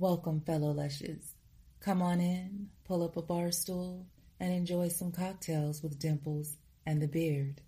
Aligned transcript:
Welcome, 0.00 0.42
fellow 0.42 0.70
Lushes. 0.70 1.34
Come 1.80 2.02
on 2.02 2.20
in, 2.20 2.68
pull 2.84 3.02
up 3.02 3.16
a 3.16 3.22
bar 3.22 3.50
stool, 3.50 4.06
and 4.38 4.52
enjoy 4.52 4.86
some 4.90 5.10
cocktails 5.10 5.82
with 5.82 5.98
Dimples 5.98 6.54
and 6.86 7.02
the 7.02 7.08
Beard. 7.08 7.60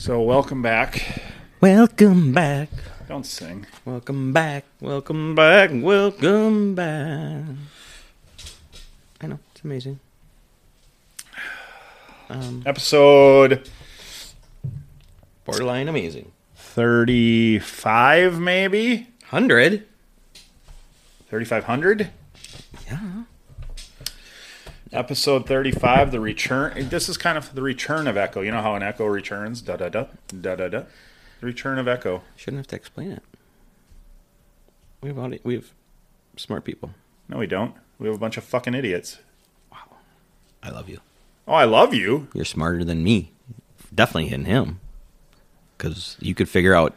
So 0.00 0.20
welcome 0.20 0.60
back. 0.60 1.22
Welcome 1.62 2.34
back. 2.34 2.68
Don't 3.08 3.24
sing. 3.24 3.64
Welcome 3.86 4.34
back. 4.34 4.66
Welcome 4.82 5.34
back. 5.34 5.70
Welcome 5.72 6.74
back. 6.74 7.44
I 9.22 9.26
know 9.26 9.38
it's 9.54 9.64
amazing. 9.64 9.98
Um, 12.30 12.62
Episode 12.64 13.68
borderline 15.44 15.88
amazing. 15.88 16.30
thirty-five, 16.54 18.38
maybe 18.38 19.08
Hundred. 19.26 19.86
thirty-five 21.28 21.64
hundred. 21.64 22.10
Yeah. 22.86 23.22
Episode 24.92 25.46
thirty-five, 25.46 26.10
the 26.12 26.20
return. 26.20 26.88
This 26.88 27.08
is 27.08 27.16
kind 27.16 27.36
of 27.36 27.54
the 27.54 27.62
return 27.62 28.06
of 28.06 28.16
Echo. 28.16 28.40
You 28.42 28.50
know 28.52 28.62
how 28.62 28.74
an 28.76 28.82
Echo 28.82 29.06
returns? 29.06 29.60
Da 29.62 29.76
da 29.76 29.88
da 29.88 30.06
da 30.40 30.54
da 30.56 30.68
da. 30.68 30.82
The 31.40 31.46
return 31.46 31.78
of 31.78 31.88
Echo. 31.88 32.22
Shouldn't 32.36 32.58
have 32.58 32.66
to 32.68 32.76
explain 32.76 33.10
it. 33.12 33.22
We 35.00 35.08
have 35.08 35.18
audi- 35.18 35.40
we 35.42 35.54
have 35.54 35.70
smart 36.36 36.64
people. 36.64 36.90
No, 37.28 37.38
we 37.38 37.46
don't. 37.46 37.74
We 37.98 38.06
have 38.06 38.16
a 38.16 38.20
bunch 38.20 38.36
of 38.36 38.44
fucking 38.44 38.74
idiots. 38.74 39.18
Wow. 39.72 39.96
I 40.62 40.70
love 40.70 40.88
you. 40.88 41.00
Oh, 41.50 41.54
I 41.54 41.64
love 41.64 41.92
you. 41.92 42.28
You're 42.32 42.44
smarter 42.44 42.84
than 42.84 43.02
me. 43.02 43.32
Definitely 43.92 44.28
hitting 44.28 44.46
him. 44.46 44.78
Because 45.76 46.16
you 46.20 46.32
could 46.32 46.48
figure 46.48 46.74
out 46.76 46.94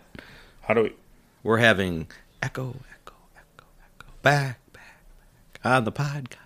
How 0.62 0.76
do 0.76 0.84
we? 0.84 0.94
we're 1.42 1.58
having 1.58 2.06
echo, 2.44 2.76
echo, 2.92 3.16
echo, 3.36 3.66
echo, 3.84 4.08
back, 4.22 4.60
back, 4.72 5.02
back 5.64 5.66
on 5.66 5.86
the 5.86 5.92
podcast. 5.92 6.38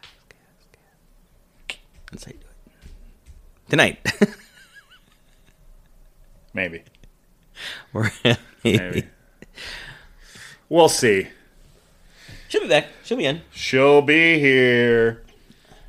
That's 2.11 2.23
how 2.23 2.31
you 2.31 2.37
do 2.37 2.45
it. 2.45 3.69
Tonight, 3.69 3.99
Maybe. 6.53 6.83
we're 7.91 8.09
Maybe. 8.63 9.03
we'll 10.69 10.87
see. 10.87 11.27
She'll 12.47 12.61
be 12.61 12.69
back. 12.69 12.87
She'll 13.03 13.17
be 13.17 13.25
in. 13.25 13.41
She'll 13.51 14.01
be 14.01 14.39
here. 14.39 15.23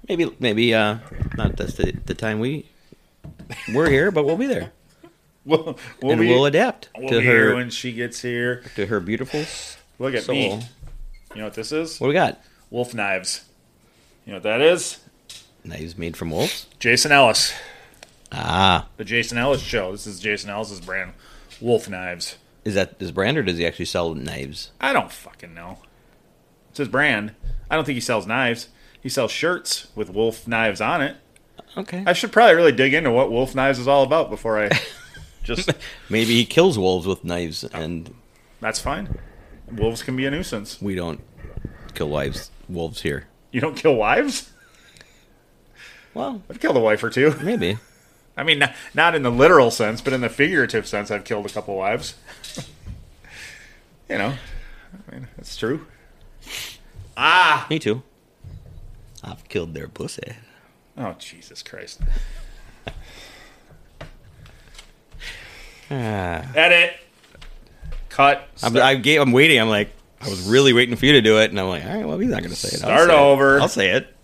Maybe, 0.09 0.35
maybe 0.39 0.75
uh, 0.75 0.99
not 1.37 1.57
that's 1.57 1.75
the, 1.75 1.93
the 2.07 2.15
time 2.15 2.41
we 2.41 2.67
we're 3.75 3.91
here, 3.91 4.11
but 4.11 4.25
we'll 4.25 4.37
be 4.39 4.47
there, 4.47 4.73
We'll, 5.45 5.79
we'll 6.03 6.13
and 6.13 6.21
be. 6.21 6.29
we'll 6.29 6.47
adapt 6.47 6.89
we'll 6.97 7.09
to 7.11 7.19
be 7.19 7.25
here 7.25 7.51
her 7.51 7.55
when 7.57 7.71
she 7.71 7.93
gets 7.93 8.21
here. 8.23 8.63
to 8.77 8.87
her 8.87 9.01
beautiful 9.01 9.45
Look 9.99 10.15
at 10.15 10.23
soul. 10.25 10.35
me. 10.35 10.63
You 11.35 11.39
know 11.41 11.45
what 11.45 11.55
this 11.55 11.73
is? 11.73 12.01
What 12.01 12.09
we 12.09 12.15
got? 12.15 12.41
Wolf 12.71 12.95
knives. 12.95 13.45
You 14.25 14.33
know 14.33 14.37
what 14.37 14.43
that 14.45 14.61
is? 14.61 14.99
Knives 15.65 15.97
made 15.99 16.17
from 16.17 16.31
wolves. 16.31 16.67
Jason 16.79 17.13
Ellis. 17.13 17.53
Ah, 18.33 18.87
The 18.99 19.05
Jason 19.05 19.39
Ellis 19.39 19.61
show. 19.63 19.93
This 19.93 20.07
is 20.07 20.21
Jason 20.21 20.51
Ellis's 20.51 20.81
brand. 20.81 21.13
Wolf 21.61 21.89
knives. 21.89 22.37
is 22.65 22.75
that 22.75 22.95
his 22.99 23.11
brand, 23.11 23.37
or 23.39 23.43
does 23.43 23.57
he 23.59 23.67
actually 23.67 23.85
sell 23.87 24.15
knives? 24.15 24.71
I 24.81 24.93
don't 24.93 25.11
fucking 25.11 25.55
know. 25.55 25.79
It's 26.71 26.79
his 26.79 26.89
brand. 26.89 27.33
I 27.71 27.77
don't 27.77 27.85
think 27.85 27.95
he 27.97 28.01
sells 28.01 28.27
knives. 28.27 28.69
He 29.03 29.09
sells 29.09 29.31
shirts 29.31 29.89
with 29.95 30.11
wolf 30.11 30.47
knives 30.49 30.81
on 30.81 31.01
it. 31.03 31.17
Okay, 31.77 32.03
I 32.07 32.13
should 32.13 32.33
probably 32.33 32.55
really 32.57 32.73
dig 32.73 32.95
into 32.95 33.11
what 33.11 33.31
wolf 33.31 33.55
knives 33.55 33.79
is 33.79 33.87
all 33.89 34.03
about 34.03 34.31
before 34.31 34.59
I 34.63 34.71
just. 35.45 35.71
maybe 36.09 36.35
he 36.35 36.45
kills 36.45 36.79
wolves 36.79 37.07
with 37.07 37.25
knives, 37.25 37.63
and 37.65 38.15
That's 38.61 38.81
fine. 38.81 39.19
Wolves 39.71 40.03
can 40.03 40.17
be 40.17 40.25
a 40.27 40.31
nuisance. 40.31 40.81
we 40.81 40.95
don't 40.95 41.21
kill 41.95 42.09
wives 42.09 42.51
wolves 42.69 43.03
here. 43.03 43.27
You 43.53 43.61
don't 43.61 43.77
kill 43.77 43.95
wives? 43.95 44.51
Well, 46.15 46.43
I've 46.51 46.59
killed 46.61 46.77
a 46.77 46.81
wife 46.81 47.03
or 47.05 47.11
two. 47.11 47.35
maybe. 47.43 47.79
I 48.37 48.43
mean, 48.45 48.59
not, 48.61 48.75
not 48.95 49.15
in 49.15 49.23
the 49.23 49.31
literal 49.31 49.71
sense, 49.71 50.01
but 50.01 50.13
in 50.13 50.21
the 50.21 50.29
figurative 50.29 50.87
sense, 50.87 51.11
I've 51.11 51.25
killed 51.25 51.47
a 51.47 51.49
couple 51.49 51.77
wives. 51.77 52.15
you 54.09 54.17
know, 54.19 54.35
I 55.09 55.13
mean, 55.15 55.29
that's 55.37 55.57
true. 55.57 55.87
Ah! 57.17 57.67
Me 57.69 57.79
too. 57.79 58.03
I've 59.25 59.49
killed 59.49 59.75
their 59.75 59.89
pussy. 59.89 60.35
Oh, 60.97 61.15
Jesus 61.19 61.63
Christ. 61.63 62.01
Ah. 65.91 66.45
Edit. 66.55 66.95
Cut. 68.09 68.49
I'm, 68.63 68.77
I 68.77 68.95
gave, 68.97 69.21
I'm 69.21 69.33
waiting. 69.33 69.61
I'm 69.61 69.69
like, 69.69 69.91
I 70.21 70.29
was 70.29 70.49
really 70.49 70.73
waiting 70.73 70.97
for 70.97 71.07
you 71.07 71.13
to 71.13 71.21
do 71.23 71.39
it, 71.41 71.51
and 71.51 71.59
I'm 71.61 71.69
like, 71.69 71.85
all 71.85 71.95
right, 71.95 72.07
well, 72.07 72.19
he's 72.19 72.31
not 72.31 72.41
going 72.41 72.51
to 72.51 72.57
say 72.57 72.69
it. 72.69 72.83
I'll 72.85 72.91
Start 73.07 73.09
say 73.11 73.17
it. 73.17 73.21
over. 73.21 73.61
I'll 73.61 73.69
say 73.69 73.91
it. 73.91 74.15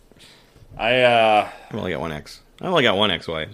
I 0.76 1.02
uh 1.02 1.48
I've 1.70 1.76
only 1.76 1.92
got 1.92 2.00
one 2.00 2.10
X. 2.10 2.40
I 2.60 2.66
only 2.66 2.82
got 2.82 2.96
one 2.96 3.12
ex-wife. 3.12 3.48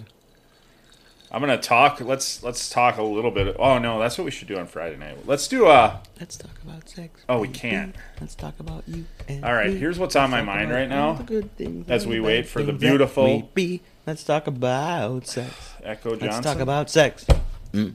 I'm 1.32 1.40
gonna 1.40 1.58
talk. 1.58 2.00
Let's 2.00 2.42
let's 2.42 2.68
talk 2.68 2.96
a 2.98 3.02
little 3.02 3.30
bit. 3.30 3.54
Oh 3.58 3.78
no, 3.78 4.00
that's 4.00 4.18
what 4.18 4.24
we 4.24 4.32
should 4.32 4.48
do 4.48 4.58
on 4.58 4.66
Friday 4.66 4.96
night. 4.96 5.26
Let's 5.26 5.46
do 5.46 5.66
a. 5.66 6.02
Let's 6.18 6.36
talk 6.36 6.58
about 6.64 6.88
sex. 6.88 7.20
Oh, 7.28 7.38
we 7.38 7.46
can't. 7.48 7.94
Let's 8.20 8.34
talk 8.34 8.58
about 8.58 8.82
you. 8.88 9.06
And 9.28 9.44
All 9.44 9.54
right, 9.54 9.70
me. 9.72 9.76
here's 9.76 9.96
what's 9.98 10.16
on 10.16 10.32
Let's 10.32 10.44
my 10.44 10.56
mind 10.56 10.72
right 10.72 10.88
now, 10.88 11.12
the 11.14 11.22
good 11.22 11.56
things 11.56 11.88
as 11.88 12.04
we 12.06 12.16
the 12.16 12.20
wait 12.22 12.48
for 12.48 12.64
the 12.64 12.72
beautiful- 12.72 13.24
we 13.24 13.48
be. 13.54 13.82
Let's 14.06 14.24
talk 14.24 14.48
about 14.48 15.28
sex. 15.28 15.54
Echo 15.84 16.10
Johnson. 16.10 16.28
Let's 16.30 16.46
talk 16.46 16.58
about 16.58 16.90
sex. 16.90 17.24
Mm. 17.72 17.94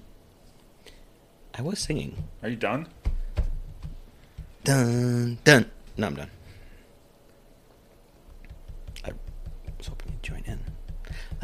I 1.53 1.61
was 1.61 1.79
singing. 1.79 2.15
Are 2.41 2.47
you 2.47 2.55
done? 2.55 2.87
Done. 4.63 5.39
Done. 5.43 5.69
No, 5.97 6.07
I'm 6.07 6.15
done. 6.15 6.29
I 9.03 9.11
was 9.77 9.87
hoping 9.87 10.11
you'd 10.13 10.23
join 10.23 10.43
in. 10.45 10.59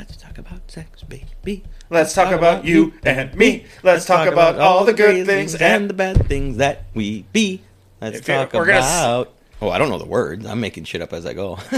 Let's 0.01 0.17
talk 0.17 0.39
about 0.39 0.71
sex, 0.71 1.03
baby. 1.03 1.63
Let's 1.91 2.15
talk 2.15 2.31
about 2.33 2.65
you 2.65 2.91
and 3.03 3.35
me. 3.35 3.65
Let's 3.83 4.03
talk 4.05 4.27
about 4.27 4.57
all 4.57 4.83
the 4.83 4.93
good 4.93 5.27
things 5.27 5.53
and 5.53 5.87
the 5.87 5.93
bad 5.93 6.25
things 6.27 6.57
that 6.57 6.85
we 6.95 7.21
be. 7.31 7.61
Let's 8.01 8.17
If 8.17 8.27
you- 8.27 8.33
talk 8.33 8.51
we're 8.53 8.65
gonna 8.65 8.79
s- 8.79 8.99
about. 8.99 9.31
Oh, 9.61 9.69
I 9.69 9.77
don't 9.77 9.89
know 9.91 9.99
the 9.99 10.05
words. 10.07 10.43
I'm 10.47 10.59
making 10.59 10.85
shit 10.85 11.03
up 11.03 11.13
as 11.13 11.27
I 11.27 11.33
go. 11.33 11.59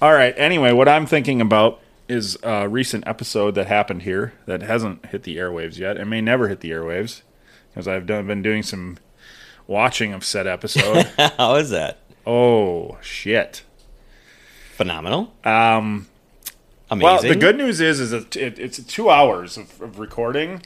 All 0.00 0.12
right. 0.12 0.34
Anyway, 0.36 0.72
what 0.72 0.88
I'm 0.88 1.06
thinking 1.06 1.40
about 1.40 1.80
is 2.08 2.38
a 2.42 2.68
recent 2.68 3.06
episode 3.06 3.54
that 3.56 3.66
happened 3.66 4.02
here 4.02 4.32
that 4.46 4.62
hasn't 4.62 5.06
hit 5.06 5.24
the 5.24 5.36
airwaves 5.36 5.78
yet 5.78 5.96
and 5.96 6.08
may 6.08 6.20
never 6.20 6.48
hit 6.48 6.60
the 6.60 6.70
airwaves 6.70 7.22
because 7.70 7.88
I've 7.88 8.06
done 8.06 8.26
been 8.26 8.42
doing 8.42 8.62
some 8.62 8.98
watching 9.66 10.12
of 10.12 10.24
said 10.24 10.46
episode. 10.46 11.04
How 11.36 11.56
is 11.56 11.70
that? 11.70 11.98
Oh 12.28 12.98
shit. 13.00 13.62
Phenomenal. 14.76 15.32
Um, 15.44 16.06
Amazing. 16.90 17.04
well, 17.04 17.22
the 17.22 17.34
good 17.34 17.56
news 17.56 17.80
is 17.80 17.98
is 17.98 18.12
it, 18.12 18.36
it's 18.36 18.82
two 18.84 19.10
hours 19.10 19.56
of, 19.56 19.80
of 19.80 19.98
recording, 19.98 20.62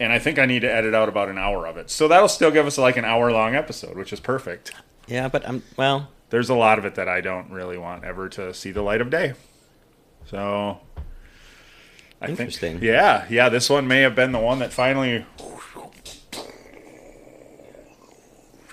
and 0.00 0.12
I 0.12 0.18
think 0.18 0.38
I 0.38 0.46
need 0.46 0.60
to 0.60 0.72
edit 0.72 0.94
out 0.94 1.08
about 1.08 1.28
an 1.28 1.36
hour 1.36 1.66
of 1.66 1.76
it. 1.76 1.90
So 1.90 2.08
that'll 2.08 2.28
still 2.28 2.50
give 2.50 2.66
us 2.66 2.78
like 2.78 2.96
an 2.96 3.04
hour 3.04 3.30
long 3.30 3.54
episode, 3.54 3.96
which 3.96 4.12
is 4.12 4.20
perfect. 4.20 4.72
Yeah, 5.06 5.28
but 5.28 5.46
I'm 5.46 5.62
well. 5.76 6.08
There's 6.30 6.48
a 6.48 6.54
lot 6.54 6.78
of 6.78 6.86
it 6.86 6.94
that 6.94 7.08
I 7.08 7.20
don't 7.20 7.50
really 7.50 7.76
want 7.76 8.04
ever 8.04 8.28
to 8.30 8.54
see 8.54 8.70
the 8.70 8.80
light 8.80 9.02
of 9.02 9.10
day. 9.10 9.34
So 10.24 10.80
I 12.22 12.28
Interesting. 12.28 12.78
think 12.78 12.82
yeah, 12.84 13.26
yeah, 13.28 13.48
this 13.48 13.68
one 13.68 13.86
may 13.86 14.00
have 14.00 14.14
been 14.14 14.32
the 14.32 14.38
one 14.38 14.60
that 14.60 14.72
finally 14.72 15.26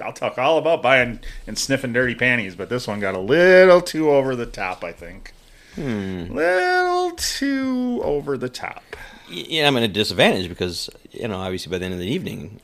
I'll 0.01 0.13
talk 0.13 0.37
all 0.37 0.57
about 0.57 0.81
buying 0.81 1.19
and 1.47 1.57
sniffing 1.57 1.93
dirty 1.93 2.15
panties, 2.15 2.55
but 2.55 2.69
this 2.69 2.87
one 2.87 2.99
got 2.99 3.15
a 3.15 3.19
little 3.19 3.81
too 3.81 4.09
over 4.09 4.35
the 4.35 4.45
top, 4.45 4.83
I 4.83 4.91
think. 4.91 5.33
Hmm. 5.75 6.33
Little 6.33 7.11
too 7.11 8.01
over 8.03 8.37
the 8.37 8.49
top. 8.49 8.83
Yeah, 9.29 9.67
I'm 9.67 9.77
at 9.77 9.83
a 9.83 9.87
disadvantage 9.87 10.49
because 10.49 10.89
you 11.11 11.27
know, 11.27 11.37
obviously 11.37 11.69
by 11.71 11.77
the 11.77 11.85
end 11.85 11.93
of 11.93 11.99
the 11.99 12.07
evening, 12.07 12.59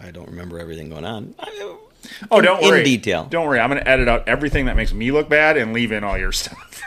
I 0.00 0.10
don't 0.10 0.28
remember 0.28 0.58
everything 0.58 0.90
going 0.90 1.04
on. 1.04 1.34
I- 1.38 1.76
Oh, 2.30 2.38
in- 2.38 2.44
don't 2.46 2.62
worry. 2.62 2.78
in 2.78 2.84
detail. 2.86 3.26
Don't 3.28 3.46
worry. 3.46 3.60
I'm 3.60 3.68
going 3.68 3.82
to 3.82 3.86
edit 3.88 4.08
out 4.08 4.26
everything 4.26 4.64
that 4.66 4.74
makes 4.76 4.90
me 4.90 5.12
look 5.12 5.28
bad 5.28 5.58
and 5.58 5.74
leave 5.74 5.92
in 5.92 6.02
all 6.02 6.16
your 6.16 6.32
stuff. 6.32 6.80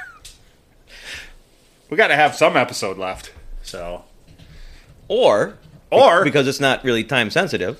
we 1.89 1.97
got 1.97 2.07
to 2.07 2.15
have 2.15 2.35
some 2.35 2.57
episode 2.57 2.97
left. 2.97 3.31
So, 3.61 4.03
Or 5.07 5.57
or 5.91 6.23
because 6.23 6.47
it's 6.47 6.59
not 6.59 6.83
really 6.83 7.03
time 7.03 7.29
sensitive, 7.29 7.79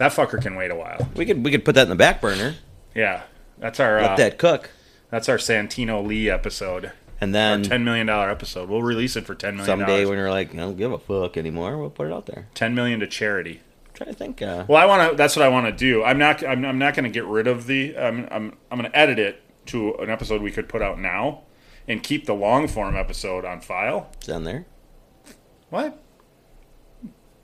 that 0.00 0.10
fucker 0.12 0.42
can 0.42 0.56
wait 0.56 0.72
a 0.72 0.74
while. 0.74 1.08
we 1.14 1.24
could 1.24 1.44
we 1.44 1.50
could 1.52 1.64
put 1.64 1.76
that 1.76 1.82
in 1.84 1.88
the 1.90 1.94
back 1.96 2.20
burner, 2.20 2.56
Yeah, 2.94 3.22
that's 3.58 3.78
our 3.78 4.00
let 4.00 4.10
uh, 4.10 4.16
that 4.16 4.38
cook, 4.38 4.70
that's 5.10 5.28
our 5.28 5.36
Santino 5.38 6.04
Lee 6.04 6.28
episode. 6.28 6.90
and 7.20 7.30
Our 7.36 7.40
then 7.58 7.62
ten 7.62 7.84
million 7.84 8.06
dollar 8.08 8.30
episode. 8.30 8.68
We'll 8.68 8.82
release 8.82 9.14
it 9.16 9.24
for 9.26 9.34
ten 9.36 9.56
million. 9.56 9.66
someday 9.66 10.04
when 10.06 10.18
you're 10.18 10.30
like, 10.30 10.52
I 10.52 10.56
don't 10.58 10.76
give 10.76 10.90
a 10.92 10.98
fuck 10.98 11.36
anymore, 11.36 11.78
we'll 11.78 11.90
put 11.90 12.08
it 12.08 12.12
out 12.12 12.26
there. 12.26 12.48
ten 12.54 12.74
million 12.74 12.98
to 13.00 13.06
charity. 13.06 13.60
try 13.94 14.06
to 14.06 14.12
think. 14.14 14.40
Uh, 14.42 14.64
Well, 14.68 14.80
I 14.82 14.86
want 14.86 15.10
to. 15.10 15.16
That's 15.16 15.36
what 15.36 15.44
I 15.44 15.48
want 15.48 15.66
to 15.66 15.72
do. 15.72 16.02
I'm 16.02 16.18
not. 16.18 16.42
I'm, 16.44 16.64
I'm 16.64 16.78
not 16.78 16.94
going 16.94 17.04
to 17.04 17.10
get 17.10 17.24
rid 17.26 17.46
of 17.46 17.66
the. 17.66 17.96
I'm. 17.96 18.26
I'm. 18.30 18.56
I'm 18.70 18.78
going 18.78 18.90
to 18.90 18.98
edit 18.98 19.18
it 19.18 19.42
to 19.66 19.94
an 19.96 20.08
episode 20.10 20.40
we 20.42 20.50
could 20.50 20.68
put 20.68 20.80
out 20.82 20.98
now, 20.98 21.42
and 21.86 22.02
keep 22.02 22.24
the 22.26 22.34
long 22.34 22.66
form 22.66 22.96
episode 22.96 23.44
on 23.44 23.60
file. 23.60 24.08
it's 24.18 24.28
on 24.30 24.44
there. 24.44 24.64
What? 25.68 26.02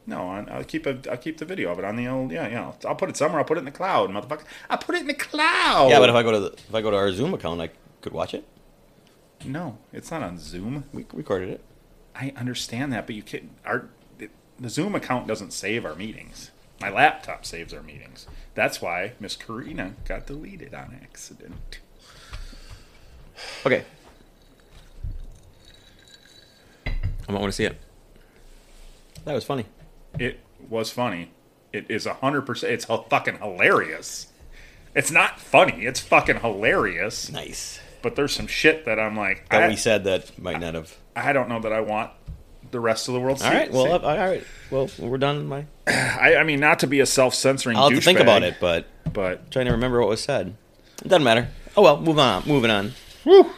No, 0.06 0.29
I'll 0.29 0.64
keep 0.64 0.87
a. 0.87 0.99
I'll 1.11 1.17
keep 1.17 1.38
the 1.38 1.44
video 1.44 1.73
of 1.73 1.79
it 1.79 1.85
on 1.85 1.97
the 1.97 2.06
old. 2.06 2.31
Yeah, 2.31 2.47
yeah. 2.49 2.73
I'll 2.87 2.94
put 2.94 3.08
it 3.08 3.17
somewhere. 3.17 3.41
I'll 3.41 3.44
put 3.44 3.56
it 3.56 3.61
in 3.61 3.64
the 3.64 3.73
cloud, 3.73 4.11
motherfucker. 4.11 4.44
I'll 4.70 4.79
put 4.79 4.94
it 4.94 5.00
in 5.00 5.08
the 5.08 5.14
cloud. 5.14 5.88
Yeah, 5.91 5.99
but 5.99 6.08
if 6.08 6.14
I 6.14 6.23
go 6.23 6.31
to 6.32 6.41
the, 6.41 6.53
if 6.53 6.75
I 6.75 6.81
go 6.81 6.91
to 6.91 6.97
our 6.97 7.11
Zoom 7.12 7.35
account, 7.35 7.61
I 7.61 7.70
could 8.00 8.12
watch 8.12 8.32
it. 8.32 8.47
no, 9.44 9.79
it's 9.93 10.11
not 10.11 10.23
on 10.23 10.38
Zoom. 10.38 10.85
We 10.93 11.06
recorded 11.12 11.49
it. 11.49 11.64
I 12.14 12.32
understand 12.37 12.93
that, 12.93 13.06
but 13.06 13.17
you 13.17 13.23
can. 13.23 13.50
Our 13.64 13.88
the 14.58 14.69
Zoom 14.70 14.94
account 14.94 15.26
doesn't 15.26 15.53
save 15.53 15.85
our 15.85 15.94
meetings. 15.94 16.50
My 16.81 16.91
laptop 16.91 17.44
saves 17.44 17.73
our 17.75 17.82
meetings. 17.82 18.26
That's 18.55 18.81
why 18.81 19.12
Miss 19.19 19.37
Karina 19.37 19.94
got 20.05 20.26
deleted 20.26 20.75
on 20.75 20.99
accident. 21.03 21.81
Okay. 23.64 23.85
I 26.87 27.32
might 27.32 27.41
want 27.41 27.53
to 27.53 27.56
see 27.56 27.64
it. 27.64 27.79
That 29.25 29.35
was 29.35 29.44
funny. 29.44 29.67
It 30.19 30.41
was 30.69 30.91
funny. 30.91 31.31
It 31.73 31.87
is 31.91 32.07
a 32.07 32.15
hundred 32.15 32.43
percent. 32.43 32.73
It's 32.73 32.85
fucking 32.85 33.39
hilarious. 33.39 34.29
It's 34.95 35.11
not 35.11 35.39
funny. 35.39 35.85
It's 35.85 36.01
fucking 36.01 36.41
hilarious. 36.41 37.31
Nice. 37.31 37.81
But 38.03 38.17
there's 38.17 38.35
some 38.35 38.47
shit 38.47 38.85
that 38.87 38.99
I'm 38.99 39.17
like. 39.17 39.49
That 39.51 39.65
I, 39.65 39.69
we 39.69 39.77
said 39.77 40.05
that 40.05 40.39
might 40.39 40.61
not 40.61 40.75
have. 40.75 40.97
I 41.15 41.33
don't 41.33 41.49
know 41.49 41.61
that 41.61 41.73
I 41.73 41.81
want 41.81 42.11
the 42.71 42.81
rest 42.81 43.09
of 43.09 43.15
the 43.15 43.21
world. 43.21 43.43
All 43.43 43.51
right. 43.51 43.71
Well, 43.71 43.93
uh, 43.93 43.99
all 43.99 44.17
right. 44.17 44.45
Well, 44.71 44.91
we're 44.99 45.19
done. 45.19 45.47
My 45.47 45.67
I, 45.87 46.37
I 46.37 46.43
mean, 46.45 46.61
not 46.61 46.81
to 46.81 46.87
be 46.87 47.01
a 47.01 47.07
self-censoring. 47.07 47.77
I'll 47.77 47.91
have 47.91 47.99
to 47.99 48.05
think 48.05 48.19
douchebag, 48.19 48.23
about 48.23 48.43
it, 48.43 48.57
but 48.61 48.87
But 49.13 49.51
trying 49.51 49.67
to 49.67 49.73
remember 49.73 50.01
what 50.01 50.09
was 50.09 50.23
said. 50.23 50.57
It 51.05 51.09
doesn't 51.09 51.25
matter. 51.25 51.49
Oh 51.77 51.83
well. 51.83 52.01
Move 52.01 52.19
on. 52.19 52.43
Moving 52.47 52.71
on. 52.71 52.93
whew, 53.25 53.51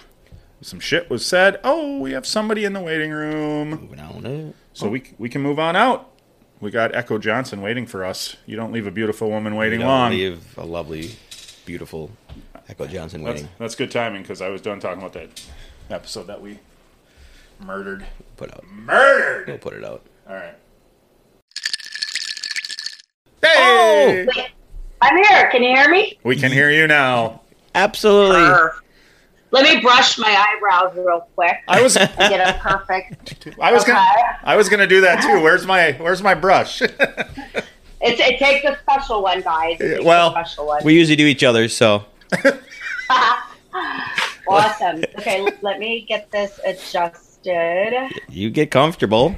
some 0.61 0.81
shit 0.81 1.09
was 1.09 1.25
said. 1.25 1.61
Oh, 1.63 1.99
we 1.99 2.13
have 2.13 2.27
somebody 2.27 2.65
in 2.65 2.73
the 2.73 2.81
waiting 2.81 3.11
room, 3.11 3.71
Moving 3.71 4.01
on. 4.01 4.27
Uh, 4.27 4.53
so 4.73 4.89
we 4.89 5.05
we 5.19 5.29
can 5.29 5.43
move 5.43 5.59
on 5.59 5.77
out. 5.77 6.11
We 6.61 6.71
got 6.71 6.95
Echo 6.95 7.19
Johnson 7.19 7.61
waiting 7.63 7.87
for 7.87 8.05
us. 8.05 8.37
You 8.47 8.57
don't 8.57 8.73
leave 8.73 8.87
a 8.87 8.91
beautiful 8.91 9.31
woman 9.31 9.55
waiting 9.55 9.79
we 9.79 9.85
don't 9.85 9.93
long. 9.93 10.11
Leave 10.11 10.59
a 10.59 10.65
lovely, 10.65 11.13
beautiful 11.65 12.11
Echo 12.69 12.87
Johnson 12.87 13.23
waiting. 13.23 13.49
that's 13.59 13.75
good 13.75 13.91
timing 13.91 14.23
because 14.23 14.43
I 14.43 14.49
was 14.49 14.61
done 14.61 14.81
talking 14.81 14.99
about 14.99 15.13
that 15.13 15.45
episode 15.91 16.27
that 16.27 16.41
we 16.43 16.59
murdered. 17.61 18.05
Put 18.37 18.53
out. 18.53 18.65
Murdered. 18.67 19.47
We'll 19.49 19.59
put 19.59 19.75
it 19.75 19.85
out. 19.85 20.03
All 20.29 20.35
right. 20.35 20.55
Hey, 23.43 23.55
Oh! 23.57 24.27
I'm 25.01 25.17
here. 25.17 25.49
Can 25.51 25.63
you 25.63 25.77
hear 25.77 25.89
me? 25.89 26.19
we 26.25 26.35
can 26.37 26.51
hear 26.51 26.71
you 26.71 26.87
now. 26.89 27.43
Absolutely. 27.75 28.37
Perf. 28.41 28.71
Let 29.51 29.65
me 29.65 29.81
brush 29.81 30.19
my 30.19 30.29
eyebrows 30.29 30.95
real 30.97 31.27
quick. 31.35 31.57
I 31.69 31.81
was 31.81 31.95
get 31.95 32.57
a 32.57 32.59
perfect. 32.59 33.49
I 33.61 33.73
was 33.73 33.85
gonna 33.85 34.05
I 34.43 34.57
was 34.57 34.69
gonna 34.69 34.87
do 34.87 35.01
that 35.03 35.23
too. 35.23 35.43
Where's 35.43 35.67
my 35.67 35.93
Where's 35.93 36.23
my 36.23 36.35
brush? 36.35 36.83
It's, 38.01 38.21
it 38.21 38.39
takes 38.39 38.65
a 38.65 38.79
special 38.81 39.23
one, 39.23 39.41
guys. 39.41 39.81
It 39.81 39.97
takes 39.97 40.05
well, 40.05 40.29
a 40.29 40.31
special 40.31 40.67
one. 40.67 40.85
We 40.85 40.95
usually 40.95 41.17
do 41.17 41.27
each 41.27 41.43
other, 41.43 41.67
so 41.67 42.05
awesome. 44.49 45.03
Okay, 45.19 45.45
let 45.63 45.81
me 45.81 46.03
get 46.03 46.31
this 46.31 46.61
adjusted. 46.65 48.09
you 48.29 48.51
get 48.51 48.71
comfortable. 48.71 49.35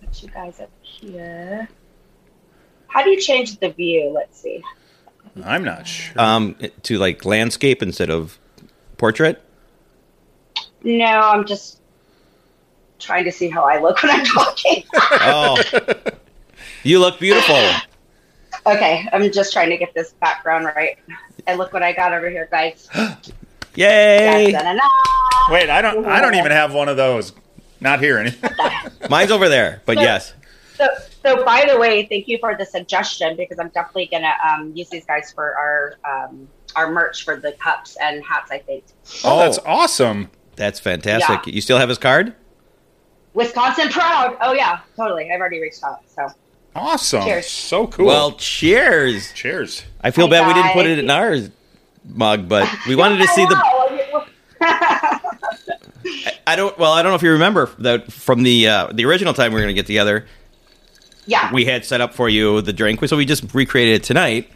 Put 0.00 0.22
you 0.22 0.28
guys 0.28 0.60
up 0.60 0.70
here. 0.82 1.68
How 2.88 3.02
do 3.02 3.08
you 3.10 3.18
change 3.20 3.58
the 3.58 3.70
view? 3.70 4.10
Let's 4.14 4.38
see. 4.40 4.62
I'm 5.42 5.64
not 5.64 5.86
sure. 5.86 6.20
Um, 6.20 6.56
to 6.82 6.98
like 6.98 7.24
landscape 7.24 7.82
instead 7.82 8.10
of 8.10 8.38
portrait. 9.04 9.42
No, 10.82 11.04
I'm 11.04 11.44
just 11.44 11.82
trying 12.98 13.24
to 13.24 13.32
see 13.32 13.50
how 13.50 13.64
I 13.64 13.78
look 13.78 14.02
when 14.02 14.10
I'm 14.12 14.24
talking. 14.24 14.84
Oh, 15.20 15.62
you 16.84 17.00
look 17.00 17.18
beautiful. 17.18 17.60
okay, 18.64 19.06
I'm 19.12 19.30
just 19.30 19.52
trying 19.52 19.68
to 19.68 19.76
get 19.76 19.92
this 19.92 20.14
background 20.22 20.64
right. 20.64 20.96
And 21.46 21.58
look 21.58 21.74
what 21.74 21.82
I 21.82 21.92
got 21.92 22.14
over 22.14 22.30
here, 22.30 22.48
guys. 22.50 22.88
Yay! 23.74 24.54
Wait, 25.50 25.68
I 25.68 25.82
don't 25.82 26.06
I 26.06 26.22
don't 26.22 26.34
even 26.36 26.52
have 26.52 26.72
one 26.72 26.88
of 26.88 26.96
those. 26.96 27.34
Not 27.82 28.00
here 28.00 28.16
anything. 28.16 28.52
Mine's 29.10 29.30
over 29.30 29.50
there, 29.50 29.82
but 29.84 29.98
yes. 29.98 30.32
So, 30.76 30.88
so 31.22 31.44
by 31.44 31.66
the 31.70 31.78
way, 31.78 32.06
thank 32.06 32.26
you 32.26 32.38
for 32.38 32.56
the 32.56 32.64
suggestion 32.64 33.36
because 33.36 33.58
I'm 33.58 33.68
definitely 33.68 34.08
gonna 34.10 34.32
um, 34.48 34.72
use 34.74 34.88
these 34.88 35.04
guys 35.04 35.30
for 35.30 35.54
our 35.58 35.98
um, 36.10 36.48
our 36.76 36.90
merch 36.90 37.24
for 37.24 37.36
the 37.36 37.52
cups 37.52 37.96
and 38.00 38.24
hats. 38.24 38.50
I 38.50 38.58
think 38.58 38.84
Oh, 39.24 39.38
that's 39.38 39.58
awesome. 39.66 40.30
That's 40.56 40.78
fantastic. 40.80 41.52
You 41.52 41.60
still 41.60 41.78
have 41.78 41.88
his 41.88 41.98
card? 41.98 42.34
Wisconsin 43.34 43.88
proud. 43.88 44.36
Oh 44.40 44.52
yeah, 44.52 44.80
totally. 44.96 45.30
I've 45.32 45.40
already 45.40 45.60
reached 45.60 45.82
out. 45.82 46.00
So 46.14 46.28
Awesome. 46.76 47.22
Cheers. 47.24 47.46
So 47.48 47.86
cool. 47.86 48.06
Well, 48.06 48.32
cheers. 48.32 49.32
cheers. 49.32 49.84
I 50.00 50.10
feel 50.10 50.26
Hi, 50.26 50.30
bad 50.40 50.46
we 50.48 50.54
didn't 50.54 50.72
put 50.72 50.86
it 50.86 50.98
in 50.98 51.08
our 51.10 51.36
mug, 52.04 52.48
but 52.48 52.68
we 52.88 52.96
wanted 52.96 53.18
to 53.18 53.28
see 53.28 53.44
the. 53.44 53.54
the. 53.54 54.24
I 56.46 56.56
don't. 56.56 56.76
Well, 56.78 56.92
I 56.92 57.02
don't 57.02 57.12
know 57.12 57.16
if 57.16 57.22
you 57.22 57.32
remember 57.32 57.70
that 57.78 58.12
from 58.12 58.42
the 58.42 58.68
uh, 58.68 58.86
the 58.92 59.04
original 59.04 59.34
time 59.34 59.52
we 59.52 59.56
were 59.56 59.62
going 59.62 59.74
to 59.74 59.78
get 59.78 59.86
together. 59.86 60.26
yeah. 61.26 61.52
We 61.52 61.64
had 61.64 61.84
set 61.84 62.00
up 62.00 62.12
for 62.14 62.28
you 62.28 62.60
the 62.60 62.72
drink, 62.72 63.04
so 63.06 63.16
we 63.16 63.24
just 63.24 63.54
recreated 63.54 63.96
it 63.96 64.04
tonight, 64.04 64.50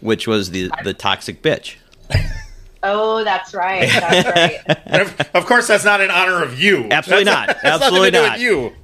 which 0.00 0.26
was 0.26 0.50
the 0.50 0.70
the 0.82 0.94
toxic 0.94 1.42
bitch. 1.42 1.76
oh, 2.84 3.24
that's 3.24 3.52
right. 3.54 3.88
That's 3.90 4.28
right. 4.28 5.00
Of, 5.00 5.20
of 5.34 5.46
course, 5.46 5.66
that's 5.66 5.84
not 5.84 6.00
in 6.00 6.10
honor 6.10 6.42
of 6.42 6.60
you. 6.60 6.86
Absolutely 6.90 7.24
That's- 7.24 7.48
not. 7.48 7.56
that's 7.62 7.82
Absolutely 7.82 8.10
nothing 8.12 8.32
to 8.32 8.38
do 8.38 8.60
not. 8.62 8.64
with 8.64 8.74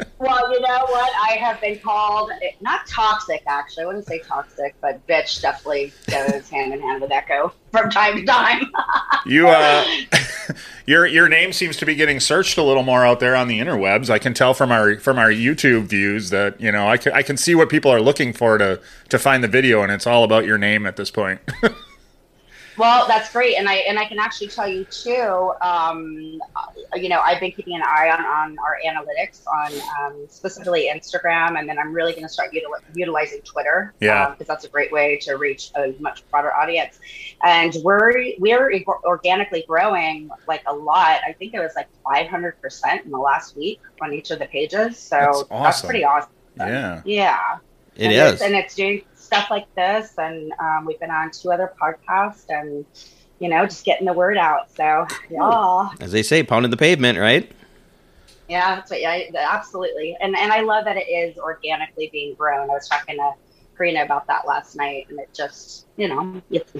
you. 0.00 0.08
well, 0.18 0.52
you 0.52 0.60
know 0.60 0.86
what? 0.88 1.12
I 1.30 1.34
have 1.34 1.60
been 1.60 1.78
called 1.78 2.32
not 2.60 2.86
toxic. 2.88 3.42
Actually, 3.46 3.84
I 3.84 3.86
wouldn't 3.86 4.06
say 4.06 4.18
toxic, 4.26 4.74
but 4.80 5.06
bitch 5.06 5.40
definitely 5.40 5.92
goes 6.10 6.48
hand 6.50 6.72
in 6.74 6.80
hand 6.80 7.00
with 7.00 7.12
Echo 7.12 7.52
from 7.70 7.90
time 7.90 8.16
to 8.16 8.24
time. 8.24 8.64
You 9.24 9.46
uh, 9.48 9.84
your 10.84 11.06
your 11.06 11.28
name 11.28 11.52
seems 11.52 11.76
to 11.76 11.86
be 11.86 11.94
getting 11.94 12.18
searched 12.18 12.58
a 12.58 12.62
little 12.64 12.82
more 12.82 13.06
out 13.06 13.20
there 13.20 13.36
on 13.36 13.46
the 13.46 13.60
interwebs. 13.60 14.10
I 14.10 14.18
can 14.18 14.34
tell 14.34 14.52
from 14.52 14.72
our 14.72 14.96
from 14.98 15.16
our 15.16 15.30
YouTube 15.30 15.84
views 15.84 16.30
that 16.30 16.60
you 16.60 16.72
know 16.72 16.88
I 16.88 16.96
can 16.96 17.12
I 17.12 17.22
can 17.22 17.36
see 17.36 17.54
what 17.54 17.68
people 17.68 17.92
are 17.92 18.00
looking 18.00 18.32
for 18.32 18.58
to 18.58 18.80
to 19.10 19.18
find 19.20 19.44
the 19.44 19.48
video, 19.48 19.80
and 19.84 19.92
it's 19.92 20.08
all 20.08 20.24
about 20.24 20.44
your 20.44 20.58
name 20.58 20.86
at 20.86 20.96
this 20.96 21.08
point. 21.12 21.40
Well, 22.76 23.06
that's 23.06 23.30
great, 23.32 23.56
and 23.56 23.68
I 23.68 23.74
and 23.74 23.98
I 23.98 24.04
can 24.06 24.18
actually 24.18 24.48
tell 24.48 24.66
you 24.66 24.84
too. 24.84 25.52
Um, 25.60 26.40
you 26.94 27.08
know, 27.08 27.20
I've 27.20 27.40
been 27.40 27.52
keeping 27.52 27.76
an 27.76 27.82
eye 27.82 28.10
on 28.10 28.24
on 28.24 28.56
our 28.58 28.78
analytics 28.86 29.46
on 29.46 29.72
um, 30.00 30.26
specifically 30.28 30.90
Instagram, 30.92 31.58
and 31.58 31.68
then 31.68 31.78
I'm 31.78 31.92
really 31.92 32.12
going 32.12 32.24
to 32.24 32.28
start 32.28 32.52
util- 32.52 32.82
utilizing 32.94 33.40
Twitter. 33.42 33.94
Yeah. 34.00 34.30
because 34.30 34.46
that's 34.46 34.64
a 34.64 34.68
great 34.68 34.92
way 34.92 35.18
to 35.22 35.34
reach 35.34 35.70
a 35.76 35.94
much 36.00 36.28
broader 36.30 36.52
audience. 36.52 36.98
And 37.42 37.76
we're 37.82 38.32
we're 38.38 38.72
organically 39.04 39.64
growing 39.66 40.30
like 40.48 40.62
a 40.66 40.74
lot. 40.74 41.20
I 41.26 41.32
think 41.32 41.54
it 41.54 41.60
was 41.60 41.72
like 41.76 41.88
500 42.04 42.60
percent 42.60 43.04
in 43.04 43.10
the 43.10 43.18
last 43.18 43.56
week 43.56 43.80
on 44.00 44.12
each 44.12 44.30
of 44.30 44.38
the 44.38 44.46
pages. 44.46 44.98
So 44.98 45.16
That's 45.18 45.48
that's, 45.48 45.82
pretty 45.82 46.04
awesome. 46.04 46.30
Yeah. 46.56 47.02
Yeah. 47.04 47.58
It 47.96 48.04
and 48.04 48.12
is. 48.12 48.32
It's, 48.34 48.42
and 48.42 48.54
it's 48.54 48.74
doing 48.74 49.02
stuff 49.32 49.50
like 49.50 49.74
this. 49.74 50.18
And 50.18 50.52
um, 50.58 50.84
we've 50.84 51.00
been 51.00 51.10
on 51.10 51.30
two 51.30 51.50
other 51.50 51.72
podcasts 51.80 52.44
and, 52.48 52.84
you 53.38 53.48
know, 53.48 53.64
just 53.64 53.84
getting 53.84 54.06
the 54.06 54.12
word 54.12 54.36
out. 54.36 54.70
So, 54.74 55.06
yeah. 55.30 55.88
As 56.00 56.12
they 56.12 56.22
say, 56.22 56.42
pounding 56.42 56.70
the 56.70 56.76
pavement, 56.76 57.18
right? 57.18 57.50
Yeah, 58.48 58.74
that's 58.74 58.90
what, 58.90 59.00
yeah, 59.00 59.22
absolutely. 59.34 60.16
And 60.20 60.36
and 60.36 60.52
I 60.52 60.60
love 60.60 60.84
that 60.84 60.98
it 60.98 61.08
is 61.08 61.38
organically 61.38 62.10
being 62.12 62.34
grown. 62.34 62.68
I 62.70 62.74
was 62.74 62.88
talking 62.88 63.16
to 63.16 63.32
Karina 63.76 64.02
about 64.02 64.26
that 64.26 64.46
last 64.46 64.76
night, 64.76 65.06
and 65.08 65.18
it 65.18 65.30
just, 65.32 65.86
you 65.96 66.08
know, 66.08 66.42
it's, 66.50 66.72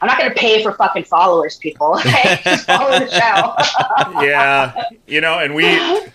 I'm 0.00 0.06
not 0.06 0.18
going 0.18 0.30
to 0.30 0.36
pay 0.36 0.62
for 0.62 0.72
fucking 0.72 1.04
followers, 1.04 1.56
people. 1.56 1.96
Okay? 1.98 2.40
just 2.44 2.66
follow 2.66 2.98
the 2.98 3.10
show. 3.10 4.20
yeah, 4.22 4.84
you 5.06 5.20
know, 5.20 5.38
and 5.38 5.54
we, 5.54 5.66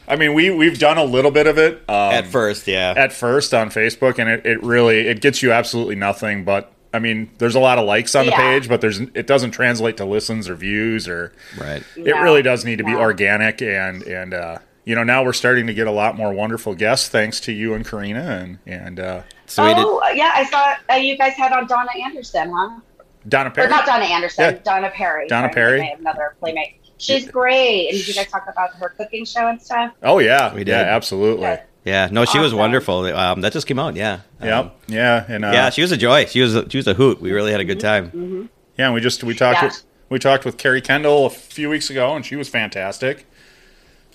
I 0.07 0.15
mean, 0.17 0.33
we 0.33 0.51
we've 0.51 0.79
done 0.79 0.97
a 0.97 1.03
little 1.03 1.31
bit 1.31 1.47
of 1.47 1.57
it 1.57 1.83
um, 1.89 2.13
At 2.13 2.27
first, 2.27 2.67
yeah. 2.67 2.93
at 2.95 3.11
first 3.13 3.53
on 3.53 3.69
Facebook, 3.69 4.19
and 4.19 4.29
it, 4.29 4.45
it 4.45 4.63
really 4.63 5.07
it 5.07 5.21
gets 5.21 5.41
you 5.43 5.51
absolutely 5.51 5.95
nothing. 5.95 6.43
But 6.45 6.71
I 6.93 6.99
mean, 6.99 7.29
there's 7.39 7.55
a 7.55 7.59
lot 7.59 7.77
of 7.77 7.85
likes 7.85 8.15
on 8.15 8.25
the 8.25 8.31
Yeah. 8.31 8.37
page, 8.37 8.69
but 8.69 8.79
there's 8.81 8.99
it 8.99 9.27
doesn't 9.27 9.51
translate 9.51 9.97
to 9.97 10.05
listens 10.05 10.47
or 10.49 10.55
views, 10.55 11.07
or 11.07 11.33
right. 11.59 11.83
it 11.95 12.15
No, 12.15 12.21
really 12.21 12.41
does 12.41 12.63
need 12.65 12.77
to 12.77 12.83
be 12.83 12.91
no. 12.93 12.99
organic. 12.99 13.61
And 13.61 14.03
and 14.03 14.33
uh, 14.33 14.59
you 14.85 14.95
know, 14.95 15.03
now 15.03 15.23
we're 15.23 15.33
starting 15.33 15.67
to 15.67 15.73
get 15.73 15.87
a 15.87 15.91
lot 15.91 16.15
more 16.15 16.31
wonderful 16.33 16.75
guests 16.75 17.07
thanks 17.09 17.39
to 17.41 17.51
you 17.51 17.73
and 17.73 17.85
Karina, 17.85 18.19
and 18.21 18.59
and 18.65 18.99
uh, 18.99 19.21
So 19.45 19.63
we 19.65 19.73
did. 19.73 19.83
oh, 19.85 20.01
yeah, 20.13 20.31
I 20.35 20.43
saw 20.45 20.75
uh, 20.93 20.97
you 20.97 21.17
guys 21.17 21.33
had 21.33 21.51
on 21.51 21.67
Donna 21.67 21.89
Anderson, 22.05 22.51
huh? 22.55 22.79
Donna 23.27 23.49
Or 23.49 23.51
Perry. 23.51 23.69
not 23.69 23.85
Donna 23.85 24.05
Anderson, 24.05 24.43
Yeah. 24.55 24.59
Donna 24.63 24.89
Perry. 24.89 25.27
Donna 25.27 25.45
Sorry, 25.47 25.53
Perry. 25.53 25.81
I 25.81 25.95
Another 25.99 26.35
playmate. 26.39 26.75
She's 26.97 27.29
great. 27.29 27.89
And 27.89 27.97
did 27.97 28.07
you 28.07 28.13
guys 28.13 28.27
talk 28.27 28.45
about 28.49 28.73
her 28.75 28.89
cooking 28.89 29.25
show 29.25 29.47
and 29.47 29.61
stuff? 29.61 29.91
Oh 30.03 30.19
yeah, 30.19 30.53
We 30.53 30.63
did. 30.63 30.71
yeah, 30.71 30.95
absolutely. 30.95 31.45
Good. 31.47 31.61
Yeah, 31.85 32.07
no, 32.11 32.23
she 32.23 32.39
was 32.39 32.53
wonderful. 32.53 33.05
Um, 33.07 33.41
that 33.41 33.51
just 33.51 33.67
came 33.67 33.77
out. 33.79 33.95
Yeah. 33.95 34.19
Um, 34.39 34.47
Yep. 34.47 34.75
Yeah, 34.87 35.25
and 35.27 35.43
uh, 35.45 35.51
yeah, 35.51 35.69
she 35.69 35.81
was 35.81 35.91
a 35.91 35.97
joy. 35.97 36.25
She 36.25 36.39
was 36.41 36.55
a, 36.55 36.69
she 36.69 36.77
was 36.77 36.87
a 36.87 36.93
hoot. 36.93 37.19
We 37.21 37.31
really 37.33 37.51
had 37.51 37.59
a 37.59 37.65
good 37.65 37.79
time. 37.81 38.49
Yeah, 38.77 38.85
and 38.85 38.93
we 38.93 39.01
just 39.01 39.23
we 39.23 39.33
talked 39.35 39.57
Yeah. 39.61 39.65
with 39.67 39.83
we 40.09 40.19
talked 40.19 40.45
with 40.45 40.57
Kerri 40.57 40.81
Kendall 40.83 41.25
a 41.25 41.29
few 41.29 41.69
weeks 41.69 41.89
ago, 41.89 42.15
and 42.15 42.25
she 42.25 42.35
was 42.37 42.47
fantastic. 42.47 43.25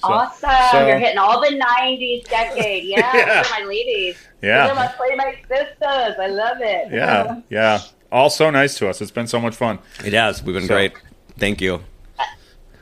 So- 0.00 0.08
awesome. 0.12 0.50
so- 0.70 0.86
You're 0.86 0.98
hitting 0.98 1.18
all 1.18 1.40
the 1.40 1.48
90s 1.60 2.24
decade. 2.28 2.84
Yeah, 2.88 3.14
Yeah. 3.14 3.42
those 3.42 3.50
are 3.52 3.60
my 3.60 3.66
ladies. 3.66 4.16
Yeah. 4.40 4.68
Those 4.68 4.76
are 4.76 4.80
my 4.80 4.86
playmate 4.96 5.38
sisters. 5.48 6.14
I 6.20 6.26
love 6.28 6.58
it. 6.60 6.92
Yeah, 6.92 7.40
yeah, 7.50 7.80
all 8.10 8.30
so 8.30 8.50
nice 8.50 8.76
to 8.78 8.88
us. 8.88 9.00
It's 9.00 9.10
been 9.10 9.26
so 9.26 9.40
much 9.40 9.54
fun. 9.54 9.78
It 10.04 10.12
has. 10.12 10.42
We've 10.42 10.54
been 10.54 10.66
So- 10.66 10.74
great. 10.74 10.92
Thank 11.38 11.60
you. 11.60 11.82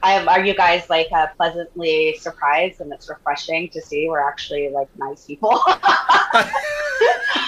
I, 0.02 0.25
are 0.25 0.45
you 0.45 0.54
guys 0.54 0.88
like 0.88 1.09
uh, 1.11 1.26
pleasantly 1.37 2.16
surprised 2.21 2.80
and 2.80 2.92
it's 2.92 3.09
refreshing 3.09 3.68
to 3.71 3.80
see 3.80 4.06
we're 4.09 4.21
actually 4.21 4.68
like 4.71 4.88
nice 4.97 5.25
people? 5.25 5.50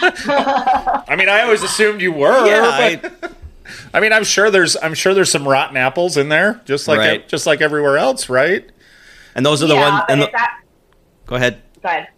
I 0.01 1.15
mean, 1.17 1.29
I 1.29 1.43
always 1.43 1.63
assumed 1.63 2.01
you 2.01 2.13
were. 2.13 2.47
Yeah, 2.47 2.97
but- 3.01 3.33
I, 3.95 4.01
mean, 4.01 4.13
I'm 4.13 4.25
sure 4.25 4.51
there's 4.51 4.77
I'm 4.77 4.95
sure 4.95 5.15
there's 5.15 5.31
some 5.31 5.47
rotten 5.47 5.77
apples 5.77 6.17
in 6.17 6.31
there, 6.31 6.61
just 6.65 6.89
like 6.89 6.99
Right. 6.99 7.29
just 7.29 7.47
like 7.47 7.61
everywhere 7.61 7.97
else, 7.99 8.29
right? 8.29 8.69
And 9.35 9.45
those 9.47 9.63
are 9.63 9.67
the 9.67 9.75
yeah, 9.75 9.91
ones. 9.91 10.05
And 10.09 10.23
the, 10.23 10.29
that 10.33 10.63
go 11.27 11.37
ahead. 11.37 11.63
go 11.83 11.89
ahead. 11.91 12.09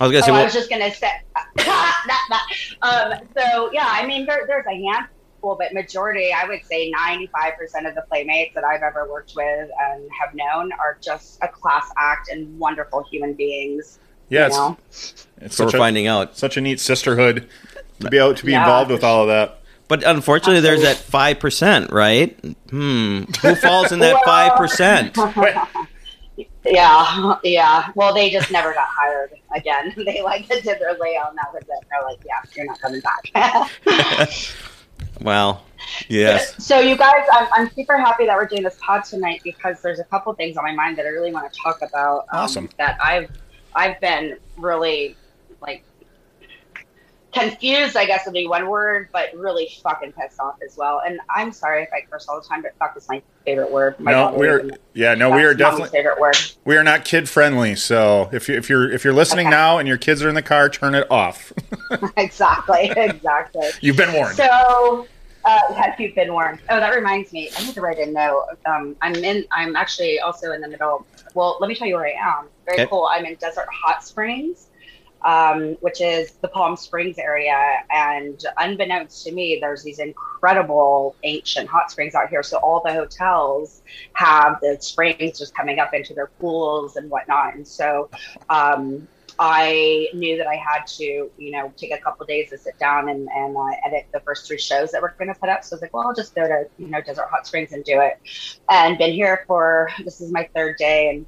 I 0.00 0.04
was 0.04 0.12
gonna 0.12 0.22
say. 0.24 0.30
Oh, 0.32 0.34
I 0.34 0.44
was 0.44 0.52
just 0.52 0.68
gonna 0.70 0.92
say, 0.94 1.10
not 1.36 1.94
that. 2.28 2.48
Um, 2.82 3.14
so 3.36 3.70
yeah, 3.72 3.88
I 3.88 4.06
mean, 4.06 4.26
there, 4.26 4.44
there's 4.46 4.66
a 4.66 4.74
handful, 4.74 5.56
but 5.56 5.72
majority, 5.72 6.32
I 6.32 6.46
would 6.46 6.64
say, 6.64 6.92
95% 6.92 7.88
of 7.88 7.94
the 7.94 8.04
playmates 8.08 8.54
that 8.54 8.64
I've 8.64 8.82
ever 8.82 9.08
worked 9.10 9.32
with 9.36 9.70
and 9.80 10.08
have 10.20 10.34
known 10.34 10.72
are 10.72 10.98
just 11.02 11.38
a 11.42 11.48
class 11.48 11.90
act 11.98 12.28
and 12.30 12.58
wonderful 12.58 13.04
human 13.10 13.32
beings. 13.34 13.98
Yeah, 14.28 14.40
you 14.40 14.46
it's, 14.48 14.56
know? 14.56 14.76
it's 15.40 15.56
so 15.56 15.64
we're 15.64 15.68
a, 15.70 15.78
finding 15.78 16.06
out. 16.08 16.36
such 16.36 16.56
a 16.56 16.60
neat 16.60 16.80
sisterhood 16.80 17.48
to 18.00 18.10
be 18.10 18.18
able 18.18 18.34
to 18.34 18.44
be 18.44 18.52
Yeah. 18.52 18.64
involved 18.64 18.90
with 18.90 19.04
all 19.04 19.22
of 19.22 19.28
that. 19.28 19.60
But 19.88 20.02
unfortunately, 20.04 20.60
there's 20.60 20.82
that 20.82 20.96
five 20.96 21.38
percent, 21.38 21.92
right? 21.92 22.36
Hmm. 22.70 23.22
Who 23.40 23.54
falls 23.54 23.92
in 23.92 24.00
that 24.00 24.20
five 24.24 24.56
percent? 24.56 25.16
Yeah, 26.68 27.36
yeah. 27.44 27.90
Well, 27.94 28.14
they 28.14 28.30
just 28.30 28.50
never 28.50 28.72
got 28.74 28.88
hired 28.88 29.32
again. 29.54 29.92
They 30.06 30.22
like 30.22 30.48
did 30.62 30.64
their 30.64 30.96
layout, 31.00 31.30
and 31.30 31.38
that 31.38 31.52
was 31.52 31.62
it. 31.62 31.86
They're 31.90 32.02
like, 32.04 32.18
yeah, 32.24 32.42
you're 32.54 32.66
not 32.66 32.80
coming 32.80 33.00
back. 33.00 34.50
Well, 35.20 35.64
yes. 36.08 36.62
So, 36.64 36.78
you 36.78 36.96
guys, 36.96 37.24
I'm, 37.32 37.48
I'm 37.54 37.70
super 37.70 37.96
happy 37.96 38.26
that 38.26 38.36
we're 38.36 38.46
doing 38.46 38.62
this 38.62 38.78
pod 38.80 39.04
tonight 39.04 39.40
because 39.44 39.80
there's 39.80 39.98
a 39.98 40.04
couple 40.04 40.32
things 40.34 40.56
on 40.56 40.64
my 40.64 40.72
mind 40.74 40.98
that 40.98 41.06
I 41.06 41.08
really 41.08 41.32
want 41.32 41.50
to 41.50 41.58
talk 41.58 41.80
about. 41.82 42.20
um, 42.32 42.40
Awesome. 42.40 42.68
That 42.78 42.98
I've 43.02 43.30
I've 43.74 44.00
been 44.00 44.38
really 44.56 45.16
like 45.60 45.84
confused. 47.38 47.96
I 47.96 48.06
guess 48.06 48.22
would 48.26 48.34
be 48.34 48.46
one 48.46 48.68
word, 48.68 49.08
but 49.12 49.28
really 49.34 49.68
fucking 49.82 50.12
pissed 50.12 50.40
off 50.40 50.54
as 50.66 50.74
well. 50.76 51.02
And 51.06 51.18
I'm 51.34 51.52
sorry 51.52 51.82
if 51.82 51.88
I 51.92 52.00
curse 52.10 52.26
all 52.28 52.36
the 52.40 52.46
time, 52.48 52.62
but 52.62 52.72
fuck 52.78 52.92
is 52.96 53.06
my 53.08 53.22
favorite 53.44 53.70
word. 53.70 53.96
My 53.98 54.12
No, 54.12 54.34
we're 54.34 54.70
yeah, 54.94 55.14
no, 55.14 55.30
we 55.30 55.44
are 55.44 55.54
definitely 55.54 55.90
favorite 55.90 56.18
word. 56.20 56.36
we 56.64 56.76
are 56.76 56.84
not 56.84 57.04
kid 57.04 57.28
friendly. 57.28 57.76
So 57.76 58.28
if 58.32 58.48
you 58.48 58.56
if 58.56 58.68
you're 58.68 58.90
if 58.90 59.04
you're 59.04 59.12
listening 59.14 59.46
Okay. 59.46 59.56
now 59.56 59.78
and 59.78 59.86
your 59.86 59.98
kids 59.98 60.22
are 60.22 60.28
in 60.28 60.34
the 60.34 60.42
car, 60.42 60.68
turn 60.68 60.94
it 60.94 61.10
off. 61.10 61.52
exactly, 62.16 62.92
exactly. 62.96 63.70
You've 63.80 63.96
been 63.96 64.12
warned. 64.12 64.36
So, 64.36 65.08
uh, 65.44 65.58
have 65.74 65.94
you 66.00 66.12
been 66.14 66.32
warned? 66.32 66.60
Oh, 66.68 66.80
that 66.80 66.94
reminds 66.94 67.32
me. 67.32 67.50
I 67.56 67.64
need 67.64 67.74
to 67.74 67.80
write 67.80 67.98
a 67.98 68.06
note. 68.10 68.44
Um, 68.66 68.96
I'm 69.02 69.14
in. 69.14 69.44
I'm 69.52 69.76
actually 69.76 70.18
also 70.20 70.52
in 70.52 70.60
the 70.60 70.68
middle. 70.68 71.06
Well, 71.34 71.58
let 71.60 71.68
me 71.68 71.74
tell 71.74 71.86
you 71.86 71.94
where 71.94 72.06
I 72.06 72.14
am. 72.18 72.48
Very 72.66 72.80
Okay. 72.80 72.86
cool. 72.88 73.08
I'm 73.12 73.24
in 73.26 73.36
Desert 73.36 73.66
Hot 73.84 74.02
Springs, 74.02 74.68
um, 75.26 75.76
which 75.80 76.00
is 76.00 76.32
the 76.40 76.48
Palm 76.48 76.76
Springs 76.76 77.18
area. 77.18 77.58
And 77.90 78.40
unbeknownst 78.56 79.26
to 79.26 79.32
me, 79.32 79.58
there's 79.60 79.82
these 79.82 79.98
incredible 79.98 81.16
ancient 81.24 81.68
hot 81.68 81.90
springs 81.90 82.14
out 82.14 82.30
here. 82.30 82.44
So 82.44 82.58
all 82.58 82.80
the 82.84 82.92
hotels 82.92 83.82
have 84.12 84.58
the 84.62 84.78
springs 84.80 85.38
just 85.38 85.54
coming 85.54 85.80
up 85.80 85.92
into 85.92 86.14
their 86.14 86.28
pools 86.28 86.94
and 86.94 87.10
whatnot. 87.10 87.56
And 87.56 87.66
so 87.66 88.08
um, 88.48 89.08
I 89.40 90.08
knew 90.14 90.36
that 90.38 90.46
I 90.46 90.54
had 90.54 90.86
to, 90.98 91.04
you 91.36 91.50
know, 91.50 91.72
take 91.76 91.90
a 91.90 91.98
couple 91.98 92.24
days 92.24 92.50
to 92.50 92.58
sit 92.58 92.78
down 92.78 93.08
and, 93.08 93.28
and 93.34 93.56
uh, 93.56 93.64
edit 93.84 94.06
the 94.12 94.20
first 94.20 94.46
three 94.46 94.58
shows 94.58 94.92
that 94.92 95.02
we're 95.02 95.12
going 95.18 95.34
to 95.34 95.38
put 95.38 95.48
up. 95.48 95.64
So 95.64 95.74
I 95.74 95.76
was 95.76 95.82
like, 95.82 95.92
well, 95.92 96.06
I'll 96.06 96.14
just 96.14 96.36
go 96.36 96.46
to, 96.46 96.68
you 96.78 96.86
know, 96.86 97.00
Desert 97.00 97.26
Hot 97.32 97.48
Springs 97.48 97.72
and 97.72 97.82
do 97.84 98.00
it. 98.00 98.20
And 98.70 98.96
been 98.96 99.12
here 99.12 99.42
for, 99.48 99.90
this 100.04 100.20
is 100.20 100.30
my 100.30 100.48
third 100.54 100.76
day 100.76 101.10
and 101.10 101.26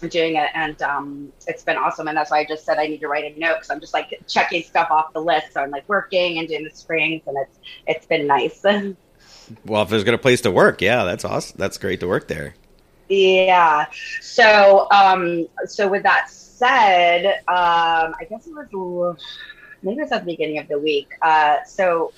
doing 0.00 0.36
it. 0.36 0.50
And 0.54 0.80
um, 0.82 1.32
it's 1.46 1.62
been 1.62 1.76
awesome. 1.76 2.08
And 2.08 2.16
that's 2.16 2.30
why 2.30 2.40
I 2.40 2.44
just 2.44 2.64
said 2.64 2.78
I 2.78 2.86
need 2.86 3.00
to 3.00 3.08
write 3.08 3.36
a 3.36 3.38
note 3.38 3.56
because 3.56 3.70
I'm 3.70 3.80
just 3.80 3.94
like 3.94 4.20
checking 4.26 4.62
stuff 4.62 4.90
off 4.90 5.12
the 5.12 5.20
list. 5.20 5.52
So 5.52 5.62
I'm 5.62 5.70
like 5.70 5.88
working 5.88 6.38
and 6.38 6.48
doing 6.48 6.64
the 6.64 6.70
springs 6.70 7.22
and 7.26 7.36
it's, 7.38 7.58
it's 7.86 8.06
been 8.06 8.26
nice. 8.26 8.64
Well, 9.66 9.82
if 9.82 9.90
there's 9.90 10.00
a 10.00 10.04
good 10.06 10.22
place 10.22 10.40
to 10.42 10.50
work, 10.50 10.80
yeah, 10.80 11.04
that's 11.04 11.22
awesome. 11.22 11.56
That's 11.58 11.76
great 11.76 12.00
to 12.00 12.08
work 12.08 12.28
there. 12.28 12.54
Yeah. 13.08 13.86
So, 14.20 14.88
um, 14.90 15.46
so 15.66 15.86
with 15.88 16.02
that 16.04 16.30
said, 16.30 17.26
um, 17.48 18.14
I 18.18 18.26
guess 18.28 18.46
it 18.46 18.54
was 18.54 19.18
maybe 19.82 19.98
it 19.98 20.02
was 20.02 20.12
at 20.12 20.20
the 20.20 20.32
beginning 20.32 20.58
of 20.58 20.68
the 20.68 20.78
week. 20.78 21.10
Uh, 21.20 21.62
so 21.64 22.12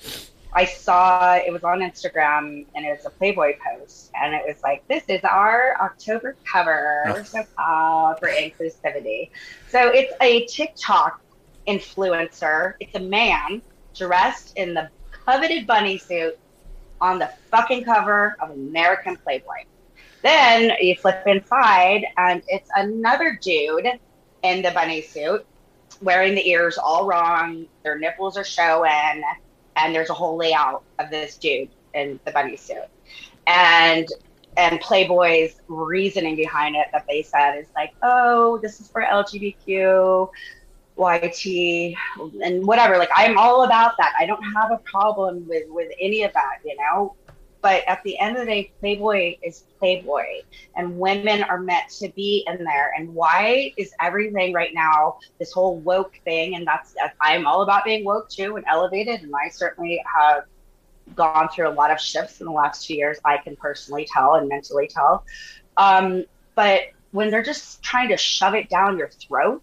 I 0.57 0.65
saw 0.65 1.35
it 1.35 1.53
was 1.53 1.63
on 1.63 1.81
Instagram 1.81 2.65
and 2.73 2.83
it 2.83 2.89
was 2.89 3.05
a 3.05 3.11
Playboy 3.11 3.57
post, 3.63 4.09
and 4.19 4.33
it 4.33 4.41
was 4.47 4.59
like, 4.63 4.79
"This 4.87 5.03
is 5.07 5.23
our 5.23 5.77
October 5.79 6.35
cover. 6.51 7.03
We're 7.05 7.23
so 7.23 7.43
proud 7.55 8.17
for 8.19 8.27
inclusivity." 8.27 9.29
So 9.69 9.89
it's 9.89 10.13
a 10.19 10.45
TikTok 10.45 11.21
influencer. 11.67 12.73
It's 12.79 12.95
a 12.95 12.99
man 12.99 13.61
dressed 13.93 14.57
in 14.57 14.73
the 14.73 14.89
coveted 15.11 15.67
bunny 15.67 15.99
suit 15.99 16.39
on 17.01 17.19
the 17.19 17.29
fucking 17.51 17.83
cover 17.83 18.35
of 18.39 18.49
American 18.49 19.15
Playboy. 19.17 19.61
Then 20.23 20.71
you 20.81 20.95
flip 20.95 21.21
inside, 21.27 22.03
and 22.17 22.41
it's 22.47 22.71
another 22.75 23.37
dude 23.39 23.87
in 24.41 24.63
the 24.63 24.71
bunny 24.71 25.03
suit, 25.03 25.45
wearing 26.01 26.33
the 26.33 26.49
ears 26.49 26.79
all 26.79 27.05
wrong. 27.05 27.67
Their 27.83 27.99
nipples 27.99 28.37
are 28.37 28.43
showing, 28.43 29.23
and 29.77 29.93
there's 29.93 30.09
a 30.09 30.13
whole 30.13 30.35
layout 30.37 30.83
of 30.99 31.09
this 31.09 31.37
dude 31.37 31.69
in 31.93 32.19
the 32.25 32.31
bunny 32.31 32.57
suit. 32.57 32.77
And 33.45 34.07
and 34.57 34.79
Playboy's 34.81 35.61
reasoning 35.67 36.35
behind 36.35 36.75
it 36.75 36.87
that 36.91 37.05
they 37.07 37.21
said 37.21 37.57
is 37.59 37.67
like, 37.75 37.93
oh, 38.01 38.57
this 38.57 38.81
is 38.81 38.89
for 38.89 39.03
LGBTQ, 39.03 40.29
YT, 40.97 41.95
and 42.43 42.65
whatever. 42.65 42.97
Like, 42.97 43.11
I'm 43.15 43.37
all 43.37 43.63
about 43.65 43.93
that. 43.99 44.13
I 44.19 44.25
don't 44.25 44.41
have 44.55 44.71
a 44.71 44.79
problem 44.79 45.47
with 45.47 45.65
with 45.69 45.91
any 46.01 46.23
of 46.23 46.33
that, 46.33 46.57
you 46.65 46.75
know. 46.75 47.15
But 47.61 47.83
at 47.87 48.03
the 48.03 48.17
end 48.19 48.37
of 48.37 48.41
the 48.41 48.45
day, 48.45 48.71
Playboy 48.79 49.37
is 49.41 49.63
Playboy, 49.79 50.41
and 50.75 50.99
women 50.99 51.43
are 51.43 51.59
meant 51.59 51.89
to 51.99 52.09
be 52.09 52.45
in 52.47 52.63
there. 52.63 52.91
And 52.97 53.13
why 53.13 53.73
is 53.77 53.93
everything 53.99 54.53
right 54.53 54.73
now 54.73 55.17
this 55.39 55.51
whole 55.51 55.77
woke 55.77 56.13
thing? 56.23 56.55
And 56.55 56.65
that's 56.67 56.95
I'm 57.19 57.47
all 57.47 57.63
about 57.63 57.83
being 57.83 58.05
woke 58.05 58.29
too 58.29 58.55
and 58.57 58.65
elevated. 58.67 59.21
And 59.21 59.33
I 59.35 59.49
certainly 59.49 60.03
have 60.15 60.45
gone 61.15 61.49
through 61.49 61.69
a 61.69 61.71
lot 61.71 61.89
of 61.89 61.99
shifts 61.99 62.41
in 62.41 62.45
the 62.45 62.51
last 62.51 62.85
two 62.85 62.93
years. 62.93 63.17
I 63.25 63.37
can 63.37 63.55
personally 63.55 64.07
tell 64.11 64.35
and 64.35 64.47
mentally 64.47 64.87
tell. 64.87 65.25
Um, 65.77 66.25
but 66.55 66.81
when 67.11 67.31
they're 67.31 67.43
just 67.43 67.81
trying 67.81 68.09
to 68.09 68.17
shove 68.17 68.53
it 68.55 68.69
down 68.69 68.97
your 68.97 69.09
throat, 69.09 69.61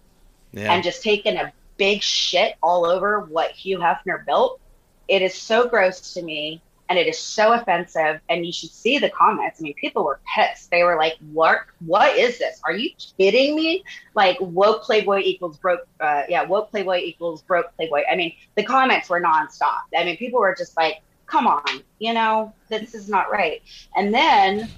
Yeah. 0.51 0.73
and 0.73 0.83
just 0.83 1.03
taking 1.03 1.37
a 1.37 1.51
big 1.77 2.01
shit 2.01 2.55
all 2.63 2.85
over 2.85 3.21
what 3.21 3.51
Hugh 3.51 3.77
Hefner 3.79 4.25
built. 4.25 4.59
It 5.07 5.21
is 5.21 5.35
so 5.35 5.67
gross 5.67 6.13
to 6.13 6.21
me 6.21 6.61
and 6.89 6.99
it 6.99 7.07
is 7.07 7.17
so 7.17 7.53
offensive. 7.53 8.19
And 8.29 8.45
you 8.45 8.51
should 8.51 8.71
see 8.71 8.97
the 8.97 9.09
comments. 9.09 9.59
I 9.59 9.63
mean, 9.63 9.73
people 9.75 10.03
were 10.03 10.19
pissed. 10.35 10.71
They 10.71 10.83
were 10.83 10.97
like, 10.97 11.15
"What? 11.31 11.59
What 11.85 12.15
is 12.17 12.37
this? 12.39 12.61
Are 12.63 12.73
you 12.73 12.91
kidding 13.17 13.55
me? 13.55 13.83
Like 14.13 14.37
woke 14.39 14.83
Playboy 14.83 15.19
equals 15.19 15.57
broke? 15.57 15.87
Uh, 15.99 16.23
yeah, 16.29 16.43
woke 16.43 16.71
Playboy 16.71 16.99
equals 16.99 17.41
broke 17.41 17.75
Playboy." 17.75 18.03
I 18.09 18.15
mean, 18.15 18.33
the 18.55 18.63
comments 18.63 19.09
were 19.09 19.21
nonstop. 19.21 19.81
I 19.97 20.03
mean, 20.03 20.17
people 20.17 20.39
were 20.39 20.55
just 20.55 20.77
like, 20.77 21.01
"Come 21.25 21.47
on, 21.47 21.63
you 21.99 22.13
know, 22.13 22.53
this 22.69 22.93
is 22.93 23.09
not 23.09 23.31
right." 23.31 23.61
And 23.95 24.13
then 24.13 24.69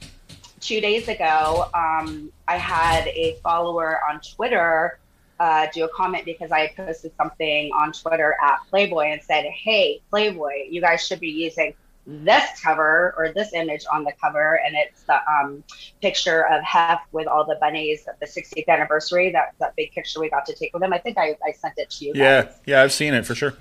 two 0.60 0.82
days 0.82 1.08
ago, 1.08 1.70
um, 1.74 2.32
I 2.48 2.58
had 2.58 3.08
a 3.08 3.38
follower 3.44 4.00
on 4.10 4.22
Twitter 4.22 5.00
uh, 5.40 5.68
do 5.74 5.84
a 5.86 5.90
comment 5.90 6.26
because 6.26 6.52
I 6.52 6.68
posted 6.76 7.12
something 7.16 7.72
on 7.72 7.92
Twitter 7.92 8.36
at 8.44 8.60
Playboy 8.70 9.06
and 9.06 9.22
said, 9.22 9.46
Hey, 9.46 10.02
Playboy, 10.10 10.68
you 10.70 10.82
guys 10.82 11.06
should 11.06 11.20
be 11.20 11.30
using 11.30 11.74
this 12.08 12.62
cover 12.62 13.14
or 13.18 13.34
this 13.34 13.54
image 13.54 13.84
on 13.92 14.06
the 14.06 14.14
cover. 14.22 14.62
And 14.66 14.76
it's 14.76 15.04
the 15.04 15.20
um, 15.30 15.64
picture 16.02 16.48
of 16.48 16.64
Hef 16.64 17.02
with 17.12 17.28
all 17.28 17.46
the 17.46 17.58
bunnies 17.60 18.08
at 18.08 18.20
the 18.22 18.26
60th 18.26 18.68
anniversary, 18.68 19.32
that, 19.34 19.54
that 19.60 19.76
big 19.76 19.92
picture 19.92 20.22
we 20.22 20.30
got 20.30 20.46
to 20.46 20.56
take 20.56 20.74
with 20.74 20.82
him. 20.82 20.94
I 20.94 21.00
think 21.00 21.18
I, 21.18 21.36
I 21.46 21.52
sent 21.52 21.74
it 21.78 21.90
to 21.92 22.06
you. 22.06 22.14
Yeah, 22.16 22.44
guys. 22.44 22.60
yeah, 22.66 22.82
I've 22.82 22.94
seen 22.94 23.14
it 23.14 23.26
for 23.26 23.36
sure. 23.36 23.56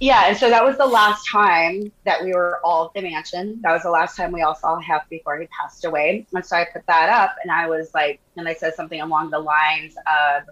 Yeah, 0.00 0.24
and 0.28 0.36
so 0.36 0.48
that 0.48 0.64
was 0.64 0.78
the 0.78 0.86
last 0.86 1.28
time 1.30 1.92
that 2.04 2.24
we 2.24 2.32
were 2.32 2.60
all 2.64 2.86
at 2.86 2.94
the 2.94 3.02
mansion. 3.02 3.60
That 3.62 3.72
was 3.72 3.82
the 3.82 3.90
last 3.90 4.16
time 4.16 4.32
we 4.32 4.40
all 4.40 4.54
saw 4.54 4.80
Hef 4.80 5.08
before 5.08 5.38
he 5.38 5.46
passed 5.60 5.84
away. 5.84 6.26
And 6.32 6.44
so 6.44 6.56
I 6.56 6.66
put 6.72 6.86
that 6.86 7.10
up, 7.10 7.36
and 7.42 7.52
I 7.52 7.68
was 7.68 7.92
like, 7.92 8.18
and 8.36 8.48
I 8.48 8.54
said 8.54 8.74
something 8.74 9.02
along 9.02 9.30
the 9.30 9.38
lines 9.38 9.94
of, 9.96 10.44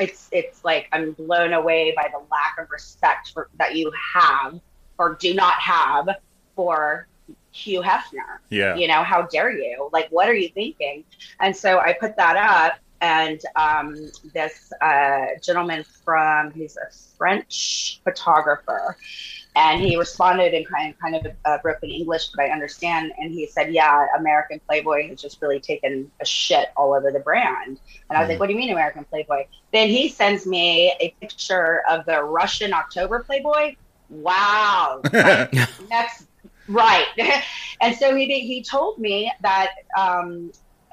"It's 0.00 0.28
it's 0.32 0.64
like 0.64 0.88
I'm 0.90 1.12
blown 1.12 1.52
away 1.52 1.92
by 1.94 2.08
the 2.12 2.18
lack 2.18 2.58
of 2.58 2.68
respect 2.68 3.30
for 3.32 3.48
that 3.56 3.76
you 3.76 3.92
have 4.14 4.60
or 4.98 5.14
do 5.14 5.32
not 5.32 5.54
have 5.60 6.08
for 6.56 7.06
Hugh 7.52 7.82
Hefner. 7.82 8.38
Yeah. 8.50 8.74
You 8.74 8.88
know, 8.88 9.04
how 9.04 9.22
dare 9.22 9.50
you? 9.50 9.88
Like, 9.92 10.08
what 10.10 10.28
are 10.28 10.34
you 10.34 10.48
thinking?" 10.48 11.04
And 11.40 11.56
so 11.56 11.78
I 11.78 11.92
put 11.92 12.16
that 12.16 12.36
up, 12.36 12.78
and 13.00 13.40
um, 13.56 14.10
this 14.34 14.72
uh, 14.80 15.26
gentleman 15.42 15.84
from 16.04 16.52
he's 16.52 16.76
a 16.76 16.92
French 17.16 18.00
photographer, 18.04 18.96
and 19.54 19.80
he 19.80 19.96
responded 19.96 20.54
in 20.54 20.64
kind 20.64 20.94
kind 21.00 21.16
of 21.16 21.26
uh, 21.44 21.58
broken 21.62 21.90
English, 21.90 22.28
but 22.34 22.44
I 22.44 22.50
understand. 22.50 23.12
And 23.18 23.32
he 23.32 23.46
said, 23.46 23.72
"Yeah, 23.72 24.06
American 24.18 24.60
Playboy 24.66 25.08
has 25.08 25.20
just 25.20 25.40
really 25.40 25.60
taken 25.60 26.10
a 26.20 26.24
shit 26.24 26.68
all 26.76 26.94
over 26.94 27.10
the 27.10 27.20
brand." 27.20 27.80
And 28.08 28.16
I 28.16 28.20
was 28.20 28.28
like, 28.28 28.38
"What 28.38 28.46
do 28.46 28.52
you 28.52 28.58
mean 28.58 28.70
American 28.70 29.04
Playboy?" 29.04 29.46
Then 29.72 29.88
he 29.88 30.08
sends 30.08 30.46
me 30.46 30.94
a 31.00 31.14
picture 31.20 31.82
of 31.88 32.04
the 32.06 32.22
Russian 32.22 32.72
October 32.72 33.24
Playboy. 33.24 33.76
Wow, 34.08 35.00
Like, 35.12 35.52
next 35.90 36.25
right. 36.68 37.06
and 37.80 37.96
so 37.96 38.14
he 38.14 38.26
he 38.40 38.62
told 38.62 38.98
me 38.98 39.32
that 39.42 39.70
um, 39.98 40.52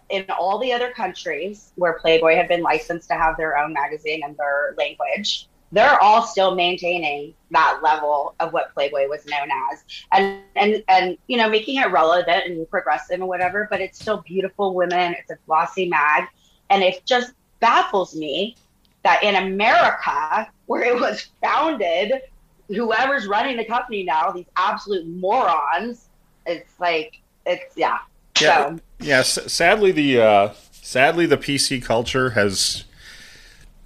in 0.10 0.26
all 0.30 0.60
the 0.60 0.72
other 0.72 0.92
countries 0.92 1.72
where 1.76 1.94
Playboy 1.94 2.36
had 2.36 2.48
been 2.48 2.62
licensed 2.62 3.08
to 3.10 3.16
have 3.16 3.38
their 3.38 3.58
own 3.58 3.74
magazine 3.74 4.22
and 4.24 4.38
their 4.38 4.76
language, 4.78 5.48
they're 5.72 6.00
all 6.02 6.22
still 6.22 6.54
maintaining 6.54 7.34
that 7.50 7.80
level 7.82 8.36
of 8.40 8.54
what 8.54 8.74
Playboy 8.74 9.08
was 9.08 9.26
known 9.26 9.50
as, 9.72 9.84
and 10.12 10.40
and 10.56 10.84
and 10.88 11.18
you 11.28 11.38
know 11.38 11.50
making 11.50 11.78
it 11.78 11.92
relevant 11.92 12.46
and 12.46 12.70
progressive 12.70 13.20
and 13.20 13.28
whatever. 13.28 13.68
But 13.70 13.82
it's 13.82 14.00
still 14.00 14.22
beautiful 14.22 14.76
women. 14.76 15.16
It's 15.18 15.32
a 15.32 15.38
glossy 15.48 15.88
mag, 15.90 16.26
and 16.70 16.84
it 16.84 17.04
just 17.06 17.34
baffles 17.60 18.16
me 18.16 18.56
that 19.04 19.24
in 19.24 19.36
America, 19.36 20.50
where 20.68 20.84
it 20.84 21.00
was 21.00 21.28
founded, 21.42 22.22
whoever's 22.68 23.28
running 23.28 23.58
the 23.58 23.66
company 23.66 24.04
now, 24.04 24.32
these 24.32 24.46
absolute 24.58 25.08
morons, 25.08 26.10
it's 26.46 26.80
like 26.80 27.20
it's 27.46 27.76
yeah. 27.78 28.00
Yeah, 28.42 28.70
So 28.70 28.80
yeah. 29.00 29.20
s- 29.20 29.52
Sadly, 29.52 29.92
the 29.92 30.22
uh, 30.22 30.54
sadly 30.72 31.26
the 31.26 31.38
PC 31.38 31.84
culture 31.84 32.32
has, 32.32 32.84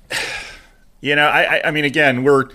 you 1.01 1.15
know, 1.15 1.27
I, 1.27 1.57
I, 1.57 1.61
I 1.65 1.71
mean, 1.71 1.85
again, 1.85 2.23
we're 2.23 2.45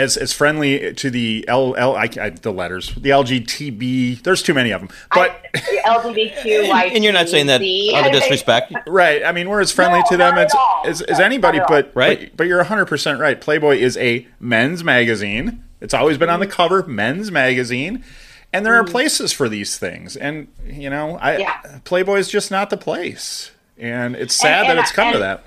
as 0.00 0.16
as 0.16 0.32
friendly 0.32 0.92
to 0.94 1.10
the 1.10 1.44
L 1.48 1.74
L 1.76 1.94
I, 1.96 2.08
I 2.20 2.30
the 2.30 2.52
letters 2.52 2.94
the 2.94 3.10
LGTB. 3.10 4.22
There's 4.22 4.42
too 4.42 4.54
many 4.54 4.70
of 4.70 4.80
them, 4.80 4.90
but 5.14 5.44
LGBTQ, 5.84 6.68
and 6.94 7.04
you're 7.04 7.12
not 7.12 7.28
saying 7.28 7.46
that 7.46 7.60
out 7.94 8.06
of 8.06 8.12
disrespect. 8.12 8.72
right. 8.86 9.24
I 9.24 9.32
mean, 9.32 9.48
we're 9.48 9.60
as 9.60 9.72
friendly 9.72 10.00
No, 10.00 10.04
to 10.10 10.16
them 10.16 10.38
as 10.38 10.54
as, 10.84 11.02
as 11.02 11.20
anybody, 11.20 11.58
not 11.58 11.70
at 11.70 11.76
all. 11.76 11.82
but 11.82 11.92
Right. 11.96 12.20
But, 12.30 12.36
but 12.36 12.46
you're 12.46 12.58
100 12.58 12.86
percent 12.86 13.20
right. 13.20 13.40
Playboy 13.40 13.76
is 13.76 13.96
a 13.98 14.26
men's 14.38 14.82
magazine. 14.84 15.64
It's 15.80 15.94
always 15.94 16.18
been 16.18 16.28
on 16.30 16.40
the 16.40 16.46
cover, 16.46 16.82
men's 16.86 17.30
magazine. 17.30 18.04
And 18.52 18.66
there 18.66 18.74
are 18.74 18.84
places 18.84 19.32
for 19.32 19.48
these 19.48 19.78
things, 19.78 20.16
and 20.16 20.48
you 20.66 20.90
know, 20.90 21.18
I 21.20 21.30
Mm-hmm. 21.34 21.40
Yeah. 21.40 21.78
Playboy 21.84 22.16
is 22.18 22.28
just 22.28 22.50
not 22.50 22.68
the 22.70 22.76
place, 22.76 23.52
and 23.78 24.16
it's 24.16 24.34
sad 24.34 24.66
and 24.66 24.70
that 24.76 24.82
it's 24.82 24.90
come 24.92 25.12
to 25.12 25.18
and- 25.18 25.22
that. 25.22 25.44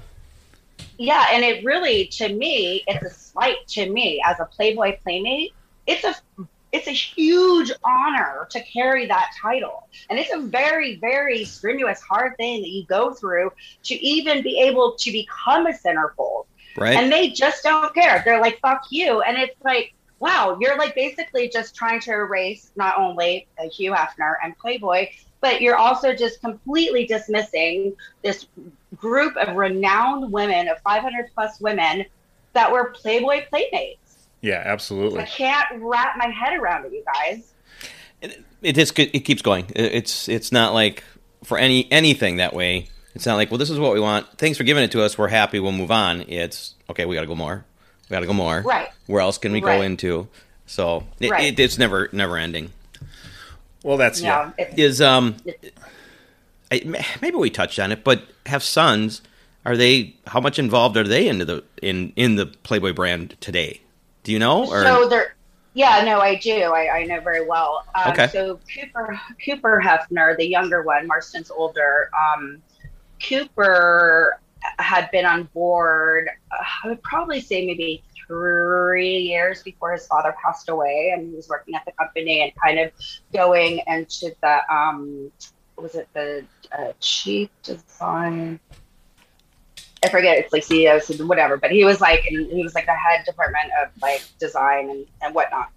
Yeah, 0.98 1.28
and 1.32 1.44
it 1.44 1.64
really, 1.64 2.08
to 2.08 2.34
me, 2.34 2.84
it's 2.88 3.04
a 3.04 3.10
slight 3.10 3.68
to 3.70 3.90
me 3.90 4.22
as 4.26 4.40
a 4.40 4.46
Playboy 4.46 4.98
playmate. 5.02 5.54
It's 5.88 6.04
a 6.04 6.16
it's 6.72 6.88
a 6.88 6.92
huge 6.92 7.72
honor 7.84 8.48
to 8.50 8.64
carry 8.64 9.06
that 9.06 9.32
title, 9.40 9.88
and 10.10 10.18
it's 10.18 10.34
a 10.34 10.40
very, 10.40 10.96
very 10.96 11.46
strenuous, 11.46 12.02
hard 12.02 12.36
thing 12.38 12.62
that 12.62 12.70
you 12.70 12.86
go 12.86 13.14
through 13.14 13.52
to 13.84 13.94
even 13.96 14.42
be 14.42 14.60
able 14.60 14.96
to 14.96 15.12
become 15.12 15.68
a 15.68 15.74
centerfold. 15.74 16.46
Right. 16.76 16.98
And 16.98 17.12
they 17.12 17.30
just 17.30 17.64
don't 17.64 17.94
care. 17.94 18.24
They're 18.26 18.42
like, 18.42 18.60
"Fuck 18.60 18.86
you," 18.90 19.22
and 19.22 19.38
it's 19.38 19.62
like, 19.64 19.94
wow, 20.20 20.58
you're 20.60 20.78
like 20.78 20.96
basically 20.96 21.50
just 21.50 21.76
trying 21.76 22.00
to 22.00 22.12
erase 22.12 22.72
not 22.78 22.98
only 22.98 23.46
uh, 23.60 23.68
Hugh 23.70 23.92
Hefner 23.92 24.36
and 24.42 24.58
Playboy, 24.58 25.10
but 25.42 25.62
you're 25.62 25.76
also 25.76 26.16
just 26.16 26.40
completely 26.40 27.06
dismissing 27.06 27.94
this 28.24 28.48
group 28.96 29.36
of 29.38 29.56
renowned 29.56 30.32
women, 30.32 30.68
of 30.68 30.80
500 30.82 31.30
plus 31.34 31.60
women, 31.60 32.06
that 32.54 32.72
were 32.72 32.92
Playboy 32.92 33.46
playmates. 33.50 34.28
Yeah, 34.42 34.62
absolutely. 34.66 35.22
I 35.22 35.26
can't 35.26 35.66
wrap 35.82 36.18
my 36.18 36.28
head 36.28 36.58
around 36.60 36.86
it, 36.86 36.92
you 36.94 37.04
guys. 37.14 37.54
it 38.62 38.74
just 38.76 38.98
it 39.00 39.20
keeps 39.22 39.42
going. 39.42 39.66
It- 39.76 39.94
It's 39.94 40.28
it's 40.30 40.52
not 40.52 40.74
like 40.74 41.04
for 41.44 41.58
any 41.58 41.90
anything 41.92 42.38
that 42.38 42.54
way. 42.54 42.90
It's 43.16 43.26
not 43.26 43.36
like 43.36 43.52
well, 43.52 43.58
this 43.58 43.70
is 43.70 43.80
what 43.80 43.94
we 43.94 44.00
want. 44.00 44.28
Thanks 44.38 44.58
for 44.58 44.64
giving 44.64 44.84
it 44.84 44.92
to 44.92 45.02
us. 45.04 45.18
We're 45.18 45.28
happy. 45.30 45.60
We'll 45.60 45.72
move 45.72 45.92
on. 45.92 46.22
It's 46.28 46.76
okay. 46.90 47.06
We 47.06 47.16
got 47.16 47.22
to 47.22 47.28
go 47.28 47.36
more. 47.36 47.64
We 48.10 48.14
got 48.14 48.20
to 48.22 48.26
go 48.28 48.34
more. 48.34 48.62
Right. 48.62 48.90
Where 49.08 49.22
else 49.22 49.38
can 49.38 49.52
we 49.54 49.62
go 49.62 49.82
into? 49.82 50.28
So 50.66 51.04
it, 51.20 51.30
Right. 51.32 51.54
it, 51.54 51.60
it's 51.60 51.78
never 51.78 52.10
never 52.12 52.38
ending. 52.38 52.72
Well, 53.84 53.98
that's 53.98 54.22
Yeah, 54.22 54.52
yeah. 54.58 54.66
it's, 54.66 54.78
Is 54.80 55.02
um, 55.02 55.36
I, 55.48 55.54
maybe 57.22 57.38
we 57.38 57.50
touched 57.50 57.80
on 57.80 57.92
it, 57.92 58.04
but 58.04 58.24
have 58.46 58.64
sons. 58.64 59.22
Are 59.66 59.78
they? 59.78 60.16
How 60.28 60.40
much 60.42 60.60
involved 60.60 60.98
are 60.98 61.08
they 61.08 61.28
into 61.28 61.46
the 61.46 61.64
in 61.82 62.12
in 62.16 62.36
the 62.36 62.48
Playboy 62.48 62.94
brand 62.94 63.38
today? 63.40 63.82
Do 64.24 64.32
you 64.32 64.40
know? 64.40 64.68
Or 64.68 64.84
so 64.84 65.08
they're. 65.08 65.36
Yeah, 65.76 66.04
no, 66.06 66.20
I 66.20 66.36
do. 66.36 66.54
I, 66.54 66.98
I 66.98 67.04
know 67.06 67.20
very 67.22 67.44
well. 67.46 67.84
Um, 67.96 68.12
Okay. 68.12 68.28
So 68.28 68.60
Cooper 68.74 69.20
Cooper 69.44 69.82
Hefner, 69.84 70.38
the 70.38 70.46
younger 70.46 70.84
one, 70.84 71.08
Marston's 71.08 71.50
older. 71.50 72.12
Um, 72.36 72.62
Cooper 73.28 74.40
had 74.80 75.10
been 75.12 75.26
on 75.26 75.50
board. 75.54 76.30
Uh, 76.52 76.64
I 76.84 76.88
would 76.90 77.02
probably 77.02 77.42
say 77.42 77.66
maybe 77.66 78.04
three 78.28 79.18
years 79.18 79.64
before 79.64 79.94
his 79.94 80.06
father 80.08 80.36
passed 80.44 80.70
away, 80.70 81.12
and 81.14 81.30
he 81.30 81.36
was 81.36 81.50
working 81.50 81.76
at 81.76 81.86
the 81.86 81.92
company 81.94 82.42
and 82.42 82.52
kind 82.64 82.80
of 82.80 82.92
going 83.34 83.82
into 83.88 84.34
the 84.42 84.74
um, 84.74 85.32
was 85.78 85.96
it 85.96 86.08
the 86.14 86.46
uh, 86.72 86.94
chief 87.00 87.50
design 87.62 88.60
I 90.04 90.10
forget 90.10 90.38
it's 90.38 90.52
like 90.52 90.64
CEOs 90.64 91.10
and 91.12 91.30
whatever, 91.30 91.56
but 91.56 91.72
he 91.72 91.86
was 91.86 92.02
like 92.02 92.26
and 92.28 92.52
he 92.52 92.62
was 92.62 92.76
like 92.76 92.86
the 92.86 92.94
head 92.94 93.24
department 93.26 93.72
of 93.82 93.90
like 94.02 94.22
design 94.38 94.90
and, 94.90 95.06
and 95.22 95.34
whatnot. 95.34 95.70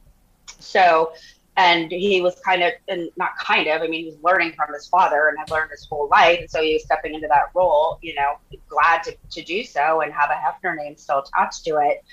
So 0.59 1.13
and 1.57 1.91
he 1.91 2.21
was 2.21 2.39
kind 2.45 2.63
of 2.63 2.73
and 2.89 3.09
not 3.17 3.31
kind 3.39 3.69
of, 3.69 3.83
I 3.83 3.87
mean 3.87 4.05
he 4.05 4.11
was 4.11 4.19
learning 4.23 4.53
from 4.53 4.75
his 4.75 4.89
father 4.89 5.29
and 5.29 5.39
had 5.39 5.51
learned 5.51 5.71
his 5.71 5.87
whole 5.89 6.09
life. 6.09 6.41
And 6.41 6.51
so 6.51 6.61
he 6.61 6.75
was 6.75 6.83
stepping 6.85 7.15
into 7.15 7.29
that 7.29 7.51
role, 7.55 7.99
you 8.03 8.15
know, 8.15 8.39
glad 8.69 9.05
to, 9.05 9.17
to 9.31 9.43
do 9.43 9.63
so 9.63 10.01
and 10.01 10.13
have 10.13 10.31
a 10.31 10.35
Hefner 10.35 10.77
name 10.77 10.97
still 10.97 11.21
attached 11.21 11.65
to 11.67 11.79
it. 11.79 12.05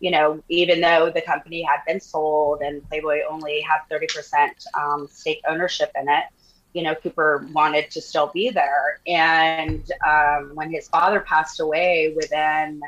You 0.00 0.10
know, 0.10 0.42
even 0.48 0.80
though 0.80 1.10
the 1.14 1.20
company 1.20 1.62
had 1.62 1.80
been 1.86 2.00
sold 2.00 2.62
and 2.62 2.86
Playboy 2.88 3.20
only 3.28 3.60
had 3.60 3.80
30% 3.90 4.50
um, 4.74 5.06
stake 5.08 5.40
ownership 5.46 5.92
in 5.94 6.08
it, 6.08 6.24
you 6.72 6.82
know, 6.82 6.94
Cooper 6.94 7.46
wanted 7.52 7.90
to 7.90 8.00
still 8.00 8.30
be 8.32 8.50
there. 8.50 9.00
And 9.06 9.90
um, 10.06 10.52
when 10.54 10.70
his 10.70 10.88
father 10.88 11.20
passed 11.20 11.60
away 11.60 12.12
within, 12.16 12.80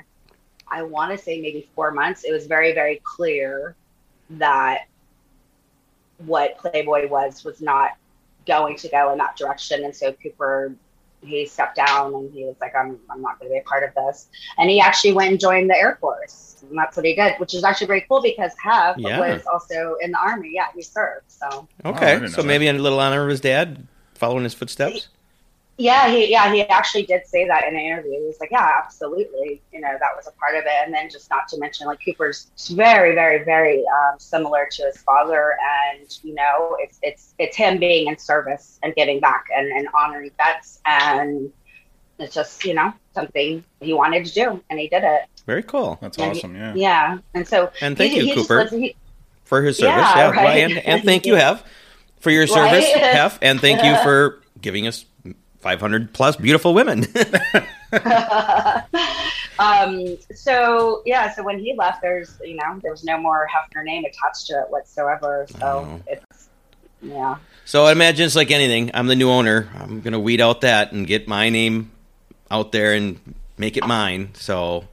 I 0.68 0.82
want 0.82 1.16
to 1.16 1.22
say 1.22 1.40
maybe 1.40 1.68
four 1.74 1.90
months, 1.90 2.24
it 2.24 2.32
was 2.32 2.46
very, 2.46 2.72
very 2.72 3.00
clear 3.02 3.74
that 4.30 4.82
what 6.18 6.58
Playboy 6.58 7.08
was 7.08 7.44
was 7.44 7.60
not 7.60 7.90
going 8.46 8.76
to 8.76 8.88
go 8.88 9.12
in 9.12 9.18
that 9.18 9.36
direction. 9.36 9.84
And 9.84 9.94
so 9.94 10.12
Cooper 10.12 10.74
he 11.22 11.46
stepped 11.46 11.76
down 11.76 12.14
and 12.14 12.32
he 12.32 12.44
was 12.44 12.56
like, 12.60 12.74
I'm, 12.74 12.98
I'm 13.10 13.22
not 13.22 13.38
going 13.38 13.50
to 13.50 13.54
be 13.54 13.58
a 13.58 13.62
part 13.62 13.84
of 13.84 13.94
this. 13.94 14.28
And 14.58 14.68
he 14.68 14.80
actually 14.80 15.12
went 15.12 15.30
and 15.30 15.40
joined 15.40 15.70
the 15.70 15.76
Air 15.76 15.96
Force. 16.00 16.64
And 16.68 16.76
that's 16.78 16.96
what 16.96 17.04
he 17.06 17.14
did, 17.14 17.34
which 17.38 17.54
is 17.54 17.64
actually 17.64 17.86
very 17.88 18.04
cool 18.08 18.22
because 18.22 18.52
Hef 18.62 18.96
Yeah. 18.98 19.18
was 19.20 19.42
also 19.52 19.96
in 20.00 20.10
the 20.12 20.18
Army. 20.18 20.50
Yeah, 20.54 20.66
he 20.74 20.82
served. 20.82 21.24
So, 21.28 21.68
Oh, 21.84 21.90
Okay, 21.90 22.14
didn't 22.14 22.30
so 22.30 22.42
know 22.42 22.48
maybe 22.48 22.68
a 22.68 22.72
little 22.72 23.00
honor 23.00 23.22
of 23.24 23.28
his 23.30 23.40
dad, 23.40 23.86
following 24.14 24.44
his 24.44 24.54
footsteps. 24.54 25.08
Yeah, 25.78 26.08
he, 26.10 26.30
yeah, 26.30 26.52
he 26.52 26.62
actually 26.62 27.04
did 27.04 27.26
say 27.26 27.46
that 27.46 27.66
in 27.66 27.74
an 27.74 27.80
interview. 27.80 28.12
He 28.20 28.26
was 28.26 28.36
like, 28.40 28.50
yeah, 28.50 28.68
absolutely. 28.84 29.60
You 29.72 29.80
know, 29.80 29.88
that 29.88 30.10
was 30.16 30.26
a 30.26 30.32
part 30.32 30.54
of 30.54 30.64
it. 30.64 30.72
And 30.84 30.92
then 30.92 31.08
just 31.10 31.28
not 31.30 31.48
to 31.48 31.58
mention, 31.58 31.86
like, 31.86 31.98
Cooper's 32.04 32.50
very, 32.74 33.14
very, 33.14 33.42
very 33.44 33.78
um, 33.86 34.18
similar 34.18 34.68
to 34.70 34.82
his 34.84 34.98
father. 34.98 35.56
And, 35.94 36.06
you 36.22 36.34
know, 36.34 36.76
it's, 36.78 36.98
it's, 37.02 37.34
it's 37.38 37.56
him 37.56 37.78
being 37.78 38.08
in 38.08 38.18
service 38.18 38.78
and 38.82 38.94
giving 38.94 39.18
back 39.20 39.46
and, 39.56 39.66
and 39.72 39.88
honoring 39.94 40.30
vets. 40.36 40.80
And 40.84 41.50
it's 42.18 42.34
just, 42.34 42.64
you 42.64 42.74
know, 42.74 42.92
something 43.14 43.64
he 43.80 43.92
wanted 43.94 44.26
to 44.26 44.32
do. 44.34 44.62
And 44.70 44.78
he 44.78 44.88
did 44.88 45.02
it. 45.04 45.22
Very 45.46 45.62
cool. 45.62 45.98
That's 46.00 46.18
And 46.18 46.32
he- 46.32 46.38
awesome. 46.38 46.54
Yeah. 46.54 46.74
Yeah. 46.74 47.18
And 47.34 47.48
so, 47.48 47.72
And 47.80 47.96
thank 47.96 48.12
he- 48.12 48.18
you, 48.18 48.24
he 48.26 48.34
Cooper. 48.34 48.56
lives- 48.58 48.72
he- 48.72 48.96
for 49.44 49.62
his 49.62 49.78
service. 49.78 49.96
Yeah, 49.96 50.16
Yeah, 50.16 50.30
right. 50.30 50.44
Why, 50.44 50.52
and, 50.58 50.78
and 50.78 51.04
thank 51.04 51.26
you, 51.26 51.34
Hef, 51.34 51.62
for 52.20 52.30
your 52.30 52.46
service, 52.46 52.84
Right. 52.94 53.02
Hef, 53.02 53.38
and 53.42 53.60
thank 53.60 53.82
you 53.82 53.96
for 54.02 54.40
giving 54.60 54.86
us 54.86 55.04
500 55.62 56.12
plus 56.12 56.36
beautiful 56.36 56.74
women. 56.74 57.06
um, 59.58 60.18
so 60.34 61.02
yeah, 61.06 61.32
so 61.34 61.42
when 61.42 61.58
he 61.58 61.74
left, 61.76 62.02
there's 62.02 62.38
you 62.44 62.56
know 62.56 62.78
there 62.82 62.90
was 62.90 63.04
no 63.04 63.18
more 63.18 63.48
Hefner 63.48 63.84
name 63.84 64.04
attached 64.04 64.46
to 64.48 64.54
it 64.60 64.70
whatsoever. 64.70 65.46
So 65.58 65.58
Oh. 65.62 66.00
it's 66.06 66.48
yeah, 67.00 67.36
so 67.64 67.84
I 67.86 67.92
imagine 67.92 68.26
it's 68.26 68.36
like 68.36 68.50
anything. 68.52 68.90
I'm 68.94 69.06
the 69.08 69.16
new 69.16 69.28
owner. 69.30 69.68
I'm 69.78 70.00
going 70.02 70.12
to 70.12 70.20
weed 70.20 70.40
out 70.40 70.60
that 70.60 70.92
and 70.92 71.04
get 71.06 71.26
my 71.26 71.48
name 71.48 71.90
out 72.50 72.70
there 72.70 72.94
and 72.94 73.18
make 73.58 73.76
it 73.76 73.84
mine. 73.86 74.30
So 74.34 74.84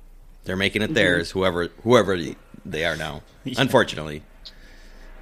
they're 0.46 0.56
making 0.56 0.82
Mm-hmm. 0.82 0.92
it 0.92 0.96
theirs, 0.96 1.32
whoever 1.32 1.68
whoever 1.84 2.18
they 2.66 2.86
are 2.86 2.96
now. 2.96 3.22
Unfortunately. 3.58 4.24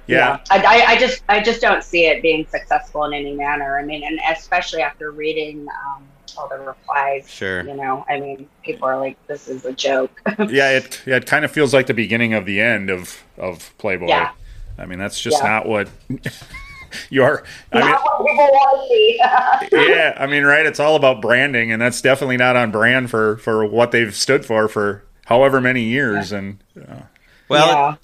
Yeah. 0.08 0.40
I, 0.50 0.58
I, 0.62 0.92
I 0.92 0.98
just 0.98 1.22
I 1.28 1.40
just 1.42 1.60
don't 1.60 1.82
see 1.84 2.06
it 2.06 2.22
being 2.22 2.46
successful 2.46 3.04
in 3.04 3.12
any 3.14 3.34
manner. 3.34 3.78
I 3.78 3.84
mean, 3.84 4.02
and 4.04 4.18
especially 4.30 4.82
after 4.82 5.10
reading 5.10 5.66
um, 5.86 6.02
all 6.36 6.48
the 6.48 6.58
replies. 6.58 7.28
Sure. 7.28 7.62
You 7.66 7.74
know, 7.74 8.04
I 8.08 8.18
mean, 8.20 8.48
people 8.64 8.86
are 8.88 8.98
like, 8.98 9.16
"This 9.26 9.48
is 9.48 9.64
a 9.64 9.72
joke." 9.72 10.20
yeah, 10.48 10.70
it 10.70 11.02
yeah, 11.06 11.16
it 11.16 11.26
kind 11.26 11.44
of 11.44 11.50
feels 11.50 11.74
like 11.74 11.86
the 11.88 11.94
beginning 11.94 12.32
of 12.34 12.46
the 12.46 12.60
end 12.60 12.90
of 12.90 13.22
of 13.36 13.72
Playboy. 13.78 14.08
Yeah. 14.08 14.30
I 14.78 14.86
mean, 14.86 14.98
that's 14.98 15.20
just 15.20 15.42
Yeah. 15.42 15.48
not 15.48 15.66
what 15.66 15.88
you're. 17.10 17.44
I 17.72 17.80
mean, 17.80 17.90
what 17.90 18.26
people 18.26 18.44
want 18.44 18.88
to 18.88 19.68
see. 19.68 19.88
yeah, 19.90 20.16
I 20.18 20.26
mean, 20.26 20.44
right? 20.44 20.64
It's 20.64 20.80
all 20.80 20.96
about 20.96 21.20
branding, 21.20 21.70
and 21.72 21.80
that's 21.82 22.00
definitely 22.00 22.36
not 22.36 22.56
on 22.56 22.70
brand 22.70 23.10
for 23.10 23.36
for 23.38 23.66
what 23.66 23.90
they've 23.90 24.14
stood 24.14 24.44
for 24.46 24.68
for 24.68 25.02
however 25.26 25.60
many 25.60 25.82
years. 25.82 26.32
And 26.32 26.58
uh, 26.80 27.02
Well, 27.48 27.66
yeah. 27.66 27.94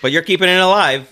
but 0.00 0.12
you're 0.12 0.22
keeping 0.22 0.48
it 0.48 0.60
alive 0.60 1.02
I- 1.02 1.06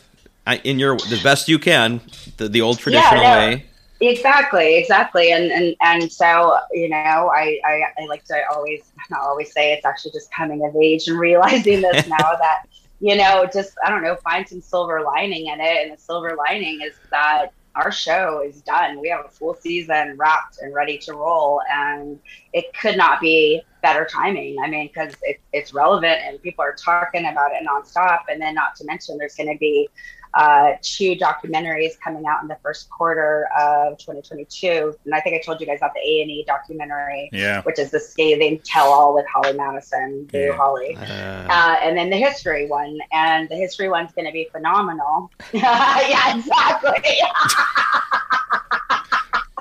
in 0.64 0.78
your 0.78 0.96
the 0.96 1.20
best 1.22 1.48
you 1.48 1.58
can, 1.58 2.00
the, 2.36 2.48
the 2.48 2.60
old 2.60 2.78
traditional 2.78 3.22
no. 3.22 3.36
way. 3.36 3.66
Exactly, 4.02 4.78
exactly, 4.78 5.32
and 5.32 5.52
and 5.52 5.76
and 5.82 6.10
so 6.10 6.58
you 6.72 6.88
know, 6.88 6.96
I, 6.96 7.60
I 7.64 7.82
I 7.98 8.06
like 8.06 8.24
to 8.24 8.42
always 8.50 8.80
not 9.10 9.20
always 9.20 9.52
say 9.52 9.74
it's 9.74 9.84
actually 9.84 10.12
just 10.12 10.32
coming 10.32 10.64
of 10.64 10.74
age 10.76 11.06
and 11.08 11.18
realizing 11.28 11.82
this 11.82 12.06
now 12.08 12.16
that 12.38 12.62
you 13.00 13.16
know, 13.16 13.46
just 13.52 13.74
I 13.84 13.90
don't 13.90 14.02
know, 14.02 14.16
find 14.16 14.48
some 14.48 14.60
silver 14.60 15.02
lining 15.02 15.46
in 15.46 15.60
it, 15.60 15.82
and 15.82 15.92
the 15.92 16.00
silver 16.00 16.34
lining 16.36 16.80
is 16.82 16.94
that 17.10 17.52
our 17.74 17.92
show 17.92 18.42
is 18.44 18.62
done. 18.62 19.00
We 19.00 19.08
have 19.10 19.24
a 19.24 19.28
full 19.28 19.54
season 19.54 20.16
wrapped 20.16 20.58
and 20.60 20.74
ready 20.74 20.98
to 20.98 21.12
roll, 21.12 21.60
and 21.70 22.18
it 22.52 22.72
could 22.74 22.96
not 22.96 23.20
be 23.20 23.62
better 23.82 24.06
timing. 24.10 24.56
I 24.62 24.68
mean, 24.68 24.88
because 24.88 25.14
it, 25.22 25.40
it's 25.52 25.72
relevant 25.72 26.20
and 26.22 26.40
people 26.42 26.62
are 26.62 26.74
talking 26.74 27.26
about 27.26 27.52
it 27.52 27.66
nonstop, 27.66 28.20
and 28.28 28.40
then 28.40 28.54
not 28.54 28.76
to 28.76 28.84
mention 28.84 29.18
there's 29.18 29.36
going 29.36 29.52
to 29.52 29.58
be 29.58 29.88
uh, 30.34 30.72
two 30.82 31.14
documentaries 31.16 31.98
coming 32.02 32.26
out 32.26 32.42
in 32.42 32.48
the 32.48 32.56
first 32.62 32.88
quarter 32.90 33.48
of 33.58 33.98
2022. 33.98 34.94
And 35.04 35.14
I 35.14 35.20
think 35.20 35.36
I 35.36 35.40
told 35.40 35.60
you 35.60 35.66
guys 35.66 35.78
about 35.78 35.94
the 35.94 36.00
A 36.00 36.22
and 36.22 36.30
E 36.30 36.44
documentary, 36.46 37.28
yeah, 37.32 37.62
which 37.62 37.78
is 37.78 37.90
the 37.90 38.00
scathing 38.00 38.60
tell-all 38.64 39.14
with 39.14 39.26
Holly 39.26 39.56
Madison, 39.56 40.24
Boo 40.30 40.38
Yeah. 40.38 40.56
Holly. 40.56 40.96
Uh, 40.96 41.46
Uh, 41.50 41.76
and 41.82 41.96
then 41.98 42.10
the 42.10 42.16
history 42.16 42.66
one, 42.66 42.98
and 43.12 43.48
the 43.48 43.56
history 43.56 43.88
one's 43.88 44.12
going 44.12 44.26
to 44.26 44.32
be 44.32 44.48
phenomenal. 44.52 45.30
yeah, 45.52 46.36
exactly. 46.36 46.92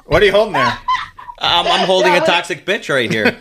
what 0.05 0.21
are 0.21 0.25
you 0.25 0.31
holding 0.31 0.53
there? 0.53 0.65
um, 1.39 1.65
I'm 1.67 1.85
holding 1.85 2.13
a 2.13 2.19
toxic 2.25 2.65
bitch 2.65 2.93
right 2.93 3.11
here. 3.11 3.37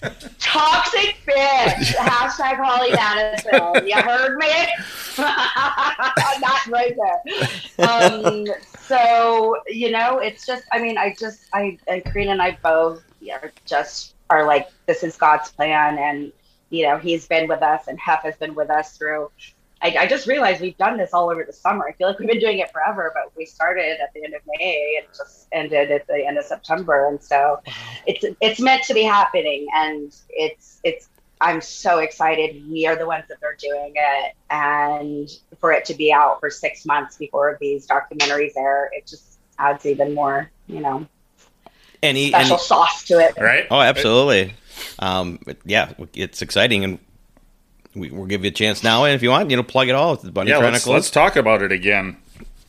Toxic 0.38 1.16
bitch. 1.26 1.94
Hashtag 1.96 2.56
Holly 2.56 2.92
Madison. 2.92 3.86
You 3.86 3.96
heard 3.96 4.36
me? 4.36 4.46
Not 5.18 6.66
right 6.68 6.96
there. 6.96 7.88
Um, 7.88 8.46
so, 8.80 9.56
you 9.66 9.90
know, 9.90 10.18
it's 10.18 10.46
just, 10.46 10.64
I 10.72 10.78
mean, 10.78 10.98
I 10.98 11.14
just, 11.18 11.46
I, 11.52 11.78
and 11.88 12.04
Karina 12.04 12.32
and 12.32 12.42
I 12.42 12.58
both 12.62 13.02
are 13.30 13.52
just 13.66 14.14
are 14.30 14.46
like, 14.46 14.68
this 14.86 15.02
is 15.02 15.16
God's 15.16 15.50
plan. 15.50 15.98
And, 15.98 16.32
you 16.70 16.86
know, 16.86 16.98
he's 16.98 17.26
been 17.26 17.48
with 17.48 17.62
us 17.62 17.88
and 17.88 17.98
Hef 17.98 18.22
has 18.22 18.36
been 18.36 18.54
with 18.54 18.70
us 18.70 18.96
through. 18.96 19.30
I, 19.80 19.96
I 20.00 20.06
just 20.06 20.26
realized 20.26 20.60
we've 20.60 20.76
done 20.76 20.96
this 20.96 21.12
all 21.12 21.30
over 21.30 21.44
the 21.44 21.52
summer. 21.52 21.86
I 21.88 21.92
feel 21.92 22.08
like 22.08 22.18
we've 22.18 22.28
been 22.28 22.40
doing 22.40 22.58
it 22.58 22.70
forever, 22.72 23.12
but 23.14 23.32
we 23.36 23.46
started 23.46 24.00
at 24.00 24.12
the 24.12 24.24
end 24.24 24.34
of 24.34 24.42
May 24.58 25.00
and 25.02 25.06
just 25.16 25.46
ended 25.52 25.90
at 25.90 26.06
the 26.06 26.26
end 26.26 26.38
of 26.38 26.44
September. 26.44 27.08
And 27.08 27.22
so 27.22 27.60
it's 28.06 28.24
it's 28.40 28.60
meant 28.60 28.82
to 28.84 28.94
be 28.94 29.02
happening 29.02 29.68
and 29.74 30.14
it's 30.30 30.80
it's 30.82 31.08
I'm 31.40 31.60
so 31.60 31.98
excited. 31.98 32.68
We 32.68 32.86
are 32.86 32.96
the 32.96 33.06
ones 33.06 33.24
that 33.28 33.38
are 33.44 33.54
doing 33.54 33.92
it 33.94 34.34
and 34.50 35.30
for 35.60 35.72
it 35.72 35.84
to 35.86 35.94
be 35.94 36.12
out 36.12 36.40
for 36.40 36.50
six 36.50 36.84
months 36.84 37.16
before 37.16 37.56
these 37.60 37.86
documentaries 37.86 38.56
air, 38.56 38.90
it 38.92 39.06
just 39.06 39.38
adds 39.58 39.86
even 39.86 40.14
more, 40.14 40.50
you 40.66 40.80
know, 40.80 41.06
Any, 42.02 42.28
special 42.28 42.54
any 42.54 42.62
sauce 42.62 43.04
to 43.04 43.18
it. 43.20 43.34
Right? 43.38 43.66
oh, 43.70 43.80
absolutely. 43.80 44.54
Um, 44.98 45.40
yeah, 45.64 45.92
it's 46.14 46.42
exciting, 46.42 46.84
and 46.84 46.98
we, 47.98 48.10
we'll 48.10 48.26
give 48.26 48.44
you 48.44 48.48
a 48.48 48.54
chance 48.54 48.82
now. 48.82 49.04
And 49.04 49.14
if 49.14 49.22
you 49.22 49.30
want, 49.30 49.50
you 49.50 49.56
know, 49.56 49.62
plug 49.62 49.88
it 49.88 49.94
all. 49.94 50.14
It's 50.14 50.22
the 50.22 50.30
Bunny 50.32 50.50
Yeah, 50.50 50.58
let's, 50.58 50.86
let's 50.86 51.10
talk 51.10 51.36
about 51.36 51.62
it 51.62 51.72
again. 51.72 52.16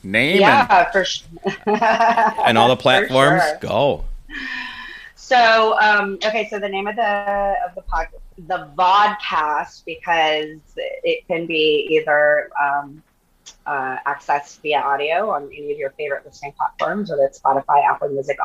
Name 0.03 0.33
and 0.33 0.39
Yeah, 0.41 0.91
for 0.91 1.05
sure. 1.05 1.27
and 1.65 2.57
all 2.57 2.69
the 2.69 2.75
platforms. 2.81 3.41
sure. 3.43 3.57
Go. 3.61 4.05
So, 5.15 5.77
um, 5.79 6.17
okay, 6.25 6.47
so 6.49 6.59
the 6.59 6.69
name 6.69 6.87
of 6.87 6.95
the 6.95 7.55
of 7.67 7.75
the 7.75 7.81
pod, 7.83 8.07
the 8.47 8.69
vodcast, 8.77 9.85
because 9.85 10.59
it 10.75 11.27
can 11.27 11.45
be 11.45 11.87
either 11.91 12.49
um, 12.59 13.03
uh, 13.69 13.97
accessed 14.07 14.61
via 14.61 14.79
audio 14.79 15.29
on 15.29 15.43
any 15.45 15.71
of 15.71 15.77
your 15.77 15.91
favorite 15.91 16.25
listening 16.25 16.53
platforms, 16.53 17.09
whether 17.09 17.23
it's 17.23 17.39
Spotify, 17.39 17.85
Apple 17.85 18.09
Music, 18.09 18.37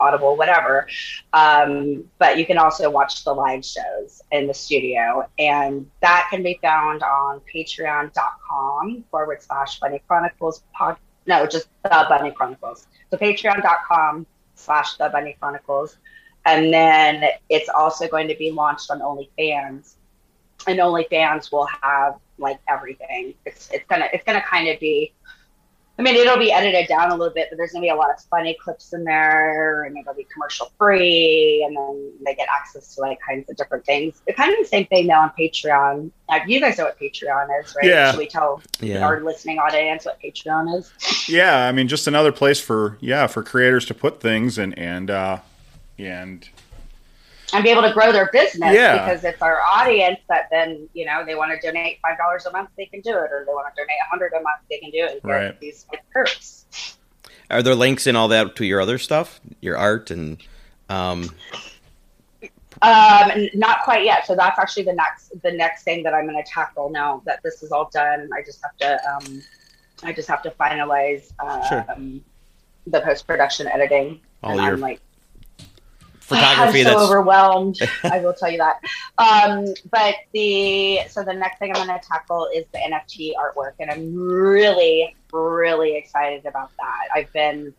Audible, 0.00 0.36
whatever. 0.36 0.86
Um, 1.32 2.04
but 2.18 2.38
you 2.38 2.46
can 2.46 2.58
also 2.58 2.90
watch 2.90 3.22
the 3.24 3.34
live 3.34 3.64
shows 3.64 4.22
in 4.32 4.46
the 4.46 4.54
studio, 4.54 5.28
and 5.38 5.88
that 6.00 6.28
can 6.30 6.42
be 6.42 6.58
found 6.62 7.02
on 7.02 7.40
Patreon.com 7.52 9.04
forward 9.10 9.42
slash 9.42 9.78
Bunny 9.80 10.00
Chronicles 10.08 10.64
pod. 10.72 10.96
No, 11.26 11.46
just 11.46 11.68
the 11.82 12.06
Bunny 12.08 12.30
Chronicles. 12.30 12.86
So 13.10 13.18
Patreon.com 13.18 14.26
slash 14.54 14.96
the 14.96 15.10
Bunny 15.10 15.36
Chronicles 15.38 15.98
and 16.46 16.72
then 16.72 17.24
it's 17.48 17.68
also 17.68 18.08
going 18.08 18.28
to 18.28 18.34
be 18.34 18.50
launched 18.50 18.90
on 18.90 19.00
OnlyFans, 19.00 19.94
and 20.66 20.78
OnlyFans 20.78 21.52
will 21.52 21.68
have 21.82 22.18
like 22.40 22.58
everything. 22.68 23.34
It's 23.46 23.70
it's 23.70 23.84
gonna 23.88 24.08
it's 24.12 24.24
gonna 24.24 24.42
kind 24.42 24.68
of 24.68 24.80
be. 24.80 25.12
I 25.98 26.02
mean, 26.02 26.14
it'll 26.16 26.38
be 26.38 26.50
edited 26.50 26.88
down 26.88 27.10
a 27.10 27.14
little 27.14 27.34
bit, 27.34 27.48
but 27.50 27.58
there's 27.58 27.72
gonna 27.72 27.82
be 27.82 27.90
a 27.90 27.94
lot 27.94 28.08
of 28.08 28.18
funny 28.30 28.56
clips 28.64 28.94
in 28.94 29.04
there, 29.04 29.82
and 29.84 29.98
it'll 29.98 30.14
be 30.14 30.26
commercial 30.32 30.72
free, 30.78 31.62
and 31.66 31.76
then 31.76 32.12
they 32.24 32.34
get 32.34 32.48
access 32.48 32.94
to 32.94 33.02
like 33.02 33.18
kinds 33.20 33.50
of 33.50 33.56
different 33.56 33.84
things. 33.84 34.22
It's 34.26 34.34
kind 34.38 34.50
of 34.50 34.58
the 34.60 34.64
same 34.64 34.86
thing 34.86 35.08
though 35.08 35.14
on 35.14 35.30
Patreon. 35.38 36.10
Uh, 36.30 36.38
you 36.46 36.58
guys 36.58 36.78
know 36.78 36.84
what 36.84 36.98
Patreon 36.98 37.48
is, 37.62 37.74
right? 37.76 37.84
Yeah. 37.84 38.10
Should 38.12 38.18
we 38.18 38.26
tell 38.28 38.62
Yeah. 38.80 39.04
our 39.04 39.20
listening 39.20 39.58
audience 39.58 40.06
what 40.06 40.18
Patreon 40.22 40.78
is? 40.78 41.28
yeah, 41.28 41.66
I 41.66 41.72
mean, 41.72 41.86
just 41.86 42.06
another 42.06 42.32
place 42.32 42.58
for 42.60 42.96
yeah 43.00 43.26
for 43.26 43.42
creators 43.42 43.84
to 43.86 43.94
put 43.94 44.20
things 44.22 44.56
and 44.56 44.78
and 44.78 45.10
uh, 45.10 45.38
and 45.98 46.48
and 47.52 47.64
be 47.64 47.70
able 47.70 47.82
to 47.82 47.92
grow 47.92 48.12
their 48.12 48.28
business 48.32 48.74
Yeah. 48.74 48.98
because 49.04 49.24
it's 49.24 49.42
our 49.42 49.60
audience 49.60 50.20
that 50.28 50.48
then 50.50 50.88
you 50.94 51.04
know 51.06 51.24
they 51.24 51.34
want 51.34 51.50
to 51.58 51.66
donate 51.66 51.98
five 52.02 52.16
dollars 52.18 52.46
a 52.46 52.52
month 52.52 52.70
they 52.76 52.86
can 52.86 53.00
do 53.00 53.10
it 53.10 53.30
or 53.32 53.44
they 53.46 53.52
want 53.52 53.72
to 53.74 53.80
donate 53.82 53.96
a 54.06 54.08
hundred 54.10 54.32
a 54.32 54.40
month 54.42 54.60
they 54.68 54.78
can 54.78 54.90
do 54.90 55.04
it 55.04 55.20
Right. 55.24 55.58
these 55.60 55.86
perks 56.12 56.96
Are 57.50 57.62
there 57.62 57.74
links 57.74 58.06
and 58.06 58.16
all 58.16 58.28
that 58.28 58.54
to 58.56 58.64
your 58.64 58.80
other 58.80 58.98
stuff, 58.98 59.40
your 59.60 59.76
art 59.76 60.10
and 60.10 60.40
um, 60.88 61.30
um 62.82 63.30
not 63.54 63.82
quite 63.84 64.04
yet 64.04 64.26
so 64.26 64.34
that's 64.34 64.58
actually 64.58 64.84
the 64.84 64.92
next 64.92 65.32
the 65.42 65.52
next 65.52 65.82
thing 65.82 66.02
that 66.02 66.14
i'm 66.14 66.26
going 66.26 66.42
to 66.42 66.50
tackle 66.50 66.88
now 66.88 67.20
that 67.26 67.40
this 67.42 67.62
is 67.62 67.70
all 67.72 67.90
done 67.92 68.28
i 68.36 68.40
just 68.42 68.60
have 68.62 68.74
to 68.78 69.08
um 69.10 69.42
i 70.02 70.12
just 70.12 70.28
have 70.28 70.42
to 70.42 70.50
finalize 70.52 71.30
uh, 71.40 71.62
Sure. 71.68 71.84
um, 71.90 72.24
the 72.86 73.00
post-production 73.02 73.66
editing 73.68 74.20
All 74.42 74.52
and 74.52 74.62
your- 74.62 74.74
i'm 74.74 74.80
like 74.80 75.00
photography 76.36 76.80
I'm 76.80 76.84
so 76.86 76.90
that's 76.90 77.02
overwhelmed. 77.02 77.78
I 78.04 78.20
will 78.20 78.32
tell 78.32 78.50
you 78.50 78.58
that. 78.58 78.80
Um, 79.18 79.66
but 79.90 80.14
the 80.32 81.00
so 81.08 81.22
the 81.22 81.34
next 81.34 81.58
thing 81.58 81.70
I'm 81.74 81.86
going 81.86 82.00
to 82.00 82.06
tackle 82.06 82.48
is 82.54 82.64
the 82.72 82.78
NFT 82.78 83.32
artwork, 83.34 83.72
and 83.78 83.90
I'm 83.90 84.14
really, 84.14 85.14
really 85.32 85.96
excited 85.96 86.46
about 86.46 86.70
that. 86.78 87.08
I've 87.14 87.32
been 87.32 87.74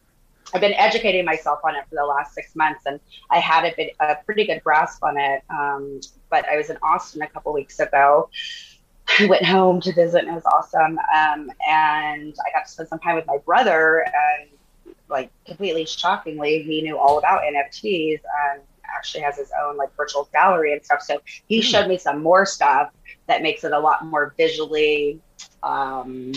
I've 0.53 0.61
been 0.61 0.73
educating 0.73 1.25
myself 1.25 1.59
on 1.63 1.75
it 1.75 1.85
for 1.89 1.95
the 1.95 2.05
last 2.05 2.33
six 2.33 2.55
months, 2.55 2.85
and 2.85 2.99
I 3.29 3.39
had 3.39 3.65
a, 3.65 3.73
bit, 3.75 3.95
a 3.99 4.17
pretty 4.25 4.45
good 4.45 4.61
grasp 4.63 5.03
on 5.03 5.17
it. 5.17 5.43
Um, 5.49 6.01
but 6.29 6.47
I 6.47 6.57
was 6.57 6.69
in 6.69 6.77
Austin 6.83 7.21
a 7.21 7.27
couple 7.27 7.53
weeks 7.53 7.79
ago. 7.79 8.29
I 9.19 9.25
went 9.25 9.45
home 9.45 9.81
to 9.81 9.93
visit, 9.93 10.23
and 10.23 10.29
it 10.29 10.33
was 10.33 10.45
awesome. 10.45 10.99
Um, 10.99 11.51
and 11.67 12.33
I 12.35 12.51
got 12.53 12.65
to 12.65 12.71
spend 12.71 12.89
some 12.89 12.99
time 12.99 13.15
with 13.15 13.27
my 13.27 13.37
brother, 13.45 14.05
and 14.05 14.49
like 15.11 15.31
completely 15.45 15.85
shockingly, 15.85 16.63
he 16.63 16.81
knew 16.81 16.97
all 16.97 17.17
about 17.19 17.43
NFTs 17.43 18.21
and 18.51 18.61
actually 18.95 19.21
has 19.23 19.37
his 19.37 19.51
own 19.63 19.77
like 19.77 19.95
virtual 19.95 20.27
gallery 20.33 20.73
and 20.73 20.83
stuff. 20.83 21.01
So 21.01 21.19
he 21.47 21.57
Hmm. 21.57 21.61
showed 21.61 21.87
me 21.87 21.97
some 21.97 22.21
more 22.23 22.45
stuff 22.45 22.91
that 23.27 23.41
makes 23.41 23.63
it 23.63 23.71
a 23.71 23.79
lot 23.79 24.05
more 24.05 24.33
visually 24.37 25.19
um, 25.63 26.31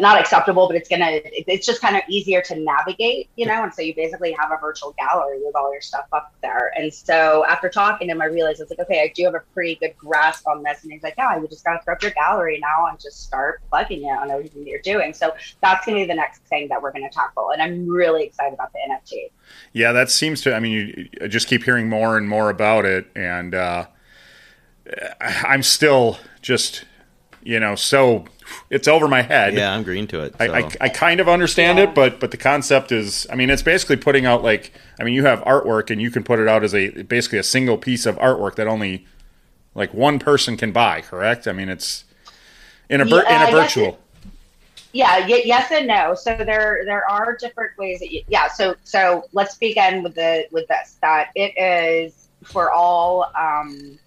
not 0.00 0.18
acceptable, 0.20 0.66
but 0.66 0.76
it's 0.76 0.88
gonna 0.88 1.20
it's 1.24 1.66
just 1.66 1.80
kind 1.80 1.96
of 1.96 2.02
easier 2.08 2.42
to 2.42 2.56
navigate, 2.56 3.30
you 3.36 3.46
know. 3.46 3.62
And 3.62 3.72
so 3.72 3.82
you 3.82 3.94
basically 3.94 4.32
have 4.38 4.50
a 4.50 4.56
virtual 4.60 4.94
gallery 4.98 5.38
with 5.42 5.56
all 5.56 5.72
your 5.72 5.80
stuff 5.80 6.06
up 6.12 6.32
there. 6.42 6.72
And 6.76 6.92
so 6.92 7.44
after 7.48 7.68
talking 7.68 8.08
to 8.08 8.12
him, 8.12 8.22
I 8.22 8.26
realized 8.26 8.60
I 8.60 8.64
was 8.64 8.70
like, 8.70 8.80
okay, 8.80 9.02
I 9.02 9.12
do 9.14 9.24
have 9.24 9.34
a 9.34 9.42
pretty 9.54 9.76
good 9.76 9.96
grasp 9.96 10.46
on 10.46 10.62
this. 10.62 10.82
And 10.82 10.92
he's 10.92 11.02
like, 11.02 11.14
yeah, 11.16 11.36
you 11.38 11.48
just 11.48 11.64
gotta 11.64 11.82
throw 11.84 11.94
up 11.94 12.02
your 12.02 12.12
gallery 12.12 12.58
now 12.60 12.86
and 12.86 13.00
just 13.00 13.24
start 13.24 13.62
plugging 13.70 14.04
it 14.04 14.18
on 14.18 14.30
everything 14.30 14.64
that 14.64 14.70
you're 14.70 14.80
doing. 14.80 15.12
So 15.14 15.34
that's 15.60 15.86
gonna 15.86 15.98
be 15.98 16.04
the 16.04 16.14
next 16.14 16.42
thing 16.46 16.68
that 16.68 16.80
we're 16.82 16.92
gonna 16.92 17.10
tackle. 17.10 17.50
And 17.50 17.62
I'm 17.62 17.88
really 17.88 18.24
excited 18.24 18.54
about 18.54 18.72
the 18.72 18.78
NFT. 18.90 19.30
Yeah, 19.72 19.92
that 19.92 20.10
seems 20.10 20.42
to. 20.42 20.54
I 20.54 20.60
mean, 20.60 20.72
you, 20.72 21.08
I 21.22 21.28
just 21.28 21.48
keep 21.48 21.64
hearing 21.64 21.88
more 21.88 22.16
and 22.16 22.28
more 22.28 22.50
about 22.50 22.84
it, 22.84 23.06
and 23.14 23.54
uh, 23.54 23.86
I'm 25.20 25.62
still 25.62 26.18
just, 26.40 26.84
you 27.42 27.58
know, 27.60 27.74
so 27.74 28.24
it's 28.70 28.86
over 28.88 29.08
my 29.08 29.22
head. 29.22 29.54
yeah, 29.54 29.72
I'm 29.72 29.82
green 29.82 30.06
to 30.08 30.22
it. 30.22 30.34
I, 30.38 30.46
so. 30.46 30.54
I, 30.54 30.70
I 30.82 30.88
kind 30.88 31.20
of 31.20 31.28
understand 31.28 31.78
Yeah. 31.78 31.84
it, 31.84 31.94
but 31.94 32.20
but 32.20 32.30
the 32.30 32.36
concept 32.36 32.92
is, 32.92 33.26
I 33.30 33.34
mean, 33.34 33.50
it's 33.50 33.62
basically 33.62 33.96
putting 33.96 34.26
out 34.26 34.42
like, 34.42 34.72
I 35.00 35.04
mean, 35.04 35.14
you 35.14 35.24
have 35.24 35.40
artwork 35.40 35.90
and 35.90 36.00
you 36.00 36.10
can 36.10 36.22
put 36.24 36.38
it 36.38 36.48
out 36.48 36.62
as 36.64 36.74
a 36.74 37.02
basically 37.02 37.38
a 37.38 37.42
single 37.42 37.78
piece 37.78 38.06
of 38.06 38.16
artwork 38.16 38.56
that 38.56 38.66
only 38.66 39.06
like 39.74 39.92
one 39.94 40.18
person 40.18 40.56
can 40.56 40.72
buy. 40.72 41.00
Correct? 41.00 41.46
I 41.48 41.52
mean, 41.52 41.68
it's 41.68 42.04
in 42.88 43.00
a 43.00 43.04
vir- 43.04 43.24
Yeah, 43.26 43.36
in 43.36 43.42
I 43.42 43.48
a 43.48 43.52
guess 43.52 43.74
virtual. 43.74 43.98
Yeah, 44.92 45.20
y- 45.26 45.42
yes 45.46 45.70
and 45.72 45.86
no. 45.86 46.14
So 46.14 46.36
there 46.36 46.82
there 46.84 47.08
are 47.10 47.34
different 47.36 47.76
ways 47.78 48.00
that 48.00 48.12
you, 48.12 48.22
yeah. 48.28 48.48
So 48.48 48.74
so 48.84 49.24
let's 49.32 49.56
begin 49.56 50.02
with 50.02 50.14
the 50.14 50.46
with 50.52 50.68
this 50.68 50.96
that 51.00 51.28
it 51.34 51.54
is 51.58 52.28
for 52.44 52.70
all 52.70 53.30
um, 53.34 53.98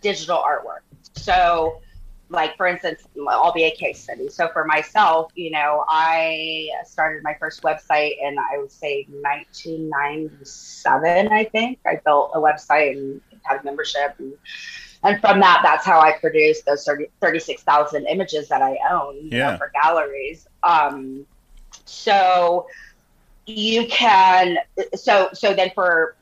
digital 0.00 0.38
artwork. 0.38 0.80
So 1.16 1.80
like 2.30 2.56
for 2.56 2.66
instance, 2.66 3.02
I'll 3.28 3.52
be 3.52 3.64
a 3.64 3.74
case 3.74 4.00
study. 4.00 4.28
So 4.28 4.48
for 4.48 4.64
myself, 4.64 5.30
you 5.34 5.50
know, 5.50 5.84
I 5.88 6.68
started 6.84 7.22
my 7.22 7.34
first 7.40 7.62
website 7.62 8.16
in 8.20 8.38
I 8.38 8.58
would 8.58 8.72
say 8.72 9.06
1997. 9.08 11.28
I 11.28 11.44
think 11.44 11.78
I 11.86 12.00
built 12.04 12.32
a 12.34 12.38
website 12.38 12.98
and 12.98 13.22
had 13.42 13.60
a 13.60 13.64
membership 13.64 14.14
and 14.18 14.34
and 15.04 15.20
from 15.20 15.40
that 15.40 15.60
that's 15.62 15.84
how 15.84 16.00
i 16.00 16.12
produced 16.18 16.64
those 16.66 16.84
30, 16.84 17.06
36000 17.20 18.06
images 18.06 18.48
that 18.48 18.62
i 18.62 18.76
own 18.90 19.16
you 19.16 19.30
know, 19.30 19.56
for 19.56 19.70
galleries 19.82 20.46
um, 20.62 21.24
so 21.84 22.66
you 23.46 23.86
can 23.86 24.58
so 24.94 25.28
so 25.32 25.54
then 25.54 25.70
for 25.74 26.16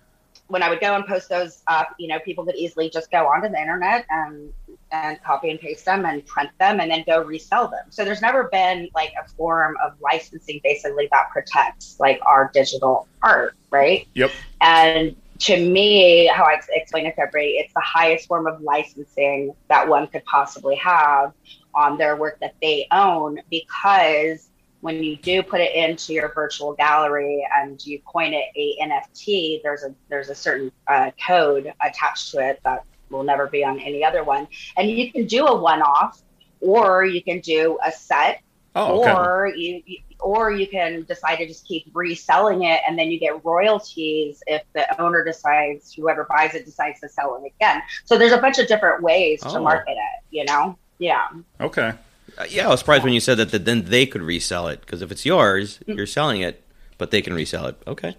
when 0.49 0.63
i 0.63 0.69
would 0.69 0.81
go 0.81 0.95
and 0.95 1.05
post 1.07 1.29
those 1.29 1.63
up 1.67 1.95
you 1.99 2.07
know 2.07 2.19
people 2.21 2.45
could 2.45 2.55
easily 2.55 2.89
just 2.89 3.11
go 3.11 3.27
onto 3.27 3.49
the 3.49 3.61
internet 3.61 4.07
and 4.11 4.53
and 4.93 5.23
copy 5.23 5.51
and 5.51 5.61
paste 5.61 5.85
them 5.85 6.05
and 6.05 6.25
print 6.27 6.51
them 6.59 6.81
and 6.81 6.91
then 6.91 7.03
go 7.07 7.23
resell 7.23 7.69
them 7.69 7.85
so 7.91 8.05
there's 8.05 8.23
never 8.23 8.45
been 8.45 8.89
like 8.95 9.13
a 9.23 9.29
form 9.31 9.77
of 9.85 9.93
licensing 10.01 10.61
basically 10.63 11.09
that 11.11 11.29
protects 11.31 11.97
like 11.99 12.21
our 12.25 12.51
digital 12.55 13.09
art 13.23 13.55
right 13.71 14.07
Yep. 14.15 14.31
and 14.61 15.17
to 15.39 15.69
me, 15.69 16.27
how 16.29 16.45
I 16.45 16.61
explain 16.71 17.07
it 17.07 17.15
to 17.17 17.21
everybody, 17.21 17.57
it's 17.57 17.75
the 17.75 17.81
highest 17.81 18.27
form 18.27 18.47
of 18.47 18.61
licensing 18.61 19.55
that 19.69 19.87
one 19.87 20.07
could 20.07 20.25
possibly 20.25 20.77
have 20.77 21.33
on 21.75 21.99
their 21.99 22.17
work 22.17 22.39
that 22.41 22.55
they 22.63 22.87
own 22.91 23.39
because 23.51 24.49
when 24.81 25.03
you 25.03 25.17
do 25.17 25.43
put 25.43 25.61
it 25.61 25.75
into 25.75 26.13
your 26.13 26.33
virtual 26.33 26.73
gallery 26.75 27.47
and 27.57 27.85
you 27.85 28.01
coin 28.01 28.33
it 28.33 28.45
a 28.57 28.77
NFT, 28.83 29.63
there's 29.63 29.83
a 29.83 29.95
there's 30.09 30.31
a 30.31 30.35
certain 30.35 30.71
uh, 30.87 31.11
code 31.27 31.73
attached 31.85 32.31
to 32.33 32.39
it 32.39 32.61
that 32.65 32.85
will 33.11 33.23
never 33.25 33.47
be 33.47 33.65
on 33.65 33.79
any 33.81 34.03
other 34.05 34.25
one, 34.25 34.49
and 34.77 34.91
you 34.91 35.11
can 35.13 35.27
do 35.27 35.47
a 35.47 35.55
one-off, 35.61 36.21
or 36.61 37.05
you 37.05 37.23
can 37.23 37.41
do 37.41 37.79
a 37.85 37.93
set 37.93 38.41
Oh, 38.79 39.01
okay. 39.01 39.11
or 39.11 39.49
you, 39.57 39.83
you 39.87 39.99
or 40.21 40.51
you 40.51 40.67
can 40.67 41.05
decide 41.05 41.37
to 41.37 41.47
just 41.47 41.67
keep 41.67 41.87
reselling 41.95 42.65
it 42.65 42.83
and 42.87 42.99
then 42.99 43.11
you 43.11 43.19
get 43.19 43.43
royalties 43.43 44.43
if 44.47 44.63
the 44.75 45.01
owner 45.01 45.25
decides 45.25 45.95
whoever 45.95 46.25
buys 46.29 46.55
it 46.55 46.67
decides 46.67 47.01
to 47.01 47.09
sell 47.09 47.43
it 47.43 47.51
again 47.57 47.81
so 48.05 48.19
there's 48.19 48.33
a 48.33 48.39
bunch 48.39 48.59
of 48.59 48.69
different 48.69 49.03
ways 49.03 49.41
to 49.41 49.49
Oh. 49.49 49.63
market 49.63 49.93
it 49.93 50.25
you 50.31 50.45
know 50.45 50.77
yeah 50.99 51.27
okay. 51.59 51.93
Uh, 52.37 52.45
yeah, 52.51 52.67
I 52.67 52.69
was 52.69 52.81
surprised 52.81 53.03
when 53.05 53.15
you 53.15 53.21
said 53.21 53.39
that, 53.39 53.51
that 53.53 53.65
then 53.65 53.87
they 53.87 54.05
could 54.05 54.21
resell 54.21 54.69
it 54.69 54.81
because 54.83 55.01
if 55.01 55.11
it's 55.11 55.25
yours, 55.25 55.79
Mm. 55.89 55.97
you're 55.97 56.07
selling 56.07 56.43
it, 56.43 56.63
but 56.99 57.11
they 57.11 57.23
can 57.23 57.33
resell 57.33 57.65
it. 57.67 57.77
Okay. 57.87 58.15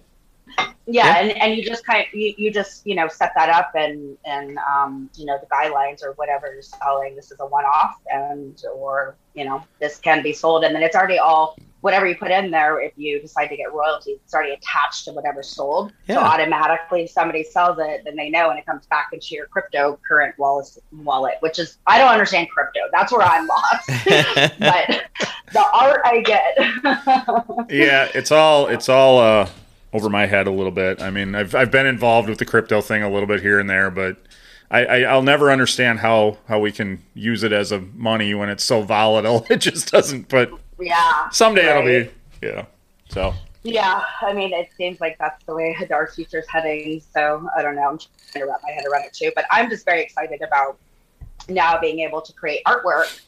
Yeah, 0.58 0.72
Yeah. 0.86 1.18
And, 1.18 1.30
and 1.42 1.56
you 1.56 1.64
just 1.64 1.84
kind 1.84 2.00
of 2.00 2.06
you, 2.14 2.34
you 2.38 2.50
just 2.50 2.86
you 2.86 2.94
know 2.94 3.08
set 3.08 3.32
that 3.36 3.48
up 3.48 3.72
and 3.74 4.16
and 4.24 4.58
um, 4.58 5.10
you 5.14 5.26
know 5.26 5.38
the 5.38 5.46
guidelines 5.46 6.02
or 6.02 6.12
whatever 6.12 6.52
you're 6.52 6.62
selling 6.62 7.14
this 7.14 7.30
is 7.30 7.38
a 7.40 7.46
one-off 7.46 7.96
and 8.10 8.62
or 8.74 9.16
you 9.34 9.44
know 9.44 9.62
this 9.80 9.98
can 9.98 10.22
be 10.22 10.32
sold. 10.32 10.64
And 10.64 10.74
then 10.74 10.82
it's 10.82 10.96
already 10.96 11.18
all 11.18 11.56
whatever 11.80 12.06
you 12.06 12.16
put 12.16 12.30
in 12.32 12.50
there 12.50 12.80
if 12.80 12.92
you 12.96 13.20
decide 13.20 13.46
to 13.46 13.56
get 13.56 13.72
royalties 13.72 14.18
it's 14.24 14.34
already 14.34 14.52
attached 14.52 15.04
to 15.04 15.12
whatever's 15.12 15.48
sold. 15.48 15.92
So 16.06 16.16
automatically 16.16 17.02
if 17.04 17.10
somebody 17.10 17.44
sells 17.44 17.78
it 17.80 18.02
then 18.04 18.16
they 18.16 18.30
know 18.30 18.50
and 18.50 18.58
it 18.58 18.66
comes 18.66 18.86
back 18.86 19.10
into 19.12 19.34
your 19.34 19.46
crypto 19.46 19.98
current 20.08 20.34
wallet 20.38 20.66
wallet 20.92 21.34
which 21.40 21.58
is 21.58 21.78
i 21.86 21.98
don't 21.98 22.10
understand 22.10 22.48
crypto. 22.50 22.80
That's 22.92 23.12
where 23.12 23.22
i'm 23.22 23.46
lost. 23.46 23.88
But 24.58 25.04
the 25.52 25.64
art 25.72 26.00
i 26.04 26.20
get. 26.22 26.58
Yeah, 27.70 28.08
it's 28.14 28.32
all 28.32 28.66
it's 28.66 28.88
all 28.88 29.18
uh, 29.18 29.48
over 29.92 30.08
my 30.08 30.26
head 30.26 30.46
a 30.46 30.50
little 30.50 30.72
bit. 30.72 31.00
I 31.00 31.10
mean, 31.10 31.34
I've 31.34 31.54
I've 31.54 31.70
been 31.70 31.86
involved 31.86 32.28
with 32.28 32.38
the 32.38 32.44
crypto 32.44 32.80
thing 32.80 33.02
a 33.02 33.10
little 33.10 33.26
bit 33.26 33.40
here 33.40 33.58
and 33.58 33.68
there, 33.68 33.90
but 33.90 34.16
I, 34.70 34.84
I 34.84 35.00
I'll 35.02 35.22
never 35.22 35.50
understand 35.50 36.00
how 36.00 36.38
how 36.46 36.58
we 36.60 36.72
can 36.72 37.02
use 37.14 37.42
it 37.42 37.52
as 37.52 37.72
a 37.72 37.80
money 37.80 38.34
when 38.34 38.48
it's 38.48 38.64
so 38.64 38.82
volatile. 38.82 39.46
It 39.50 39.58
just 39.58 39.90
doesn't. 39.90 40.28
But 40.28 40.50
yeah 40.80 41.28
someday 41.30 41.68
it'll 41.68 41.82
be 41.82 42.10
yeah. 42.42 42.66
So 43.08 43.34
Yeah, 43.62 44.02
I 44.22 44.32
mean, 44.32 44.52
it 44.52 44.68
seems 44.76 45.00
like 45.00 45.18
that's 45.18 45.42
the 45.44 45.54
way 45.54 45.74
Hadar's 45.78 46.14
future's 46.14 46.46
heading. 46.48 47.02
So 47.12 47.48
I 47.56 47.62
don't 47.62 47.74
know. 47.74 47.88
I'm 47.88 47.98
trying 47.98 48.44
to 48.44 48.50
wrap 48.50 48.60
my 48.62 48.70
head 48.70 48.84
around 48.90 49.04
it 49.04 49.12
too. 49.12 49.32
But 49.34 49.46
I'm 49.50 49.68
just 49.68 49.84
very 49.84 50.02
excited 50.02 50.42
about 50.42 50.78
now 51.48 51.80
being 51.80 52.00
able 52.00 52.20
to 52.20 52.32
create 52.32 52.62
artwork 52.66 53.20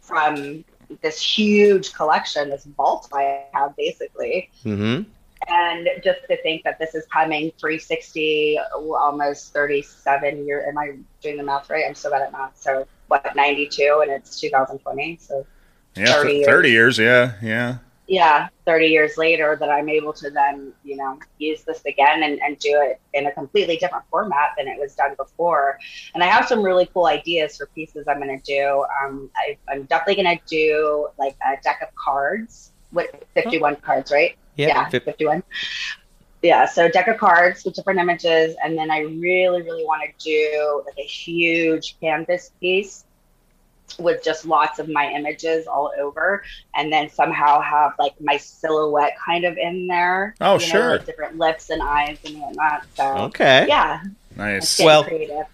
from 0.00 0.64
this 1.02 1.20
huge 1.20 1.92
collection, 1.92 2.50
this 2.50 2.64
vault 2.64 3.08
I 3.12 3.44
have 3.52 3.76
basically. 3.76 4.50
hmm 4.62 5.02
And 5.48 5.88
just 6.02 6.20
to 6.28 6.40
think 6.42 6.64
that 6.64 6.78
this 6.78 6.94
is 6.94 7.04
coming 7.06 7.52
360, 7.58 8.58
almost 8.74 9.52
37 9.52 10.46
years. 10.46 10.64
Am 10.66 10.78
I 10.78 10.96
doing 11.20 11.36
the 11.36 11.42
math 11.42 11.70
right? 11.70 11.84
I'm 11.86 11.94
so 11.94 12.10
bad 12.10 12.22
at 12.22 12.32
math. 12.32 12.56
So 12.60 12.86
what, 13.08 13.36
92 13.36 14.00
and 14.02 14.10
it's 14.10 14.40
2020. 14.40 15.18
So 15.20 15.46
yeah, 15.94 16.06
30 16.06 16.14
30 16.14 16.34
years. 16.34 16.46
30 16.46 16.70
years. 16.70 16.98
Yeah, 16.98 17.32
yeah. 17.42 17.78
yeah 18.06 18.48
30 18.66 18.86
years 18.86 19.16
later 19.16 19.56
that 19.58 19.68
i'm 19.68 19.88
able 19.88 20.12
to 20.12 20.30
then 20.30 20.72
you 20.84 20.96
know 20.96 21.18
use 21.38 21.62
this 21.62 21.84
again 21.86 22.22
and, 22.22 22.40
and 22.40 22.58
do 22.58 22.80
it 22.80 23.00
in 23.14 23.26
a 23.26 23.32
completely 23.32 23.76
different 23.76 24.04
format 24.10 24.50
than 24.56 24.68
it 24.68 24.78
was 24.78 24.94
done 24.94 25.14
before 25.16 25.78
and 26.14 26.22
i 26.22 26.26
have 26.26 26.46
some 26.46 26.62
really 26.62 26.86
cool 26.94 27.06
ideas 27.06 27.56
for 27.56 27.66
pieces 27.66 28.06
i'm 28.06 28.20
going 28.20 28.40
to 28.40 28.44
do 28.44 28.84
um, 29.02 29.28
I, 29.36 29.56
i'm 29.68 29.84
definitely 29.84 30.22
going 30.22 30.38
to 30.38 30.44
do 30.46 31.08
like 31.18 31.36
a 31.44 31.60
deck 31.62 31.80
of 31.82 31.92
cards 31.96 32.72
with 32.92 33.10
51 33.34 33.76
cards 33.76 34.12
right 34.12 34.36
Yeah. 34.56 34.68
yeah 34.68 34.88
51 34.88 35.42
yeah 36.42 36.66
so 36.66 36.88
deck 36.88 37.08
of 37.08 37.18
cards 37.18 37.64
with 37.64 37.74
different 37.74 37.98
images 38.00 38.56
and 38.62 38.76
then 38.76 38.90
i 38.90 39.00
really 39.00 39.62
really 39.62 39.84
want 39.84 40.02
to 40.02 40.24
do 40.24 40.82
like 40.86 40.98
a 40.98 41.06
huge 41.06 41.96
canvas 42.00 42.50
piece 42.60 43.04
with 43.98 44.22
just 44.22 44.44
lots 44.44 44.78
of 44.78 44.88
my 44.88 45.10
images 45.12 45.66
all 45.66 45.92
over 45.98 46.42
and 46.74 46.92
then 46.92 47.08
somehow 47.08 47.60
have 47.60 47.92
like 47.98 48.12
my 48.20 48.36
silhouette 48.36 49.12
kind 49.24 49.44
of 49.44 49.56
in 49.56 49.86
there 49.86 50.34
Oh, 50.40 50.54
you 50.54 50.58
know, 50.60 50.72
sure. 50.72 50.90
like 50.98 51.06
different 51.06 51.38
lips 51.38 51.70
and 51.70 51.80
eyes 51.82 52.18
and 52.24 52.36
whatnot 52.40 52.82
so 52.94 53.04
Okay. 53.26 53.66
yeah 53.68 54.02
Nice. 54.36 54.78
Well- 54.80 55.04
creative 55.04 55.46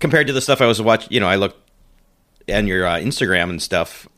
Compared 0.00 0.26
to 0.28 0.32
the 0.32 0.40
stuff 0.40 0.60
I 0.62 0.66
was 0.66 0.80
watching, 0.80 1.12
you 1.12 1.20
know, 1.20 1.28
I 1.28 1.36
looked 1.36 1.70
on 2.50 2.66
your 2.66 2.86
uh, 2.86 2.94
Instagram 2.96 3.50
and 3.50 3.62
stuff. 3.62 4.08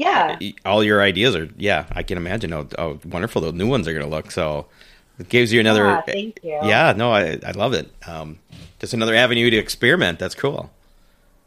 Yeah 0.00 0.38
all 0.64 0.82
your 0.84 1.02
ideas 1.02 1.34
are, 1.36 1.48
yeah, 1.56 1.84
I 1.92 2.02
can 2.02 2.16
imagine 2.16 2.50
how, 2.52 2.66
how 2.78 2.98
wonderful 3.04 3.42
the 3.42 3.52
new 3.52 3.68
ones 3.68 3.86
are 3.88 3.92
going 3.92 4.04
to 4.04 4.10
look. 4.16 4.30
So 4.30 4.66
It 5.18 5.28
gives 5.28 5.52
you 5.52 5.60
another. 5.60 5.84
Yeah, 5.84 6.00
thank 6.02 6.38
you. 6.42 6.58
Yeah, 6.62 6.94
no, 6.96 7.12
I 7.12 7.38
I 7.44 7.52
love 7.52 7.72
it. 7.74 7.86
Um, 8.06 8.38
just 8.80 8.94
another 8.94 9.14
avenue 9.14 9.50
to 9.50 9.56
experiment. 9.56 10.18
That's 10.18 10.34
cool. 10.34 10.70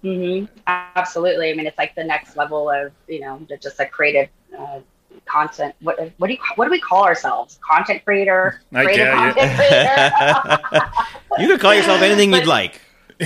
hmm 0.01 0.45
Absolutely. 0.67 1.51
I 1.51 1.53
mean, 1.55 1.65
it's 1.65 1.77
like 1.77 1.95
the 1.95 2.03
next 2.03 2.37
level 2.37 2.69
of 2.69 2.91
you 3.07 3.21
know 3.21 3.41
just 3.61 3.79
a 3.79 3.85
creative 3.85 4.29
uh, 4.57 4.79
content. 5.25 5.73
What 5.81 5.95
what 6.17 6.27
do 6.27 6.33
you 6.33 6.39
what 6.55 6.65
do 6.65 6.71
we 6.71 6.79
call 6.79 7.03
ourselves? 7.03 7.59
Content 7.67 8.03
creator, 8.05 8.61
I 8.73 8.83
creative 8.83 9.07
get 9.07 9.13
content 9.13 9.51
creator. 9.57 10.81
You 11.39 11.47
could 11.47 11.59
call 11.59 11.73
yourself 11.73 12.01
anything 12.01 12.31
you'd 12.33 12.45
like. 12.47 12.79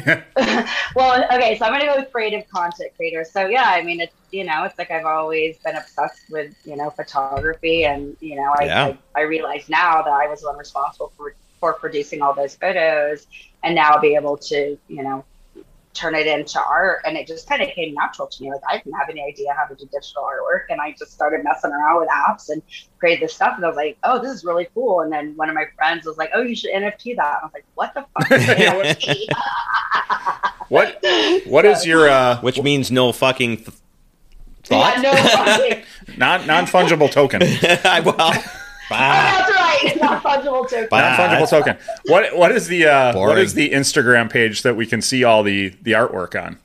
well, 0.96 1.24
okay, 1.34 1.58
so 1.58 1.66
I'm 1.66 1.72
gonna 1.72 1.86
go 1.86 1.96
with 1.98 2.12
creative 2.12 2.48
content 2.50 2.92
creators. 2.96 3.32
So 3.32 3.48
yeah, 3.48 3.66
I 3.66 3.84
mean, 3.84 4.00
it's 4.00 4.14
you 4.32 4.44
know, 4.44 4.64
it's 4.64 4.78
like 4.78 4.92
I've 4.92 5.06
always 5.06 5.58
been 5.60 5.76
obsessed 5.76 6.22
with 6.30 6.54
you 6.66 6.76
know 6.76 6.90
photography, 6.90 7.86
and 7.86 8.16
you 8.20 8.36
know, 8.36 8.54
I 8.58 8.66
Yeah. 8.66 8.94
I, 9.16 9.22
I 9.22 9.24
realize 9.24 9.70
now 9.70 10.02
that 10.02 10.12
I 10.12 10.28
was 10.28 10.42
the 10.42 10.48
one 10.48 10.58
responsible 10.58 11.12
for 11.18 11.36
for 11.60 11.74
producing 11.74 12.22
all 12.22 12.34
those 12.34 12.56
photos, 12.56 13.28
and 13.64 13.76
now 13.76 13.98
be 14.00 14.16
able 14.16 14.38
to 14.38 14.78
you 14.88 15.04
know 15.04 15.24
turn 15.98 16.16
it 16.16 16.28
into 16.28 16.60
art, 16.60 17.02
and 17.06 17.18
it 17.18 17.28
just 17.28 17.50
kind 17.50 17.62
of 17.62 17.70
came 17.70 17.94
natural 17.94 18.28
to 18.28 18.44
me. 18.44 18.52
Like 18.52 18.62
I 18.70 18.78
didn't 18.78 18.94
have 18.94 19.10
any 19.10 19.24
idea 19.24 19.54
how 19.54 19.66
to 19.66 19.76
do 19.76 19.86
digital 19.92 20.24
artwork, 20.24 20.66
and 20.70 20.80
I 20.80 20.96
just 20.98 21.12
started 21.12 21.44
messing 21.44 21.72
around 21.72 22.00
with 22.00 22.10
apps 22.10 22.50
and 22.50 22.62
created 23.00 23.24
this 23.26 23.34
stuff, 23.34 23.54
and 23.56 23.66
I 23.66 23.68
was 23.68 23.78
like, 23.78 23.98
oh, 24.04 24.22
this 24.22 24.32
is 24.32 24.44
really 24.46 24.68
cool. 24.74 25.02
And 25.02 25.12
then 25.12 25.36
one 25.36 25.50
of 25.50 25.56
my 25.56 25.66
friends 25.76 26.06
was 26.06 26.18
like, 26.18 26.30
oh, 26.34 26.42
you 26.42 26.56
should 26.56 26.72
NFT 26.72 27.16
that. 27.16 27.40
And 27.42 27.42
I 27.42 27.46
was 27.46 27.54
like, 27.54 27.66
what 27.76 27.94
the 27.94 28.06
fuck? 28.14 28.32
is 28.32 28.44
NFT? 28.46 29.26
What 30.70 31.04
what 31.46 31.66
is 31.66 31.86
your 31.86 32.10
uh, 32.10 32.40
Which 32.42 32.62
means 32.62 32.92
no 32.92 33.12
fucking 33.12 33.58
th- 33.58 33.70
thought. 34.64 35.02
Yeah, 35.02 35.02
no, 35.02 35.16
fucking- 35.16 35.84
non 36.18 36.46
non 36.46 36.66
fungible 36.66 37.10
token? 37.12 37.42
well, 38.06 38.34
Oh, 38.90 38.96
that's 38.96 39.52
right. 39.52 39.94
Not 40.00 40.24
fungible 40.24 40.70
token. 40.70 40.88
Wow. 40.92 41.16
Non 41.16 41.18
fungible 41.18 41.50
token. 41.50 41.78
What 42.06 42.38
what 42.38 42.52
is 42.52 42.68
the 42.68 42.86
uh, 42.86 43.06
what 43.08 43.14
Boring. 43.14 43.44
is 43.44 43.54
the 43.54 43.72
Instagram 43.72 44.30
page 44.30 44.62
that 44.62 44.76
we 44.76 44.86
can 44.86 45.02
see 45.02 45.24
all 45.24 45.44
the 45.44 45.70
the 45.82 45.92
artwork 45.92 46.42
on? 46.42 46.60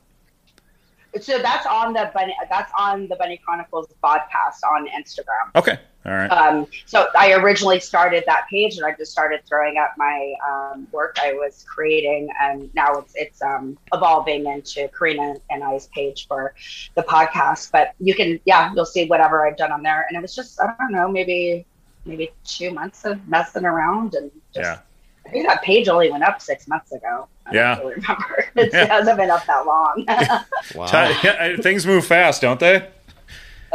So 1.21 1.37
that's 1.37 1.67
on 1.67 1.93
the 1.93 2.09
bunny. 2.13 2.35
That's 2.49 2.71
on 2.77 3.07
the 3.07 3.15
Bunny 3.15 3.37
Chronicles 3.37 3.87
podcast 4.03 4.63
on 4.67 4.87
Instagram. 4.87 5.55
Okay, 5.55 5.77
all 6.05 6.11
right. 6.11 6.27
Um, 6.27 6.65
so 6.87 7.05
I 7.15 7.33
originally 7.33 7.79
started 7.79 8.23
that 8.25 8.47
page, 8.49 8.77
and 8.77 8.85
I 8.85 8.95
just 8.95 9.11
started 9.11 9.41
throwing 9.47 9.77
up 9.77 9.93
my 9.95 10.33
um, 10.49 10.87
work 10.91 11.17
I 11.21 11.33
was 11.33 11.63
creating, 11.67 12.29
and 12.41 12.73
now 12.73 12.93
it's 12.93 13.13
it's 13.15 13.41
um, 13.43 13.77
evolving 13.93 14.47
into 14.47 14.89
Karina 14.89 15.35
and 15.51 15.63
I's 15.63 15.87
page 15.87 16.27
for 16.27 16.55
the 16.95 17.03
podcast. 17.03 17.71
But 17.71 17.93
you 17.99 18.15
can, 18.15 18.39
yeah, 18.45 18.73
you'll 18.73 18.85
see 18.85 19.05
whatever 19.05 19.45
I've 19.47 19.57
done 19.57 19.71
on 19.71 19.83
there, 19.83 20.05
and 20.09 20.17
it 20.17 20.21
was 20.21 20.33
just 20.35 20.59
I 20.59 20.73
don't 20.79 20.91
know, 20.91 21.07
maybe 21.07 21.65
maybe 22.05 22.31
two 22.45 22.71
months 22.71 23.05
of 23.05 23.25
messing 23.27 23.65
around, 23.65 24.13
and 24.15 24.31
just, 24.53 24.65
Yeah. 24.65 24.79
I 25.25 25.29
think 25.29 25.47
that 25.47 25.61
page 25.61 25.87
only 25.87 26.11
went 26.11 26.23
up 26.23 26.41
six 26.41 26.67
months 26.67 26.91
ago. 26.91 27.27
I 27.45 27.53
Yeah. 27.55 27.75
don't 27.75 27.85
really 27.85 27.95
remember. 28.01 28.45
It 28.55 28.73
Yeah. 28.73 28.85
hasn't 28.85 29.17
been 29.17 29.29
up 29.29 29.45
that 29.45 29.65
long. 29.65 30.05
wow. 30.75 30.85
Ti- 30.85 31.15
yeah, 31.27 31.55
things 31.61 31.85
move 31.85 32.05
fast, 32.05 32.41
don't 32.41 32.59
they? 32.59 32.87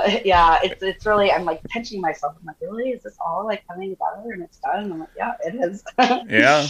yeah, 0.24 0.58
it's 0.62 0.82
it's 0.82 1.06
really. 1.06 1.30
I'm 1.32 1.44
like 1.44 1.62
pinching 1.64 2.00
myself. 2.00 2.34
I'm 2.40 2.46
like, 2.46 2.56
really? 2.60 2.90
Is 2.90 3.02
this 3.02 3.16
all 3.24 3.44
like 3.44 3.66
coming 3.66 3.90
together 3.90 4.32
and 4.32 4.42
it's 4.42 4.58
done? 4.58 4.84
And 4.84 4.92
I'm 4.92 5.00
like, 5.00 5.08
yeah, 5.16 5.32
it 5.44 5.54
is. 5.54 5.84
Yeah. 6.28 6.66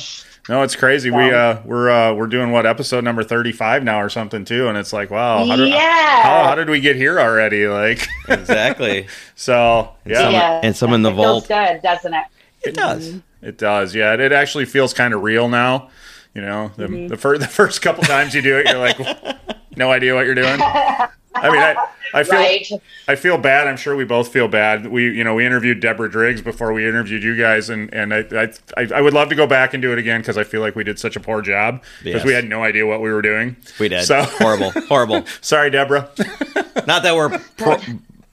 No, 0.49 0.62
it's 0.62 0.77
crazy. 0.77 1.11
We 1.11 1.31
uh 1.31 1.61
we're 1.64 1.91
uh 1.91 2.14
we're 2.14 2.27
doing 2.27 2.53
what 2.53 2.64
episode 2.64 3.05
number 3.05 3.23
35 3.23 3.85
now 3.85 4.01
or 4.01 4.09
something 4.09 4.45
too 4.45 4.69
and 4.69 4.79
it's 4.79 4.93
like, 4.93 5.11
wow, 5.11 5.45
how 5.45 5.57
did 5.57 5.69
yeah. 5.69 6.23
how, 6.23 6.45
how 6.45 6.55
did 6.55 6.71
we 6.71 6.81
get 6.81 6.97
here 6.97 7.21
already? 7.21 7.67
Like 7.67 8.07
exactly. 8.29 9.09
so, 9.35 9.91
yeah. 10.07 10.23
some- 10.23 10.33
yeah. 10.33 10.61
and 10.62 10.77
some 10.77 10.93
in 10.93 11.03
the 11.03 11.11
it 11.11 11.17
feels 11.17 11.47
vault. 11.47 11.49
good, 11.49 11.83
doesn't 11.83 12.14
it? 12.14 12.25
It 12.62 12.75
does. 12.75 13.21
It 13.43 13.59
does. 13.59 13.95
Yeah, 13.95 14.14
it, 14.14 14.21
it 14.21 14.33
actually 14.33 14.64
feels 14.64 14.95
kind 14.95 15.14
of 15.14 15.23
real 15.23 15.49
now. 15.49 15.91
You 16.35 16.43
know, 16.43 16.71
the 16.77 16.85
Mm-hmm. 16.87 17.09
the, 17.09 17.17
fir- 17.17 17.38
the 17.47 17.47
first 17.49 17.83
couple 17.83 18.05
times 18.05 18.35
you 18.35 18.43
do 18.43 18.59
it, 18.59 18.67
you're 18.69 18.79
like 18.79 18.99
no 19.77 19.91
idea 19.91 20.14
what 20.14 20.27
you're 20.27 20.35
doing. 20.35 20.61
I 20.61 21.51
mean, 21.51 21.61
I, 21.61 21.77
I 22.14 22.23
feel 22.25 22.35
Right. 22.35 22.67
I 23.07 23.14
feel 23.17 23.38
bad. 23.38 23.69
I'm 23.69 23.77
sure 23.77 23.95
we 23.95 24.05
both 24.05 24.29
feel 24.33 24.49
bad. 24.49 24.87
We, 24.88 25.05
you 25.14 25.23
know, 25.25 25.35
we 25.35 25.45
interviewed 25.47 25.81
Deborah 25.81 26.11
Driggs 26.11 26.41
before 26.43 26.73
we 26.73 26.87
interviewed 26.88 27.23
you 27.23 27.37
guys, 27.37 27.69
and 27.71 27.93
and 27.95 28.12
I 28.14 28.25
I, 28.33 28.53
I- 28.77 28.88
I 28.97 29.01
would 29.01 29.12
love 29.14 29.29
to 29.29 29.35
go 29.35 29.47
back 29.47 29.73
and 29.75 29.83
do 29.83 29.93
it 29.93 29.99
again 29.99 30.21
because 30.21 30.37
I 30.38 30.45
feel 30.45 30.61
like 30.61 30.75
we 30.75 30.85
did 30.85 30.99
such 30.99 31.17
a 31.17 31.21
poor 31.21 31.43
job 31.43 31.83
because 32.03 32.21
Yes. 32.21 32.25
we 32.27 32.33
had 32.33 32.45
no 32.49 32.62
idea 32.64 32.87
what 32.87 33.01
we 33.03 33.12
were 33.12 33.23
doing. 33.23 33.57
We 33.79 33.88
did. 33.88 34.05
So 34.05 34.23
horrible, 34.25 34.71
horrible. 34.88 35.25
sorry, 35.41 35.71
Deborah. 35.71 36.11
Not 36.87 37.03
that 37.05 37.14
we're 37.14 37.38
pro- 37.57 37.79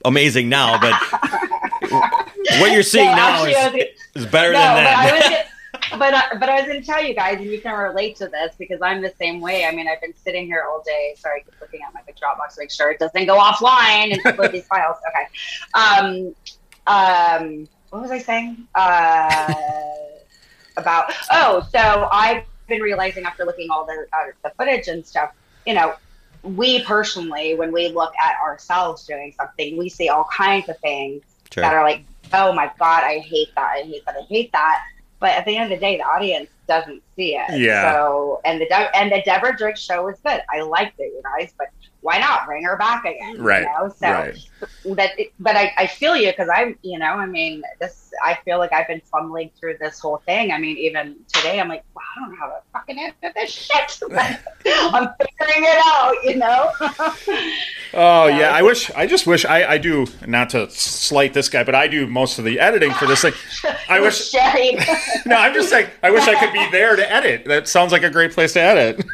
amazing 0.04 0.48
now, 0.48 0.80
but 0.80 0.94
what 2.60 2.72
you're 2.72 2.82
seeing 2.82 3.06
No, 3.06 3.14
now 3.16 3.44
actually, 3.44 3.56
I 3.56 3.68
was 3.68 3.74
is, 4.14 4.24
is 4.24 4.26
better 4.30 4.52
No, 4.52 4.58
than 4.58 4.84
but 4.84 4.86
I 4.86 5.18
that. 5.28 5.46
But 5.92 6.14
I, 6.14 6.36
but 6.38 6.48
I 6.48 6.56
was 6.56 6.66
going 6.66 6.80
to 6.80 6.86
tell 6.86 7.02
you 7.02 7.14
guys, 7.14 7.38
and 7.38 7.46
you 7.46 7.60
can 7.60 7.76
relate 7.78 8.16
to 8.16 8.28
this 8.28 8.54
because 8.58 8.80
I'm 8.82 9.02
the 9.02 9.12
same 9.18 9.40
way. 9.40 9.64
I 9.64 9.70
mean, 9.72 9.88
I've 9.88 10.00
been 10.00 10.14
sitting 10.16 10.46
here 10.46 10.64
all 10.68 10.82
day. 10.84 11.14
Sorry, 11.18 11.40
I 11.40 11.44
keep 11.44 11.60
looking 11.60 11.80
at 11.86 11.92
my 11.94 12.00
big 12.06 12.16
Dropbox 12.16 12.54
to 12.54 12.60
make 12.60 12.70
sure 12.70 12.90
it 12.90 12.98
doesn't 12.98 13.26
go 13.26 13.38
offline 13.38 14.12
and 14.12 14.22
upload 14.24 14.52
these 14.52 14.66
files. 14.72 14.96
Okay. 15.08 15.26
Um, 15.74 16.34
um, 16.86 17.68
what 17.90 18.02
was 18.02 18.10
I 18.10 18.18
saying? 18.18 18.66
Uh, 18.74 19.54
about 20.76 21.12
oh, 21.30 21.66
so 21.72 22.08
I've 22.12 22.44
been 22.68 22.82
realizing 22.82 23.24
after 23.24 23.44
looking 23.44 23.70
all 23.70 23.86
the 23.86 24.06
uh, 24.12 24.26
the 24.42 24.50
footage 24.58 24.88
and 24.88 25.06
stuff, 25.06 25.32
you 25.66 25.74
know, 25.74 25.94
we 26.42 26.82
personally, 26.82 27.54
when 27.54 27.72
we 27.72 27.88
look 27.88 28.12
at 28.22 28.40
ourselves 28.40 29.06
doing 29.06 29.32
something, 29.36 29.76
we 29.76 29.88
see 29.88 30.08
all 30.08 30.26
kinds 30.36 30.68
of 30.68 30.78
things 30.78 31.22
Sure. 31.52 31.62
that 31.62 31.72
are 31.74 31.82
like, 31.82 32.04
oh 32.34 32.52
my 32.52 32.70
god, 32.78 33.04
I 33.04 33.18
hate 33.18 33.48
that, 33.54 33.76
I 33.78 33.82
hate 33.82 34.04
that, 34.04 34.16
I 34.16 34.22
hate 34.22 34.52
that. 34.52 34.82
But 35.18 35.30
at 35.30 35.44
the 35.46 35.56
end 35.56 35.72
of 35.72 35.78
the 35.78 35.84
day, 35.84 35.96
the 35.96 36.02
audience 36.02 36.50
doesn't 36.68 37.02
see 37.16 37.36
it. 37.36 37.58
Yeah. 37.58 37.92
So 37.92 38.40
and 38.44 38.60
the 38.60 38.96
and 38.96 39.10
the 39.10 39.22
Deborah 39.24 39.56
Driggs 39.56 39.80
show 39.80 40.04
was 40.04 40.18
good. 40.20 40.40
I 40.52 40.60
liked 40.62 40.98
it, 41.00 41.12
you 41.14 41.22
guys. 41.38 41.54
But 41.56 41.68
why 42.06 42.18
not 42.18 42.46
bring 42.46 42.62
her 42.62 42.76
back 42.76 43.04
again? 43.04 43.42
Right, 43.42 43.62
You 43.62 43.66
know? 43.66 43.88
So 43.88 44.06
right. 44.06 44.38
that, 44.96 45.10
but 45.40 45.56
I, 45.56 45.72
I 45.76 45.86
feel 45.88 46.16
you 46.16 46.30
because 46.30 46.48
I'm, 46.54 46.78
you 46.82 47.00
know, 47.00 47.06
I 47.06 47.26
mean, 47.26 47.64
this. 47.80 48.04
I 48.24 48.38
feel 48.44 48.58
like 48.58 48.72
I've 48.72 48.86
been 48.86 49.02
fumbling 49.12 49.50
through 49.58 49.78
this 49.78 49.98
whole 49.98 50.18
thing. 50.18 50.52
I 50.52 50.58
mean, 50.58 50.78
even 50.78 51.16
today, 51.34 51.58
I'm 51.58 51.68
like, 51.68 51.84
I 51.98 52.20
don't 52.20 52.30
know 52.30 52.38
how 52.38 52.46
to 52.46 52.60
fucking 52.72 52.96
answer 52.96 53.32
this 53.34 53.50
shit. 53.50 54.00
I'm 54.66 55.08
figuring 55.20 55.64
it 55.64 55.82
out, 55.84 56.14
you 56.24 56.36
know. 56.36 56.72
Oh 57.94 58.26
Yeah. 58.26 58.50
I 58.50 58.62
wish. 58.62 58.90
I 58.92 59.06
just 59.06 59.26
wish. 59.26 59.44
I 59.44 59.72
I 59.72 59.78
do 59.78 60.06
not 60.26 60.50
to 60.50 60.70
slight 60.70 61.34
this 61.34 61.48
guy, 61.48 61.64
but 61.64 61.74
I 61.74 61.88
do 61.88 62.06
most 62.06 62.38
of 62.38 62.44
the 62.44 62.60
editing 62.60 62.92
for 62.92 63.06
this 63.06 63.22
thing. 63.22 63.32
I 63.88 64.00
wish. 64.00 64.32
No, 65.24 65.36
I'm 65.36 65.54
just 65.54 65.70
saying. 65.70 65.88
I 66.02 66.10
wish 66.10 66.26
I 66.28 66.38
could 66.38 66.52
be 66.52 66.68
there 66.70 66.94
to 66.94 67.10
edit. 67.10 67.46
That 67.46 67.68
sounds 67.68 67.92
like 67.92 68.02
a 68.02 68.10
great 68.10 68.32
place 68.32 68.52
to 68.52 68.60
edit. 68.60 69.04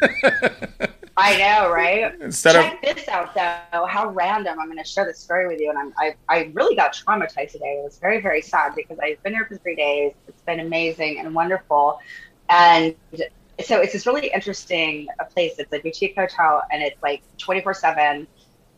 I 1.23 1.37
know, 1.37 1.71
right? 1.71 2.19
Instead 2.19 2.53
Check 2.53 2.83
of 2.83 2.95
this 2.97 3.07
out, 3.07 3.33
though. 3.33 3.85
How 3.85 4.09
random! 4.09 4.59
I'm 4.59 4.67
going 4.67 4.77
to 4.77 4.83
share 4.83 5.05
this 5.05 5.19
story 5.19 5.47
with 5.47 5.57
you, 5.57 5.69
and 5.69 5.79
I'm, 5.79 5.93
I 5.97 6.15
I 6.27 6.51
really 6.53 6.75
got 6.75 6.93
traumatized 6.93 7.53
today. 7.53 7.79
It 7.79 7.83
was 7.83 7.97
very 7.97 8.19
very 8.19 8.41
sad 8.41 8.75
because 8.75 8.99
I've 8.99 9.23
been 9.23 9.33
here 9.33 9.45
for 9.45 9.55
three 9.55 9.77
days. 9.77 10.11
It's 10.27 10.41
been 10.41 10.59
amazing 10.59 11.19
and 11.19 11.33
wonderful, 11.33 11.99
and 12.49 12.93
so 13.63 13.79
it's 13.79 13.93
this 13.93 14.05
really 14.05 14.31
interesting 14.33 15.07
place. 15.31 15.53
It's 15.59 15.71
a 15.71 15.79
boutique 15.79 16.15
hotel, 16.17 16.61
and 16.73 16.83
it's 16.83 17.01
like 17.01 17.23
24 17.37 17.73
seven, 17.73 18.27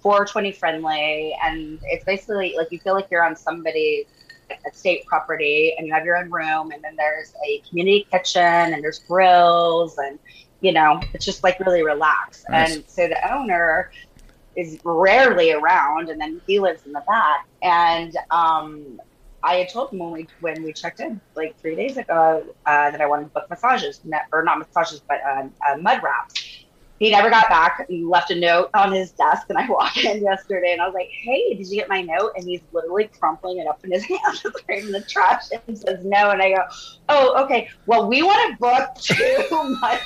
420 0.02 0.52
friendly, 0.52 1.36
and 1.44 1.80
it's 1.86 2.06
basically 2.06 2.54
like 2.56 2.72
you 2.72 2.78
feel 2.78 2.94
like 2.94 3.08
you're 3.10 3.26
on 3.26 3.36
somebody's 3.36 4.06
estate 4.72 5.04
property, 5.08 5.74
and 5.80 5.88
you 5.88 5.94
have 5.96 6.06
your 6.06 6.16
own 6.16 6.30
room, 6.30 6.70
and 6.70 6.84
then 6.84 6.96
there's 6.96 7.34
a 7.44 7.64
community 7.68 8.06
kitchen, 8.12 8.44
and 8.44 8.84
there's 8.84 9.00
grills, 9.00 9.98
and 9.98 10.20
you 10.66 10.72
know, 10.72 11.00
it's 11.14 11.24
just 11.24 11.44
like 11.44 11.60
really 11.60 11.84
relaxed. 11.84 12.44
Nice. 12.50 12.76
And 12.76 12.84
so 12.88 13.08
the 13.08 13.32
owner 13.32 13.92
is 14.56 14.80
rarely 14.84 15.52
around, 15.52 16.10
and 16.10 16.20
then 16.20 16.42
he 16.48 16.60
lives 16.60 16.82
in 16.88 16.92
the 16.92 17.04
back. 17.08 17.46
And 17.62 18.12
um, 18.32 19.00
I 19.44 19.58
had 19.58 19.70
told 19.70 19.94
him 19.94 20.00
when 20.00 20.12
we 20.12 20.28
when 20.40 20.64
we 20.64 20.74
checked 20.74 21.02
in 21.02 21.22
like 21.36 21.56
three 21.62 21.76
days 21.76 21.98
ago 21.98 22.44
uh, 22.66 22.90
that 22.90 23.00
I 23.00 23.06
wanted 23.06 23.26
to 23.26 23.30
book 23.30 23.46
massages, 23.48 24.02
or 24.34 24.44
not 24.44 24.58
massages, 24.58 25.04
but 25.08 25.20
um, 25.32 25.54
uh, 25.70 25.78
mud 25.78 26.02
wraps. 26.02 26.34
He 27.00 27.12
never 27.12 27.30
got 27.30 27.50
back. 27.50 27.86
He 27.90 28.06
left 28.06 28.32
a 28.32 28.36
note 28.36 28.70
on 28.74 28.94
his 28.94 29.12
desk, 29.12 29.48
and 29.50 29.58
I 29.58 29.66
walked 29.70 29.98
in 29.98 30.24
yesterday, 30.24 30.72
and 30.72 30.82
I 30.82 30.86
was 30.86 30.94
like, 30.94 31.10
"Hey, 31.10 31.56
did 31.56 31.68
you 31.68 31.76
get 31.76 31.90
my 31.90 32.02
note?" 32.02 32.32
And 32.36 32.48
he's 32.48 32.62
literally 32.72 33.10
crumpling 33.20 33.58
it 33.58 33.68
up 33.68 33.84
in 33.84 33.92
his 33.92 34.04
hand, 34.06 34.42
right 34.70 34.84
in 34.84 34.92
the 34.92 35.02
trash, 35.02 35.50
and 35.68 35.78
says 35.78 36.06
no. 36.06 36.30
And 36.30 36.42
I 36.42 36.52
go, 36.52 36.64
"Oh, 37.10 37.44
okay. 37.44 37.70
Well, 37.86 38.08
we 38.08 38.24
want 38.24 38.52
to 38.52 38.58
book 38.60 38.96
two 39.00 39.44
wraps." 39.82 40.06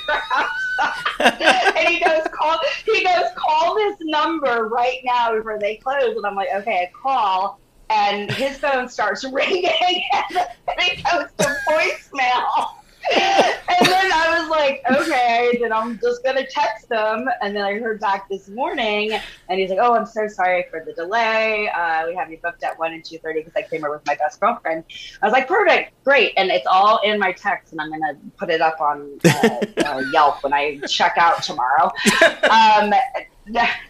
and 1.78 1.88
he 1.88 2.00
goes, 2.00 2.22
"Call." 2.32 2.58
He 2.84 3.04
goes, 3.04 3.26
"Call 3.36 3.76
this 3.76 3.96
number 4.00 4.68
right 4.68 4.98
now 5.04 5.36
before 5.36 5.58
they 5.58 5.76
close." 5.76 6.16
And 6.16 6.26
I'm 6.26 6.34
like, 6.34 6.48
"Okay." 6.54 6.70
I 6.70 6.90
call, 7.02 7.60
and 7.90 8.30
his 8.32 8.58
phone 8.58 8.88
starts 8.88 9.24
ringing, 9.24 9.64
and 10.12 10.48
he 10.80 11.02
goes 11.02 11.26
to 11.38 11.56
voicemail. 11.68 12.68
And 13.10 13.86
then 13.86 14.12
I 14.12 14.40
was 14.40 14.50
like, 14.50 14.82
okay, 14.90 15.58
then 15.60 15.72
I'm 15.72 15.98
just 15.98 16.22
gonna 16.24 16.46
text 16.46 16.90
him. 16.90 17.28
And 17.42 17.54
then 17.54 17.64
I 17.64 17.78
heard 17.78 18.00
back 18.00 18.28
this 18.28 18.48
morning, 18.48 19.12
and 19.48 19.60
he's 19.60 19.70
like, 19.70 19.78
oh, 19.80 19.94
I'm 19.94 20.06
so 20.06 20.28
sorry 20.28 20.66
for 20.70 20.84
the 20.84 20.92
delay. 20.92 21.68
Uh, 21.68 22.06
we 22.06 22.14
have 22.14 22.30
you 22.30 22.38
booked 22.38 22.62
at 22.62 22.78
one 22.78 22.92
and 22.92 23.04
two 23.04 23.18
thirty 23.18 23.40
because 23.40 23.54
I 23.56 23.62
came 23.62 23.80
here 23.80 23.90
with 23.90 24.04
my 24.06 24.14
best 24.14 24.40
girlfriend. 24.40 24.84
I 25.22 25.26
was 25.26 25.32
like, 25.32 25.48
perfect, 25.48 25.92
great, 26.04 26.32
and 26.36 26.50
it's 26.50 26.66
all 26.66 27.00
in 27.02 27.18
my 27.18 27.32
text, 27.32 27.72
and 27.72 27.80
I'm 27.80 27.90
gonna 27.90 28.16
put 28.36 28.50
it 28.50 28.60
up 28.60 28.80
on 28.80 29.18
uh, 29.24 29.60
uh, 29.84 30.02
Yelp 30.12 30.42
when 30.42 30.52
I 30.52 30.78
check 30.88 31.14
out 31.16 31.42
tomorrow. 31.42 31.92
Um, 32.50 32.92
that 33.52 33.80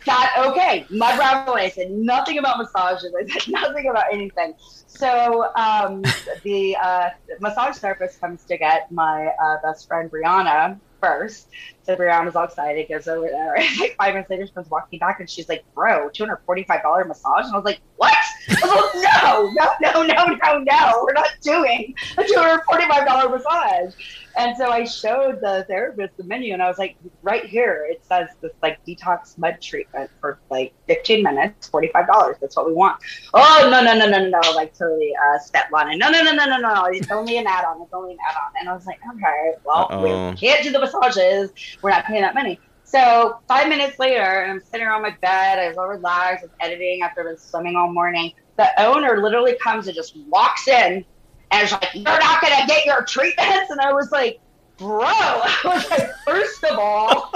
okay. 0.47 0.87
Mud 0.91 1.19
rabbit. 1.19 1.53
I 1.53 1.69
said 1.69 1.91
nothing 1.91 2.39
about 2.39 2.59
massages. 2.59 3.13
I 3.19 3.27
said 3.27 3.53
nothing 3.53 3.89
about 3.89 4.05
anything. 4.13 4.55
So 5.01 5.51
um, 5.57 6.03
the 6.43 6.77
uh, 6.77 7.09
massage 7.41 7.79
therapist 7.79 8.21
comes 8.21 8.45
to 8.45 8.59
get 8.59 8.93
my 8.93 9.29
uh, 9.43 9.57
best 9.63 9.89
friend 9.89 10.11
Brianna 10.11 10.79
first. 11.01 11.49
So 11.85 11.97
Brianna's 11.97 12.37
all 12.37 12.45
excited, 12.45 12.87
goes 12.87 13.09
over 13.09 13.27
there. 13.27 13.55
like 13.81 13.97
five 13.97 14.13
minutes 14.13 14.29
later, 14.29 14.47
she 14.47 14.53
comes 14.53 14.69
walking 14.69 14.99
back 14.99 15.19
and 15.21 15.31
she's 15.31 15.49
like, 15.49 15.65
"Bro, 15.75 16.11
two 16.11 16.25
hundred 16.25 16.41
forty-five 16.45 16.83
dollar 16.83 17.07
massage." 17.07 17.47
And 17.47 17.55
I 17.55 17.57
was 17.57 17.65
like, 17.65 17.81
"What?" 17.97 18.13
I 18.51 18.67
was 18.67 19.03
like, 19.03 19.83
"No, 19.83 20.03
no, 20.03 20.03
no, 20.03 20.15
no, 20.15 20.35
no, 20.35 20.59
no. 20.59 21.05
We're 21.07 21.15
not 21.15 21.31
doing 21.41 21.95
a 22.19 22.25
two 22.25 22.35
hundred 22.37 22.63
forty-five 22.65 23.07
dollar 23.07 23.31
massage." 23.31 23.95
And 24.37 24.57
so 24.57 24.71
I 24.71 24.85
showed 24.85 25.41
the 25.41 25.65
therapist 25.69 26.17
the 26.17 26.25
menu, 26.25 26.53
and 26.53 26.63
I 26.63 26.69
was 26.69 26.79
like, 26.79 26.97
right 27.23 27.45
here, 27.45 27.87
it 27.91 28.05
says 28.05 28.29
this 28.41 28.53
like 28.63 28.85
detox 28.85 29.37
mud 29.39 29.59
treatment 29.61 30.11
for 30.21 30.39
like 30.51 30.73
15 30.87 31.23
minutes, 31.23 31.69
$45. 31.71 32.41
That's 32.41 32.57
what 32.57 32.67
we 32.67 32.73
want. 32.73 33.03
Oh, 33.35 33.69
no, 33.71 33.83
no, 33.83 33.95
no, 33.95 34.09
no, 34.09 34.29
no, 34.29 34.41
no. 34.41 34.53
Like 34.53 34.77
totally 34.77 35.13
uh, 35.17 35.39
step 35.39 35.67
on 35.75 35.91
it. 35.93 35.97
No, 35.97 36.11
no, 36.11 36.23
no, 36.23 36.33
no, 36.33 36.45
no, 36.47 36.59
no. 36.59 36.85
It's 36.87 37.11
only 37.11 37.39
an 37.39 37.47
add 37.47 37.65
on. 37.65 37.83
It's 37.83 37.93
only 37.93 38.13
an 38.13 38.19
add 38.29 38.37
on. 38.37 38.53
And 38.59 38.69
I 38.69 38.75
was 38.75 38.87
like, 38.87 39.01
okay, 39.15 39.53
well, 39.65 39.89
Uh-oh. 39.91 40.31
we 40.31 40.37
can't 40.37 40.63
do 40.63 40.71
the 40.71 40.79
massages. 40.79 41.53
We're 41.83 41.91
not 41.91 42.05
paying 42.05 42.23
that 42.23 42.35
money. 42.35 42.61
So 42.85 43.39
five 43.47 43.69
minutes 43.69 44.01
later, 44.01 44.47
I'm 44.47 44.61
sitting 44.61 44.87
on 44.89 45.03
my 45.03 45.17
bed. 45.21 45.61
I 45.61 45.69
was 45.69 45.77
all 45.77 45.87
relaxed. 45.87 46.43
I 46.43 46.47
was 46.47 46.55
editing 46.59 47.03
after 47.03 47.21
I've 47.21 47.27
been 47.29 47.39
swimming 47.39 47.77
all 47.77 47.93
morning. 47.93 48.33
The 48.57 48.69
owner 48.83 49.23
literally 49.23 49.57
comes 49.63 49.87
and 49.87 49.95
just 49.95 50.17
walks 50.27 50.67
in 50.67 51.05
and 51.51 51.63
it's 51.63 51.73
like, 51.73 51.95
you're 51.95 52.05
not 52.05 52.41
going 52.41 52.61
to 52.61 52.67
get 52.67 52.87
your 52.87 53.05
treatments. 53.05 53.71
And 53.71 53.81
I 53.81 53.93
was 53.93 54.13
like, 54.13 54.41
bro, 54.79 55.03
I 55.05 55.61
was 55.65 55.91
like, 55.91 56.11
first 56.25 56.65
of 56.65 56.79
all, 56.79 57.33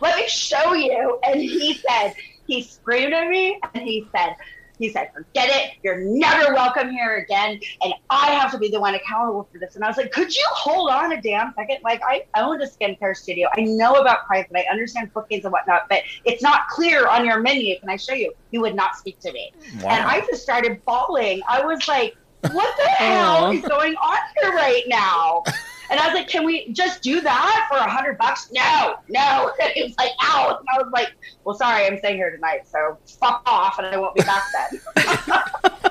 let 0.00 0.16
me 0.16 0.28
show 0.28 0.74
you. 0.74 1.18
And 1.26 1.40
he 1.40 1.74
said, 1.74 2.14
he 2.46 2.62
screamed 2.62 3.12
at 3.12 3.28
me 3.28 3.60
and 3.74 3.82
he 3.84 4.06
said, 4.14 4.36
he 4.80 4.88
said, 4.88 5.10
forget 5.12 5.50
it. 5.50 5.76
You're 5.82 5.98
never 5.98 6.54
welcome 6.54 6.90
here 6.90 7.16
again. 7.16 7.60
And 7.82 7.92
I 8.08 8.30
have 8.30 8.50
to 8.52 8.58
be 8.58 8.70
the 8.70 8.80
one 8.80 8.94
accountable 8.94 9.46
for 9.52 9.58
this. 9.58 9.76
And 9.76 9.84
I 9.84 9.88
was 9.88 9.98
like, 9.98 10.10
could 10.10 10.34
you 10.34 10.46
hold 10.52 10.88
on 10.88 11.12
a 11.12 11.20
damn 11.20 11.52
second? 11.52 11.80
Like, 11.84 12.00
I 12.02 12.24
own 12.36 12.62
a 12.62 12.66
skincare 12.66 13.14
studio. 13.14 13.48
I 13.54 13.60
know 13.60 13.96
about 13.96 14.26
price 14.26 14.46
and 14.48 14.56
I 14.56 14.64
understand 14.70 15.12
bookings 15.12 15.44
and 15.44 15.52
whatnot, 15.52 15.82
but 15.90 16.00
it's 16.24 16.42
not 16.42 16.68
clear 16.68 17.06
on 17.06 17.26
your 17.26 17.40
menu. 17.40 17.78
Can 17.78 17.90
I 17.90 17.96
show 17.96 18.14
you? 18.14 18.32
You 18.52 18.62
would 18.62 18.74
not 18.74 18.96
speak 18.96 19.20
to 19.20 19.32
me. 19.32 19.52
Wow. 19.82 19.90
And 19.90 20.04
I 20.06 20.20
just 20.22 20.42
started 20.42 20.82
bawling. 20.86 21.42
I 21.46 21.62
was 21.62 21.86
like, 21.86 22.16
what 22.42 22.76
the 22.76 22.88
hell 22.88 23.50
is 23.50 23.62
going 23.62 23.94
on 23.96 24.18
here 24.40 24.52
right 24.52 24.84
now? 24.86 25.42
And 25.90 25.98
I 25.98 26.06
was 26.06 26.14
like, 26.14 26.28
can 26.28 26.44
we 26.44 26.72
just 26.72 27.02
do 27.02 27.20
that 27.20 27.66
for 27.68 27.76
a 27.76 27.90
hundred 27.90 28.16
bucks? 28.16 28.50
No, 28.52 28.94
no. 29.08 29.50
And 29.60 29.72
he 29.72 29.82
was 29.82 29.94
like, 29.98 30.12
ow. 30.22 30.56
And 30.58 30.68
I 30.72 30.82
was 30.82 30.90
like, 30.92 31.08
well, 31.44 31.56
sorry, 31.56 31.84
I'm 31.84 31.98
staying 31.98 32.16
here 32.16 32.30
tonight, 32.30 32.60
so 32.70 32.96
fuck 33.18 33.42
off, 33.44 33.78
and 33.78 33.88
I 33.88 33.96
won't 33.96 34.14
be 34.14 34.22
back 34.22 34.42
then. 34.54 34.80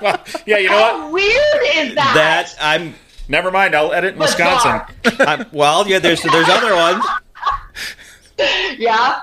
well, 0.02 0.24
yeah, 0.46 0.58
you 0.58 0.70
know 0.70 0.78
How 0.78 1.04
what? 1.04 1.14
Weird 1.14 1.62
is 1.76 1.96
that? 1.96 2.14
That 2.16 2.56
I'm. 2.62 2.96
Never 3.28 3.52
mind. 3.52 3.76
I'll 3.76 3.94
edit 3.94 4.14
in 4.14 4.20
Wisconsin. 4.20 4.82
Uh, 5.20 5.44
well, 5.52 5.88
yeah. 5.88 6.00
There's 6.00 6.22
there's 6.24 6.50
other 6.50 6.76
ones. 6.76 7.06
Yeah. 8.78 9.20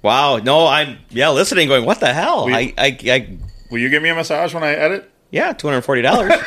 Wow. 0.00 0.38
No, 0.38 0.66
I'm 0.66 0.96
yeah 1.10 1.28
listening, 1.28 1.68
going, 1.68 1.84
what 1.84 2.00
the 2.00 2.10
hell? 2.14 2.46
I, 2.48 2.72
I, 2.78 2.98
I. 3.04 3.38
Will 3.70 3.80
you 3.80 3.90
give 3.90 4.02
me 4.02 4.08
a 4.08 4.14
massage 4.14 4.54
when 4.54 4.62
I 4.64 4.70
edit? 4.70 5.09
Yeah, 5.30 5.52
two 5.52 5.68
hundred 5.68 5.82
forty 5.82 6.02
dollars. 6.02 6.32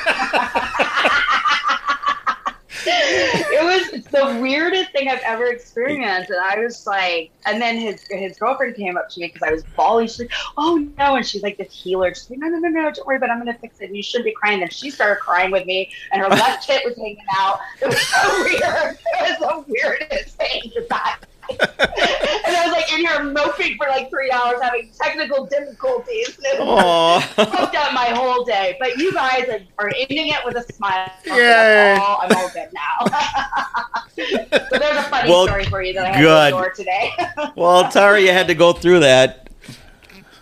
it 2.85 3.93
was 3.93 4.03
the 4.05 4.39
weirdest 4.41 4.91
thing 4.91 5.07
I've 5.07 5.21
ever 5.23 5.45
experienced, 5.45 6.29
and 6.29 6.39
I 6.39 6.59
was 6.59 6.85
like, 6.85 7.31
and 7.45 7.61
then 7.61 7.77
his 7.77 8.05
his 8.09 8.37
girlfriend 8.37 8.75
came 8.75 8.97
up 8.97 9.09
to 9.09 9.19
me 9.21 9.27
because 9.27 9.41
I 9.41 9.51
was 9.51 9.63
bawling. 9.75 10.07
She's 10.07 10.19
like, 10.19 10.31
"Oh 10.57 10.85
no!" 10.97 11.15
And 11.15 11.25
she's 11.25 11.43
like 11.43 11.57
this 11.57 11.71
healer. 11.71 12.13
She's 12.13 12.29
like, 12.29 12.39
"No, 12.39 12.47
no, 12.47 12.59
no, 12.59 12.69
no, 12.69 12.91
don't 12.91 13.07
worry, 13.07 13.19
but 13.19 13.29
I'm 13.29 13.39
gonna 13.39 13.57
fix 13.57 13.79
it. 13.79 13.85
And 13.85 13.95
you 13.95 14.03
shouldn't 14.03 14.25
be 14.25 14.33
crying." 14.33 14.61
And 14.61 14.71
she 14.71 14.89
started 14.89 15.21
crying 15.21 15.51
with 15.51 15.65
me, 15.65 15.91
and 16.11 16.21
her 16.21 16.27
left 16.27 16.67
tit 16.67 16.83
was 16.83 16.95
hanging 16.97 17.17
out. 17.37 17.59
It 17.81 17.87
was 17.87 18.01
so 18.01 18.43
weird. 18.43 18.97
It 19.13 19.39
was 19.39 19.39
the 19.39 19.65
weirdest 19.67 20.35
thing 20.35 20.61
to 20.73 20.85
that 20.89 21.19
and 21.49 22.55
I 22.55 22.65
was 22.65 22.71
like 22.71 22.91
in 22.93 22.99
here 22.99 23.23
moping 23.23 23.77
for 23.77 23.87
like 23.87 24.09
three 24.09 24.31
hours, 24.31 24.61
having 24.61 24.89
technical 24.99 25.45
difficulties. 25.45 26.37
And 26.37 26.45
it 26.59 27.27
fucked 27.35 27.75
up 27.75 27.93
my 27.93 28.07
whole 28.07 28.43
day. 28.43 28.77
But 28.79 28.97
you 28.97 29.13
guys 29.13 29.49
are, 29.77 29.87
ending 29.87 30.29
it 30.29 30.39
with 30.45 30.55
a 30.55 30.73
smile. 30.73 31.11
Yeah, 31.25 31.99
all, 32.01 32.19
I'm 32.21 32.35
all 32.35 32.49
good 32.49 32.69
now. 32.73 33.05
so 34.15 34.77
there's 34.79 34.97
a 34.97 35.03
funny 35.03 35.29
well, 35.29 35.45
story 35.45 35.65
for 35.65 35.81
you 35.81 35.93
that 35.93 36.05
I 36.05 36.09
had 36.09 36.21
good. 36.21 36.51
to 36.51 36.57
share 36.57 36.71
today. 36.71 37.11
well, 37.55 37.89
Tara, 37.91 38.19
you 38.19 38.31
had 38.31 38.47
to 38.47 38.55
go 38.55 38.73
through 38.73 39.01
that. 39.01 39.49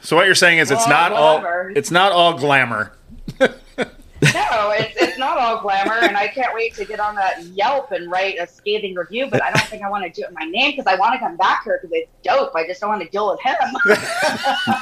So 0.01 0.15
what 0.15 0.25
you're 0.25 0.35
saying 0.35 0.59
is 0.59 0.71
it's 0.71 0.79
well, 0.87 0.89
not 0.89 1.11
whatever. 1.11 1.69
all 1.69 1.77
it's 1.77 1.91
not 1.91 2.11
all 2.11 2.37
glamour 2.37 2.91
no, 4.33 4.71
it's, 4.71 4.95
it's 4.97 5.17
not 5.17 5.37
all 5.37 5.61
glamour, 5.61 5.97
and 6.01 6.15
I 6.15 6.27
can't 6.27 6.53
wait 6.53 6.75
to 6.75 6.85
get 6.85 6.99
on 6.99 7.15
that 7.15 7.43
Yelp 7.43 7.91
and 7.91 8.11
write 8.11 8.37
a 8.39 8.47
scathing 8.47 8.93
review. 8.95 9.27
But 9.29 9.43
I 9.43 9.51
don't 9.51 9.67
think 9.67 9.83
I 9.83 9.89
want 9.89 10.03
to 10.03 10.11
do 10.11 10.25
it 10.25 10.29
in 10.29 10.35
my 10.35 10.45
name 10.45 10.71
because 10.71 10.85
I 10.85 10.95
want 10.95 11.13
to 11.13 11.19
come 11.19 11.37
back 11.37 11.63
here 11.63 11.79
because 11.81 11.95
it's 11.95 12.11
dope. 12.23 12.55
I 12.55 12.67
just 12.67 12.81
don't 12.81 12.89
want 12.89 13.01
to 13.01 13.09
deal 13.09 13.31
with 13.31 13.41
him. 13.41 13.55
well, 13.85 14.79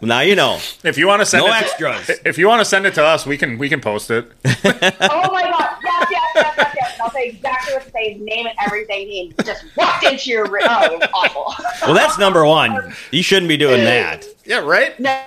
now 0.00 0.20
you 0.20 0.34
know. 0.34 0.58
If 0.82 0.96
you 0.96 1.06
want 1.06 1.20
to 1.20 1.26
send 1.26 1.44
no 1.44 1.52
it 1.52 1.62
extras, 1.62 2.06
to, 2.06 2.28
if 2.28 2.38
you 2.38 2.48
want 2.48 2.60
to 2.60 2.64
send 2.64 2.86
it 2.86 2.94
to 2.94 3.04
us, 3.04 3.26
we 3.26 3.36
can 3.36 3.58
we 3.58 3.68
can 3.68 3.80
post 3.80 4.10
it. 4.10 4.30
oh 4.44 5.30
my 5.30 5.42
god! 5.42 5.76
Yes, 5.82 6.06
yes, 6.10 6.30
yes, 6.34 6.54
yes, 6.56 6.74
yes. 6.76 7.00
I'll 7.00 7.10
say 7.10 7.28
exactly 7.28 7.74
what 7.74 7.84
to 7.84 7.90
say, 7.90 8.14
his 8.14 8.22
name 8.22 8.46
and 8.46 8.56
everything. 8.64 9.08
He 9.08 9.34
just 9.44 9.64
walked 9.76 10.04
into 10.04 10.30
your 10.30 10.46
room. 10.46 10.62
Oh, 10.64 10.98
it 11.00 11.10
awful. 11.12 11.64
well, 11.82 11.94
that's 11.94 12.18
number 12.18 12.44
one. 12.46 12.94
You 13.10 13.22
shouldn't 13.22 13.48
be 13.48 13.56
doing 13.56 13.84
that. 13.84 14.26
Yeah, 14.44 14.58
right. 14.58 14.98
No, 15.00 15.20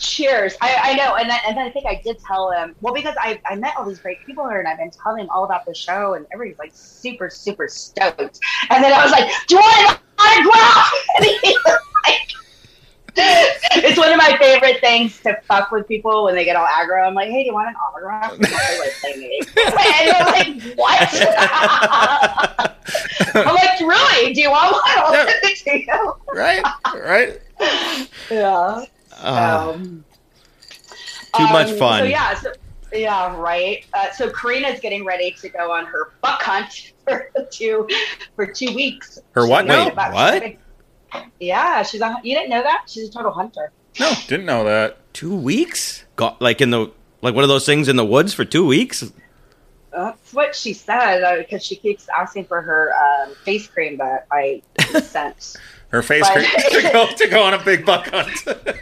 Cheers. 0.00 0.56
I, 0.62 0.76
I 0.82 0.94
know. 0.94 1.16
And 1.16 1.28
then, 1.28 1.38
and 1.46 1.56
then 1.56 1.66
I 1.66 1.70
think 1.70 1.86
I 1.86 2.00
did 2.02 2.18
tell 2.20 2.50
him, 2.50 2.74
well, 2.80 2.94
because 2.94 3.14
I, 3.20 3.40
I 3.44 3.54
met 3.54 3.74
all 3.76 3.84
these 3.84 3.98
great 4.00 4.24
people 4.24 4.48
here 4.48 4.58
and 4.58 4.66
I've 4.66 4.78
been 4.78 4.90
telling 4.90 5.20
him 5.22 5.30
all 5.30 5.44
about 5.44 5.66
the 5.66 5.74
show 5.74 6.14
and 6.14 6.26
everybody's 6.32 6.58
like 6.58 6.72
super, 6.74 7.28
super 7.28 7.68
stoked. 7.68 8.40
And 8.70 8.82
then 8.82 8.92
I 8.92 9.02
was 9.04 9.12
like, 9.12 9.30
do 9.46 9.56
you 9.56 9.60
want 9.60 9.90
an 9.90 9.98
autograph? 10.18 10.92
And 11.16 11.24
he 11.26 11.58
was 11.64 11.78
like, 12.06 12.30
it's 13.16 13.98
one 13.98 14.10
of 14.10 14.16
my 14.16 14.36
favorite 14.38 14.80
things 14.80 15.20
to 15.20 15.38
fuck 15.46 15.70
with 15.70 15.86
people 15.86 16.24
when 16.24 16.34
they 16.34 16.46
get 16.46 16.56
all 16.56 16.66
aggro. 16.66 17.06
I'm 17.06 17.14
like, 17.14 17.28
hey, 17.28 17.42
do 17.42 17.48
you 17.48 17.52
want 17.52 17.68
an 17.68 17.74
autograph? 17.76 18.32
And 18.32 18.44
they 18.44 18.78
like 18.78 18.92
me. 19.18 19.42
And 19.56 19.74
they're 20.08 20.24
like, 20.24 20.78
what? 20.78 21.08
I'm 23.34 23.54
like, 23.54 23.80
really? 23.80 24.32
Do 24.32 24.40
you 24.40 24.50
want 24.50 24.72
one? 24.72 24.82
I'll 24.86 25.12
send 25.12 25.40
it 25.42 25.58
to 25.58 25.78
you. 25.78 26.14
Right, 26.32 26.64
right. 26.94 27.40
Yeah. 28.30 28.84
Uh, 29.22 29.72
um, 29.74 30.04
too 31.36 31.44
um, 31.44 31.52
much 31.52 31.70
fun. 31.72 32.00
So 32.00 32.04
yeah, 32.04 32.34
so, 32.34 32.52
yeah, 32.92 33.36
right. 33.36 33.84
Uh, 33.94 34.10
so 34.10 34.30
Karina's 34.30 34.80
getting 34.80 35.04
ready 35.04 35.32
to 35.40 35.48
go 35.48 35.72
on 35.72 35.86
her 35.86 36.12
buck 36.22 36.42
hunt 36.42 36.92
for 37.04 37.30
two 37.50 37.88
for 38.36 38.46
two 38.46 38.74
weeks. 38.74 39.18
Her 39.32 39.46
what? 39.46 39.66
Wait, 39.66 39.94
what? 39.94 40.56
Yeah, 41.38 41.82
she's 41.82 42.00
a. 42.00 42.16
You 42.22 42.34
didn't 42.34 42.50
know 42.50 42.62
that? 42.62 42.84
She's 42.86 43.08
a 43.08 43.12
total 43.12 43.32
hunter. 43.32 43.72
No, 43.98 44.12
didn't 44.28 44.46
know 44.46 44.64
that. 44.64 45.12
Two 45.12 45.34
weeks? 45.34 46.04
Got 46.16 46.40
like 46.40 46.60
in 46.60 46.70
the 46.70 46.92
like 47.22 47.34
one 47.34 47.44
of 47.44 47.48
those 47.48 47.66
things 47.66 47.88
in 47.88 47.96
the 47.96 48.04
woods 48.04 48.34
for 48.34 48.44
two 48.44 48.66
weeks? 48.66 49.12
That's 49.92 50.32
what 50.32 50.54
she 50.54 50.72
said 50.72 51.38
because 51.38 51.62
uh, 51.62 51.64
she 51.64 51.76
keeps 51.76 52.08
asking 52.16 52.44
for 52.44 52.62
her 52.62 52.92
um, 52.94 53.34
face 53.44 53.66
cream 53.66 53.98
that 53.98 54.26
I 54.30 54.62
sent. 55.02 55.56
her 55.88 56.02
face 56.02 56.28
but, 56.28 56.34
cream 56.34 56.82
to 56.82 56.92
go 56.92 57.06
to 57.06 57.28
go 57.28 57.42
on 57.42 57.54
a 57.54 57.64
big 57.64 57.84
buck 57.84 58.08
hunt. 58.08 58.76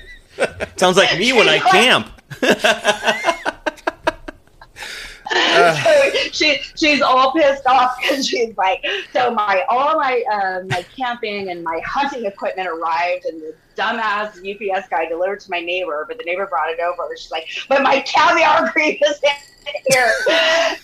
Sounds 0.76 0.96
like 0.96 1.18
me 1.18 1.32
when 1.32 1.48
I 1.48 1.58
camp. 1.70 2.08
so 5.30 6.28
she 6.32 6.60
she's 6.76 7.02
all 7.02 7.32
pissed 7.32 7.66
off 7.66 7.96
because 8.00 8.26
she's 8.26 8.56
like, 8.56 8.84
so 9.12 9.30
my 9.32 9.64
all 9.68 9.96
my 9.96 10.22
uh, 10.32 10.64
my 10.68 10.84
camping 10.96 11.50
and 11.50 11.62
my 11.62 11.80
hunting 11.84 12.24
equipment 12.24 12.68
arrived, 12.68 13.24
and 13.26 13.40
the 13.42 13.54
dumbass 13.78 14.38
UPS 14.38 14.88
guy 14.88 15.08
delivered 15.08 15.40
to 15.40 15.50
my 15.50 15.60
neighbor, 15.60 16.04
but 16.08 16.18
the 16.18 16.24
neighbor 16.24 16.46
brought 16.46 16.70
it 16.70 16.80
over. 16.80 17.08
She's 17.16 17.30
like, 17.30 17.48
but 17.68 17.82
my 17.82 18.00
caviar 18.00 18.70
cream 18.72 18.98
is 19.06 19.20
here. 19.86 20.12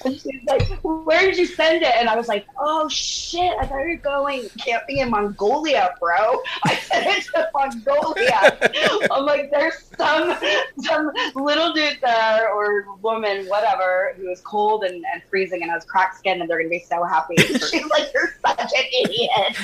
And 0.05 0.15
she's 0.15 0.45
like, 0.47 0.69
where 0.83 1.21
did 1.23 1.39
you 1.39 1.47
send 1.47 1.83
it? 1.83 1.95
And 1.97 2.09
I 2.09 2.17
was 2.17 2.29
like, 2.29 2.47
oh 2.59 2.89
shit, 2.89 3.57
I 3.59 3.67
thought 3.67 3.81
you 3.81 3.89
were 3.89 3.97
going 3.97 4.49
camping 4.59 4.99
in 4.99 5.11
Mongolia, 5.11 5.95
bro. 5.99 6.41
I 6.65 6.75
sent 6.83 7.07
it 7.07 7.25
to 7.35 7.49
Mongolia. 7.55 9.09
I'm 9.11 9.25
like, 9.25 9.51
there's 9.51 9.91
some 9.97 10.37
some 10.81 11.11
little 11.35 11.65
little 11.65 11.73
dude 11.73 11.99
there 12.03 12.51
or 12.51 12.95
woman, 12.97 13.47
whatever, 13.47 14.15
who 14.17 14.29
is 14.31 14.41
cold 14.41 14.85
and, 14.85 15.05
and 15.13 15.23
freezing 15.31 15.63
and 15.63 15.71
has 15.71 15.85
cracked 15.85 16.19
skin, 16.19 16.41
and 16.41 16.51
they're 16.51 16.59
gonna 16.59 16.69
be 16.69 16.85
so 16.89 17.05
happy. 17.05 17.37
She's 17.37 17.85
like, 17.87 18.13
"You're 18.13 18.35
such 18.45 18.61
an 18.61 18.85
idiot." 19.05 19.57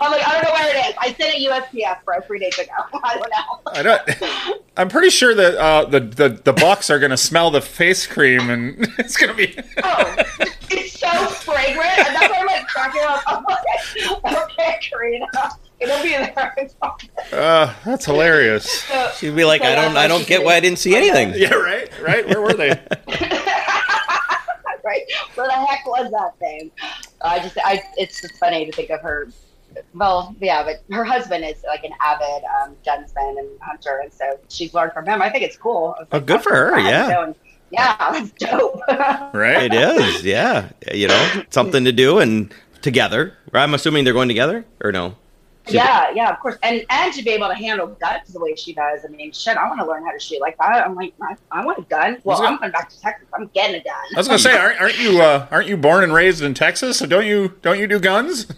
I'm 0.00 0.10
like, 0.10 0.26
I 0.26 0.32
don't 0.32 0.44
know 0.44 0.52
where 0.52 0.76
it 0.76 0.88
is. 0.88 0.94
I 0.98 1.12
sent 1.12 1.34
it 1.34 1.50
USPS, 1.50 2.04
bro, 2.04 2.15
three 2.22 2.38
days 2.38 2.58
ago. 2.58 2.72
I 3.02 3.14
don't 3.18 3.30
know. 3.30 3.72
I 3.72 3.82
don't. 3.82 4.62
I'm 4.76 4.88
pretty 4.88 5.10
sure 5.10 5.34
that 5.34 5.54
uh, 5.56 5.84
the, 5.86 6.00
the 6.00 6.28
the 6.44 6.52
Bucks 6.52 6.90
are 6.90 6.98
gonna 6.98 7.16
smell 7.16 7.50
the 7.50 7.60
face 7.60 8.06
cream, 8.06 8.50
and 8.50 8.76
it's 8.98 9.16
gonna 9.16 9.34
be. 9.34 9.56
Oh, 9.82 10.14
it's 10.70 10.98
so 11.00 11.08
fragrant, 11.28 11.98
and 11.98 12.14
that's 12.16 12.30
why 12.32 12.38
I'm 12.40 12.46
like 12.46 12.66
cracking 12.68 13.02
up. 13.04 13.22
I'm 13.26 13.44
like, 13.44 14.50
okay, 14.50 14.78
Karina, 14.82 15.26
it'll 15.80 16.02
be 16.02 16.10
there. 16.10 16.66
Uh, 17.32 17.72
that's 17.84 18.04
hilarious. 18.04 18.70
So- 18.82 19.10
She'd 19.16 19.34
be 19.36 19.44
like, 19.44 19.62
so 19.62 19.68
I 19.68 19.74
don't, 19.74 19.96
I 19.96 20.06
don't 20.08 20.26
get 20.26 20.44
why 20.44 20.54
I 20.56 20.60
didn't 20.60 20.78
see 20.78 20.94
anything. 20.96 21.32
Yeah, 21.34 21.54
right, 21.54 21.90
right. 22.02 22.26
Where 22.28 22.40
were 22.42 22.52
they? 22.54 22.68
right? 24.84 25.02
Where 25.34 25.46
the 25.46 25.52
heck 25.52 25.86
was 25.86 26.10
that 26.12 26.38
thing? 26.38 26.70
I 27.22 27.38
just, 27.40 27.58
I, 27.64 27.82
it's 27.96 28.20
just 28.20 28.36
funny 28.38 28.66
to 28.66 28.72
think 28.72 28.90
of 28.90 29.00
her. 29.00 29.28
Well, 29.94 30.34
yeah, 30.40 30.62
but 30.64 30.82
her 30.94 31.04
husband 31.04 31.44
is 31.44 31.62
like 31.66 31.84
an 31.84 31.92
avid 32.00 32.44
um, 32.62 32.76
gunsman 32.86 33.38
and 33.38 33.48
hunter, 33.60 34.00
and 34.02 34.12
so 34.12 34.38
she's 34.48 34.74
learned 34.74 34.92
from 34.92 35.06
him. 35.06 35.20
I 35.22 35.30
think 35.30 35.44
it's 35.44 35.56
cool. 35.56 35.94
I 35.98 36.02
Oh, 36.02 36.06
like, 36.12 36.26
good 36.26 36.42
for 36.42 36.54
her, 36.54 36.72
rad. 36.72 36.84
yeah. 36.84 37.08
So, 37.08 37.22
and- 37.24 37.34
yeah, 37.70 37.96
that's 38.12 38.30
dope. 38.32 38.80
Right. 39.34 39.72
It 39.72 39.74
is, 39.74 40.24
yeah. 40.24 40.70
You 40.94 41.08
know, 41.08 41.42
something 41.50 41.84
to 41.84 41.90
do 41.92 42.18
and 42.20 42.54
together. 42.80 43.34
I'm 43.52 43.74
assuming 43.74 44.04
they're 44.04 44.12
going 44.14 44.28
together 44.28 44.64
or 44.84 44.92
no? 44.92 45.16
yeah, 45.68 46.12
yeah, 46.14 46.30
of 46.30 46.38
course, 46.38 46.54
and 46.62 46.84
and 46.90 47.12
to 47.12 47.24
be 47.24 47.30
able 47.30 47.48
to 47.48 47.54
handle 47.54 47.88
guns 47.88 48.32
the 48.32 48.38
way 48.38 48.54
she 48.54 48.72
does. 48.72 49.04
I 49.04 49.08
mean, 49.08 49.32
shit, 49.32 49.56
I 49.56 49.66
want 49.66 49.80
to 49.80 49.84
learn 49.86 50.04
how 50.04 50.12
to 50.12 50.20
shoot 50.20 50.40
like 50.40 50.56
that. 50.58 50.86
I'm 50.86 50.94
like, 50.94 51.12
I, 51.20 51.34
I 51.50 51.64
want 51.64 51.78
a 51.80 51.82
gun. 51.82 52.18
Well, 52.22 52.40
I'm 52.40 52.56
going 52.58 52.70
back 52.70 52.88
to 52.90 53.00
Texas. 53.00 53.26
I'm 53.34 53.48
getting 53.52 53.80
a 53.80 53.82
gun. 53.82 53.94
I 54.14 54.16
was 54.18 54.28
gonna 54.28 54.38
say, 54.38 54.56
aren't, 54.56 54.80
aren't 54.80 54.96
you 55.00 55.20
uh, 55.20 55.48
aren't 55.50 55.66
you 55.66 55.76
born 55.76 56.04
and 56.04 56.12
raised 56.14 56.40
in 56.40 56.54
Texas? 56.54 56.98
So 57.00 57.06
don't 57.06 57.26
you 57.26 57.54
don't 57.62 57.80
you 57.80 57.88
do 57.88 57.98
guns? 57.98 58.46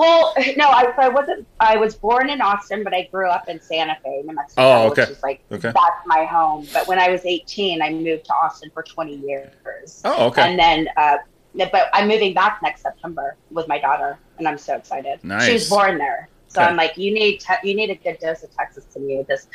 Well, 0.00 0.32
no, 0.56 0.68
I, 0.68 0.92
I 0.96 1.08
wasn't. 1.10 1.46
I 1.60 1.76
was 1.76 1.94
born 1.94 2.30
in 2.30 2.40
Austin, 2.40 2.82
but 2.82 2.94
I 2.94 3.08
grew 3.12 3.28
up 3.28 3.48
in 3.48 3.60
Santa 3.60 3.96
Fe, 4.02 4.22
New 4.24 4.34
Mexico, 4.34 4.62
Oh, 4.62 4.86
okay. 4.90 5.02
which 5.02 5.10
is 5.10 5.22
like 5.22 5.42
Okay. 5.52 5.70
that's 5.74 6.02
my 6.06 6.24
home. 6.24 6.68
But 6.72 6.88
when 6.88 6.98
I 6.98 7.10
was 7.10 7.24
18, 7.26 7.82
I 7.82 7.90
moved 7.90 8.24
to 8.24 8.32
Austin 8.32 8.70
for 8.72 8.82
20 8.82 9.16
years. 9.16 10.00
oh, 10.04 10.28
okay. 10.28 10.42
And 10.42 10.58
then, 10.58 10.88
uh, 10.96 11.18
but 11.54 11.90
I'm 11.92 12.08
moving 12.08 12.32
back 12.32 12.60
next 12.62 12.80
September 12.82 13.36
with 13.50 13.68
my 13.68 13.78
daughter, 13.78 14.16
and 14.38 14.48
I'm 14.48 14.56
so 14.58 14.74
excited. 14.76 15.22
Nice. 15.22 15.44
She 15.46 15.52
was 15.52 15.68
born 15.68 15.98
there, 15.98 16.28
so 16.48 16.62
Okay. 16.62 16.70
I'm 16.70 16.76
like, 16.76 16.96
you 16.96 17.12
need 17.12 17.38
te- 17.40 17.62
you 17.68 17.74
need 17.74 17.90
a 17.90 17.96
good 17.96 18.18
dose 18.20 18.42
of 18.42 18.50
Texas 18.56 18.86
to 18.94 19.00
me. 19.00 19.22
This 19.28 19.48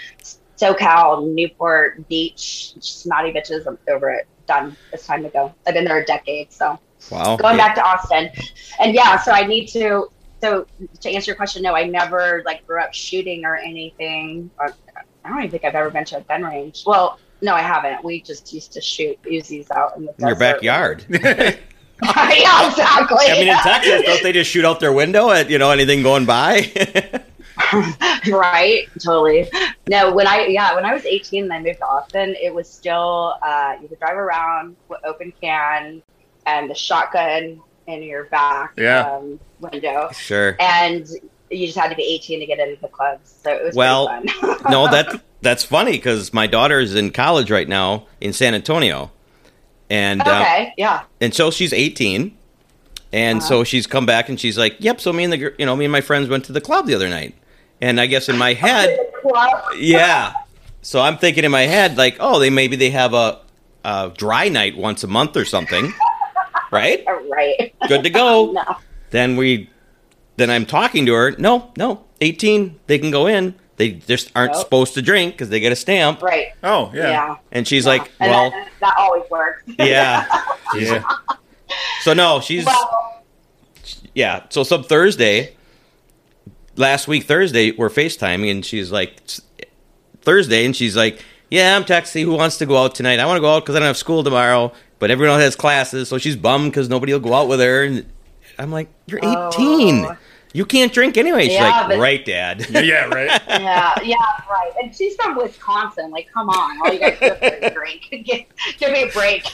SoCal, 0.61 1.33
Newport 1.33 2.07
Beach, 2.07 2.73
snotty 2.79 3.33
bitches. 3.33 3.65
I'm 3.65 3.79
over 3.89 4.11
it. 4.11 4.27
Done. 4.47 4.77
It's 4.93 5.07
time 5.07 5.23
to 5.23 5.29
go. 5.29 5.55
I've 5.65 5.73
been 5.73 5.85
there 5.85 5.97
a 5.99 6.05
decade, 6.05 6.53
so 6.53 6.79
Wow. 7.11 7.35
going 7.37 7.57
back 7.57 7.75
to 7.75 7.83
Austin. 7.83 8.29
And 8.79 8.93
yeah, 8.93 9.17
so 9.19 9.31
I 9.31 9.45
need 9.47 9.65
to. 9.69 10.07
So 10.45 10.67
to 11.01 11.09
answer 11.09 11.31
your 11.31 11.35
question, 11.35 11.63
no, 11.63 11.75
I 11.75 11.85
never 11.85 12.43
like 12.45 12.67
grew 12.67 12.79
up 12.79 12.93
shooting 12.93 13.45
or 13.45 13.55
anything. 13.55 14.51
Or, 14.59 14.75
I 15.23 15.29
don't 15.29 15.39
even 15.39 15.49
think 15.49 15.65
I've 15.65 15.73
ever 15.73 15.89
been 15.89 16.05
to 16.05 16.17
a 16.17 16.21
gun 16.21 16.43
range. 16.43 16.83
Well, 16.85 17.17
no, 17.41 17.55
I 17.55 17.61
haven't. 17.61 18.03
We 18.03 18.21
just 18.21 18.53
used 18.53 18.71
to 18.73 18.81
shoot 18.81 19.19
Uzis 19.23 19.71
out 19.71 19.97
in 19.97 20.05
the 20.05 20.13
In 20.19 20.27
your 20.27 20.35
backyard. 20.35 21.03
yeah, 21.09 21.57
exactly. 22.03 23.25
I 23.25 23.33
mean, 23.39 23.47
in 23.47 23.57
Texas, 23.63 24.03
don't 24.05 24.21
they 24.21 24.33
just 24.33 24.51
shoot 24.51 24.65
out 24.65 24.79
their 24.79 24.93
window 24.93 25.31
at 25.31 25.49
you 25.49 25.57
know 25.57 25.71
anything 25.71 26.03
going 26.03 26.25
by? 26.27 26.71
right? 28.27 28.87
Totally. 29.03 29.49
No, 29.87 30.13
when 30.13 30.27
I 30.27 30.45
yeah, 30.45 30.75
when 30.75 30.85
I 30.85 30.93
was 30.93 31.05
18 31.05 31.45
and 31.45 31.53
I 31.53 31.59
moved 31.59 31.79
to 31.79 31.85
Austin, 31.85 32.35
it 32.39 32.53
was 32.53 32.69
still 32.69 33.33
uh, 33.41 33.77
you 33.81 33.87
could 33.87 33.99
drive 33.99 34.17
around 34.17 34.75
with 34.89 34.99
open 35.05 35.33
can 35.41 36.03
and 36.45 36.69
the 36.69 36.75
shotgun 36.75 37.61
in 37.87 38.03
your 38.03 38.25
back 38.25 38.73
Yeah. 38.77 39.09
um, 39.09 39.39
window. 39.59 40.09
sure. 40.13 40.55
and 40.59 41.07
you 41.51 41.67
just 41.67 41.77
had 41.77 41.89
to 41.89 41.95
be 41.95 42.03
18 42.03 42.39
to 42.39 42.45
get 42.45 42.59
into 42.59 42.81
the 42.81 42.87
clubs. 42.87 43.33
So 43.43 43.51
it 43.51 43.63
was 43.63 43.75
Well, 43.75 44.07
fun. 44.07 44.25
no, 44.69 44.89
that 44.89 45.21
that's 45.41 45.63
funny 45.63 45.91
because 45.93 46.33
my 46.33 46.47
daughter 46.47 46.79
is 46.79 46.95
in 46.95 47.11
college 47.11 47.51
right 47.51 47.67
now 47.67 48.07
in 48.19 48.33
San 48.33 48.55
Antonio, 48.55 49.11
and 49.89 50.21
uh, 50.21 50.39
okay, 50.41 50.73
yeah. 50.77 51.03
and 51.21 51.33
so 51.33 51.51
she's 51.51 51.71
18 51.71 52.35
and 53.13 53.43
so 53.43 53.63
she's 53.63 53.85
come 53.85 54.05
back 54.07 54.27
and 54.29 54.39
she's 54.39 54.57
like 54.57 54.75
yep 54.79 54.99
so 54.99 55.13
me 55.13 55.23
and 55.23 55.31
the 55.31 55.53
you 55.59 55.65
know 55.65 55.75
me 55.75 55.85
and 55.85 55.91
my 55.91 56.01
friends 56.01 56.27
went 56.27 56.43
to 56.45 56.51
the 56.51 56.59
club 56.59 56.87
the 56.87 56.95
other 56.95 57.07
night 57.07 57.35
and 57.79 58.01
i 58.01 58.07
guess 58.07 58.27
in 58.27 58.35
my 58.37 58.53
head 58.53 58.97
yeah 59.77 60.33
so 60.81 60.99
i'm 60.99 61.15
thinking 61.17 61.43
in 61.43 61.51
my 61.51 61.61
head 61.61 61.97
like 61.97 62.17
oh 62.19 62.39
they 62.39 62.49
maybe 62.49 62.75
they 62.75 62.89
have 62.89 63.13
a, 63.13 63.39
a 63.85 64.11
dry 64.17 64.49
night 64.49 64.75
once 64.75 65.03
a 65.03 65.07
month 65.07 65.37
or 65.37 65.45
something 65.45 65.93
right 66.71 67.05
Right. 67.29 67.73
good 67.87 68.03
to 68.03 68.09
go 68.09 68.51
No. 68.51 68.63
Then 69.15 69.35
we 69.37 69.69
then 70.37 70.49
i'm 70.49 70.65
talking 70.65 71.05
to 71.05 71.13
her 71.13 71.31
no 71.37 71.71
no 71.77 72.03
18 72.21 72.79
they 72.87 72.97
can 72.99 73.11
go 73.11 73.27
in 73.27 73.55
they 73.77 73.91
just 73.91 74.31
aren't 74.35 74.53
Nope. 74.53 74.61
supposed 74.63 74.93
to 74.93 75.01
drink 75.01 75.33
because 75.33 75.49
they 75.49 75.59
get 75.59 75.71
a 75.71 75.75
stamp 75.75 76.21
Right. 76.21 76.47
oh, 76.63 76.91
Yeah. 76.93 77.09
yeah. 77.09 77.35
and 77.51 77.67
she's 77.67 77.85
Yeah. 77.85 77.91
like 77.91 78.11
And 78.19 78.31
well 78.31 78.49
that, 78.51 78.69
that 78.81 78.95
always 78.97 79.29
works. 79.29 79.63
yeah 79.79 80.25
Yeah. 80.75 81.03
so 82.01 82.13
no 82.13 82.39
she's 82.41 82.65
well, 82.65 83.23
yeah. 84.13 84.43
So 84.49 84.63
some 84.63 84.83
Thursday, 84.83 85.55
last 86.77 87.07
week 87.07 87.23
Thursday, 87.25 87.71
we're 87.71 87.89
FaceTiming, 87.89 88.49
and 88.49 88.65
she's 88.65 88.89
like 88.91 89.21
Thursday, 90.21 90.65
and 90.65 90.73
she's 90.75 90.95
like, 90.95 91.21
"Yeah, 91.51 91.75
I'm 91.75 91.83
texting. 91.83 92.23
Who 92.23 92.31
wants 92.35 92.57
to 92.59 92.65
go 92.65 92.77
out 92.81 92.95
tonight? 92.95 93.19
I 93.19 93.25
want 93.25 93.37
to 93.37 93.41
go 93.41 93.53
out 93.53 93.63
because 93.63 93.75
I 93.75 93.79
don't 93.79 93.87
have 93.87 93.97
school 93.97 94.23
tomorrow, 94.23 94.71
but 94.99 95.11
everyone 95.11 95.33
else 95.35 95.43
has 95.43 95.55
classes, 95.57 96.07
so 96.07 96.17
she's 96.17 96.37
bummed 96.37 96.71
because 96.71 96.87
nobody 96.87 97.11
will 97.11 97.19
go 97.19 97.33
out 97.33 97.49
with 97.49 97.59
her." 97.59 97.83
And 97.83 98.05
I'm 98.59 98.71
like, 98.71 98.89
"You're 99.07 99.19
18. 99.19 100.05
Oh. 100.05 100.17
You 100.53 100.65
can't 100.65 100.93
drink 100.93 101.17
anyway." 101.17 101.43
She's 101.43 101.53
Yeah, 101.53 101.63
like, 101.81 101.87
but- 101.89 101.99
"Right, 101.99 102.23
Dad." 102.25 102.65
yeah, 102.69 103.05
right. 103.13 103.41
yeah, 103.49 103.93
yeah, 104.03 104.15
right. 104.49 104.71
And 104.81 104.95
she's 104.95 105.15
from 105.15 105.35
Wisconsin. 105.35 106.11
Like, 106.11 106.27
come 106.33 106.49
on, 106.49 106.79
all 106.81 106.93
you 106.93 106.99
guys 106.99 107.17
do 107.19 107.25
is 107.45 107.73
drink. 107.73 108.07
give, 108.25 108.41
give 108.77 108.91
me 108.91 109.03
a 109.03 109.11
break. 109.11 109.43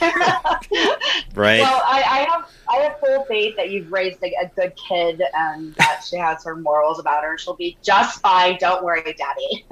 right. 1.34 1.60
Well, 1.60 1.82
I, 1.84 2.02
I 2.06 2.26
have 2.30 2.50
I 2.70 2.76
have 2.84 3.00
full 3.00 3.24
faith 3.24 3.56
that 3.56 3.70
you've 3.70 3.90
raised 3.90 4.22
a, 4.22 4.32
a 4.42 4.46
good 4.54 4.74
kid 4.76 5.22
and 5.34 5.74
that 5.74 6.02
she 6.08 6.16
has 6.16 6.44
her 6.44 6.54
morals 6.56 6.98
about 7.00 7.24
her. 7.24 7.32
And 7.32 7.40
she'll 7.40 7.54
be 7.56 7.76
just 7.82 8.20
fine. 8.20 8.56
Don't 8.60 8.84
worry, 8.84 9.02
Daddy. 9.02 9.64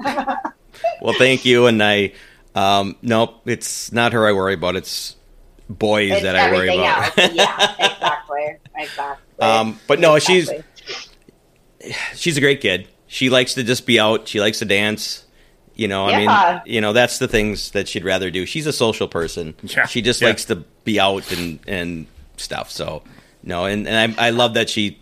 well, 1.01 1.13
thank 1.17 1.45
you. 1.45 1.67
And 1.67 1.81
I, 1.81 2.11
um, 2.55 2.97
nope, 3.01 3.41
it's 3.45 3.91
not 3.91 4.13
her 4.13 4.27
I 4.27 4.33
worry 4.33 4.55
about. 4.55 4.75
It's 4.75 5.15
boys 5.69 6.11
It's 6.11 6.23
that 6.23 6.35
I 6.35 6.51
worry 6.51 6.75
about. 6.75 7.17
else. 7.17 7.31
yeah, 7.33 7.71
exactly, 7.79 8.57
exactly. 8.81 9.39
Um, 9.39 9.79
but 9.87 9.99
no, 9.99 10.19
she's- 10.19 10.49
Exactly. 10.49 11.93
she's 12.15 12.37
a 12.37 12.41
great 12.41 12.61
kid. 12.61 12.87
She 13.07 13.29
likes 13.29 13.53
to 13.55 13.63
just 13.63 13.85
be 13.85 13.99
out. 13.99 14.27
She 14.27 14.39
likes 14.39 14.59
to 14.59 14.65
dance. 14.65 15.25
You 15.75 15.87
know, 15.87 16.07
I 16.07 16.17
mean, 16.17 16.61
you 16.65 16.79
know, 16.81 16.93
that's 16.93 17.17
the 17.17 17.27
things 17.27 17.71
that 17.71 17.87
she'd 17.87 18.03
rather 18.03 18.29
do. 18.29 18.45
She's 18.45 18.67
a 18.67 18.73
social 18.73 19.07
person. 19.07 19.55
Yeah. 19.63 19.85
She 19.87 20.01
just 20.01 20.21
Yeah. 20.21 20.27
likes 20.27 20.45
to 20.45 20.57
be 20.83 20.99
out 20.99 21.31
and 21.31 21.59
and 21.67 22.07
stuff. 22.37 22.69
So, 22.69 23.01
no, 23.41 23.65
and 23.65 23.87
and 23.87 24.15
I 24.19 24.27
I 24.27 24.29
love 24.29 24.53
that 24.55 24.69
she 24.69 24.99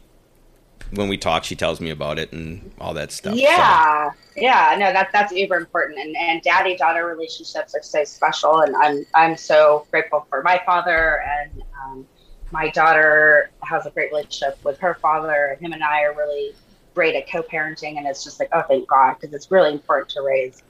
when 0.94 1.08
we 1.10 1.18
talk, 1.18 1.44
she 1.44 1.56
tells 1.56 1.80
me 1.82 1.90
about 1.92 2.18
it 2.18 2.32
and 2.32 2.72
all 2.80 2.94
that 2.96 3.12
stuff. 3.12 3.34
So, 3.36 3.40
Yeah, 3.40 4.10
yeah, 4.36 4.76
no, 4.80 4.92
that's 4.94 5.12
that's 5.12 5.32
uber 5.34 5.58
important, 5.58 6.00
and 6.00 6.16
and 6.18 6.42
daddy 6.44 6.78
daughter 6.78 7.06
relationships 7.06 7.76
are 7.76 7.84
so 7.84 8.04
special, 8.06 8.62
and 8.62 8.76
I'm 8.78 9.06
I'm 9.16 9.38
so 9.38 9.86
grateful 9.92 10.26
for 10.30 10.42
my 10.44 10.62
father, 10.66 11.22
and 11.42 11.62
um, 11.84 12.08
my 12.52 12.70
daughter 12.70 13.52
has 13.64 13.86
a 13.86 13.92
great 13.92 14.12
relationship 14.12 14.64
with 14.64 14.78
her 14.80 14.96
father, 14.96 15.48
and 15.52 15.62
him 15.62 15.74
and 15.74 15.84
I 15.84 16.04
are 16.04 16.16
really 16.16 16.54
great 16.96 17.16
at 17.16 17.30
co-parenting, 17.30 17.98
and 17.98 18.08
it's 18.08 18.24
just 18.24 18.40
like 18.40 18.50
oh 18.52 18.64
thank 18.64 18.88
God, 18.88 19.16
because 19.20 19.34
it's 19.34 19.52
really 19.52 19.72
important 19.72 20.10
to 20.10 20.22
raise 20.22 20.64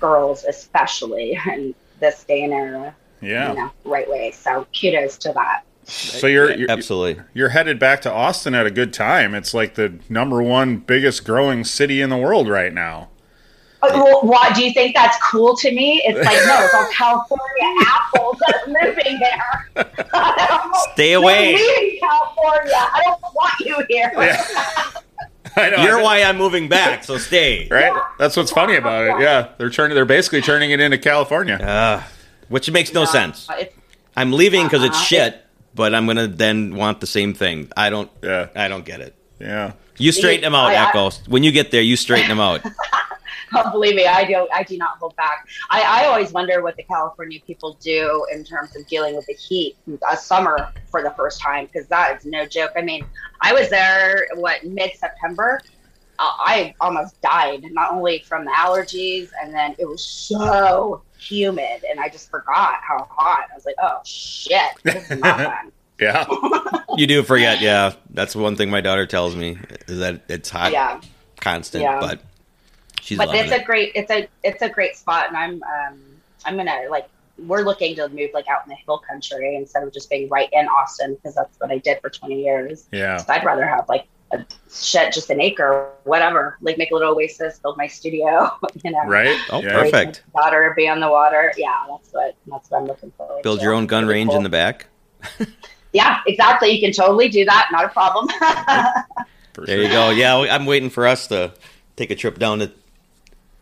girls, 0.00 0.44
especially 0.44 1.38
in 1.52 1.74
this 2.00 2.24
day 2.24 2.42
and 2.44 2.52
era, 2.52 2.94
Yeah. 3.20 3.50
you 3.50 3.58
know, 3.58 3.70
right 3.84 4.08
way. 4.08 4.30
So 4.32 4.66
kudos 4.78 5.16
to 5.18 5.32
that. 5.32 5.62
So 5.84 6.26
you're, 6.26 6.50
you're 6.52 6.70
absolutely. 6.70 7.22
you're 7.32 7.50
headed 7.50 7.78
back 7.78 8.02
to 8.02 8.12
Austin 8.12 8.54
at 8.54 8.66
a 8.66 8.72
good 8.72 8.92
time. 8.92 9.34
It's 9.36 9.54
like 9.54 9.76
the 9.76 10.00
number 10.08 10.42
one 10.42 10.78
biggest 10.78 11.24
growing 11.24 11.62
city 11.62 12.00
in 12.00 12.10
the 12.10 12.16
world 12.16 12.48
right 12.48 12.72
now. 12.72 13.08
Oh, 13.82 14.02
Well, 14.04 14.20
what 14.22 14.54
do 14.54 14.64
you 14.64 14.72
think 14.72 14.94
that's 14.94 15.16
cool 15.30 15.56
to 15.56 15.70
me? 15.70 16.02
It's 16.04 16.18
like 16.18 16.38
no, 16.46 16.64
it's 16.64 16.74
all 16.74 16.88
California 16.92 17.84
apples 17.86 18.38
that 18.46 18.54
are 18.62 18.86
moving 18.86 19.18
there. 19.20 19.86
Stay 20.94 21.12
away. 21.12 21.54
leaving 21.56 21.98
California. 22.00 22.72
I 22.74 23.00
don't 23.04 23.20
want 23.34 23.60
you 23.60 23.84
here. 23.88 24.12
I 25.58 25.70
know. 25.70 25.82
You're 25.82 26.00
I- 26.00 26.02
why 26.02 26.22
I'm 26.22 26.36
moving 26.36 26.68
back, 26.68 27.04
so 27.04 27.16
stay. 27.18 27.66
right? 27.70 27.92
That's 28.18 28.36
what's 28.36 28.50
funny 28.50 28.76
about 28.76 29.04
it. 29.04 29.22
Yeah, 29.22 29.48
they're 29.58 29.70
turning. 29.70 29.94
They're 29.94 30.04
basically 30.04 30.42
turning 30.42 30.70
it 30.70 30.80
into 30.80 30.98
California. 30.98 31.54
Uh, 31.56 32.02
which 32.48 32.70
makes 32.70 32.92
no 32.92 33.04
sense. 33.04 33.48
I'm 34.16 34.32
leaving 34.32 34.64
because 34.64 34.82
it's 34.84 34.96
Uh-uh. 34.96 35.02
shit, 35.04 35.44
but 35.74 35.94
I'm 35.94 36.06
gonna 36.06 36.26
then 36.28 36.74
want 36.76 37.00
the 37.00 37.06
same 37.06 37.32
thing. 37.34 37.70
I 37.76 37.90
don't. 37.90 38.10
Yeah. 38.22 38.48
I 38.54 38.68
don't 38.68 38.84
get 38.84 39.00
it. 39.00 39.14
Yeah. 39.40 39.72
You 39.98 40.12
straighten 40.12 40.42
them 40.42 40.54
out, 40.54 40.72
I- 40.72 40.74
I- 40.84 40.88
Echo. 40.88 41.10
When 41.28 41.42
you 41.42 41.52
get 41.52 41.70
there, 41.70 41.82
you 41.82 41.96
straighten 41.96 42.28
them 42.28 42.40
out. 42.40 42.60
believe 43.72 43.94
me, 43.94 44.06
I 44.06 44.24
do. 44.24 44.48
I 44.52 44.62
do 44.62 44.76
not 44.78 44.98
hold 44.98 45.14
back. 45.16 45.46
I, 45.70 46.02
I 46.02 46.06
always 46.06 46.32
wonder 46.32 46.62
what 46.62 46.76
the 46.76 46.82
California 46.84 47.40
people 47.46 47.76
do 47.80 48.26
in 48.32 48.44
terms 48.44 48.74
of 48.76 48.86
dealing 48.86 49.16
with 49.16 49.26
the 49.26 49.34
heat, 49.34 49.76
a 50.10 50.16
summer 50.16 50.72
for 50.90 51.02
the 51.02 51.10
first 51.12 51.40
time, 51.40 51.66
because 51.66 51.86
that 51.88 52.16
is 52.18 52.26
no 52.26 52.46
joke. 52.46 52.72
I 52.76 52.82
mean, 52.82 53.04
I 53.40 53.52
was 53.52 53.68
there 53.70 54.28
what 54.34 54.64
mid 54.64 54.92
September. 54.96 55.60
Uh, 56.18 56.30
I 56.38 56.74
almost 56.80 57.20
died, 57.20 57.62
not 57.72 57.92
only 57.92 58.20
from 58.20 58.46
the 58.46 58.50
allergies, 58.50 59.28
and 59.42 59.52
then 59.52 59.74
it 59.78 59.86
was 59.86 60.02
so 60.02 61.02
humid, 61.18 61.84
and 61.90 62.00
I 62.00 62.08
just 62.08 62.30
forgot 62.30 62.76
how 62.82 63.06
hot. 63.10 63.48
I 63.52 63.54
was 63.54 63.66
like, 63.66 63.74
oh 63.82 63.98
shit, 64.04 64.62
this 64.82 65.10
is 65.10 65.18
not 65.18 65.36
fun. 65.40 65.72
Yeah. 66.00 66.26
You 66.96 67.06
do 67.06 67.22
forget, 67.22 67.60
yeah. 67.60 67.92
That's 68.08 68.34
one 68.34 68.56
thing 68.56 68.70
my 68.70 68.80
daughter 68.80 69.04
tells 69.04 69.36
me 69.36 69.58
is 69.86 69.98
that 69.98 70.22
it's 70.28 70.48
hot, 70.48 70.72
Yeah. 70.72 70.98
constant, 71.40 71.82
Yeah. 71.82 72.00
but 72.00 72.22
she's 73.06 73.16
but 73.18 73.34
it's 73.34 73.50
it. 73.52 73.62
a 73.62 73.64
great 73.64 73.92
it's 73.94 74.10
a 74.10 74.28
it's 74.44 74.60
a 74.62 74.68
great 74.68 74.96
spot 74.96 75.28
and 75.28 75.36
i'm 75.36 75.62
um 75.62 75.98
i'm 76.44 76.56
gonna 76.56 76.80
like 76.90 77.08
we're 77.38 77.62
looking 77.62 77.94
to 77.94 78.08
move 78.10 78.30
like 78.34 78.48
out 78.48 78.64
in 78.64 78.70
the 78.70 78.76
hill 78.86 78.98
country 78.98 79.56
instead 79.56 79.82
of 79.82 79.92
just 79.92 80.10
being 80.10 80.28
right 80.28 80.48
in 80.52 80.66
austin 80.68 81.14
because 81.14 81.34
that's 81.34 81.58
what 81.60 81.70
i 81.70 81.78
did 81.78 82.00
for 82.00 82.10
20 82.10 82.42
years 82.42 82.86
Yeah. 82.92 83.16
so 83.18 83.32
i'd 83.32 83.44
rather 83.44 83.66
have 83.66 83.88
like 83.88 84.06
a 84.32 84.44
shit 84.72 85.12
just 85.12 85.30
an 85.30 85.40
acre 85.40 85.90
whatever 86.02 86.56
like 86.60 86.78
make 86.78 86.90
a 86.90 86.94
little 86.94 87.14
oasis 87.14 87.60
build 87.60 87.76
my 87.76 87.86
studio 87.86 88.50
you 88.84 88.90
know 88.90 89.04
Right? 89.06 89.38
Oh, 89.50 89.62
yeah. 89.62 89.72
perfect. 89.72 89.94
raise 90.26 90.34
my 90.34 90.40
daughter 90.42 90.72
be 90.76 90.88
on 90.88 90.98
the 91.00 91.08
water 91.08 91.52
yeah 91.56 91.84
that's 91.88 92.12
what 92.12 92.34
that's 92.48 92.70
what 92.70 92.78
i'm 92.80 92.86
looking 92.86 93.12
for 93.16 93.40
Build 93.42 93.62
your 93.62 93.72
own 93.72 93.86
gun 93.86 94.06
range 94.06 94.32
in 94.34 94.42
the 94.42 94.48
back. 94.48 94.86
yeah 95.92 96.20
exactly 96.26 96.70
you 96.70 96.80
can 96.80 96.92
totally 96.92 97.28
do 97.28 97.44
that 97.44 97.68
not 97.70 97.84
a 97.84 97.88
problem 97.88 98.26
There 99.64 99.80
you 99.80 99.88
go. 99.88 100.10
Yeah, 100.10 100.36
I'm 100.36 100.66
waiting 100.66 100.90
for 100.90 101.06
us 101.06 101.28
to 101.28 101.50
take 101.96 102.10
a 102.10 102.14
trip 102.14 102.38
down 102.38 102.58
to 102.58 102.70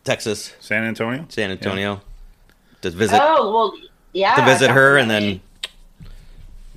Texas, 0.04 0.52
San 0.60 0.84
Antonio? 0.84 1.24
San 1.28 1.50
Antonio, 1.50 2.00
to 2.82 2.90
visit 2.90 3.20
oh 3.22 3.52
well 3.52 3.72
yeah 4.12 4.36
to 4.36 4.44
visit 4.44 4.70
her, 4.70 4.98
and 4.98 5.10
then 5.10 5.40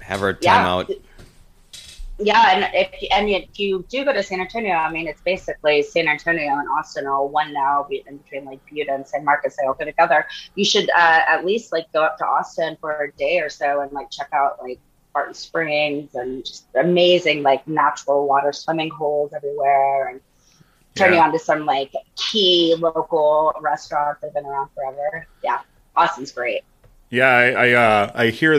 have 0.01 0.21
her 0.21 0.33
time 0.33 0.41
Yeah. 0.41 0.73
out. 0.73 0.91
Yeah, 2.19 2.49
and 2.51 2.69
if 2.73 3.11
and 3.11 3.29
if 3.29 3.59
you 3.59 3.85
do 3.89 4.03
go 4.03 4.11
to 4.11 4.23
San 4.23 4.39
Antonio, 4.39 4.71
I 4.73 4.89
mean, 4.91 5.05
it's 5.07 5.21
basically 5.21 5.83
San 5.83 6.07
Antonio 6.07 6.47
and 6.47 6.67
Austin 6.69 7.05
all 7.05 7.29
one 7.29 7.53
now, 7.53 7.85
in 7.91 8.17
between 8.17 8.45
like 8.45 8.59
Buda 8.65 8.91
and 8.91 9.07
San 9.07 9.23
Marcos. 9.23 9.55
They 9.55 9.67
all 9.67 9.75
go 9.75 9.85
together. 9.85 10.25
You 10.55 10.65
should 10.65 10.89
uh, 10.89 11.19
at 11.27 11.45
least 11.45 11.71
like 11.71 11.91
go 11.93 12.01
up 12.03 12.17
to 12.17 12.25
Austin 12.25 12.75
for 12.81 13.03
a 13.03 13.11
day 13.11 13.39
or 13.39 13.49
so 13.49 13.81
and 13.81 13.91
like 13.91 14.09
check 14.09 14.29
out 14.33 14.59
like 14.63 14.79
Barton 15.13 15.35
Springs 15.35 16.15
and 16.15 16.43
just 16.43 16.65
amazing 16.73 17.43
like 17.43 17.67
natural 17.67 18.27
water 18.27 18.51
swimming 18.51 18.89
holes 18.89 19.31
everywhere 19.35 20.07
and 20.07 20.21
turn 20.97 21.13
you 21.13 21.19
on 21.19 21.31
to 21.31 21.39
some 21.39 21.65
like 21.65 21.91
key 22.15 22.75
local 22.79 23.53
restaurants 23.61 24.21
that 24.21 24.27
have 24.27 24.33
been 24.33 24.45
around 24.45 24.69
forever. 24.75 25.25
Yeah, 25.43 25.59
Austin's 25.95 26.31
great. 26.31 26.63
Yeah, 27.09 27.27
I 27.29 27.45
I, 27.51 27.71
uh, 27.71 28.11
I 28.15 28.27
hear 28.27 28.53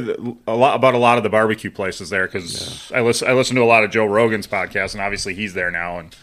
a 0.46 0.54
lot 0.54 0.74
about 0.76 0.94
a 0.94 0.98
lot 0.98 1.18
of 1.18 1.22
the 1.24 1.28
barbecue 1.30 1.70
places 1.70 2.08
there 2.10 2.26
because 2.26 2.90
I 2.94 3.00
listen 3.02 3.28
I 3.28 3.32
listen 3.32 3.56
to 3.56 3.62
a 3.62 3.66
lot 3.66 3.84
of 3.84 3.90
Joe 3.90 4.06
Rogan's 4.06 4.46
podcast 4.46 4.94
and 4.94 5.02
obviously 5.02 5.34
he's 5.34 5.52
there 5.54 5.70
now 5.70 5.98
and 5.98 6.16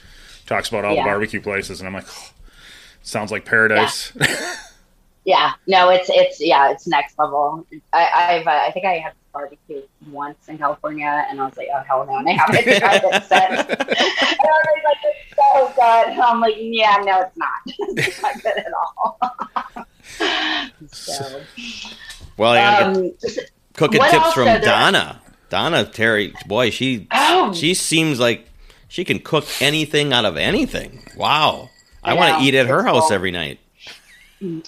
talks 0.48 0.70
about 0.70 0.86
all 0.86 0.96
Yeah. 0.96 1.04
the 1.04 1.08
barbecue 1.10 1.42
places 1.42 1.80
and 1.82 1.88
I'm 1.88 1.94
like, 1.94 2.08
oh, 2.10 2.30
sounds 3.04 3.32
like 3.32 3.46
paradise. 3.46 4.12
Yeah, 5.26 5.54
no, 5.68 5.90
it's 5.90 6.10
it's 6.10 6.40
yeah, 6.40 6.72
it's 6.72 6.86
next 6.88 7.18
level. 7.18 7.66
I, 7.92 8.10
I've 8.16 8.48
uh, 8.48 8.52
I 8.52 8.72
think 8.72 8.86
I 8.86 9.00
had 9.00 9.14
barbecue 9.34 9.82
once 10.12 10.48
in 10.48 10.60
California, 10.60 11.26
and 11.30 11.42
I 11.42 11.46
was 11.46 11.58
like, 11.58 11.68
oh 11.74 11.80
hell 11.80 12.06
no, 12.06 12.18
and 12.18 12.30
I 12.30 12.34
haven't 12.34 12.64
tried 12.64 13.02
it 13.04 13.24
since. 13.24 13.32
and 13.32 13.50
everybody's 13.60 14.84
like, 14.86 15.02
it's 15.04 15.36
so 15.36 15.74
good. 15.76 16.14
And 16.14 16.22
I'm 16.22 16.40
like, 16.40 16.54
yeah, 16.58 16.98
no, 17.04 17.22
it's 17.22 17.38
not. 17.38 17.52
it's 17.98 18.22
not 18.22 18.42
good 18.44 18.58
at 18.58 18.72
all. 18.88 19.20
so, 20.92 21.42
Well, 22.38 22.54
I 22.54 22.84
um, 22.84 23.12
cooking 23.74 24.02
tips 24.02 24.34
from? 24.34 24.62
Donna. 24.62 25.22
Donna 25.50 25.86
Terry, 25.86 26.34
boy, 26.48 26.70
she 26.70 27.08
oh, 27.12 27.54
she 27.54 27.74
seems 27.74 28.20
like 28.20 28.48
she 28.88 29.04
can 29.04 29.20
cook 29.20 29.46
anything 29.60 30.14
out 30.14 30.26
of 30.26 30.38
anything. 30.38 31.04
Wow, 31.16 31.70
I, 32.04 32.12
I 32.12 32.14
want 32.14 32.40
to 32.40 32.48
eat 32.48 32.56
at 32.56 32.68
her 32.68 32.84
house 32.84 33.08
cool. 33.08 33.14
every 33.14 33.32
night. 33.32 33.60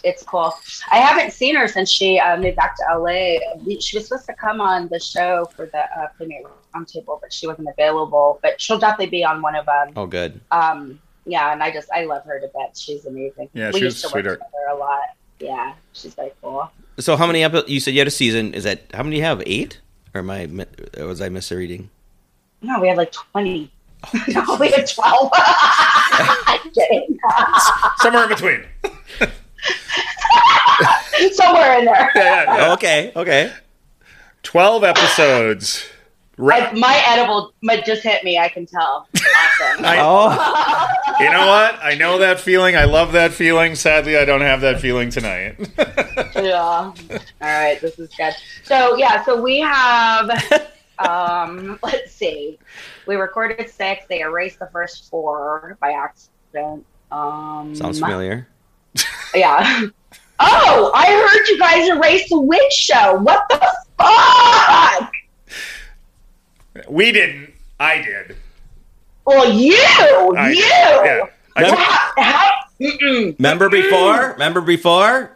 It's 0.04 0.24
cool. 0.24 0.54
I 0.92 0.98
haven't 0.98 1.32
seen 1.34 1.56
her 1.56 1.68
since 1.68 1.90
she 1.90 2.20
uh, 2.20 2.38
moved 2.38 2.56
back 2.56 2.76
to 2.78 2.98
LA. 2.98 3.40
She 3.80 3.98
was 3.98 4.08
supposed 4.08 4.26
to 4.28 4.34
come 4.34 4.62
on 4.62 4.88
the 4.90 5.00
show 5.00 5.46
for 5.56 5.66
the 5.68 5.80
uh, 5.80 6.08
Playmate 6.18 6.46
Roundtable, 6.76 7.20
but 7.22 7.32
she 7.32 7.48
wasn't 7.48 7.68
available. 7.70 8.40
But 8.42 8.60
she'll 8.60 8.80
definitely 8.80 9.10
be 9.10 9.24
on 9.24 9.42
one 9.42 9.56
of 9.56 9.66
them. 9.66 9.94
Oh, 9.96 10.06
good. 10.06 10.40
Um, 10.52 11.00
yeah, 11.26 11.52
and 11.52 11.62
I 11.62 11.72
just 11.72 11.92
I 11.92 12.06
love 12.06 12.24
her 12.26 12.40
to 12.40 12.50
bits. 12.56 12.80
She's 12.80 13.06
amazing. 13.06 13.50
Yeah, 13.54 13.72
we 13.72 13.80
she 13.80 13.86
was 13.86 13.96
used 13.96 14.02
to 14.02 14.08
a 14.08 14.10
sweetheart. 14.12 14.40
work 14.40 14.50
together 14.50 14.70
a 14.72 14.76
lot. 14.76 15.10
Yeah, 15.40 15.74
she's 15.94 16.16
very 16.16 16.32
cool. 16.42 16.72
So, 17.00 17.16
how 17.16 17.28
many 17.28 17.44
episodes? 17.44 17.70
You 17.70 17.80
said 17.80 17.94
you 17.94 18.00
had 18.00 18.08
a 18.08 18.12
season. 18.12 18.54
Is 18.54 18.64
that 18.64 18.84
how 18.94 19.04
many 19.04 19.18
you 19.18 19.24
have? 19.24 19.44
Eight? 19.46 19.82
Or 20.16 20.20
am 20.20 20.30
I 20.30 20.50
or 20.98 21.08
was 21.08 21.22
I 21.22 21.30
misreading? 21.30 21.90
No, 22.62 22.80
we 22.80 22.88
had 22.88 22.98
like 22.98 23.12
twenty. 23.12 23.72
no, 24.30 24.58
we 24.60 24.72
had 24.72 24.88
twelve. 24.88 25.30
I'm 25.36 26.72
kidding. 26.72 27.20
Somewhere 27.98 28.24
in 28.24 28.30
between. 28.30 28.64
Somewhere 31.34 31.80
in 31.80 31.86
there. 31.86 32.12
Yeah, 32.16 32.44
yeah, 32.44 32.58
yeah. 32.58 32.74
Okay, 32.74 33.12
okay. 33.16 33.54
Twelve 34.44 34.84
episodes. 34.84 35.84
I, 35.90 35.94
Right. 36.40 36.76
my 36.76 37.02
edible 37.08 37.52
might 37.64 37.84
just 37.84 38.04
hit 38.04 38.24
me. 38.24 38.38
I 38.38 38.48
can 38.48 38.68
tell. 38.68 39.08
Awesome. 39.16 39.84
I- 39.84 39.98
Oh, 40.00 40.30
You 41.20 41.32
know 41.32 41.48
what? 41.48 41.80
I 41.82 41.96
know 41.96 42.20
that 42.20 42.40
feeling. 42.40 42.76
I 42.76 42.84
love 42.84 43.14
that 43.14 43.34
feeling. 43.34 43.74
Sadly, 43.74 44.16
I 44.18 44.24
don't 44.26 44.42
have 44.42 44.62
that 44.62 44.80
feeling 44.80 45.10
tonight. 45.10 45.56
yeah. 46.36 46.60
All 46.60 46.94
right, 47.42 47.82
this 47.82 47.98
is 47.98 48.12
good. 48.16 48.36
So 48.64 48.96
yeah, 48.98 49.26
so 49.26 49.42
we 49.42 49.58
have 49.62 50.30
um 51.00 51.80
let's 51.82 52.12
see. 52.14 52.60
We 53.08 53.16
recorded 53.16 53.68
six, 53.72 54.06
they 54.08 54.20
erased 54.20 54.60
the 54.60 54.68
first 54.72 55.10
four 55.10 55.76
by 55.82 55.94
accident. 55.94 56.86
Um 57.12 57.74
sounds 57.74 58.00
familiar. 58.00 58.48
Yeah. 59.36 59.84
Oh, 60.40 60.92
I 60.94 61.06
heard 61.08 61.48
you 61.48 61.58
guys 61.60 61.88
erased 61.90 62.30
the 62.30 62.40
witch 62.40 62.72
show. 62.74 63.16
What 63.16 63.44
the 63.50 63.58
fuck? 63.98 65.12
we 66.90 67.12
didn't. 67.12 67.54
I 67.80 67.98
did. 68.02 68.36
Well, 69.26 69.52
you, 69.52 69.74
I 70.38 70.50
you. 70.52 70.60
Yeah. 70.64 71.24
I 71.56 71.62
Remember- 71.62 71.82
How, 71.82 72.12
how. 72.18 72.52
Remember 72.80 73.70
before? 73.70 74.32
Remember 74.34 74.62
before? 74.62 75.32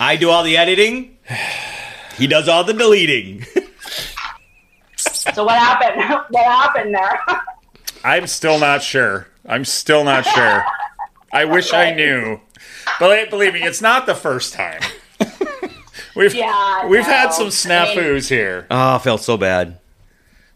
I 0.00 0.16
do 0.16 0.30
all 0.30 0.42
the 0.42 0.56
editing. 0.56 1.18
He 2.16 2.26
does 2.26 2.48
all 2.48 2.64
the 2.64 2.72
deleting. 2.72 3.44
So 4.96 5.44
what 5.44 5.58
happened? 5.58 6.02
What 6.30 6.44
happened 6.46 6.94
there? 6.94 7.20
I'm 8.04 8.26
still 8.26 8.58
not 8.58 8.82
sure. 8.82 9.26
I'm 9.46 9.64
still 9.66 10.04
not 10.04 10.24
sure. 10.24 10.64
I 11.32 11.44
wish 11.44 11.72
I 11.74 11.92
knew. 11.92 12.40
But 13.00 13.30
believe 13.30 13.54
me, 13.54 13.62
it's 13.62 13.80
not 13.80 14.06
the 14.06 14.14
first 14.14 14.54
time. 14.54 14.82
We've 16.14 16.34
Yeah, 16.34 16.86
we've 16.86 17.04
had 17.04 17.32
some 17.32 17.48
snafus 17.48 18.28
here. 18.28 18.66
Oh, 18.70 18.96
I 18.96 18.98
felt 18.98 19.22
so 19.22 19.36
bad. 19.36 19.78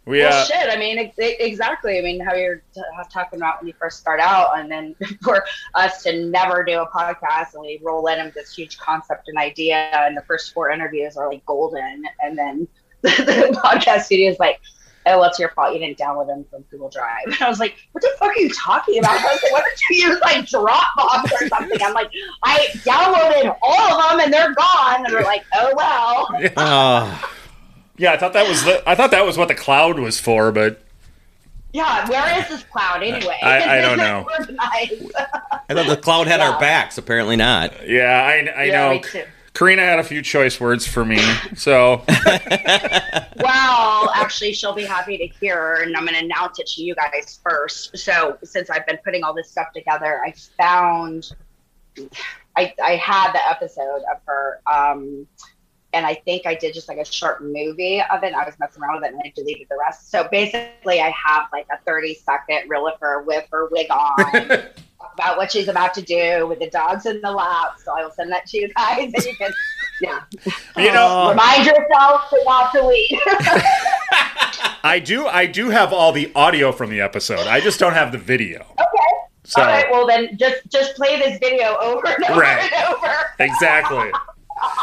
We 0.05 0.19
well, 0.19 0.43
uh, 0.43 0.45
shit. 0.45 0.69
I 0.69 0.77
mean, 0.77 0.99
ex- 0.99 1.17
exactly. 1.17 1.99
I 1.99 2.03
mean, 2.03 2.21
how 2.21 2.35
you're 2.35 2.63
t- 2.75 2.83
talking 3.11 3.39
about 3.39 3.61
when 3.61 3.69
you 3.69 3.75
first 3.79 3.99
start 3.99 4.21
out, 4.21 4.59
and 4.59 4.71
then 4.71 4.95
for 5.23 5.45
us 5.75 6.03
to 6.03 6.27
never 6.27 6.63
do 6.65 6.83
a 6.83 6.89
podcast, 6.89 7.55
and 7.55 7.63
we 7.63 7.81
roll 7.83 8.07
in 8.09 8.23
with 8.23 8.35
this 8.35 8.55
huge 8.55 8.77
concept 8.79 9.29
and 9.29 9.39
idea, 9.39 9.77
and 9.95 10.15
the 10.17 10.23
first 10.23 10.53
four 10.53 10.71
interviews 10.71 11.17
are 11.17 11.31
like 11.31 11.45
golden, 11.47 12.05
and 12.23 12.37
then 12.37 12.69
the, 13.03 13.11
the 13.25 13.61
podcast 13.65 14.03
studio 14.03 14.31
is 14.31 14.39
like, 14.39 14.61
"Oh, 15.07 15.19
what's 15.19 15.39
your 15.39 15.51
fault? 15.51 15.73
You 15.75 15.79
didn't 15.81 15.99
download 15.99 16.27
them 16.27 16.45
from 16.51 16.63
Google 16.71 16.89
Drive." 16.91 17.25
And 17.27 17.37
I 17.41 17.49
was 17.49 17.61
like, 17.61 17.75
"What 17.93 18.03
the 18.03 18.11
fuck 18.19 18.29
are 18.31 18.39
you 18.39 18.51
talking 18.51 18.99
about?" 18.99 19.13
I 19.13 19.33
was 19.33 19.43
like, 19.43 19.53
"What 19.53 19.65
did 19.65 19.81
you 19.97 20.09
use, 20.09 20.21
like 20.23 20.45
Dropbox 20.47 21.33
or 21.41 21.49
something?" 21.49 21.79
I'm 21.83 21.93
like, 21.95 22.11
"I 22.43 22.67
downloaded 22.85 23.57
all 23.63 24.01
of 24.01 24.11
them, 24.11 24.21
and 24.21 24.33
they're 24.33 24.55
gone." 24.55 25.05
And 25.07 25.15
they're 25.15 25.23
like, 25.23 25.45
"Oh 25.55 25.73
well." 25.77 26.53
Oh, 26.57 27.31
yeah, 27.97 28.13
I 28.13 28.17
thought 28.17 28.33
that 28.33 28.49
was 28.49 28.65
the, 28.65 28.83
I 28.89 28.95
thought 28.95 29.11
that 29.13 29.25
was 29.25 29.37
what 29.39 29.49
the 29.49 29.55
cloud 29.55 29.99
was 29.99 30.19
for, 30.19 30.51
but 30.53 30.81
Yeah, 31.73 32.09
where 32.09 32.41
is 32.41 32.49
this 32.49 32.63
cloud 32.65 33.03
anyway? 33.03 33.39
I- 33.43 33.79
I 33.79 33.81
don't 33.81 33.99
know. 33.99 34.27
I 34.61 35.75
thought 35.75 35.87
the 35.89 35.97
cloud 35.97 36.27
had 36.27 36.41
Yeah. 36.41 36.51
our 36.51 36.61
backs. 36.61 36.99
Apparently 36.99 37.37
not. 37.37 37.89
yeah, 37.89 38.23
I 38.25 38.61
I 38.61 38.65
Yeah, 38.65 38.93
know. 38.95 39.03
Karina 39.55 39.83
had 39.83 40.01
a 40.01 40.05
few 40.05 40.21
choice 40.21 40.61
words 40.61 40.87
for 40.87 41.05
me, 41.05 41.23
so 41.55 42.05
Well, 43.37 44.11
actually, 44.15 44.53
she'll 44.53 44.75
be 44.75 44.85
happy 44.85 45.17
to 45.19 45.27
hear, 45.27 45.83
and 45.83 45.97
I'm 45.97 46.05
going 46.05 46.19
to 46.19 46.25
announce 46.25 46.59
it 46.59 46.67
to 46.69 46.83
you 46.83 46.95
guys 46.95 47.41
first. 47.43 47.97
So, 47.97 48.37
since 48.43 48.71
I've 48.71 48.87
been 48.87 48.99
putting 49.05 49.23
all 49.23 49.35
this 49.35 49.51
stuff 49.51 49.69
together, 49.73 50.21
I 50.25 50.33
found 50.59 51.33
I 52.57 52.75
I 52.83 52.97
had 52.97 53.33
the 53.33 53.49
episode 53.49 54.03
of 54.13 54.21
her, 54.27 54.61
um, 54.73 55.27
and 55.93 56.05
I 56.07 56.15
think 56.15 56.47
I 56.47 56.55
did 56.55 56.75
just 56.75 56.89
like 56.89 56.99
a 56.99 57.05
short 57.05 57.43
movie 57.43 58.01
of 58.01 58.23
it. 58.25 58.29
And 58.29 58.37
I 58.37 58.45
was 58.45 58.59
messing 58.59 58.83
around 58.83 59.03
with 59.03 59.11
it 59.11 59.15
and 59.15 59.23
I 59.25 59.33
deleted 59.35 59.69
the 59.71 59.77
rest. 59.79 60.11
So 60.11 60.29
basically, 60.31 61.01
I 61.01 61.11
have 61.11 61.47
like 61.53 61.67
a 61.73 61.79
30 61.85 62.15
second 62.15 62.69
reel 62.69 62.87
of 62.87 62.95
her 63.01 63.23
with 63.23 63.47
her 63.53 63.69
wig 63.71 63.91
on 63.91 64.65
about 65.15 65.37
what 65.37 65.51
she's 65.53 65.69
about 65.69 65.95
to 65.95 66.03
do 66.03 66.47
with 66.47 66.59
the 66.59 66.69
dogs 66.71 67.07
in 67.07 67.21
the 67.21 67.31
lap. 67.31 67.77
So 67.85 67.93
I 67.97 68.03
will 68.05 68.11
send 68.11 68.31
that 68.33 68.47
to 68.47 68.57
you 68.59 68.69
guys 68.75 69.13
and 69.15 69.25
you 69.25 69.35
can, 69.37 69.53
yeah. 70.01 70.21
You 70.77 70.93
know, 70.93 71.07
uh, 71.07 71.31
Remind 71.31 71.65
yourself 71.67 72.29
to 72.31 72.43
not 72.45 72.73
delete. 72.73 73.13
I 74.87 75.01
do. 75.03 75.27
I 75.27 75.47
do 75.47 75.71
have 75.71 75.93
all 75.93 76.13
the 76.13 76.31
audio 76.35 76.73
from 76.73 76.91
the 76.91 77.01
episode. 77.01 77.47
I 77.47 77.61
just 77.61 77.81
don't 77.81 77.95
have 77.95 78.13
the 78.13 78.19
video. 78.19 78.61
okay. 78.73 78.87
So 79.45 79.63
All 79.63 79.69
right. 79.69 79.87
Well, 79.91 80.07
then 80.07 80.37
just 80.39 80.63
just 80.71 80.95
play 80.97 81.19
this 81.19 81.39
video 81.39 81.77
over 81.81 82.07
and 82.07 82.25
over 82.31 82.41
Right. 82.41 82.71
and 82.73 82.95
over. 82.95 83.15
exactly, 83.39 84.11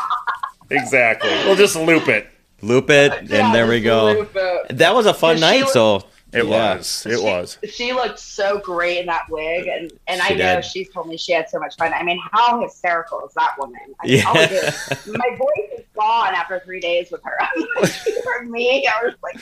exactly. 0.69 1.29
We'll 1.45 1.55
just 1.55 1.75
loop 1.75 2.07
it. 2.07 2.27
Loop 2.63 2.89
it, 2.91 3.11
and 3.31 3.53
there 3.55 3.67
we 3.67 3.81
go. 3.81 4.25
That 4.69 4.93
was 4.93 5.07
a 5.07 5.13
fun 5.15 5.39
night. 5.39 5.63
was- 5.63 5.73
So 5.73 6.03
It 6.33 6.45
yeah. 6.45 6.75
was. 6.75 7.05
It 7.05 7.17
She- 7.17 7.23
was. 7.23 7.57
She 7.69 7.93
looked 7.93 8.19
so 8.19 8.59
great 8.59 8.99
in 8.99 9.05
that 9.07 9.23
wig, 9.29 9.67
and 9.67 9.91
and 10.07 10.21
She 10.21 10.33
I 10.33 10.37
know 10.37 10.55
did. 10.55 10.65
she's 10.65 10.89
told 10.89 11.07
me 11.07 11.17
she 11.17 11.33
had 11.33 11.49
so 11.49 11.59
much 11.59 11.75
fun. 11.75 11.93
I 11.93 12.03
mean, 12.03 12.19
how 12.31 12.61
hysterical 12.61 13.21
is 13.27 13.33
that 13.33 13.55
woman? 13.57 13.79
I 14.01 14.07
mean, 14.07 14.17
Yeah. 14.17 14.33
my 15.07 15.35
voice 15.37 15.79
is 15.79 15.85
gone 15.95 16.33
after 16.33 16.59
three 16.63 16.79
days 16.79 17.11
with 17.11 17.21
her. 17.23 17.37
For 18.23 18.45
me, 18.45 18.87
I 18.87 19.03
was 19.05 19.15
like, 19.21 19.37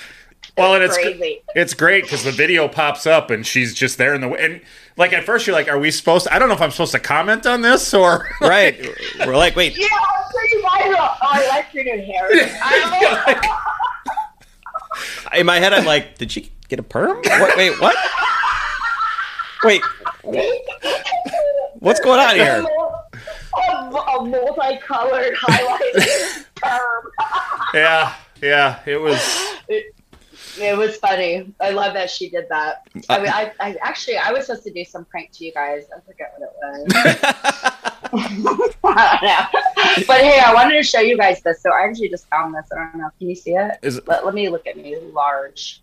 Well, 0.58 0.74
and 0.76 0.84
it's 0.84 0.96
crazy. 0.98 1.42
it's 1.56 1.74
great 1.76 2.04
because 2.06 2.24
the 2.24 2.32
video 2.32 2.68
pops 2.68 3.06
up 3.06 3.30
and 3.30 3.46
she's 3.46 3.74
just 3.76 3.98
there 4.00 4.14
in 4.16 4.22
the 4.22 4.30
and 4.34 4.62
like 4.98 5.14
at 5.14 5.24
first 5.26 5.46
you're 5.48 5.56
like, 5.56 5.68
are 5.70 5.78
we 5.80 5.92
supposed? 5.92 6.26
To, 6.26 6.34
I 6.34 6.40
don't 6.40 6.50
know 6.50 6.56
if 6.56 6.62
I'm 6.62 6.72
supposed 6.72 6.92
to 6.94 7.00
comment 7.00 7.46
on 7.46 7.62
this 7.62 7.94
or 7.94 8.28
right, 8.42 8.78
we're 9.26 9.38
like, 9.38 9.56
wait, 9.56 9.78
Yeah, 9.78 9.86
I'm 9.88 10.32
sure 10.32 10.46
you 10.48 10.62
guys 10.64 10.88
are. 11.00 11.18
Oh, 11.22 11.28
I 11.30 11.48
like 11.50 11.72
your 11.74 11.84
new 11.84 12.02
hair. 12.04 12.28
I 12.62 13.40
in 15.36 15.46
my 15.46 15.60
head, 15.60 15.72
I'm 15.74 15.86
like, 15.86 16.18
did 16.18 16.32
she 16.32 16.52
get 16.70 16.80
a 16.80 16.84
perm? 16.84 17.18
What, 17.18 17.58
wait, 17.58 17.80
what? 17.82 17.96
Wait, 19.64 19.82
what's 21.80 22.00
going 22.00 22.20
on 22.20 22.36
here? 22.36 22.66
A, 23.58 23.72
a 23.72 24.26
multicolored 24.26 25.36
highlighter 25.36 26.46
perm. 26.56 27.12
yeah, 27.74 28.14
yeah. 28.42 28.80
It 28.86 28.98
was. 28.98 29.20
It 30.58 30.78
was 30.78 30.96
funny. 30.98 31.54
I 31.60 31.70
love 31.72 31.94
that 31.94 32.10
she 32.10 32.30
did 32.30 32.46
that. 32.50 32.88
I 33.10 33.18
mean, 33.20 33.30
I, 33.30 33.52
I 33.60 33.76
actually 33.82 34.18
I 34.18 34.32
was 34.32 34.46
supposed 34.46 34.64
to 34.64 34.72
do 34.72 34.84
some 34.86 35.06
prank 35.06 35.32
to 35.34 35.46
you 35.46 35.52
guys. 35.54 35.84
I 35.96 36.00
forget 36.02 36.34
what 36.38 36.50
it 36.50 36.54
was. 36.62 37.20
I 38.14 38.28
don't 38.30 38.44
know. 38.44 40.06
But 40.08 40.22
hey, 40.22 40.40
I 40.40 40.54
wanted 40.54 40.76
to 40.76 40.84
show 40.84 41.00
you 41.02 41.18
guys 41.18 41.42
this. 41.42 41.62
So 41.62 41.72
I 41.72 41.84
actually 41.84 42.10
just 42.10 42.28
found 42.30 42.56
this. 42.56 42.66
I 42.72 42.76
don't 42.76 42.96
know. 42.98 43.10
Can 43.20 43.30
you 43.30 43.36
see 43.36 43.52
it? 43.56 43.78
Is 43.82 43.98
it- 43.98 44.08
Let, 44.08 44.26
let 44.26 44.34
me 44.34 44.48
look 44.50 44.68
at 44.68 44.78
me 44.78 44.96
large. 45.14 45.82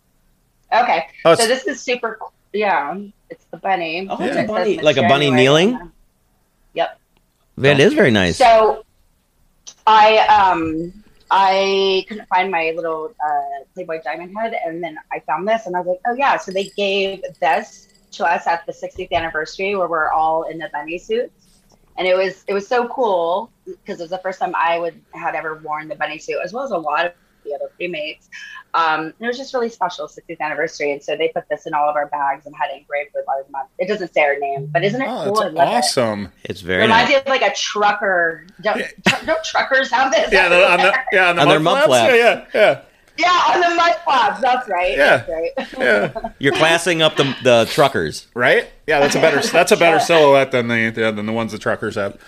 Okay. 0.72 1.06
Oh, 1.24 1.34
so 1.34 1.46
this 1.46 1.64
is 1.66 1.80
super. 1.80 2.18
Yeah, 2.52 2.98
it's 3.30 3.44
the 3.46 3.56
bunny. 3.58 4.08
Oh, 4.10 4.22
It 4.22 4.28
it's 4.28 4.36
a 4.36 4.52
bunny. 4.52 4.78
Like 4.78 4.96
a 4.96 5.02
bunny 5.02 5.26
January 5.26 5.42
kneeling? 5.42 5.74
on 5.74 5.78
them. 5.78 5.92
Yep. 6.74 7.00
That 7.58 7.80
is 7.80 7.94
very 7.94 8.10
nice. 8.10 8.36
So 8.36 8.84
I 9.86 10.18
um 10.26 10.92
I 11.30 12.04
couldn't 12.08 12.28
find 12.28 12.50
my 12.50 12.72
little 12.76 13.12
uh, 13.24 13.64
Playboy 13.74 14.00
Diamond 14.02 14.36
head, 14.36 14.54
and 14.64 14.82
then 14.82 14.96
I 15.12 15.20
found 15.20 15.48
this, 15.48 15.66
and 15.66 15.74
I 15.76 15.80
was 15.80 15.88
like, 15.88 16.00
oh 16.06 16.14
yeah. 16.14 16.36
So 16.36 16.52
they 16.52 16.64
gave 16.76 17.22
this 17.40 17.88
to 18.12 18.24
us 18.24 18.46
at 18.46 18.64
the 18.66 18.72
60th 18.72 19.10
anniversary, 19.12 19.74
where 19.74 19.88
we're 19.88 20.10
all 20.10 20.44
in 20.44 20.58
the 20.58 20.68
bunny 20.72 20.98
suits, 20.98 21.32
and 21.98 22.06
it 22.06 22.16
was 22.16 22.44
it 22.46 22.54
was 22.54 22.66
so 22.66 22.88
cool 22.88 23.50
because 23.64 24.00
it 24.00 24.04
was 24.04 24.10
the 24.10 24.18
first 24.18 24.38
time 24.38 24.54
I 24.54 24.78
would 24.78 25.00
had 25.14 25.34
ever 25.34 25.56
worn 25.56 25.88
the 25.88 25.96
bunny 25.96 26.18
suit, 26.18 26.38
as 26.44 26.52
well 26.52 26.64
as 26.64 26.70
a 26.70 26.78
lot 26.78 27.06
of 27.06 27.12
the 27.44 27.54
other 27.54 27.70
playmates. 27.76 28.28
Um, 28.74 29.14
it 29.18 29.26
was 29.26 29.38
just 29.38 29.54
really 29.54 29.70
special 29.70 30.06
60th 30.06 30.38
anniversary, 30.40 30.92
and 30.92 31.02
so 31.02 31.16
they 31.16 31.28
put 31.28 31.48
this 31.48 31.66
in 31.66 31.72
all 31.72 31.88
of 31.88 31.96
our 31.96 32.06
bags 32.08 32.44
and 32.44 32.54
had 32.54 32.70
it 32.70 32.80
engraved 32.80 33.10
with 33.14 33.24
our 33.28 33.44
month. 33.50 33.70
It 33.78 33.88
doesn't 33.88 34.12
say 34.12 34.22
our 34.22 34.38
name, 34.38 34.66
but 34.66 34.84
isn't 34.84 35.00
it 35.00 35.08
Oh, 35.08 35.24
cool? 35.32 35.40
I 35.40 35.48
that's 35.50 35.96
it. 35.96 36.00
awesome. 36.00 36.32
It's 36.44 36.60
very 36.60 36.82
Reminds 36.82 37.10
nice. 37.10 37.16
me 37.16 37.20
of 37.22 37.40
like 37.40 37.42
a 37.42 37.54
trucker. 37.54 38.46
Don't, 38.60 38.82
tr- 39.08 39.24
don't 39.24 39.42
truckers 39.44 39.90
have 39.90 40.12
this? 40.12 40.30
Yeah, 40.30 40.48
the, 40.50 40.70
on 40.70 40.78
the 40.78 40.94
yeah 41.12 41.28
on, 41.30 41.36
the 41.36 41.42
On 41.42 41.48
their 41.48 41.60
mud 41.60 41.74
mud 41.78 41.84
flaps? 41.86 42.12
flaps. 42.12 42.50
Yeah, 42.54 42.60
yeah, 42.60 42.82
yeah, 43.18 43.54
on 43.54 43.60
the 43.60 43.76
mud 43.76 43.94
flaps. 44.04 44.40
That's 44.42 44.68
right. 44.68 44.96
Yeah. 44.96 45.16
That's 45.16 45.28
right. 45.30 45.50
yeah, 45.78 46.12
yeah. 46.22 46.30
You're 46.38 46.52
classing 46.56 47.00
up 47.00 47.16
the 47.16 47.34
the 47.42 47.66
truckers. 47.70 48.26
Right? 48.34 48.68
Yeah, 48.86 49.00
that's 49.00 49.14
a 49.14 49.20
better 49.20 49.40
that's 49.40 49.72
a 49.72 49.76
better 49.78 50.00
silhouette 50.00 50.50
than 50.52 50.68
the 50.68 50.92
yeah, 50.94 51.10
than 51.12 51.24
the 51.24 51.32
ones 51.32 51.52
the 51.52 51.58
truckers 51.58 51.94
have. 51.94 52.18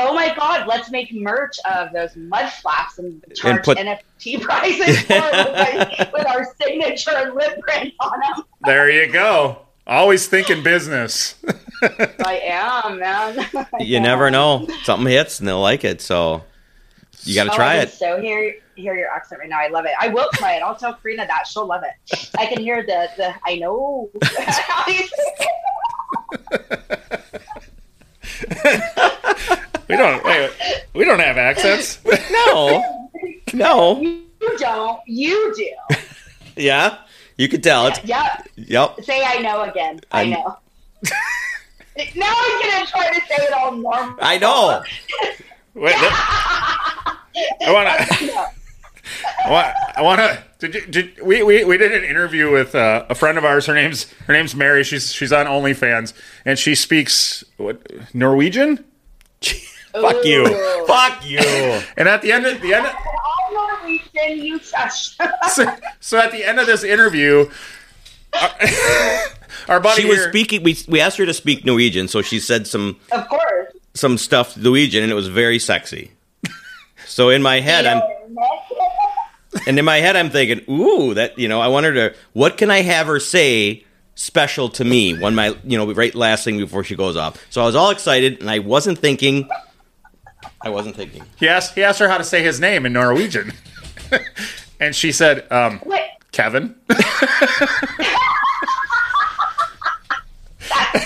Oh 0.00 0.14
my 0.14 0.34
God! 0.34 0.66
Let's 0.66 0.90
make 0.90 1.12
merch 1.12 1.56
of 1.70 1.92
those 1.92 2.16
mud 2.16 2.50
flaps 2.52 2.98
and 2.98 3.22
charge 3.34 3.64
put- 3.64 3.78
NFT 3.78 4.40
prices 4.40 5.00
for 5.02 5.14
with, 5.14 6.12
with 6.12 6.26
our 6.26 6.46
signature 6.60 7.12
and 7.14 7.34
lip 7.34 7.60
print 7.60 7.94
on 8.00 8.18
them. 8.20 8.44
There 8.64 8.90
you 8.90 9.12
go. 9.12 9.58
Always 9.86 10.26
thinking 10.28 10.62
business. 10.62 11.34
I 11.82 12.40
am, 12.44 12.98
man. 13.00 13.40
I 13.54 13.66
You 13.80 13.96
am. 13.96 14.02
never 14.04 14.30
know. 14.30 14.66
Something 14.84 15.10
hits 15.10 15.38
and 15.40 15.48
they'll 15.48 15.60
like 15.60 15.84
it. 15.84 16.00
So 16.00 16.44
you 17.24 17.34
got 17.34 17.44
to 17.44 17.52
Oh, 17.52 17.56
try 17.56 17.76
it. 17.76 17.90
So 17.90 18.20
hear 18.20 18.54
hear 18.76 18.94
your 18.94 19.10
accent 19.10 19.40
right 19.40 19.48
now. 19.48 19.58
I 19.58 19.68
love 19.68 19.84
it. 19.86 19.92
I 20.00 20.08
will 20.08 20.28
try 20.34 20.54
it. 20.54 20.62
I'll 20.62 20.76
tell 20.76 20.94
Karina 20.94 21.26
that 21.26 21.46
she'll 21.46 21.66
love 21.66 21.82
it. 21.82 22.30
I 22.38 22.46
can 22.46 22.60
hear 22.62 22.82
the 22.86 23.08
the. 23.16 23.34
I 23.44 23.56
know. 23.56 24.10
We 29.90 29.96
don't 29.96 30.22
wait, 30.24 30.50
we 30.94 31.04
don't 31.04 31.18
have 31.18 31.36
accents. 31.36 31.98
No, 32.30 33.08
no. 33.52 34.00
You 34.00 34.56
don't. 34.58 35.00
You 35.06 35.54
do. 35.56 35.96
Yeah, 36.56 36.98
you 37.38 37.48
could 37.48 37.62
tell. 37.62 37.86
It's 37.86 38.04
Yep. 38.04 38.48
yep. 38.56 39.00
Say 39.02 39.22
I 39.24 39.38
know 39.38 39.62
again. 39.62 40.00
I 40.12 40.20
I'm- 40.20 40.30
know. 40.30 40.56
now 42.16 42.34
I'm 42.36 42.60
gonna 42.70 42.86
try 42.86 43.08
to 43.12 43.20
say 43.26 43.44
it 43.44 43.52
all 43.52 43.72
normal. 43.72 44.16
I 44.20 44.38
know. 44.38 44.82
Wait, 45.74 45.92
that- 45.92 47.16
I 47.66 47.72
want 47.72 47.88
to. 47.88 48.46
I 49.46 49.50
want. 49.50 49.76
I 49.96 50.02
want 50.02 50.20
to. 50.20 50.44
Did 50.58 50.74
you, 50.74 50.86
did, 50.86 51.22
we, 51.24 51.42
we 51.42 51.64
we 51.64 51.78
did 51.78 51.92
an 51.92 52.04
interview 52.04 52.50
with 52.52 52.74
uh, 52.74 53.06
a 53.08 53.14
friend 53.14 53.38
of 53.38 53.44
ours. 53.44 53.66
Her 53.66 53.74
name's 53.74 54.10
her 54.26 54.32
name's 54.34 54.54
Mary. 54.54 54.84
She's 54.84 55.12
she's 55.12 55.32
on 55.32 55.46
OnlyFans 55.46 56.12
and 56.44 56.58
she 56.58 56.74
speaks 56.74 57.42
what 57.56 57.80
Norwegian. 58.14 58.84
Fuck 59.92 60.24
you. 60.24 60.46
Fuck 60.86 61.26
you. 61.26 61.38
And 61.96 62.08
at 62.08 62.22
the 62.22 62.32
end 62.32 62.46
of 62.46 62.60
the 62.60 62.74
end, 62.74 62.86
of, 62.86 62.92
All 62.94 63.78
Norwegian, 63.82 64.44
you 64.44 64.58
shush. 64.58 65.16
so, 65.52 65.66
so 66.00 66.18
at 66.18 66.30
the 66.32 66.44
end 66.44 66.58
of 66.60 66.66
this 66.66 66.84
interview, 66.84 67.50
our, 68.34 68.50
our 69.68 69.80
buddy 69.80 70.02
She 70.02 70.08
was 70.08 70.18
here- 70.18 70.28
speaking. 70.30 70.62
We 70.62 70.76
we 70.88 71.00
asked 71.00 71.18
her 71.18 71.26
to 71.26 71.34
speak 71.34 71.64
Norwegian, 71.64 72.08
so 72.08 72.22
she 72.22 72.38
said 72.40 72.66
some 72.66 72.96
of 73.12 73.28
course. 73.28 73.72
some 73.94 74.16
stuff 74.18 74.56
Norwegian, 74.56 75.02
and 75.02 75.10
it 75.10 75.16
was 75.16 75.28
very 75.28 75.58
sexy. 75.58 76.12
So 77.06 77.28
in 77.30 77.42
my 77.42 77.58
head, 77.60 77.86
I'm 77.86 78.00
and 79.66 79.78
in 79.78 79.84
my 79.84 79.96
head, 79.96 80.14
I'm 80.14 80.30
thinking, 80.30 80.60
ooh, 80.72 81.14
that 81.14 81.36
you 81.38 81.48
know, 81.48 81.60
I 81.60 81.66
want 81.68 81.86
her 81.86 81.92
to. 81.94 82.14
What 82.34 82.56
can 82.56 82.70
I 82.70 82.82
have 82.82 83.08
her 83.08 83.18
say 83.18 83.84
special 84.14 84.68
to 84.68 84.84
me 84.84 85.18
when 85.18 85.34
my 85.34 85.56
you 85.64 85.76
know 85.76 85.92
right 85.92 86.14
last 86.14 86.44
thing 86.44 86.58
before 86.58 86.84
she 86.84 86.94
goes 86.94 87.16
off? 87.16 87.44
So 87.50 87.60
I 87.60 87.66
was 87.66 87.74
all 87.74 87.90
excited, 87.90 88.40
and 88.40 88.48
I 88.48 88.60
wasn't 88.60 88.98
thinking. 88.98 89.48
I 90.62 90.68
wasn't 90.68 90.96
thinking. 90.96 91.22
He 91.36 91.48
asked 91.48 91.74
he 91.74 91.82
asked 91.82 91.98
her 92.00 92.08
how 92.08 92.18
to 92.18 92.24
say 92.24 92.42
his 92.42 92.60
name 92.60 92.86
in 92.86 92.92
Norwegian, 92.92 93.52
and 94.80 94.94
she 94.94 95.12
said, 95.12 95.50
um, 95.50 95.80
Wait, 95.84 96.08
"Kevin." 96.32 96.74
that's 96.88 97.04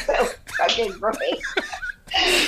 so 0.07 0.27
fucking 0.59 0.93
great. 0.93 1.41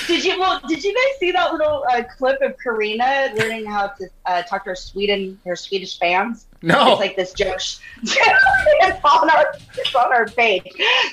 Did 0.07 0.23
you 0.23 0.39
well? 0.39 0.61
Did 0.67 0.83
you 0.83 0.93
guys 0.93 1.19
see 1.19 1.31
that 1.31 1.51
little 1.51 1.83
uh, 1.91 2.03
clip 2.17 2.41
of 2.41 2.57
Karina 2.59 3.31
learning 3.35 3.65
how 3.65 3.87
to 3.87 4.07
uh, 4.25 4.41
talk 4.43 4.63
to 4.63 4.71
her 4.71 4.75
Sweden, 4.75 5.39
her 5.45 5.55
Swedish 5.55 5.99
fans? 5.99 6.47
No. 6.61 6.91
it's 6.91 6.99
like 6.99 7.15
this 7.15 7.33
joke. 7.33 7.59
it's 8.01 9.05
on 9.05 9.29
our 9.29 9.55
it's 9.75 9.95
on 9.95 10.13
our 10.13 10.27
page. 10.27 10.63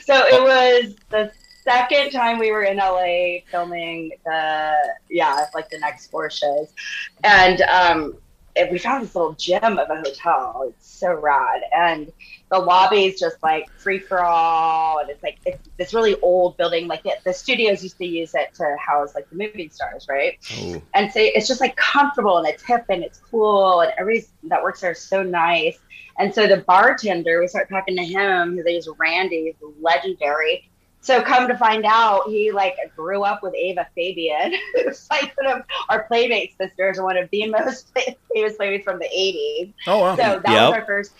So 0.03 0.15
it 0.27 0.43
was 0.43 0.95
the 1.11 1.33
second 1.65 2.11
time 2.11 2.39
we 2.39 2.53
were 2.53 2.63
in 2.63 2.77
LA 2.77 3.39
filming 3.51 4.13
the 4.25 4.75
yeah 5.11 5.47
like 5.55 5.69
the 5.71 5.79
next 5.79 6.11
four 6.11 6.31
shows, 6.31 6.73
and 7.25 7.63
um, 7.63 8.15
we 8.71 8.79
found 8.79 9.05
this 9.05 9.15
little 9.15 9.33
gem 9.33 9.79
of 9.79 9.91
a 9.91 9.97
hotel. 9.97 10.67
It's 10.69 10.87
so 10.87 11.15
rad, 11.15 11.63
and 11.75 12.13
the 12.51 12.59
lobby 12.59 13.07
is 13.07 13.19
just 13.19 13.43
like 13.43 13.69
free 13.79 13.99
for 13.99 14.23
all, 14.23 14.99
and 14.99 15.11
it's 15.11 15.23
like 15.23 15.39
it's 15.45 15.69
this 15.79 15.95
really 15.95 16.21
old 16.21 16.57
building. 16.57 16.87
Like 16.87 17.03
the, 17.03 17.15
the 17.25 17.33
studios 17.33 17.83
used 17.83 17.99
to 17.99 18.07
use 18.07 18.35
it 18.35 18.55
to 18.55 18.77
house 18.79 19.15
like 19.15 19.29
the 19.31 19.37
movie 19.37 19.69
stars, 19.71 20.07
right? 20.09 20.39
Oh, 20.59 20.83
and 20.95 21.11
so 21.11 21.21
it's 21.21 21.49
just 21.49 21.61
like 21.61 21.75
comfortable 21.77 22.39
and 22.39 22.47
it's 22.47 22.63
hip 22.63 22.85
and 22.89 23.03
it's 23.03 23.19
cool 23.31 23.81
and 23.81 23.93
everybody 23.99 24.27
that 24.45 24.63
works 24.63 24.83
there 24.83 24.93
is 24.93 25.01
so 25.01 25.23
nice. 25.23 25.79
And 26.17 26.33
so 26.33 26.47
the 26.47 26.59
bartender, 26.59 27.41
we 27.41 27.49
start 27.49 27.69
talking 27.69 27.97
to 27.97 28.05
him. 28.05 28.57
His 28.57 28.65
name 28.65 28.79
is 28.79 28.89
Randy. 28.99 29.47
He's 29.47 29.71
legendary. 29.81 30.71
So 31.05 31.23
come 31.23 31.49
to 31.49 31.57
find 31.57 31.85
out, 31.87 32.23
he 32.29 32.51
like 32.53 32.77
grew 32.97 33.23
up 33.23 33.43
with 33.43 33.55
Ava 33.55 33.87
Fabian, 33.95 34.55
who's 34.75 35.07
like 35.11 35.33
one 35.37 35.59
of 35.59 35.63
our 35.91 36.05
playmate 36.05 36.53
sisters, 36.61 36.99
one 37.01 37.17
of 37.17 37.29
the 37.31 37.49
most 37.51 37.93
famous 38.35 38.57
playmates 38.57 38.85
from 38.85 38.99
the 38.99 39.09
'80s. 39.15 39.75
Oh 39.87 39.99
wow. 40.01 40.17
So 40.17 40.41
that 40.45 40.45
Yep. 40.45 40.63
was 40.63 40.71
our 40.73 40.85
first 40.87 41.13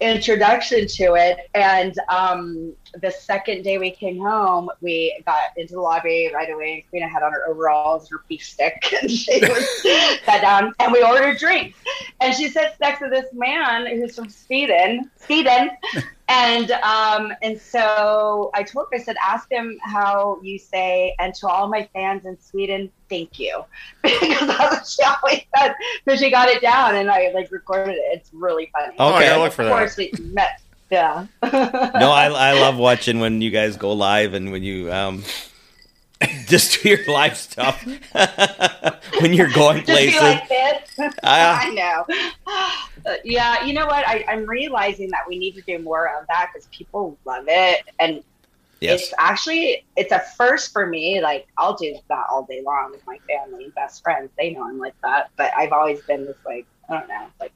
introduction 0.00 0.86
to 0.88 1.14
it. 1.14 1.38
And 1.54 1.94
um, 2.08 2.74
the 3.00 3.10
second 3.10 3.62
day 3.62 3.78
we 3.78 3.90
came 3.90 4.18
home, 4.18 4.68
we 4.80 5.20
got 5.26 5.38
into 5.56 5.74
the 5.74 5.80
lobby 5.80 6.30
right 6.34 6.50
away. 6.50 6.74
And 6.74 6.90
Karina 6.90 7.08
had 7.08 7.22
on 7.22 7.32
her 7.32 7.46
overalls, 7.48 8.08
her 8.10 8.22
beef 8.28 8.42
stick, 8.44 8.94
and 9.02 9.10
she 9.10 9.40
was 9.40 9.82
sat 10.24 10.40
down 10.42 10.72
and 10.80 10.92
we 10.92 11.02
ordered 11.02 11.38
drinks. 11.38 11.78
And 12.20 12.34
she 12.34 12.48
sits 12.48 12.78
next 12.80 12.98
to 13.00 13.08
this 13.08 13.26
man 13.32 13.86
who's 13.86 14.14
from 14.14 14.28
Sweden, 14.28 15.10
Sweden. 15.18 15.70
And 16.32 16.70
um, 16.70 17.32
and 17.42 17.60
so 17.60 18.52
I 18.54 18.62
told 18.62 18.86
her, 18.92 18.98
I 19.00 19.02
said, 19.02 19.16
ask 19.20 19.50
him 19.50 19.80
how 19.82 20.38
you 20.44 20.60
say, 20.60 21.12
and 21.18 21.34
to 21.34 21.48
all 21.48 21.66
my 21.66 21.88
fans 21.92 22.24
in 22.24 22.38
Sweden, 22.40 22.88
thank 23.08 23.40
you, 23.40 23.64
because 24.00 24.46
that's 24.46 24.76
what 24.76 24.86
she 24.86 25.02
always 25.02 25.42
said. 25.56 25.74
So 26.08 26.14
she 26.14 26.30
got 26.30 26.48
it 26.48 26.62
down, 26.62 26.94
and 26.94 27.10
I 27.10 27.32
like 27.34 27.50
recorded 27.50 27.96
it. 27.96 28.02
It's 28.12 28.30
really 28.32 28.70
funny. 28.72 28.94
Oh, 29.00 29.08
I 29.08 29.16
Okay. 29.16 29.26
gotta 29.26 29.42
look 29.42 29.52
for 29.52 29.64
that. 29.64 29.72
Of 29.72 29.76
course, 29.78 29.96
we 29.96 30.12
met. 30.20 30.60
Yeah. 30.90 31.26
no, 31.42 32.10
I, 32.10 32.26
I 32.26 32.52
love 32.60 32.76
watching 32.76 33.20
when 33.20 33.40
you 33.40 33.50
guys 33.50 33.76
go 33.76 33.92
live 33.92 34.34
and 34.34 34.50
when 34.50 34.62
you 34.62 34.92
um, 34.92 35.22
just 36.46 36.82
do 36.82 36.88
your 36.90 37.04
live 37.06 37.36
stuff 37.36 37.82
when 39.20 39.32
you're 39.32 39.50
going 39.50 39.82
places. 39.82 40.20
like 40.20 40.48
this. 40.48 41.10
Ah. 41.22 41.60
I 41.64 41.70
know. 41.70 42.04
Uh, 43.06 43.14
yeah, 43.24 43.64
you 43.64 43.72
know 43.72 43.86
what? 43.86 44.06
I, 44.06 44.24
I'm 44.28 44.46
realizing 44.46 45.08
that 45.10 45.20
we 45.26 45.38
need 45.38 45.54
to 45.54 45.62
do 45.62 45.78
more 45.78 46.08
of 46.18 46.26
that 46.28 46.50
because 46.52 46.68
people 46.68 47.18
love 47.24 47.44
it, 47.48 47.84
and 47.98 48.22
yes, 48.80 49.00
it's 49.00 49.14
actually 49.18 49.84
it's 49.96 50.12
a 50.12 50.20
first 50.36 50.72
for 50.72 50.86
me. 50.86 51.22
Like 51.22 51.46
I'll 51.56 51.76
do 51.76 51.96
that 52.08 52.26
all 52.30 52.44
day 52.44 52.62
long 52.64 52.90
with 52.90 53.06
my 53.06 53.18
family 53.26 53.64
and 53.64 53.74
best 53.74 54.02
friends. 54.02 54.30
They 54.36 54.50
know 54.52 54.64
I'm 54.64 54.78
like 54.78 54.94
that, 55.02 55.30
but 55.36 55.52
I've 55.56 55.72
always 55.72 56.02
been 56.02 56.26
this 56.26 56.36
like 56.44 56.66
I 56.90 56.98
don't 56.98 57.08
know, 57.08 57.26
like 57.40 57.52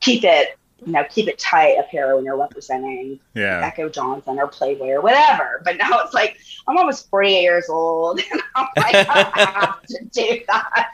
keep 0.00 0.24
it, 0.24 0.58
you 0.84 0.92
know, 0.92 1.04
keep 1.08 1.26
it 1.26 1.38
tight 1.38 1.78
up 1.78 1.88
here 1.88 2.14
when 2.14 2.24
you're 2.24 2.36
representing 2.36 3.18
Yeah. 3.34 3.62
Echo 3.64 3.88
Johnson 3.88 4.38
or 4.38 4.46
Playboy 4.46 4.90
or 4.90 5.00
whatever. 5.00 5.62
But 5.64 5.78
now 5.78 6.00
it's 6.04 6.12
like 6.12 6.36
I'm 6.68 6.76
almost 6.76 7.08
48 7.08 7.40
years 7.42 7.68
old, 7.68 8.20
and 8.32 8.42
I'm 8.54 8.66
like 8.76 8.94
I 8.94 9.40
have 9.54 9.82
to 9.82 10.04
do 10.12 10.40
that. 10.48 10.92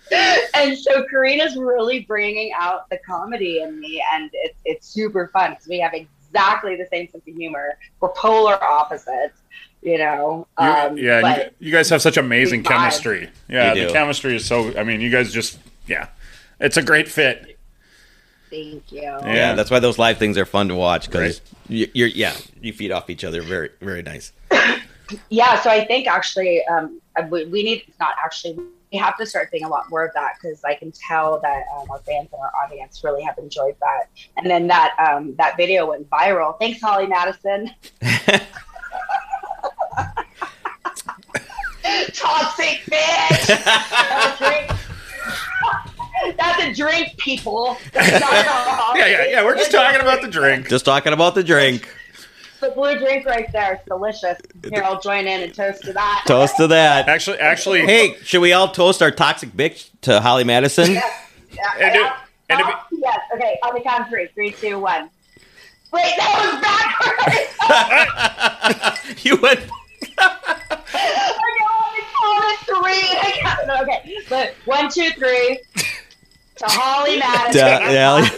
And 0.54 0.78
so 0.78 1.04
Karina's 1.10 1.56
really 1.56 2.00
bringing 2.00 2.52
out 2.56 2.88
the 2.90 2.98
comedy 3.06 3.60
in 3.62 3.80
me, 3.80 4.02
and 4.14 4.30
it's 4.32 4.58
it's 4.64 4.86
super 4.88 5.28
fun 5.32 5.50
because 5.52 5.66
we 5.66 5.80
have 5.80 5.94
exactly 5.94 6.76
the 6.76 6.86
same 6.90 7.08
sense 7.10 7.26
of 7.26 7.34
humor. 7.34 7.76
We're 8.00 8.10
polar 8.10 8.62
opposites, 8.62 9.38
you 9.82 9.98
know. 9.98 10.46
You- 10.60 10.64
Um, 10.66 10.96
yeah, 10.98 11.20
but 11.22 11.54
you, 11.58 11.66
you 11.68 11.72
guys 11.72 11.88
have 11.90 12.02
such 12.02 12.16
amazing 12.16 12.62
chemistry. 12.62 13.30
Yeah, 13.48 13.74
the 13.74 13.92
chemistry 13.92 14.36
is 14.36 14.44
so. 14.46 14.76
I 14.78 14.84
mean, 14.84 15.00
you 15.00 15.10
guys 15.10 15.32
just 15.32 15.58
yeah, 15.88 16.08
it's 16.60 16.76
a 16.76 16.82
great 16.82 17.08
fit. 17.08 17.58
Thank 18.52 18.92
you. 18.92 19.00
Yeah. 19.02 19.34
yeah, 19.34 19.54
that's 19.54 19.70
why 19.70 19.80
those 19.80 19.98
live 19.98 20.18
things 20.18 20.36
are 20.36 20.44
fun 20.44 20.68
to 20.68 20.74
watch 20.74 21.06
because 21.06 21.40
Right. 21.68 21.90
you're 21.94 22.08
yeah 22.08 22.36
you 22.60 22.72
feed 22.72 22.92
off 22.92 23.08
each 23.10 23.24
other 23.24 23.40
very 23.42 23.70
very 23.80 24.02
nice. 24.02 24.32
Yeah, 25.28 25.60
so 25.60 25.68
I 25.70 25.84
think 25.84 26.06
actually 26.06 26.64
um, 26.66 27.00
we, 27.30 27.44
we 27.46 27.62
need 27.62 27.84
not 27.98 28.14
actually 28.22 28.58
we 28.92 28.98
have 28.98 29.16
to 29.16 29.26
start 29.26 29.50
doing 29.50 29.64
a 29.64 29.68
lot 29.68 29.88
more 29.90 30.04
of 30.04 30.12
that 30.14 30.34
because 30.40 30.62
I 30.64 30.74
can 30.74 30.92
tell 30.92 31.40
that 31.40 31.64
um, 31.76 31.90
our 31.90 31.98
fans 32.00 32.28
and 32.32 32.40
our 32.40 32.52
audience 32.62 33.02
really 33.02 33.22
have 33.22 33.38
enjoyed 33.38 33.74
that. 33.80 34.08
And 34.36 34.50
then 34.50 34.66
that 34.68 34.94
um, 34.98 35.34
that 35.36 35.56
video 35.56 35.86
went 35.88 36.08
viral. 36.10 36.58
Thanks, 36.58 36.80
Holly 36.80 37.06
Madison. 37.06 37.70
Toxic 42.14 42.80
bitch. 42.86 43.48
That's 46.24 46.34
a 46.34 46.34
drink. 46.34 46.36
That's 46.38 46.62
a 46.62 46.74
drink, 46.74 47.16
people. 47.18 47.76
That's 47.92 48.20
not 48.20 48.32
alcohol. 48.32 48.96
Yeah, 48.96 49.06
yeah, 49.06 49.24
yeah. 49.26 49.44
We're 49.44 49.56
just 49.56 49.70
talking 49.72 50.00
about 50.00 50.22
the 50.22 50.28
drink. 50.28 50.68
Just 50.68 50.84
talking 50.84 51.12
about 51.12 51.34
the 51.34 51.42
drink. 51.44 51.88
the 52.60 52.70
blue 52.70 52.98
drink 52.98 53.26
right 53.26 53.50
there. 53.52 53.74
It's 53.74 53.84
delicious. 53.86 54.38
Here, 54.70 54.82
I'll 54.82 55.00
join 55.00 55.26
in 55.26 55.42
and 55.42 55.54
toast 55.54 55.82
to 55.84 55.92
that. 55.94 56.24
Toast 56.26 56.56
to 56.58 56.66
that. 56.68 57.08
Actually, 57.08 57.38
actually, 57.38 57.80
Hey, 57.80 58.16
should 58.22 58.40
we 58.40 58.52
all 58.52 58.68
toast 58.68 59.02
our 59.02 59.10
toxic 59.10 59.50
bitch 59.50 59.88
to 60.02 60.20
Holly 60.20 60.44
Madison? 60.44 60.92
Yeah, 60.92 61.02
And 61.78 61.94
yeah. 61.94 62.06
it- 62.06 62.12
and 62.48 62.60
it 62.60 62.66
yes. 62.92 63.18
Okay. 63.34 63.58
On 63.64 63.72
the 63.74 63.80
count 63.80 64.02
of 64.02 64.08
three. 64.08 64.26
Three, 64.34 64.50
two, 64.52 64.78
one. 64.78 65.08
Wait, 65.92 66.12
that 66.18 66.52
was 66.52 66.60
backwards. 69.06 69.24
you 69.24 69.36
went. 69.40 69.60
I 70.18 71.38
can 71.56 71.66
only 71.72 72.02
count 72.20 72.44
it 72.52 72.58
three. 72.66 73.08
I 73.18 73.30
can't- 73.40 73.70
okay, 73.82 74.00
but 74.28 74.54
one, 74.66 74.90
two, 74.90 75.10
three. 75.12 75.60
To 76.62 76.68
Holly 76.68 77.18
Madison. 77.18 77.60
Da- 77.60 77.90
yeah. 77.90 78.28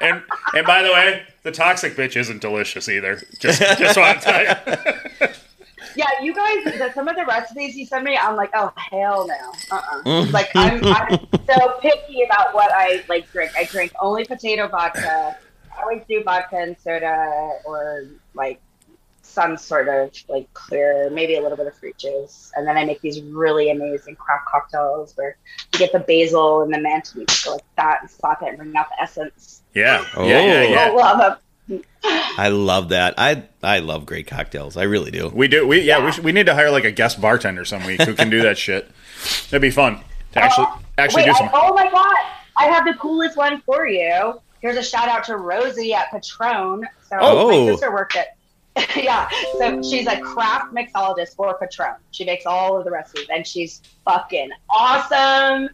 And 0.00 0.22
and 0.54 0.66
by 0.66 0.82
the 0.82 0.90
way, 0.92 1.22
the 1.42 1.50
toxic 1.50 1.96
bitch 1.96 2.16
isn't 2.16 2.40
delicious 2.40 2.88
either. 2.88 3.20
Just 3.38 3.60
just 3.60 3.96
want 3.96 4.20
to 4.20 4.24
tell 4.24 4.42
you. 4.42 5.28
yeah, 5.96 6.06
you 6.20 6.34
guys. 6.34 6.64
The, 6.64 6.90
some 6.94 7.08
of 7.08 7.16
the 7.16 7.24
recipes 7.24 7.76
you 7.76 7.86
send 7.86 8.04
me, 8.04 8.16
I'm 8.16 8.36
like, 8.36 8.50
oh 8.54 8.72
hell 8.76 9.26
no. 9.26 9.52
Uh-uh. 9.76 10.02
Mm. 10.02 10.32
Like 10.32 10.50
I'm, 10.54 10.84
I'm 10.84 11.18
so 11.48 11.78
picky 11.80 12.22
about 12.22 12.54
what 12.54 12.70
I 12.72 13.02
like 13.08 13.30
drink. 13.32 13.52
I 13.56 13.64
drink 13.64 13.92
only 14.00 14.24
potato 14.24 14.68
vodka. 14.68 15.36
I 15.76 15.82
always 15.82 16.02
do 16.08 16.22
vodka 16.22 16.56
and 16.56 16.76
soda 16.78 17.58
or 17.64 18.06
like 18.34 18.60
some 19.32 19.56
sort 19.56 19.88
of 19.88 20.12
like 20.28 20.52
clear, 20.54 21.08
maybe 21.10 21.36
a 21.36 21.40
little 21.42 21.56
bit 21.56 21.66
of 21.66 21.74
fruit 21.76 21.96
juice. 21.98 22.52
And 22.56 22.66
then 22.66 22.76
I 22.76 22.84
make 22.84 23.00
these 23.00 23.20
really 23.22 23.70
amazing 23.70 24.16
craft 24.16 24.46
cocktails 24.46 25.16
where 25.16 25.36
you 25.72 25.78
get 25.78 25.92
the 25.92 26.00
basil 26.00 26.62
and 26.62 26.72
the 26.72 26.78
mint 26.78 27.12
and 27.12 27.20
you 27.22 27.26
just 27.26 27.44
go 27.44 27.52
like 27.54 27.64
that 27.76 27.98
and 28.02 28.10
slap 28.10 28.42
it 28.42 28.48
and 28.48 28.58
bring 28.58 28.76
out 28.76 28.86
the 28.90 29.02
essence. 29.02 29.62
Yeah, 29.74 30.04
Oh. 30.16 30.26
yeah, 30.26 30.44
yeah, 30.44 30.62
yeah. 30.62 30.84
I 30.84 30.90
love 30.94 31.18
them. 31.18 31.82
I 32.04 32.48
love 32.48 32.88
that. 32.90 33.14
I 33.18 33.44
I 33.62 33.78
love 33.78 34.04
great 34.04 34.26
cocktails. 34.26 34.76
I 34.76 34.82
really 34.82 35.10
do. 35.10 35.28
We 35.28 35.48
do. 35.48 35.66
We 35.66 35.80
yeah. 35.82 36.04
We, 36.04 36.12
should, 36.12 36.24
we 36.24 36.32
need 36.32 36.46
to 36.46 36.54
hire 36.54 36.70
like 36.70 36.84
a 36.84 36.90
guest 36.90 37.20
bartender 37.20 37.64
some 37.64 37.84
week 37.86 38.02
who 38.02 38.14
can 38.14 38.28
do 38.30 38.42
that 38.42 38.58
shit. 38.58 38.90
That'd 39.50 39.62
be 39.62 39.70
fun 39.70 40.00
to 40.32 40.40
actually 40.42 40.66
oh, 40.68 40.80
actually 40.98 41.22
Wait, 41.22 41.26
do 41.26 41.32
I- 41.32 41.38
some. 41.38 41.50
oh 41.54 41.72
my 41.74 41.88
god, 41.90 42.16
I 42.56 42.66
have 42.66 42.84
the 42.84 42.94
coolest 42.94 43.36
one 43.36 43.62
for 43.64 43.86
you. 43.86 44.40
Here's 44.60 44.76
a 44.76 44.82
shout 44.82 45.08
out 45.08 45.24
to 45.24 45.36
Rosie 45.36 45.94
at 45.94 46.10
Patron. 46.10 46.86
So 47.08 47.16
Oh. 47.20 47.48
my 47.66 47.72
sister 47.72 47.92
worked 47.92 48.16
at 48.16 48.36
yeah. 48.96 49.28
So 49.58 49.82
she's 49.82 50.06
a 50.06 50.20
craft 50.20 50.74
mixologist 50.74 51.36
for 51.36 51.56
Patron. 51.58 51.96
She 52.10 52.24
makes 52.24 52.46
all 52.46 52.78
of 52.78 52.84
the 52.84 52.90
recipes 52.90 53.26
and 53.30 53.46
she's 53.46 53.82
fucking 54.04 54.50
awesome. 54.70 55.68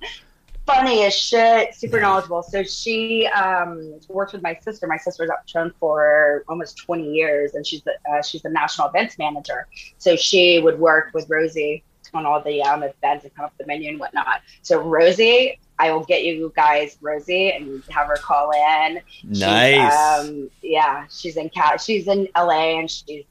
Funny 0.66 1.04
as 1.04 1.14
shit, 1.14 1.74
super 1.74 2.00
knowledgeable. 2.00 2.42
So 2.42 2.62
she 2.62 3.26
um, 3.28 3.98
worked 4.08 4.32
with 4.34 4.42
my 4.42 4.58
sister. 4.60 4.86
My 4.86 4.98
sister's 4.98 5.30
at 5.30 5.46
Patron 5.46 5.72
for 5.80 6.44
almost 6.46 6.76
20 6.84 7.10
years, 7.10 7.54
and 7.54 7.66
she's 7.66 7.80
the 7.84 7.92
uh, 8.12 8.20
she's 8.20 8.42
the 8.42 8.50
national 8.50 8.88
events 8.88 9.16
manager. 9.16 9.66
So 9.96 10.14
she 10.14 10.60
would 10.60 10.78
work 10.78 11.14
with 11.14 11.30
Rosie 11.30 11.84
on 12.12 12.26
all 12.26 12.42
the 12.42 12.62
um, 12.62 12.82
events 12.82 13.24
and 13.24 13.34
come 13.34 13.46
up 13.46 13.52
with 13.56 13.66
the 13.66 13.72
menu 13.72 13.88
and 13.88 13.98
whatnot. 13.98 14.42
So 14.60 14.78
Rosie, 14.78 15.58
I 15.78 15.92
will 15.92 16.04
get 16.04 16.24
you 16.24 16.52
guys 16.56 16.96
Rosie 17.00 17.52
and 17.52 17.82
have 17.90 18.08
her 18.08 18.16
call 18.16 18.50
in. 18.50 19.00
She's, 19.06 19.40
Nice. 19.40 20.20
um, 20.20 20.50
yeah, 20.62 21.06
she's 21.10 21.36
in 21.36 21.48
Cal. 21.50 21.78
She's 21.78 22.08
in 22.08 22.28
LA 22.36 22.78
and 22.80 22.90
she's 22.90 23.24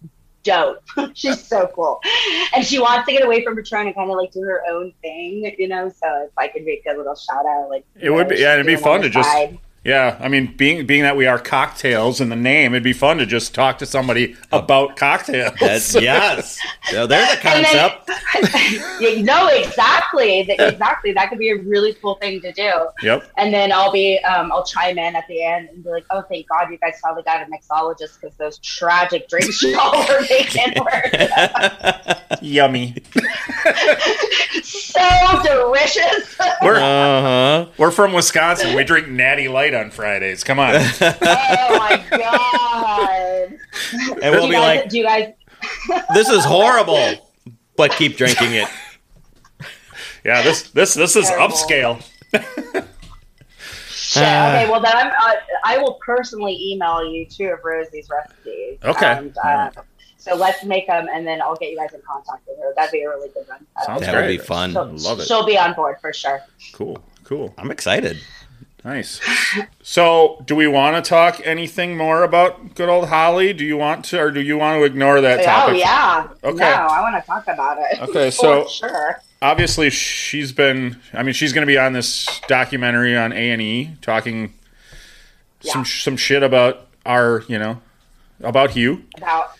dope. 0.44 0.82
she's 1.14 1.44
so 1.46 1.70
cool, 1.76 2.00
and 2.56 2.66
she 2.66 2.80
wants 2.80 3.06
to 3.08 3.12
get 3.14 3.26
away 3.26 3.44
from 3.44 3.56
Patron 3.56 3.88
and 3.88 3.96
kind 3.96 4.10
of 4.10 4.16
like 4.18 4.32
do 4.32 4.42
her 4.42 4.62
own 4.70 4.94
thing, 5.02 5.54
you 5.60 5.68
know. 5.68 5.90
So 5.90 6.24
if 6.26 6.32
I 6.38 6.48
could 6.48 6.64
make 6.64 6.86
a 6.90 6.96
little 6.96 7.16
shout 7.16 7.46
out, 7.46 7.70
like 7.70 7.86
It 8.00 8.10
would 8.12 8.30
be- 8.30 8.38
yeah, 8.38 8.54
it'd 8.54 8.66
be 8.66 8.76
fun 8.78 9.02
to 9.02 9.08
the 9.10 9.14
just- 9.14 9.30
side. 9.30 9.58
Yeah, 9.88 10.18
I 10.20 10.28
mean, 10.28 10.54
being 10.58 10.86
being 10.86 11.04
that 11.04 11.16
we 11.16 11.28
are 11.28 11.40
cocktails 11.40 12.20
in 12.20 12.28
the 12.28 12.36
name, 12.36 12.74
it'd 12.74 12.84
be 12.84 12.92
fun 12.92 13.20
to 13.20 13.26
just 13.26 13.56
talk 13.56 13.78
to 13.78 13.86
somebody 13.86 14.36
about 14.52 14.98
cocktails. 14.98 15.54
That's, 15.62 15.96
yes. 16.02 16.60
So 16.90 17.08
there's 17.08 17.30
a 17.30 17.48
And 17.48 17.66
then- 17.66 17.90
concept. 18.04 19.00
you 19.02 19.24
know 19.24 19.48
exactly 19.48 20.44
that 20.44 20.60
exactly 20.74 21.14
that 21.14 21.30
could 21.30 21.40
be 21.40 21.52
a 21.52 21.56
really 21.58 21.94
cool 22.02 22.16
thing 22.16 22.42
to 22.42 22.52
do. 22.52 22.72
Yep. 23.02 23.32
And 23.38 23.54
then 23.54 23.72
I'll 23.72 23.92
be, 23.94 24.20
um, 24.20 24.52
I'll 24.52 24.66
chime 24.66 24.98
in 24.98 25.16
at 25.16 25.26
the 25.30 25.42
end 25.44 25.70
and 25.70 25.82
be 25.84 25.90
like, 25.90 26.06
"Oh, 26.12 26.22
thank 26.28 26.50
God 26.50 26.70
you 26.70 26.78
guys 26.78 27.00
finally 27.02 27.24
got 27.24 27.42
a 27.42 27.46
mixologist 27.46 28.20
because 28.20 28.36
those 28.38 28.58
tragic 28.60 29.30
drinks 29.30 29.64
y'all 29.64 30.06
were 30.06 30.22
making 30.30 30.74
were 30.84 32.16
Yummy. 32.42 32.96
so 34.64 35.44
delicious." 35.44 36.38
We're 36.62 36.76
Uh 36.76 37.22
huh. 37.22 37.66
we're 37.78 37.92
from 37.92 38.14
Wisconsin. 38.14 38.76
We 38.76 38.84
drink 38.84 39.08
Natty 39.08 39.48
Light 39.48 39.74
on 39.78 39.92
Fridays. 39.92 40.44
Come 40.44 40.60
on. 40.60 40.76
oh 41.02 41.78
my 41.80 42.04
God! 42.12 43.58
And 44.22 44.32
we'll 44.36 44.44
you 44.44 44.50
be 44.50 44.54
guys, 44.56 44.80
like, 44.82 44.90
do 44.90 44.98
you 44.98 45.04
guys? 45.04 45.34
this 46.14 46.30
is 46.30 46.44
horrible, 46.46 47.14
but 47.76 47.92
keep 47.92 48.18
drinking 48.18 48.54
it. 48.54 48.68
Yeah, 50.24 50.42
this 50.42 50.72
this 50.72 50.94
this 50.94 51.16
is 51.16 51.28
Terrible. 51.28 51.56
upscale. 51.56 52.04
Shit. 53.90 54.24
Okay, 54.24 54.70
well 54.70 54.80
then 54.82 54.96
I'm, 54.96 55.08
uh, 55.08 55.34
I 55.66 55.78
will 55.80 56.00
personally 56.06 56.58
email 56.72 57.04
you 57.12 57.26
two 57.26 57.48
of 57.48 57.60
Rosie's 57.64 58.10
recipes. 58.10 58.78
Okay. 58.84 59.06
And, 59.18 59.38
uh, 59.44 59.70
So 60.18 60.36
let's 60.36 60.64
make 60.64 60.88
them, 60.88 61.08
and 61.14 61.26
then 61.28 61.42
I'll 61.42 61.56
get 61.56 61.72
you 61.72 61.78
guys 61.78 61.94
in 61.94 62.02
contact 62.08 62.44
with 62.48 62.58
her. 62.60 62.74
That'd 62.76 62.92
be 62.92 63.02
a 63.04 63.10
really 63.10 63.30
good 63.30 63.48
one. 63.48 63.66
Uh, 63.76 63.86
Sounds 63.86 64.02
That 64.02 64.14
great. 64.14 64.22
would 64.38 64.42
be 64.42 64.46
fun. 64.46 64.72
she'll, 64.72 64.86
Love 65.10 65.20
it. 65.20 65.28
She'll 65.28 65.46
be 65.46 65.58
on 65.58 65.74
board 65.74 65.98
for 66.02 66.14
sure. 66.14 66.42
Cool. 66.74 67.04
Cool. 67.24 67.54
I'm 67.58 67.70
excited. 67.72 68.18
Nice. 68.88 69.20
So, 69.84 70.42
do 70.46 70.56
we 70.56 70.66
want 70.66 70.96
to 71.04 71.08
talk 71.08 71.42
anything 71.44 71.98
more 71.98 72.24
about 72.24 72.74
good 72.74 72.88
old 72.88 73.10
Holly? 73.10 73.52
Do 73.52 73.66
you 73.66 73.76
want 73.76 74.06
to, 74.06 74.20
or 74.22 74.32
do 74.32 74.40
you 74.40 74.58
want 74.58 74.80
to 74.80 74.86
ignore 74.86 75.20
that 75.20 75.42
oh, 75.42 75.44
topic? 75.44 75.76
Oh 75.76 75.78
yeah. 75.78 76.28
Okay. 76.42 76.58
No, 76.58 76.66
I 76.66 77.02
want 77.02 77.22
to 77.22 77.28
talk 77.28 77.46
about 77.50 77.78
it. 77.80 78.02
Okay, 78.04 78.30
For 78.32 78.66
so- 78.66 78.68
sure. 78.70 79.22
Obviously, 79.42 79.90
she's 79.90 80.54
been. 80.54 81.02
I 81.14 81.22
mean, 81.24 81.34
she's 81.34 81.52
going 81.52 81.64
to 81.64 81.68
be 81.68 81.78
on 81.78 81.92
this 81.92 82.40
documentary 82.48 83.18
on 83.18 83.34
A 83.34 83.52
and 83.52 83.62
E, 83.62 83.92
talking 84.02 84.54
some 85.60 85.82
Yeah. 85.82 85.86
some 85.86 86.16
shit 86.16 86.42
about 86.42 86.88
our, 87.06 87.44
you 87.50 87.60
know, 87.60 87.82
about 88.42 88.70
Hugh. 88.72 89.04
About 89.18 89.52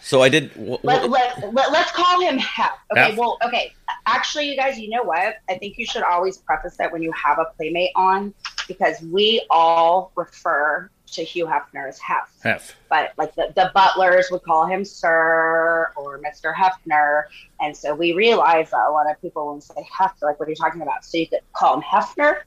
So 0.00 0.22
I 0.22 0.28
did. 0.28 0.52
wh- 0.52 0.82
let, 0.84 1.02
wh- 1.02 1.10
let, 1.10 1.52
let, 1.54 1.72
let's 1.72 1.90
call 1.90 2.20
him 2.20 2.38
Hef. 2.38 2.70
Okay, 2.92 3.10
Hef. 3.10 3.18
well, 3.18 3.36
okay. 3.44 3.74
Actually, 4.06 4.48
you 4.48 4.56
guys, 4.56 4.78
you 4.78 4.90
know 4.90 5.02
what? 5.02 5.38
I 5.50 5.58
think 5.58 5.76
you 5.76 5.84
should 5.86 6.04
always 6.04 6.38
preface 6.38 6.76
that 6.76 6.92
when 6.92 7.02
you 7.02 7.10
have 7.12 7.40
a 7.40 7.46
playmate 7.56 7.90
on, 7.96 8.32
because 8.66 9.00
we 9.02 9.44
all 9.50 10.12
refer 10.16 10.90
to 11.12 11.22
Hugh 11.22 11.46
Hefner 11.46 11.88
as 11.88 11.98
Hef. 11.98 12.28
Hef. 12.42 12.74
But 12.90 13.12
like 13.16 13.34
the, 13.36 13.52
the 13.54 13.70
butlers 13.74 14.26
would 14.30 14.42
call 14.42 14.66
him 14.66 14.84
Sir 14.84 15.92
or 15.96 16.18
Mr. 16.20 16.52
Hefner. 16.54 17.24
And 17.60 17.76
so 17.76 17.94
we 17.94 18.12
realized 18.12 18.72
that 18.72 18.86
a 18.88 18.90
lot 18.90 19.08
of 19.10 19.20
people 19.22 19.52
when 19.52 19.60
say 19.60 19.86
Hef, 19.96 20.14
like, 20.22 20.38
what 20.40 20.48
are 20.48 20.50
you 20.50 20.56
talking 20.56 20.82
about? 20.82 21.04
So 21.04 21.18
you 21.18 21.28
could 21.28 21.40
call 21.52 21.74
him 21.74 21.82
Hefner 21.82 22.38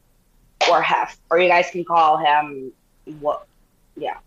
or 0.69 0.81
Hef, 0.81 1.17
or 1.31 1.39
you 1.39 1.47
guys 1.47 1.69
can 1.71 1.85
call 1.85 2.17
him 2.17 2.73
what? 3.21 3.47
Yeah. 3.95 4.17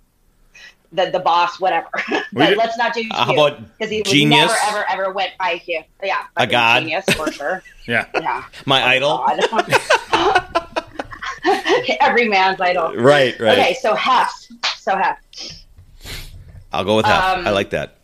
The, 0.94 1.10
the 1.10 1.20
boss, 1.20 1.60
whatever. 1.60 1.88
but 2.32 2.56
let's 2.56 2.76
not 2.78 2.94
do 2.94 3.02
How 3.12 3.26
Hugh 3.26 3.34
about 3.46 3.78
because 3.78 3.90
he 3.90 4.02
genius? 4.02 4.40
never 4.40 4.54
ever 4.68 4.84
ever 4.90 5.12
went 5.12 5.32
by 5.38 5.54
Hugh. 5.56 5.82
Yeah, 6.02 6.24
A 6.36 6.46
god. 6.46 6.80
genius 6.80 7.04
for 7.14 7.30
sure. 7.30 7.62
Yeah. 7.86 8.06
Yeah, 8.14 8.44
my 8.64 8.80
idol? 8.84 9.26
Oh, 10.14 10.48
Every 12.00 12.28
man's 12.28 12.60
idol. 12.60 12.94
Right, 12.94 13.38
right. 13.40 13.58
Okay, 13.58 13.74
so 13.74 13.94
Hef. 13.94 14.30
So 14.78 14.96
Hef. 14.96 15.18
I'll 16.72 16.84
go 16.84 16.96
with 16.96 17.04
that. 17.04 17.38
Um, 17.38 17.46
I 17.46 17.50
like 17.50 17.70
that. 17.70 17.98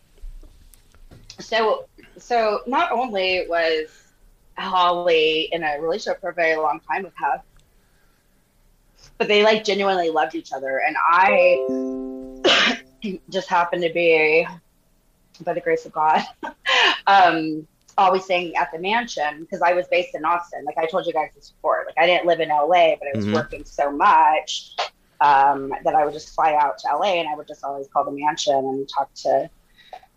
So 1.40 1.86
so 2.18 2.60
not 2.66 2.92
only 2.92 3.46
was 3.48 3.86
Holly 4.56 5.48
in 5.52 5.62
a 5.62 5.80
relationship 5.80 6.20
for 6.20 6.30
a 6.30 6.34
very 6.34 6.56
long 6.56 6.80
time 6.80 7.04
with 7.04 7.14
Hef, 7.16 7.42
but 9.16 9.28
they 9.28 9.42
like 9.42 9.64
genuinely 9.64 10.10
loved 10.10 10.34
each 10.34 10.52
other, 10.52 10.82
and 10.86 10.96
I 10.98 12.78
just 13.30 13.48
happened 13.48 13.82
to 13.82 13.92
be, 13.92 14.46
by 15.42 15.54
the 15.54 15.60
grace 15.60 15.86
of 15.86 15.92
God, 15.92 16.24
um, 17.06 17.66
always 17.98 18.24
staying 18.24 18.56
at 18.56 18.70
the 18.72 18.78
mansion 18.78 19.40
because 19.40 19.60
I 19.62 19.72
was 19.74 19.86
based 19.88 20.14
in 20.14 20.24
Austin. 20.24 20.64
Like 20.64 20.78
I 20.78 20.86
told 20.86 21.06
you 21.06 21.12
guys 21.12 21.30
this 21.34 21.50
before. 21.50 21.84
Like 21.86 21.98
I 21.98 22.06
didn't 22.06 22.26
live 22.26 22.40
in 22.40 22.48
LA, 22.50 22.96
but 22.96 23.08
I 23.08 23.14
was 23.14 23.26
Mhm. 23.26 23.34
working 23.34 23.64
so 23.64 23.90
much 23.90 24.76
um, 25.20 25.72
that 25.84 25.94
I 25.94 26.04
would 26.04 26.14
just 26.14 26.34
fly 26.34 26.54
out 26.54 26.78
to 26.78 26.88
LA 26.96 27.14
and 27.20 27.28
I 27.28 27.34
would 27.36 27.48
just 27.48 27.64
always 27.64 27.88
call 27.88 28.04
the 28.04 28.12
mansion 28.12 28.54
and 28.54 28.88
talk 28.88 29.12
to 29.24 29.50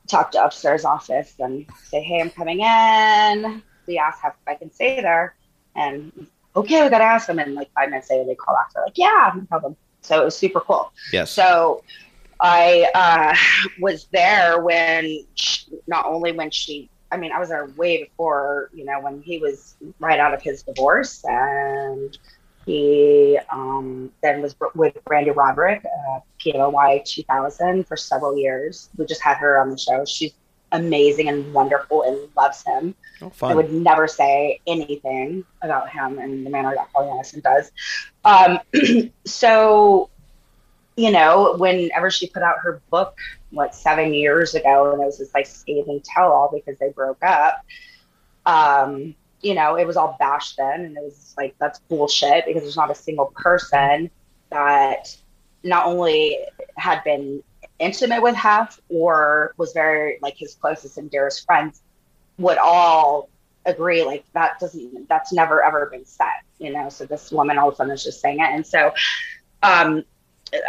talk 0.07 0.31
to 0.31 0.43
upstairs 0.43 0.85
office 0.85 1.35
and 1.39 1.65
say, 1.89 2.01
"Hey, 2.01 2.21
I'm 2.21 2.29
coming 2.29 2.61
in." 2.61 3.63
We 3.87 3.97
ask 3.97 4.19
if 4.23 4.33
I 4.47 4.55
can 4.55 4.71
stay 4.71 5.01
there, 5.01 5.35
and 5.75 6.27
okay, 6.55 6.83
we 6.83 6.89
gotta 6.89 7.03
ask 7.03 7.27
them. 7.27 7.39
And 7.39 7.55
like 7.55 7.71
five 7.73 7.89
minutes 7.89 8.09
later, 8.11 8.25
they 8.25 8.35
call 8.35 8.55
back. 8.55 8.73
They're 8.73 8.83
like, 8.83 8.97
"Yeah, 8.97 9.31
no 9.35 9.43
problem." 9.45 9.75
So 10.01 10.21
it 10.21 10.25
was 10.25 10.37
super 10.37 10.59
cool. 10.61 10.91
Yes. 11.11 11.31
So 11.31 11.83
I 12.39 12.89
uh, 12.95 13.35
was 13.79 14.07
there 14.11 14.61
when, 14.61 15.25
she, 15.35 15.71
not 15.87 16.05
only 16.07 16.31
when 16.31 16.49
she, 16.51 16.90
I 17.11 17.17
mean, 17.17 17.31
I 17.31 17.39
was 17.39 17.49
there 17.49 17.65
way 17.75 18.03
before, 18.03 18.69
you 18.73 18.85
know, 18.85 18.99
when 19.01 19.21
he 19.21 19.37
was 19.37 19.75
right 19.99 20.19
out 20.19 20.33
of 20.33 20.41
his 20.41 20.63
divorce, 20.63 21.23
and 21.25 22.17
he 22.65 23.39
um, 23.51 24.11
then 24.21 24.41
was 24.41 24.55
with 24.75 24.97
Brande 25.05 25.35
Roderick, 25.35 25.83
uh, 25.85 26.19
POY 26.41 27.01
2000 27.05 27.87
for 27.87 27.97
several 27.97 28.37
years. 28.37 28.89
We 28.97 29.05
just 29.05 29.21
had 29.21 29.37
her 29.37 29.59
on 29.59 29.71
the 29.71 29.77
show. 29.77 30.05
She's 30.05 30.33
amazing 30.71 31.27
and 31.27 31.53
wonderful 31.53 32.03
and 32.03 32.29
loves 32.35 32.63
him. 32.63 32.95
oh, 33.21 33.31
I 33.41 33.55
would 33.55 33.73
never 33.73 34.07
say 34.07 34.61
anything 34.67 35.43
about 35.61 35.89
him 35.89 36.19
in 36.19 36.43
the 36.43 36.49
manner 36.49 36.73
that 36.75 36.87
Holly 36.93 37.09
Madison 37.11 37.41
does. 37.41 37.71
Um, 38.23 38.59
so, 39.25 40.09
you 40.95 41.11
know, 41.11 41.55
whenever 41.57 42.09
she 42.09 42.27
put 42.27 42.43
out 42.43 42.59
her 42.59 42.81
book, 42.89 43.17
what, 43.51 43.75
seven 43.75 44.13
years 44.13 44.55
ago, 44.55 44.91
and 44.93 45.01
it 45.01 45.05
was 45.05 45.19
this 45.19 45.33
like 45.33 45.45
scathing 45.45 46.01
tell 46.03 46.31
all 46.31 46.49
because 46.53 46.77
they 46.79 46.89
broke 46.89 47.23
up, 47.23 47.65
um, 48.45 49.15
you 49.41 49.53
know, 49.53 49.75
it 49.75 49.85
was 49.85 49.97
all 49.97 50.15
bashed 50.19 50.57
then. 50.57 50.81
And 50.81 50.97
it 50.97 51.03
was 51.03 51.33
like, 51.37 51.55
that's 51.59 51.79
bullshit 51.79 52.45
because 52.45 52.63
there's 52.63 52.77
not 52.77 52.91
a 52.91 52.95
single 52.95 53.33
person 53.35 54.09
that 54.49 55.15
not 55.63 55.85
only 55.85 56.37
had 56.75 57.03
been 57.03 57.43
intimate 57.79 58.21
with 58.21 58.35
Hef 58.35 58.79
or 58.89 59.53
was 59.57 59.73
very 59.73 60.19
like 60.21 60.37
his 60.37 60.55
closest 60.55 60.97
and 60.97 61.09
dearest 61.09 61.45
friends 61.45 61.81
would 62.37 62.57
all 62.57 63.29
agree 63.65 64.03
like 64.03 64.23
that 64.33 64.59
doesn't 64.59 65.07
that's 65.07 65.31
never 65.31 65.63
ever 65.63 65.85
been 65.87 66.05
said 66.05 66.25
you 66.57 66.71
know 66.71 66.89
so 66.89 67.05
this 67.05 67.31
woman 67.31 67.59
all 67.59 67.67
of 67.67 67.73
a 67.73 67.77
sudden 67.77 67.93
is 67.93 68.03
just 68.03 68.19
saying 68.19 68.39
it 68.39 68.49
and 68.51 68.65
so 68.65 68.91
um 69.61 70.03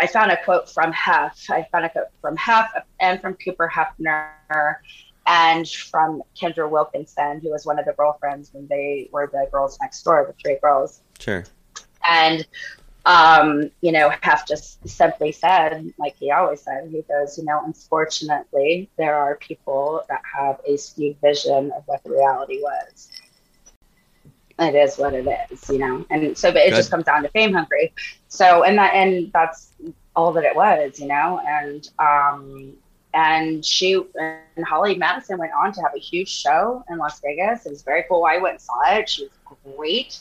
i 0.00 0.06
found 0.06 0.30
a 0.30 0.42
quote 0.44 0.68
from 0.68 0.92
hef 0.92 1.50
i 1.50 1.66
found 1.72 1.84
a 1.84 1.88
quote 1.88 2.06
from 2.20 2.36
hef 2.36 2.70
and 3.00 3.20
from 3.20 3.34
cooper 3.34 3.70
hefner 3.72 4.76
and 5.26 5.68
from 5.68 6.22
kendra 6.40 6.68
wilkinson 6.68 7.40
who 7.40 7.50
was 7.50 7.64
one 7.64 7.78
of 7.78 7.84
the 7.84 7.92
girlfriends 7.92 8.50
when 8.52 8.66
they 8.68 9.08
were 9.12 9.28
the 9.32 9.46
girls 9.50 9.78
next 9.80 10.02
door 10.02 10.24
the 10.26 10.34
three 10.42 10.58
girls 10.60 11.02
Sure. 11.18 11.44
and 12.08 12.46
um, 13.04 13.70
you 13.80 13.90
know, 13.90 14.12
Hef 14.22 14.46
just 14.46 14.86
simply 14.88 15.32
said, 15.32 15.92
like 15.98 16.14
he 16.16 16.30
always 16.30 16.60
said, 16.60 16.88
he 16.90 17.02
goes, 17.02 17.36
you 17.36 17.44
know, 17.44 17.60
unfortunately, 17.64 18.88
there 18.96 19.16
are 19.16 19.36
people 19.36 20.04
that 20.08 20.22
have 20.36 20.60
a 20.66 20.76
skewed 20.76 21.16
vision 21.20 21.72
of 21.76 21.82
what 21.86 22.02
the 22.04 22.10
reality 22.10 22.60
was. 22.60 23.10
It 24.62 24.74
is 24.74 24.96
what 24.96 25.14
it 25.14 25.26
is, 25.50 25.68
you 25.68 25.78
know, 25.78 26.04
and 26.10 26.36
so, 26.36 26.52
but 26.52 26.62
it 26.62 26.70
Good. 26.70 26.76
just 26.76 26.90
comes 26.90 27.04
down 27.04 27.22
to 27.22 27.28
fame 27.30 27.52
hungry. 27.52 27.92
So, 28.28 28.64
and 28.64 28.78
that, 28.78 28.94
and 28.94 29.32
that's 29.32 29.72
all 30.16 30.32
that 30.32 30.44
it 30.44 30.54
was, 30.54 31.00
you 31.00 31.06
know, 31.06 31.40
and 31.46 31.88
um, 31.98 32.72
and 33.14 33.64
she 33.64 34.00
and 34.18 34.64
Holly 34.66 34.96
Madison 34.96 35.38
went 35.38 35.52
on 35.52 35.72
to 35.72 35.82
have 35.82 35.92
a 35.94 36.00
huge 36.00 36.28
show 36.28 36.84
in 36.88 36.98
Las 36.98 37.20
Vegas. 37.20 37.66
It 37.66 37.70
was 37.70 37.82
very 37.82 38.04
cool. 38.08 38.24
I 38.24 38.38
went 38.38 38.54
and 38.54 38.60
saw 38.60 38.96
it. 38.96 39.08
She 39.08 39.24
was 39.24 39.58
great 39.76 40.20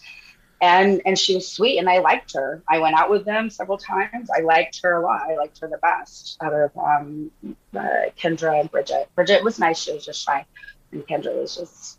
and 0.61 1.01
and 1.05 1.17
she 1.17 1.35
was 1.35 1.47
sweet 1.47 1.79
and 1.79 1.89
I 1.89 1.99
liked 1.99 2.33
her. 2.33 2.61
I 2.69 2.79
went 2.79 2.95
out 2.95 3.09
with 3.09 3.25
them 3.25 3.49
several 3.49 3.77
times. 3.77 4.29
I 4.35 4.41
liked 4.41 4.79
her 4.83 4.97
a 4.97 5.01
lot. 5.01 5.23
I 5.29 5.35
liked 5.35 5.59
her 5.59 5.67
the 5.67 5.79
best 5.79 6.37
out 6.41 6.53
of 6.53 6.71
um, 6.77 7.31
uh, 7.75 8.09
Kendra 8.17 8.59
and 8.59 8.69
Bridget. 8.69 9.09
Bridget 9.15 9.43
was 9.43 9.59
nice. 9.59 9.79
She 9.79 9.91
was 9.91 10.05
just 10.05 10.23
shy, 10.23 10.45
and 10.91 11.05
Kendra 11.07 11.35
was 11.35 11.55
just 11.55 11.97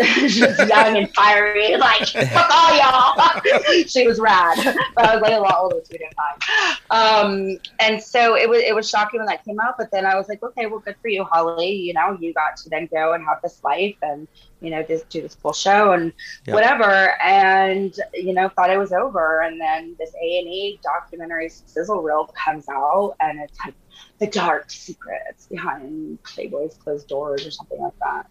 just 0.00 0.68
young 0.68 0.96
and 0.96 1.14
fiery. 1.14 1.76
Like 1.76 2.06
fuck 2.06 2.50
all 2.50 2.76
y'all. 2.76 3.84
she 3.86 4.06
was 4.06 4.20
rad, 4.20 4.58
but 4.94 5.04
I 5.04 5.14
was 5.14 5.22
like 5.22 5.32
a 5.32 5.40
lot 5.40 5.56
older, 5.58 5.76
so 5.82 5.88
we 5.92 5.98
didn't 5.98 6.14
mind. 6.16 6.78
Um, 6.90 7.58
and 7.80 8.02
so 8.02 8.36
it 8.36 8.48
was 8.48 8.62
it 8.62 8.74
was 8.74 8.88
shocking 8.88 9.20
when 9.20 9.26
that 9.26 9.44
came 9.44 9.60
out. 9.60 9.74
But 9.78 9.90
then 9.90 10.06
I 10.06 10.16
was 10.16 10.28
like, 10.28 10.42
okay, 10.42 10.66
well, 10.66 10.80
good 10.80 10.96
for 11.00 11.08
you, 11.08 11.24
Holly. 11.24 11.72
You 11.72 11.94
know, 11.94 12.16
you 12.20 12.32
got 12.34 12.56
to 12.58 12.68
then 12.68 12.88
go 12.92 13.12
and 13.12 13.24
have 13.24 13.38
this 13.42 13.62
life 13.62 13.96
and 14.02 14.28
you 14.60 14.70
know 14.70 14.82
just 14.82 15.08
do 15.10 15.20
this 15.20 15.36
cool 15.40 15.52
show 15.52 15.92
and 15.92 16.12
Yep. 16.46 16.54
whatever 16.54 17.20
and 17.22 17.94
you 18.14 18.32
know 18.32 18.48
thought 18.48 18.70
it 18.70 18.78
was 18.78 18.92
over 18.92 19.42
and 19.42 19.60
then 19.60 19.94
this 19.98 20.10
a&e 20.14 20.80
documentary 20.82 21.48
sizzle 21.48 22.02
reel 22.02 22.28
comes 22.34 22.68
out 22.68 23.14
and 23.20 23.40
it's 23.40 23.58
like 23.64 23.74
the 24.18 24.26
dark 24.26 24.70
secrets 24.70 25.46
behind 25.46 26.22
playboy's 26.22 26.76
closed 26.76 27.08
doors 27.08 27.46
or 27.46 27.50
something 27.50 27.80
like 27.80 27.98
that 28.00 28.26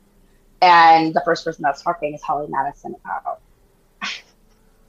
and 0.63 1.13
the 1.13 1.21
first 1.25 1.43
person 1.43 1.61
that's 1.61 1.81
talking 1.81 2.13
is 2.13 2.21
holly 2.21 2.47
madison 2.49 2.95
about 3.03 3.41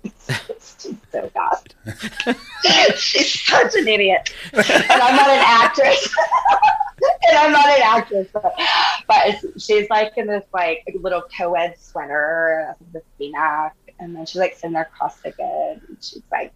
she's 0.04 0.96
so 1.12 1.30
bad. 1.34 2.36
She's 2.96 3.40
such 3.40 3.74
an 3.74 3.88
idiot. 3.88 4.32
And 4.52 4.64
i'm 4.64 5.16
not 5.16 5.28
an 5.28 5.42
actress. 5.46 6.14
And 7.28 7.38
I'm 7.38 7.52
not 7.52 7.66
an 7.66 7.82
actress, 7.82 8.28
but, 8.32 8.54
but 9.08 9.60
she's 9.60 9.88
like 9.90 10.12
in 10.16 10.26
this 10.26 10.44
like 10.52 10.84
little 11.00 11.22
co-ed 11.36 11.76
sweater, 11.78 12.74
the 12.92 13.02
V-neck, 13.18 13.76
and 13.98 14.14
then 14.14 14.24
she's 14.24 14.40
like 14.40 14.54
sitting 14.54 14.72
there 14.72 14.88
cross-legged, 14.96 15.38
and 15.88 15.98
she's 16.00 16.22
like, 16.32 16.52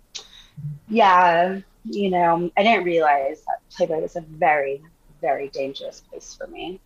"Yeah, 0.88 1.60
you 1.84 2.10
know, 2.10 2.50
I 2.56 2.62
didn't 2.62 2.84
realize 2.84 3.42
that 3.42 3.60
Playboy 3.70 4.00
was 4.00 4.16
a 4.16 4.22
very, 4.22 4.82
very 5.20 5.48
dangerous 5.48 6.00
place 6.00 6.34
for 6.34 6.46
me." 6.46 6.80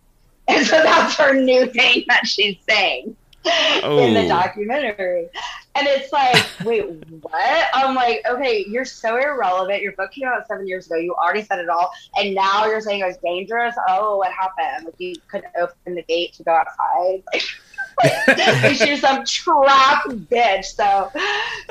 And 0.49 0.67
so 0.71 0.83
that's 0.83 1.17
her 1.17 1.35
new 1.35 1.67
thing 1.67 2.05
that 2.09 2.27
she's 2.27 2.57
saying 2.69 3.17
in 3.45 4.15
the 4.15 4.25
Oh. 4.25 4.29
documentary. 4.29 5.29
And 5.75 5.87
it's 5.89 6.13
like, 6.13 6.37
wait, 6.65 6.85
what? 7.23 7.65
I'm 7.75 7.95
like, 7.95 8.23
okay, 8.29 8.65
you're 8.69 8.85
so 8.85 9.17
irrelevant. 9.17 9.83
Your 9.83 9.93
book 9.93 10.13
came 10.13 10.29
out 10.29 10.47
seven 10.47 10.69
years 10.69 10.87
ago. 10.87 10.97
You 10.97 11.15
already 11.15 11.43
said 11.43 11.59
it 11.59 11.69
all, 11.69 11.91
and 12.17 12.35
now 12.35 12.67
you're 12.67 12.81
saying 12.81 13.01
it 13.01 13.07
was 13.07 13.17
dangerous. 13.25 13.75
Oh, 13.89 14.19
what 14.19 14.31
happened? 14.33 14.85
Like 14.87 14.95
you 14.99 15.15
couldn't 15.31 15.51
open 15.59 15.95
the 15.95 16.03
gate 16.03 16.35
to 16.35 16.45
go 16.45 16.53
outside. 16.53 17.23
Like, 18.03 18.27
like 18.39 18.75
she's 18.75 19.03
some 19.03 19.23
trap 19.27 20.05
bitch. 20.07 20.65
So, 20.65 21.11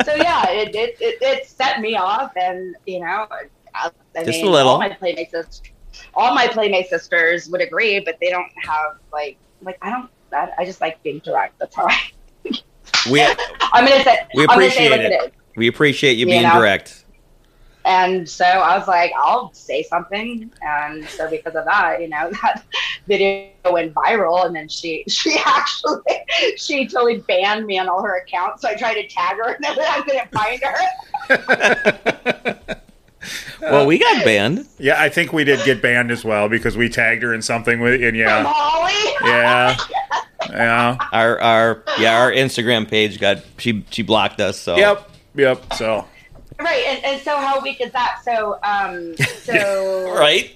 so 0.06 0.14
yeah, 0.16 0.50
it 0.52 0.74
it, 0.76 0.96
it, 1.00 1.18
it 1.20 1.48
set 1.48 1.82
me 1.82 1.96
off, 1.96 2.32
and 2.38 2.76
you 2.86 3.00
know, 3.00 3.26
I, 3.74 3.90
I 4.16 4.24
Just 4.24 4.44
a 4.44 4.48
little. 4.48 4.74
all 4.74 4.78
my 4.78 4.90
playmate 4.90 5.32
sisters, 5.32 5.64
all 6.14 6.34
my 6.34 6.48
playmate 6.48 6.88
sisters 6.90 7.50
would 7.50 7.62
agree, 7.62 8.00
but 8.00 8.18
they 8.22 8.30
don't 8.30 8.52
have 8.64 8.98
like 9.12 9.38
like 9.62 9.78
I 9.82 9.90
don't. 9.90 10.10
I, 10.34 10.50
I 10.60 10.66
just 10.66 10.82
like 10.82 11.02
being 11.04 11.20
direct. 11.20 11.60
That's 11.60 11.76
how 11.76 11.88
I. 11.88 11.98
We 13.12 13.22
I'm 13.74 13.86
gonna 13.88 14.04
say. 14.04 14.20
We 14.36 14.46
appreciate 14.46 14.90
say 14.90 15.06
it. 15.06 15.12
it 15.12 15.34
we 15.56 15.68
appreciate 15.68 16.14
you 16.14 16.26
You 16.26 16.34
being 16.34 16.44
know? 16.44 16.60
direct. 16.60 17.06
And 17.84 18.30
so 18.30 18.46
I 18.46 18.78
was 18.78 18.88
like, 18.88 19.12
I'll 19.18 19.52
say 19.54 19.82
something. 19.84 20.52
And 20.62 21.08
so 21.10 21.28
because 21.30 21.56
of 21.56 21.66
that, 21.66 22.00
you 22.00 22.10
know, 22.10 22.30
that 22.44 22.64
video 23.08 23.50
went 23.72 23.94
viral. 23.94 24.46
And 24.46 24.56
then 24.56 24.70
she, 24.70 25.04
she 25.08 25.36
actually, 25.46 26.02
she 26.58 26.88
totally 26.88 27.18
banned 27.20 27.66
me 27.66 27.80
on 27.80 27.90
all 27.90 28.04
her 28.04 28.18
accounts. 28.18 28.62
So 28.62 28.70
I 28.70 28.76
tried 28.76 28.96
to 28.96 29.08
tag 29.08 29.38
her 29.38 29.54
and 29.54 29.64
then 29.64 29.80
I 29.80 30.02
couldn't 30.02 30.32
find 30.32 30.62
her. 32.68 32.82
Well, 33.62 33.86
we 33.86 34.00
got 34.00 34.26
banned. 34.26 34.68
Yeah, 34.80 35.00
I 35.00 35.10
think 35.10 35.32
we 35.34 35.44
did 35.44 35.64
get 35.64 35.84
banned 35.84 36.10
as 36.10 36.26
well 36.26 36.50
because 36.50 36.76
we 36.76 36.90
tagged 36.90 37.22
her 37.22 37.32
in 37.32 37.44
something 37.44 37.80
with, 37.80 38.02
and 38.02 38.18
yeah, 38.18 38.44
Holly. 38.44 38.94
yeah, 39.24 39.78
yeah. 40.50 40.98
Our 41.12 41.40
our 41.40 41.84
yeah 42.00 42.20
our 42.20 42.32
Instagram 42.32 42.90
page 42.90 43.20
got 43.20 43.44
she 43.60 43.86
she 43.92 44.02
blocked 44.02 44.42
us. 44.42 44.60
So 44.60 44.78
Yep, 44.78 45.10
yep. 45.36 45.74
So 45.76 46.08
Right. 46.62 46.84
And, 46.86 47.04
and 47.04 47.22
so 47.22 47.38
how 47.38 47.60
weak 47.60 47.82
is 47.82 47.92
that? 47.92 48.22
So, 48.24 48.60
um, 48.64 49.16
so. 49.18 50.14
right. 50.18 50.56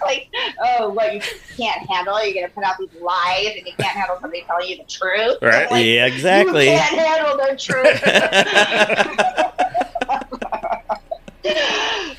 like, 0.00 0.28
oh, 0.62 0.90
what, 0.90 1.12
you 1.14 1.20
can't 1.56 1.88
handle? 1.88 2.22
You're 2.24 2.34
going 2.34 2.46
to 2.46 2.52
put 2.54 2.64
out 2.64 2.78
these 2.78 2.88
lies 3.00 3.54
and 3.56 3.66
you 3.66 3.72
can't 3.78 3.96
handle 3.96 4.18
somebody 4.20 4.44
telling 4.46 4.68
you 4.68 4.78
the 4.78 4.84
truth? 4.84 5.38
Right. 5.42 5.70
Like, 5.70 5.84
Yeah, 5.84 6.06
exactly. 6.06 6.70
You 6.70 6.78
can't 6.78 6.98
handle 6.98 7.36
the 7.36 7.56
truth. 7.56 8.02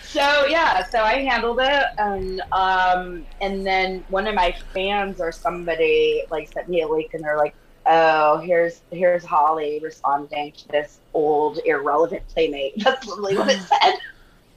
So 0.03 0.45
yeah, 0.47 0.86
so 0.86 0.99
I 0.99 1.23
handled 1.23 1.59
it, 1.61 1.86
and 1.97 2.41
um, 2.51 3.25
and 3.41 3.65
then 3.65 4.03
one 4.09 4.28
of 4.28 4.36
my 4.36 4.55
fans 4.73 5.19
or 5.19 5.32
somebody 5.32 6.23
like 6.30 6.51
sent 6.51 6.69
me 6.69 6.82
a 6.82 6.88
link, 6.88 7.13
and 7.13 7.23
they're 7.23 7.38
like, 7.38 7.55
"Oh, 7.86 8.38
here's 8.38 8.82
here's 8.91 9.25
Holly 9.25 9.80
responding 9.84 10.51
to 10.53 10.67
this 10.69 10.99
old 11.13 11.59
irrelevant 11.65 12.28
playmate." 12.30 12.73
That's 12.84 13.05
literally 13.07 13.38
what 13.38 13.49
it 13.49 13.61
said. 13.61 13.93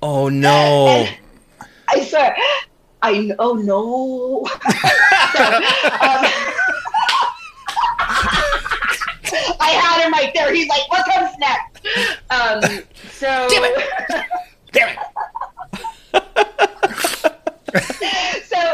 Oh 0.02 0.30
no. 0.30 1.06
I 1.88 2.00
swear, 2.02 2.34
I 3.02 3.36
oh 3.38 3.52
no. 3.52 4.46
so, 5.36 5.44
um, 5.44 6.24
I 9.60 9.72
had 9.72 10.06
him 10.06 10.12
right 10.12 10.32
there. 10.34 10.54
He's 10.54 10.68
like, 10.68 10.90
"What 10.90 11.04
comes 11.04 11.36
next?" 11.38 11.86
Um, 12.30 12.62
so, 13.10 13.46
Damn 13.50 14.24
so 14.74 14.82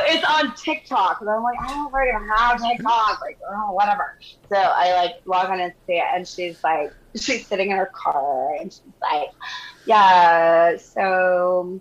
it's 0.08 0.24
on 0.28 0.54
TikTok, 0.56 1.20
and 1.20 1.30
I'm 1.30 1.42
like, 1.42 1.60
I 1.60 1.68
don't 1.68 1.92
really 1.92 2.12
have 2.12 2.60
TikTok, 2.62 3.20
like, 3.20 3.38
oh, 3.48 3.72
whatever. 3.72 4.18
So 4.48 4.56
I 4.56 4.92
like 4.94 5.16
log 5.24 5.50
on 5.50 5.60
and 5.60 5.72
see 5.86 5.94
it, 5.94 6.04
and 6.14 6.26
she's 6.26 6.62
like, 6.62 6.92
she's 7.14 7.46
sitting 7.46 7.70
in 7.70 7.76
her 7.76 7.90
car, 7.92 8.56
and 8.56 8.72
she's 8.72 8.82
like, 9.00 9.30
yeah, 9.86 10.76
so 10.76 11.80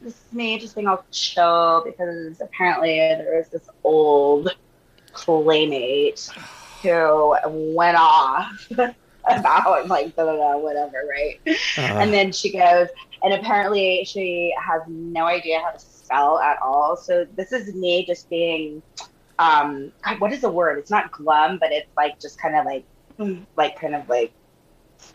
this 0.00 0.14
is 0.14 0.32
me 0.32 0.58
just 0.58 0.74
being 0.74 0.88
all 0.88 1.04
chill 1.10 1.82
because 1.84 2.40
apparently 2.40 2.96
there 2.96 3.36
was 3.36 3.48
this 3.48 3.68
old 3.84 4.54
playmate 5.12 6.30
who 6.82 7.36
went 7.74 7.96
off 7.98 8.66
about 9.28 9.88
like 9.88 10.14
da 10.16 10.24
da 10.24 10.36
da 10.36 10.58
whatever, 10.58 11.02
right? 11.08 11.40
Uh-huh. 11.46 11.98
and 11.98 12.12
then 12.12 12.32
she 12.32 12.52
goes, 12.52 12.88
and 13.22 13.34
apparently 13.34 14.04
she 14.04 14.54
has 14.60 14.82
no 14.88 15.24
idea 15.24 15.60
how 15.60 15.70
to 15.70 15.78
spell 15.78 16.38
at 16.38 16.58
all. 16.62 16.96
So 16.96 17.26
this 17.36 17.52
is 17.52 17.74
me 17.74 18.04
just 18.06 18.28
being, 18.30 18.82
um, 19.38 19.92
God, 20.04 20.20
what 20.20 20.32
is 20.32 20.40
the 20.40 20.48
word? 20.50 20.78
It's 20.78 20.90
not 20.90 21.10
glum, 21.12 21.58
but 21.58 21.72
it's 21.72 21.90
like 21.96 22.20
just 22.20 22.40
kind 22.40 22.56
of 22.56 22.64
like, 22.64 22.84
like 23.56 23.78
kind 23.80 23.94
of 23.94 24.08
like. 24.08 24.32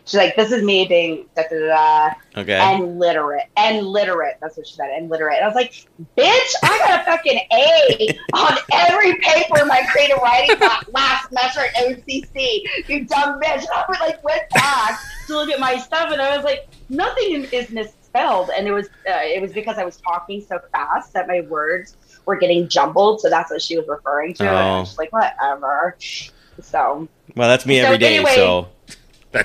She's 0.04 0.18
like, 0.18 0.34
this 0.34 0.50
is 0.50 0.64
me 0.64 0.86
being 0.88 1.26
da 1.36 1.44
da 1.48 1.58
da, 1.58 2.08
da 2.08 2.14
Okay. 2.40 2.58
and 2.58 2.98
literate 2.98 3.44
and 3.56 3.86
literate. 3.86 4.34
That's 4.40 4.56
what 4.56 4.66
she 4.66 4.74
said, 4.74 4.90
and 4.90 5.08
literate. 5.08 5.36
And 5.36 5.44
I 5.44 5.46
was 5.46 5.54
like, 5.54 5.72
bitch, 6.16 6.52
I 6.64 6.78
got 6.86 7.00
a 7.00 7.04
fucking 7.04 7.40
A 7.52 8.20
on 8.34 8.58
every 8.72 9.14
paper 9.20 9.60
in 9.60 9.68
my 9.68 9.82
creative 9.92 10.18
writing 10.18 10.56
class 10.56 10.84
last 10.92 11.28
semester 11.28 11.60
at 11.60 11.74
OCC. 11.86 12.62
You 12.88 13.04
dumb 13.06 13.40
bitch. 13.40 13.60
And 13.60 13.68
I 13.70 13.84
was 13.88 13.98
like, 14.00 14.22
went 14.24 14.42
back 14.54 15.00
to 15.26 15.34
look 15.34 15.50
at 15.50 15.60
my 15.60 15.76
stuff, 15.78 16.10
and 16.12 16.20
I 16.20 16.36
was 16.36 16.44
like, 16.44 16.68
nothing 16.88 17.44
is 17.52 17.70
misspelled. 17.70 18.50
And 18.56 18.66
it 18.66 18.72
was 18.72 18.86
uh, 19.08 19.20
it 19.22 19.40
was 19.42 19.52
because 19.52 19.78
I 19.78 19.84
was 19.84 19.98
talking 19.98 20.40
so 20.40 20.58
fast 20.72 21.12
that 21.14 21.28
my 21.28 21.42
words 21.42 21.96
were 22.26 22.36
getting 22.36 22.68
jumbled. 22.68 23.20
So 23.20 23.30
that's 23.30 23.50
what 23.50 23.62
she 23.62 23.76
was 23.76 23.86
referring 23.88 24.34
to. 24.34 24.48
And 24.48 24.56
I 24.56 24.76
Oh. 24.76 24.80
was 24.80 24.88
just 24.90 24.98
like, 24.98 25.12
whatever. 25.12 25.96
So 26.60 27.08
well, 27.36 27.48
that's 27.48 27.66
me 27.66 27.80
So 27.80 27.86
every 27.86 27.98
day. 27.98 28.16
anyway- 28.16 28.34
So 28.34 28.68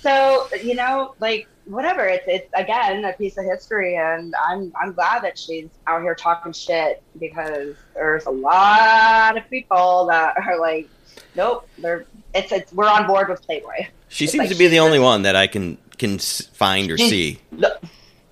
so 0.00 0.48
you 0.62 0.74
know, 0.74 1.14
like 1.20 1.48
whatever. 1.64 2.04
It's 2.06 2.24
it's 2.26 2.48
again 2.54 3.04
a 3.04 3.12
piece 3.12 3.36
of 3.36 3.44
history, 3.44 3.96
and 3.96 4.34
I'm 4.48 4.72
I'm 4.80 4.92
glad 4.92 5.22
that 5.22 5.38
she's 5.38 5.68
out 5.86 6.02
here 6.02 6.14
talking 6.14 6.52
shit 6.52 7.02
because 7.18 7.76
there's 7.94 8.26
a 8.26 8.30
lot 8.30 9.36
of 9.36 9.48
people 9.50 10.06
that 10.06 10.36
are 10.38 10.58
like, 10.60 10.88
nope, 11.34 11.68
they're 11.78 12.06
it's 12.36 12.52
it's 12.52 12.72
we're 12.72 12.88
on 12.88 13.06
board 13.06 13.28
with 13.28 13.42
Playboy. 13.42 13.86
she 14.08 14.24
It's 14.24 14.32
seems 14.32 14.42
like 14.42 14.50
to 14.50 14.54
be 14.56 14.68
the 14.68 14.78
only 14.80 14.98
one 14.98 15.22
that 15.22 15.34
I 15.36 15.46
can 15.46 15.78
can 15.98 16.18
find 16.18 16.90
or 16.90 16.98
see. 16.98 17.40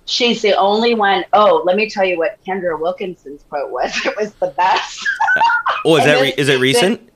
She's 0.07 0.41
the 0.43 0.55
only 0.55 0.93
one 0.93 1.25
oh 1.33 1.63
let 1.65 1.75
me 1.75 1.89
tell 1.89 2.05
you 2.05 2.17
what 2.17 2.37
Kendra 2.45 2.79
Wilkinson's 2.79 3.43
quote 3.49 3.71
was. 3.71 3.91
It 4.05 4.15
was 4.17 4.33
the 4.35 4.47
best. 4.47 5.05
Oh, 5.83 5.95
is 5.97 6.05
that 6.05 6.21
re- 6.21 6.33
is 6.37 6.47
it 6.49 6.59
recent? 6.59 7.09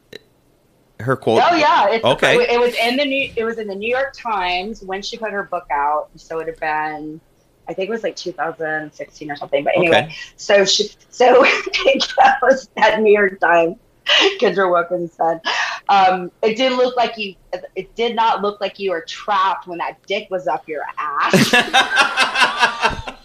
Her 1.00 1.16
quote. 1.16 1.42
Oh 1.46 1.56
yeah, 1.56 1.90
it's, 1.92 2.04
Okay. 2.04 2.36
It, 2.36 2.50
it 2.50 2.60
was 2.60 2.74
in 2.76 2.98
the 2.98 3.06
new. 3.06 3.32
It 3.38 3.44
was 3.46 3.58
in 3.58 3.68
the 3.68 3.76
New 3.76 3.90
York 3.90 4.14
Times 4.18 4.82
when 4.84 5.02
she 5.02 5.18
put 5.18 5.32
her 5.32 5.44
book 5.44 5.68
out. 5.72 6.10
So 6.18 6.36
it 6.36 6.38
would 6.40 6.48
have 6.48 6.60
been, 6.60 7.22
I 7.70 7.74
think 7.74 7.88
it 7.88 7.92
was 7.92 8.04
like 8.04 8.18
2016 8.18 9.32
or 9.32 9.36
something. 9.38 9.64
But 9.64 9.78
anyway, 9.78 9.96
Okay. 10.06 10.16
so 10.36 10.66
she, 10.66 10.90
so 11.10 11.44
it 11.46 12.14
goes 12.42 12.68
at 12.76 13.00
New 13.02 13.14
York 13.14 13.40
Times. 13.40 13.78
Kendra 14.40 14.70
Wilkinson 14.72 15.10
said, 15.10 15.42
um, 15.90 16.32
"It 16.42 16.56
didn't 16.58 16.78
look 16.78 16.96
like 16.96 17.18
you. 17.18 17.36
It 17.76 17.94
did 17.96 18.16
not 18.16 18.42
look 18.42 18.60
like 18.62 18.80
you 18.80 18.92
were 18.92 19.02
trapped 19.02 19.68
when 19.68 19.78
that 19.80 19.98
dick 20.08 20.28
was 20.30 20.48
up 20.48 20.68
your 20.68 20.84
ass." 20.98 21.54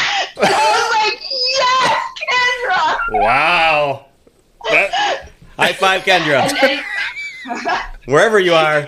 I 0.00 0.34
was 0.36 0.90
like, 0.96 1.20
"Yes, 1.58 2.02
Kendra." 3.10 3.22
wow. 3.22 4.06
That, 4.70 5.30
High 5.58 5.72
five, 5.72 6.02
Kendra. 6.02 6.52
And, 6.62 7.80
Wherever 8.06 8.38
you 8.38 8.54
are. 8.54 8.86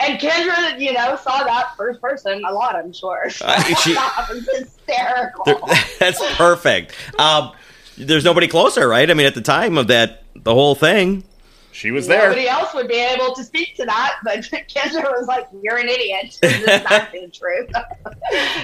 And 0.00 0.18
Kendra, 0.20 0.78
you 0.78 0.92
know, 0.92 1.16
saw 1.16 1.42
that 1.44 1.74
first 1.76 2.00
person 2.00 2.42
a 2.46 2.52
lot, 2.52 2.76
I'm 2.76 2.92
sure. 2.92 3.24
Uh, 3.40 3.62
she- 3.74 3.94
that 3.94 4.26
was 4.30 4.48
hysterical. 4.56 5.68
That's 5.98 6.20
perfect. 6.36 6.94
Um, 7.18 7.52
there's 8.06 8.24
nobody 8.24 8.48
closer, 8.48 8.88
right? 8.88 9.10
I 9.10 9.14
mean, 9.14 9.26
at 9.26 9.34
the 9.34 9.40
time 9.40 9.78
of 9.78 9.86
that, 9.88 10.22
the 10.34 10.54
whole 10.54 10.74
thing. 10.74 11.24
she 11.72 11.90
was 11.90 12.06
there. 12.06 12.28
Nobody 12.28 12.48
else 12.48 12.74
would 12.74 12.88
be 12.88 13.00
able 13.00 13.34
to 13.34 13.42
speak 13.44 13.76
to 13.76 13.84
that, 13.86 14.16
but 14.24 14.38
Kendra 14.68 15.02
was 15.18 15.26
like, 15.26 15.48
"You're 15.62 15.76
an 15.78 15.88
idiot." 15.88 16.38
This 16.42 16.60
is 16.60 16.66
not 16.90 17.10
the 17.12 17.28
truth. 17.28 17.70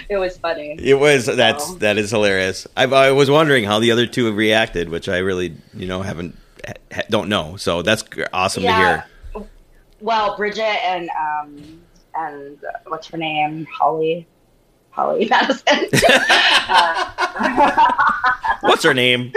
it 0.09 0.17
was 0.19 0.37
funny. 0.39 0.77
It 0.83 0.95
was 0.95 1.27
that's 1.27 1.67
So- 1.67 1.75
that 1.77 1.97
is 1.99 2.11
hilarious. 2.11 2.67
I, 2.77 2.85
I 2.85 3.11
was 3.13 3.31
wondering 3.31 3.65
how 3.65 3.79
the 3.81 3.91
other 3.93 4.07
two 4.07 4.27
have 4.27 4.37
reacted, 4.37 4.89
which 4.89 5.09
I 5.09 5.19
really 5.19 5.55
you 5.75 5.87
know 5.87 6.03
haven't 6.03 6.37
ha, 6.93 7.03
don't 7.09 7.29
know. 7.29 7.57
So 7.57 7.83
that's 7.83 8.03
g- 8.03 8.25
awesome 8.33 8.63
to 8.65 8.73
hear. 8.75 9.05
Well, 10.01 10.37
Bridget 10.37 10.63
and 10.85 11.11
um 11.11 11.81
and 12.15 12.59
uh, 12.65 12.79
what's 12.87 13.07
her 13.09 13.17
name, 13.17 13.67
Holly, 13.67 14.27
Holly 14.99 15.29
Madison. 15.31 15.63
uh, 16.69 17.83
What's 18.63 18.83
her 18.83 18.93
name? 18.95 19.33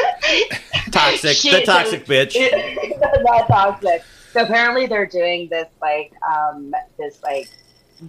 Toxic, 0.89 1.37
She- 1.37 1.51
the 1.51 1.61
toxic 1.61 2.05
bitch. 2.07 2.35
not 3.23 3.47
toxic. 3.47 4.03
So 4.33 4.41
apparently 4.41 4.87
they're 4.87 5.05
doing 5.05 5.49
this 5.49 5.67
like 5.79 6.13
um 6.27 6.73
this 6.97 7.21
like 7.21 7.47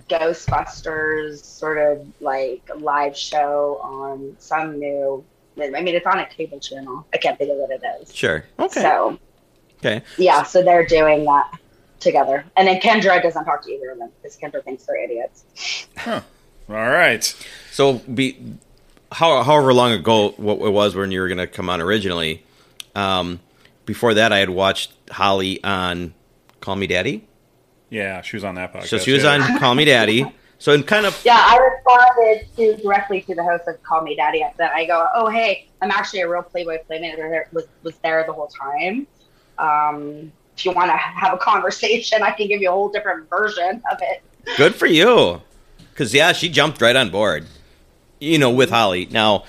Ghostbusters 0.09 1.45
sort 1.45 1.77
of 1.77 2.07
like 2.20 2.62
live 2.77 3.15
show 3.16 3.79
on 3.83 4.35
some 4.39 4.79
new. 4.79 5.23
I 5.61 5.69
mean, 5.83 5.89
it's 5.95 6.07
on 6.07 6.20
a 6.20 6.27
cable 6.27 6.59
channel. 6.59 7.07
I 7.12 7.19
can't 7.19 7.37
think 7.37 7.51
of 7.51 7.59
what 7.59 7.70
it 7.70 7.83
is. 8.01 8.15
Sure. 8.15 8.45
Okay. 8.59 8.81
So, 8.81 9.19
Okay. 9.81 10.01
Yeah, 10.16 10.45
so 10.45 10.62
they're 10.62 10.87
doing 10.87 11.24
that 11.24 11.59
together. 12.01 12.47
And 12.57 12.66
then 12.66 12.81
Kendra 12.81 13.20
doesn't 13.23 13.45
talk 13.45 13.62
to 13.65 13.70
either 13.70 13.91
of 13.91 13.99
them 13.99 14.11
because 14.23 14.39
Kendra 14.39 14.65
thinks 14.65 14.85
they're 14.87 14.97
idiots. 15.03 15.45
All 16.68 16.74
right. 16.74 17.24
So 17.70 17.98
be 17.98 18.56
how, 19.10 19.43
however 19.43 19.74
long 19.74 19.93
ago 19.93 20.30
what 20.36 20.59
it 20.66 20.70
was 20.70 20.94
when 20.94 21.10
you 21.10 21.20
were 21.20 21.28
going 21.28 21.39
to 21.39 21.47
come 21.47 21.68
on 21.68 21.80
originally. 21.80 22.44
Um, 22.94 23.40
before 23.84 24.14
that, 24.14 24.32
I 24.32 24.39
had 24.39 24.51
watched 24.51 24.93
Holly 25.10 25.62
on 25.64 26.14
Call 26.60 26.76
Me 26.76 26.86
Daddy. 26.86 27.26
Yeah, 27.90 28.22
she 28.22 28.36
was 28.36 28.44
on 28.44 28.55
that 28.55 28.72
podcast. 28.72 28.86
So 28.86 28.98
she 28.98 29.12
was 29.12 29.24
yeah. 29.24 29.34
on 29.34 29.59
Call 29.59 29.74
Me 29.74 29.84
Daddy. 29.84 30.24
So 30.59 30.72
in 30.72 30.84
kind 30.84 31.06
of 31.06 31.20
Yeah, 31.24 31.39
I 31.39 31.56
responded 31.59 32.47
to 32.56 32.82
directly 32.82 33.20
to 33.22 33.34
the 33.34 33.43
host 33.43 33.64
of 33.66 33.82
Call 33.82 34.02
Me 34.02 34.14
Daddy. 34.14 34.47
That 34.59 34.72
I 34.72 34.86
go, 34.86 35.09
oh 35.14 35.28
hey, 35.28 35.68
I'm 35.80 35.90
actually 35.90 36.20
a 36.20 36.28
real 36.28 36.43
Playboy 36.43 36.78
playmate. 36.86 37.16
There 37.16 37.48
was 37.52 37.66
was 37.82 37.97
there 37.98 38.24
the 38.24 38.32
whole 38.32 38.47
time. 38.47 39.06
Um, 39.59 40.32
if 40.56 40.64
you 40.64 40.72
want 40.72 40.90
to 40.90 40.97
have 40.97 41.34
a 41.34 41.39
conversation, 41.39 42.22
I 42.22 42.30
can 42.30 42.47
give 42.47 42.60
you 42.62 42.68
a 42.68 42.72
whole 42.72 42.89
different 42.89 43.28
version 43.28 43.82
of 43.90 43.98
it. 44.02 44.22
good 44.56 44.74
for 44.74 44.86
you, 44.86 45.40
because 46.03 46.15
yeah, 46.15 46.33
she 46.33 46.49
jumped 46.49 46.83
right 46.83 46.97
on 46.97 47.11
board. 47.11 47.47
You 48.19 48.37
know, 48.39 48.51
with 48.51 48.70
Holly. 48.70 49.07
Now, 49.11 49.45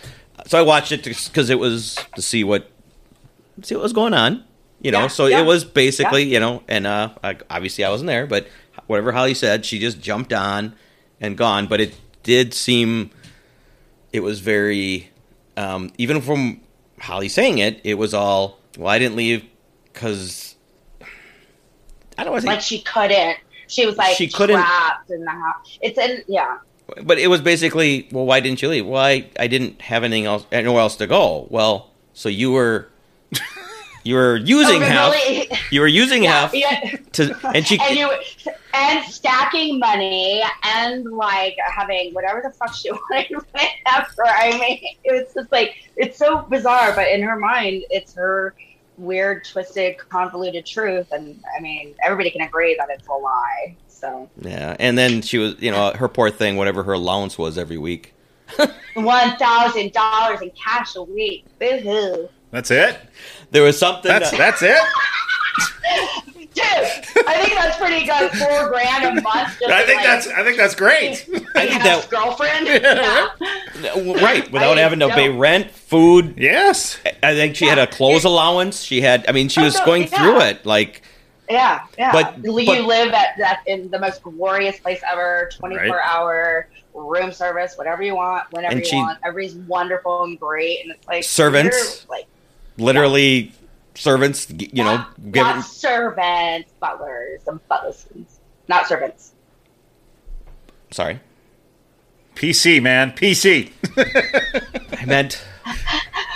so 0.45 0.59
I 0.59 0.61
watched 0.61 0.91
it 0.91 1.03
because 1.03 1.49
it 1.49 1.57
was 1.57 1.97
to 2.15 2.21
see 2.21 2.43
what 2.43 2.69
see 3.63 3.73
what 3.73 3.81
was 3.81 3.93
going 3.93 4.13
on. 4.13 4.43
You 4.79 4.91
know, 4.91 5.01
Yeah, 5.01 5.07
so 5.07 5.25
yeah, 5.25 5.41
it 5.41 5.45
was 5.45 5.63
basically 5.65 6.23
you 6.23 6.39
know, 6.39 6.61
and 6.67 6.85
uh, 6.85 7.09
I, 7.23 7.37
obviously 7.49 7.83
I 7.83 7.89
wasn't 7.89 8.07
there, 8.07 8.27
but 8.27 8.47
whatever 8.85 9.11
Holly 9.11 9.33
said, 9.33 9.65
she 9.65 9.79
just 9.79 9.99
jumped 9.99 10.31
on 10.31 10.75
and 11.19 11.35
gone. 11.35 11.65
But 11.65 11.81
it 11.81 11.95
did 12.21 12.53
seem 12.53 13.09
it 14.11 14.19
was 14.19 14.39
very 14.39 15.09
um, 15.57 15.91
even 15.97 16.21
from 16.21 16.61
Holly 16.99 17.29
saying 17.29 17.57
it, 17.57 17.81
it 17.83 17.95
was 17.95 18.13
all 18.13 18.59
well. 18.77 18.89
I 18.89 18.99
didn't 18.99 19.15
leave 19.15 19.43
because 19.91 20.55
I 22.15 22.23
don't 22.23 22.33
want 22.33 22.43
to 22.43 22.47
Like 22.47 22.61
she 22.61 22.81
couldn't. 22.81 23.37
She 23.67 23.85
was 23.85 23.97
like 23.97 24.15
She 24.15 24.27
couldn't- 24.27 24.57
trapped 24.57 25.09
in 25.11 25.23
the 25.23 25.31
house. 25.31 25.77
It's 25.81 25.97
in 25.97 26.23
yeah. 26.27 26.57
but 27.03 27.17
it 27.17 27.27
was 27.27 27.41
basically, 27.41 28.07
well, 28.11 28.25
why 28.25 28.39
didn't 28.39 28.61
you 28.61 28.69
leave? 28.69 28.85
Well, 28.85 29.01
I, 29.03 29.25
I 29.39 29.47
didn't 29.47 29.81
have 29.81 30.03
anything 30.03 30.25
else, 30.25 30.45
anywhere 30.51 30.81
else 30.81 30.95
to 30.97 31.07
go. 31.07 31.47
Well, 31.49 31.89
so 32.13 32.29
you 32.29 32.51
were, 32.51 32.89
you 34.03 34.15
were 34.15 34.35
using 34.37 34.81
Oh, 34.83 34.85
Hef, 34.85 35.13
really? 35.13 35.49
you 35.71 35.81
were 35.81 35.87
using 35.87 36.23
Yeah, 36.29 36.47
Hef 36.47 36.53
yeah. 36.53 36.97
to, 37.13 37.37
and 37.55 37.65
she, 37.65 37.79
and 37.81 37.97
you 37.97 38.11
and 38.75 39.05
stacking 39.05 39.77
money 39.79 40.43
and 40.63 41.05
like 41.05 41.55
having 41.75 42.11
whatever 42.13 42.41
the 42.43 42.49
fuck 42.51 42.73
she 42.75 42.91
wanted 42.91 43.31
after. 43.87 44.23
I 44.25 44.51
mean, 44.59 44.79
it 45.03 45.11
was 45.13 45.33
just 45.33 45.51
like 45.51 45.75
it's 45.95 46.17
so 46.17 46.41
bizarre, 46.49 46.93
but 46.95 47.07
in 47.09 47.21
her 47.21 47.37
mind, 47.37 47.83
it's 47.91 48.13
her 48.15 48.55
weird, 48.97 49.45
twisted, 49.45 49.97
convoluted 49.97 50.65
truth, 50.65 51.11
and 51.11 51.41
I 51.57 51.61
mean, 51.61 51.95
everybody 52.03 52.29
can 52.31 52.41
agree 52.41 52.75
that 52.77 52.89
it's 52.89 53.07
a 53.07 53.13
lie. 53.13 53.75
So 53.87 54.29
yeah, 54.41 54.75
and 54.79 54.97
then 54.97 55.21
she 55.21 55.37
was, 55.37 55.55
you 55.59 55.71
know, 55.71 55.91
her 55.93 56.07
poor 56.07 56.29
thing, 56.29 56.57
whatever 56.57 56.83
her 56.83 56.93
allowance 56.93 57.37
was 57.37 57.57
every 57.57 57.77
week. 57.77 58.13
one 58.95 59.37
thousand 59.37 59.93
dollars 59.93 60.41
in 60.41 60.51
cash 60.51 60.95
a 60.95 61.01
week, 61.03 61.45
boo 61.59 61.77
hoo. 61.79 62.29
That's 62.51 62.69
it. 62.69 62.99
There 63.51 63.63
was 63.63 63.77
something. 63.79 64.09
That's 64.09 64.31
that- 64.31 64.37
that's 64.37 64.61
it. 64.61 64.77
Dude, 66.53 66.63
I 67.27 67.41
think 67.43 67.53
that's 67.55 67.77
pretty 67.77 68.05
good. 68.05 68.31
Four 68.31 68.69
grand 68.69 69.05
a 69.17 69.21
month. 69.21 69.57
Just 69.59 69.63
I 69.71 69.85
think 69.85 69.97
like, 69.97 70.05
that's 70.05 70.27
I 70.27 70.43
think 70.43 70.57
that's 70.57 70.75
great. 70.75 71.11
I 71.55 71.67
think 71.67 71.83
that 71.83 72.07
girlfriend. 72.09 72.67
Yeah. 73.83 74.23
right 74.23 74.49
without 74.51 74.77
I 74.77 74.81
having 74.81 74.99
to 74.99 75.09
pay 75.09 75.29
rent, 75.29 75.71
food. 75.71 76.35
yes. 76.37 76.99
I 77.23 77.33
think 77.33 77.55
she 77.55 77.65
had 77.65 77.79
a 77.79 77.87
clothes 77.87 78.23
allowance. 78.23 78.81
She 78.83 79.01
had. 79.01 79.25
I 79.27 79.31
mean, 79.31 79.49
she 79.49 79.61
Oh, 79.61 79.65
was 79.65 79.77
no, 79.79 79.85
going 79.85 80.03
yeah. 80.03 80.07
through 80.17 80.41
it 80.41 80.65
like. 80.65 81.01
Yeah, 81.49 81.81
yeah. 81.97 82.11
But- 82.11 82.37
you 82.43 82.65
but- 82.65 82.85
live 82.85 83.11
at 83.13 83.35
that 83.37 83.61
in 83.67 83.89
the 83.91 83.99
most 83.99 84.23
glorious 84.23 84.79
place 84.79 85.01
ever, 85.11 85.49
twenty 85.57 85.75
four 85.77 85.87
Right. 85.97 86.05
hour 86.05 86.67
room 86.93 87.31
service, 87.33 87.75
whatever 87.77 88.03
you 88.03 88.15
want, 88.15 88.45
whenever 88.51 88.73
And 88.73 88.79
you 88.81 88.85
she- 88.89 88.95
want. 88.95 89.19
Everything's 89.25 89.67
wonderful 89.67 90.23
and 90.23 90.39
great, 90.39 90.83
and 90.83 90.91
it's 90.93 91.07
like 91.07 91.23
Servants. 91.23 92.05
like 92.09 92.27
literally 92.77 93.51
servants, 93.95 94.47
you 94.49 94.83
know, 94.83 94.95
not, 94.97 95.15
giving. 95.31 95.41
not 95.41 95.65
servants, 95.65 96.71
butlers, 96.79 97.41
and 97.47 97.65
butlers, 97.67 98.05
not 98.67 98.87
servants. 98.87 99.33
Sorry, 100.91 101.19
PC 102.35 102.81
man, 102.81 103.11
PC. 103.11 103.71
I 105.01 105.05
meant 105.05 105.43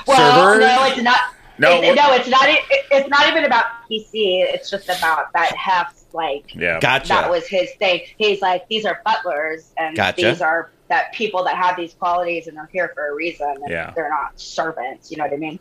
Well, 0.07 0.17
server. 0.55 0.59
no, 0.61 0.85
it's 0.87 1.01
not. 1.01 1.19
No, 1.59 1.81
it's, 1.81 1.95
no, 1.99 2.13
it's 2.13 2.27
not. 2.29 2.47
It, 2.47 2.59
it's 2.91 3.09
not 3.09 3.27
even 3.27 3.43
about 3.43 3.65
PC. 3.89 4.43
It's 4.43 4.69
just 4.69 4.85
about 4.89 5.33
that 5.33 5.55
Hef. 5.55 5.93
like 6.13 6.53
Yeah. 6.55 6.79
Gotcha. 6.79 7.07
that 7.09 7.29
was 7.29 7.47
his 7.47 7.71
thing. 7.79 8.01
He's 8.17 8.41
like, 8.41 8.67
these 8.67 8.85
are 8.85 9.01
butlers, 9.03 9.71
and 9.77 9.95
Gotcha. 9.95 10.21
these 10.27 10.41
are 10.41 10.69
that 10.87 11.11
people 11.13 11.43
that 11.43 11.55
have 11.57 11.75
these 11.75 11.93
qualities, 11.95 12.47
and 12.47 12.55
they're 12.55 12.69
here 12.71 12.91
for 12.93 13.09
a 13.09 13.15
reason. 13.15 13.49
And 13.49 13.69
Yeah. 13.69 13.91
they're 13.95 14.09
not 14.09 14.39
servants. 14.39 15.09
You 15.11 15.17
know 15.17 15.23
what 15.25 15.33
I 15.33 15.37
mean? 15.37 15.59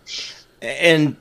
and 0.62 1.16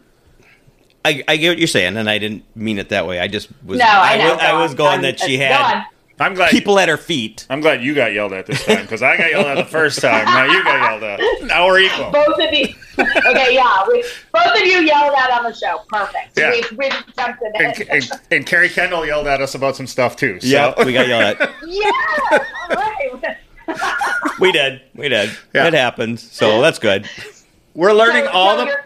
I, 1.06 1.24
I 1.28 1.38
get 1.38 1.50
what 1.50 1.58
you're 1.60 1.68
saying, 1.68 1.96
and 1.98 2.10
I 2.10 2.18
didn't 2.18 2.44
mean 2.56 2.80
it 2.80 2.90
that 2.90 3.06
way. 3.08 3.20
I 3.20 3.28
just 3.28 3.50
was. 3.64 3.80
no, 3.80 3.86
I 3.88 4.18
know. 4.18 4.34
was, 4.34 4.42
I 4.44 4.54
was 4.62 4.72
on. 4.72 4.78
going 4.78 4.96
Um, 4.98 5.02
that 5.04 5.20
she 5.20 5.38
uh, 5.38 5.48
had 5.48 5.58
go 5.58 5.78
on. 5.78 5.86
I'm 6.18 6.34
glad 6.34 6.50
people 6.52 6.80
at 6.80 6.88
her 6.88 6.96
feet. 6.98 7.46
I'm 7.50 7.60
glad 7.60 7.84
you 7.84 7.94
got 7.94 8.14
yelled 8.14 8.32
at 8.32 8.46
this 8.46 8.64
time 8.66 8.84
because 8.84 9.02
I 9.04 9.18
got 9.18 9.32
yelled 9.32 9.48
at 9.48 9.56
the 9.58 9.66
first 9.66 10.00
time. 10.00 10.24
Now 10.24 10.46
you 10.46 10.64
got 10.64 10.90
yelled 11.02 11.04
at. 11.04 11.20
Now 11.48 11.68
we're 11.68 11.80
equal. 11.80 12.10
Both 12.10 12.40
of 12.40 12.54
you. 12.54 12.68
okay, 12.98 13.54
yeah. 13.54 13.84
We, 13.86 14.02
both 14.34 14.56
of 14.56 14.62
you 14.66 14.80
yelled 14.80 15.14
at 15.14 15.30
on 15.32 15.44
the 15.44 15.54
show. 15.54 15.82
Perfect. 15.90 16.38
Yeah. 16.38 16.52
We've, 16.52 16.72
we've 16.78 16.94
attempted 17.10 17.52
And, 17.56 17.80
it. 17.82 17.88
and, 17.90 18.12
and 18.32 18.46
Kerri 18.48 18.70
Kendall 18.74 19.06
yelled 19.06 19.28
at 19.28 19.42
us 19.42 19.56
about 19.56 19.76
some 19.76 19.88
stuff 19.88 20.16
too. 20.16 20.40
So. 20.40 20.48
Yeah, 20.48 20.74
we 20.86 20.94
got 20.94 21.06
yelled 21.10 21.38
at. 21.42 21.54
yeah. 21.68 21.92
All 22.32 22.76
right. 22.78 23.38
We 24.40 24.54
did. 24.54 24.82
We 24.94 25.10
did. 25.10 25.32
Yeah. 25.54 25.68
It 25.68 25.74
happened. 25.74 26.22
So 26.22 26.62
that's 26.62 26.80
good. 26.80 27.10
we're 27.74 27.92
learning 27.94 28.24
So- 28.24 28.32
all 28.32 28.52
so 28.56 28.62
the 28.62 28.66
you're- 28.68 28.82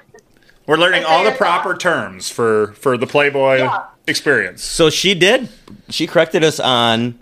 we're 0.70 0.78
learning 0.78 1.04
all 1.04 1.20
the 1.24 1.30
you're- 1.30 1.38
proper 1.38 1.76
terms 1.76 2.30
for 2.30 2.74
for 2.74 2.98
the 2.98 3.08
Playboy 3.08 3.58
Yeah. 3.58 3.86
experience. 4.08 4.64
So 4.64 4.90
she 4.90 5.14
did. 5.16 5.50
She 5.90 6.06
corrected 6.08 6.44
us 6.44 6.60
on 6.60 7.20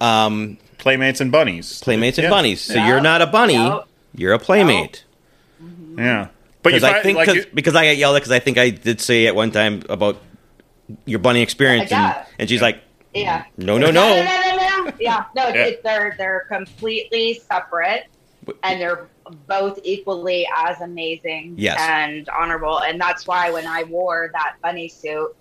um, 0.00 0.58
Playmates 0.78 1.20
and 1.20 1.30
bunnies. 1.32 1.80
playmates 1.80 2.18
and 2.18 2.24
Yeah. 2.24 2.30
bunnies. 2.30 2.60
So 2.60 2.74
Yeah. 2.74 2.88
you're 2.88 3.00
not 3.00 3.22
a 3.22 3.26
bunny. 3.26 3.56
No. 3.56 3.84
You're 4.14 4.32
a 4.34 4.38
playmate. 4.38 5.04
Yeah. 5.96 6.28
But 6.62 6.72
you 6.72 6.80
Because 6.80 6.82
I 6.84 7.02
think 7.02 7.16
like 7.18 7.26
cause, 7.26 7.36
you- 7.36 7.46
because 7.54 7.74
I 7.76 7.84
got 7.86 7.96
yelled 7.96 8.16
at 8.16 8.20
because 8.22 8.32
I 8.32 8.38
think 8.40 8.58
I 8.58 8.70
did 8.70 9.00
say 9.00 9.26
at 9.26 9.34
one 9.34 9.50
time 9.50 9.82
about 9.88 10.20
your 11.06 11.18
bunny 11.18 11.40
experience, 11.42 11.90
and, 11.92 12.14
and 12.38 12.48
she's 12.48 12.60
like, 12.62 12.82
Yeah. 13.14 13.44
no, 13.56 13.78
no, 13.78 13.90
No, 13.90 13.92
no. 13.92 14.16
no, 14.16 14.24
no, 14.24 14.56
no, 14.56 14.84
no. 14.84 14.92
Yeah, 15.00 15.24
no, 15.36 15.48
Yeah. 15.48 15.54
It, 15.66 15.82
they're 15.84 16.14
they're 16.18 16.46
completely 16.48 17.40
separate, 17.48 18.06
and 18.62 18.80
they're 18.80 19.06
both 19.46 19.78
equally 19.84 20.46
as 20.56 20.80
amazing 20.80 21.54
Yes. 21.56 21.78
and 21.80 22.28
honorable. 22.28 22.80
And 22.80 23.00
that's 23.00 23.26
why 23.26 23.50
when 23.50 23.66
I 23.66 23.84
wore 23.84 24.30
that 24.32 24.56
bunny 24.62 24.88
suit, 24.88 25.34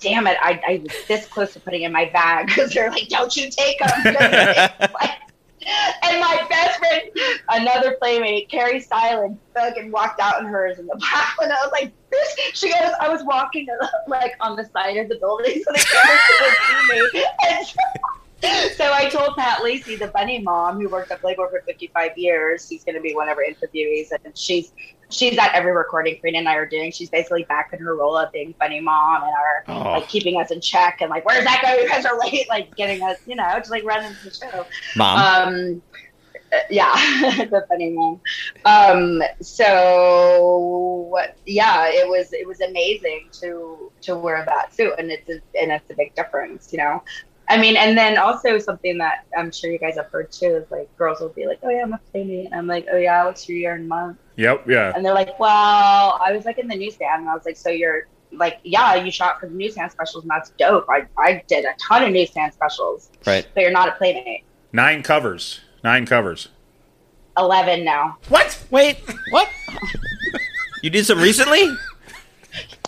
damn 0.00 0.26
it, 0.26 0.36
I, 0.40 0.60
I 0.66 0.80
was 0.82 0.92
this 1.06 1.26
close 1.26 1.52
to 1.54 1.60
putting 1.60 1.82
in 1.82 1.92
my 1.92 2.06
bag 2.06 2.46
because 2.46 2.72
they're 2.72 2.90
like, 2.90 3.08
"Don't 3.08 3.34
you 3.36 3.50
take 3.50 3.78
them." 3.78 3.90
and 6.02 6.20
my 6.20 6.46
best 6.48 6.78
friend, 6.78 7.10
another 7.48 7.96
playmate, 8.00 8.48
Carrie 8.48 8.80
Styling, 8.80 9.38
fucking 9.54 9.90
walked 9.90 10.20
out 10.20 10.40
in 10.40 10.46
hers 10.46 10.78
in 10.78 10.86
the 10.86 10.96
back, 10.96 11.36
and 11.42 11.52
I 11.52 11.56
was 11.56 11.70
like, 11.72 11.92
"This." 12.10 12.36
She 12.54 12.68
goes, 12.70 12.92
"I 13.00 13.08
was 13.08 13.22
walking 13.24 13.66
like 14.06 14.34
on 14.40 14.56
the 14.56 14.64
side 14.72 14.96
of 14.96 15.08
the 15.08 15.16
building, 15.16 15.62
so 15.64 15.72
they 15.72 15.80
cameras 15.80 16.20
could 16.38 16.54
see 17.12 17.18
me." 17.18 17.24
And 17.48 17.66
so, 17.66 17.74
so 18.42 18.92
I 18.92 19.08
told 19.10 19.36
Pat 19.36 19.62
Lacey, 19.62 19.96
the 19.96 20.08
bunny 20.08 20.40
mom, 20.40 20.80
who 20.80 20.88
worked 20.88 21.10
at 21.10 21.20
Playboy 21.20 21.48
for 21.50 21.62
55 21.66 22.16
years, 22.16 22.66
she's 22.68 22.84
going 22.84 22.94
to 22.94 23.00
be 23.00 23.14
one 23.14 23.28
of 23.28 23.36
our 23.36 23.44
interviewees, 23.44 24.08
and 24.24 24.36
she's 24.36 24.72
she's 25.10 25.38
at 25.38 25.54
every 25.54 25.72
recording 25.72 26.16
Karina 26.20 26.38
and 26.38 26.48
I 26.48 26.54
are 26.56 26.66
doing. 26.66 26.92
She's 26.92 27.08
basically 27.10 27.44
back 27.44 27.70
in 27.72 27.78
her 27.80 27.96
role 27.96 28.16
of 28.16 28.30
being 28.30 28.54
bunny 28.60 28.80
mom 28.80 29.22
and 29.22 29.32
our 29.32 29.64
Oh. 29.68 29.92
like 29.92 30.08
keeping 30.08 30.40
us 30.40 30.50
in 30.50 30.60
check 30.60 30.98
and 31.00 31.10
like 31.10 31.24
where's 31.24 31.44
that 31.44 31.60
guy? 31.62 31.78
You 31.78 31.88
guys 31.88 32.04
are 32.04 32.18
late, 32.18 32.48
like 32.48 32.74
getting 32.76 33.02
us, 33.02 33.18
you 33.26 33.34
know, 33.34 33.50
just 33.58 33.70
like 33.70 33.84
running 33.84 34.14
the 34.22 34.30
show. 34.30 34.66
Mom. 34.96 35.48
Um, 35.48 35.82
uh, 36.50 36.56
yeah, 36.70 36.92
the 37.50 37.64
funny 37.68 37.90
mom. 37.90 38.20
Um, 38.64 39.22
so 39.40 41.14
yeah, 41.46 41.88
it 41.88 42.08
was 42.08 42.32
it 42.32 42.46
was 42.46 42.60
amazing 42.60 43.28
to 43.40 43.90
to 44.02 44.16
wear 44.16 44.44
that 44.46 44.74
suit, 44.74 44.94
and 44.98 45.10
it's 45.10 45.28
a, 45.28 45.40
and 45.60 45.72
it's 45.72 45.90
a 45.90 45.94
big 45.94 46.14
difference, 46.14 46.72
you 46.72 46.78
know. 46.78 47.02
I 47.48 47.58
mean, 47.58 47.76
and 47.76 47.96
then 47.96 48.18
also 48.18 48.58
something 48.58 48.98
that 48.98 49.24
I'm 49.36 49.50
sure 49.50 49.70
you 49.70 49.78
guys 49.78 49.96
have 49.96 50.10
heard 50.10 50.30
too 50.30 50.56
is 50.56 50.70
like 50.70 50.94
girls 50.96 51.20
will 51.20 51.30
be 51.30 51.46
like, 51.46 51.60
"Oh 51.62 51.70
yeah, 51.70 51.82
I'm 51.82 51.92
a 51.92 52.00
playmate," 52.10 52.46
and 52.46 52.54
I'm 52.54 52.66
like, 52.66 52.86
"Oh 52.92 52.96
yeah, 52.96 53.24
what's 53.24 53.48
your 53.48 53.56
year 53.56 53.74
and 53.74 53.88
month?" 53.88 54.18
Yep. 54.36 54.68
Yeah. 54.68 54.92
And 54.94 55.04
they're 55.04 55.14
like, 55.14 55.38
"Well, 55.38 56.20
I 56.22 56.32
was 56.32 56.44
like 56.44 56.58
in 56.58 56.68
the 56.68 56.76
newsstand," 56.76 57.20
and 57.20 57.28
I 57.28 57.34
was 57.34 57.44
like, 57.44 57.56
"So 57.56 57.70
you're." 57.70 58.06
Like 58.30 58.60
yeah, 58.62 58.94
you 58.94 59.10
shot 59.10 59.40
for 59.40 59.48
the 59.48 59.54
newsstand 59.54 59.90
specials, 59.90 60.22
and 60.22 60.30
that's 60.30 60.50
dope. 60.58 60.86
I, 60.90 61.06
I 61.16 61.42
did 61.46 61.64
a 61.64 61.72
ton 61.80 62.04
of 62.04 62.12
newsstand 62.12 62.52
specials, 62.52 63.10
right. 63.26 63.48
but 63.54 63.62
you're 63.62 63.70
not 63.70 63.88
a 63.88 63.92
playmate. 63.92 64.44
Nine 64.70 65.02
covers. 65.02 65.60
Nine 65.82 66.04
covers. 66.04 66.48
Eleven 67.38 67.84
now. 67.84 68.18
What? 68.28 68.62
Wait, 68.70 68.98
what? 69.30 69.48
you 70.82 70.90
did 70.90 71.06
some 71.06 71.20
recently? 71.20 71.74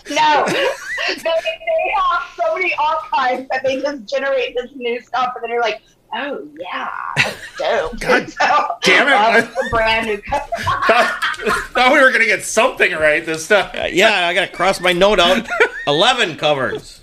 No, 0.09 0.45
they, 0.47 1.15
they 1.15 1.93
have 1.95 2.23
so 2.35 2.53
many 2.55 2.73
archives 2.75 3.47
that 3.49 3.63
they 3.63 3.81
just 3.81 4.05
generate 4.05 4.55
this 4.55 4.71
new 4.75 4.99
stuff, 5.01 5.33
and 5.35 5.43
then 5.43 5.51
you're 5.51 5.61
like, 5.61 5.81
oh 6.13 6.47
yeah, 6.59 6.89
that's 7.17 7.57
dope. 7.57 7.99
God 7.99 8.29
so, 8.39 8.77
damn 8.83 9.07
it. 9.07 9.13
um, 9.13 9.35
it's 9.53 9.69
brand 9.69 10.07
new 10.07 10.21
cover. 10.21 10.45
thought, 10.57 11.33
thought 11.71 11.93
we 11.93 12.01
were 12.01 12.11
gonna 12.11 12.25
get 12.25 12.43
something 12.43 12.91
right 12.93 13.25
this 13.25 13.47
time. 13.47 13.69
Uh, 13.77 13.85
yeah, 13.85 14.27
I 14.27 14.33
gotta 14.33 14.51
cross 14.51 14.79
my 14.81 14.93
note 14.93 15.19
out. 15.19 15.47
Eleven 15.87 16.35
covers. 16.37 17.01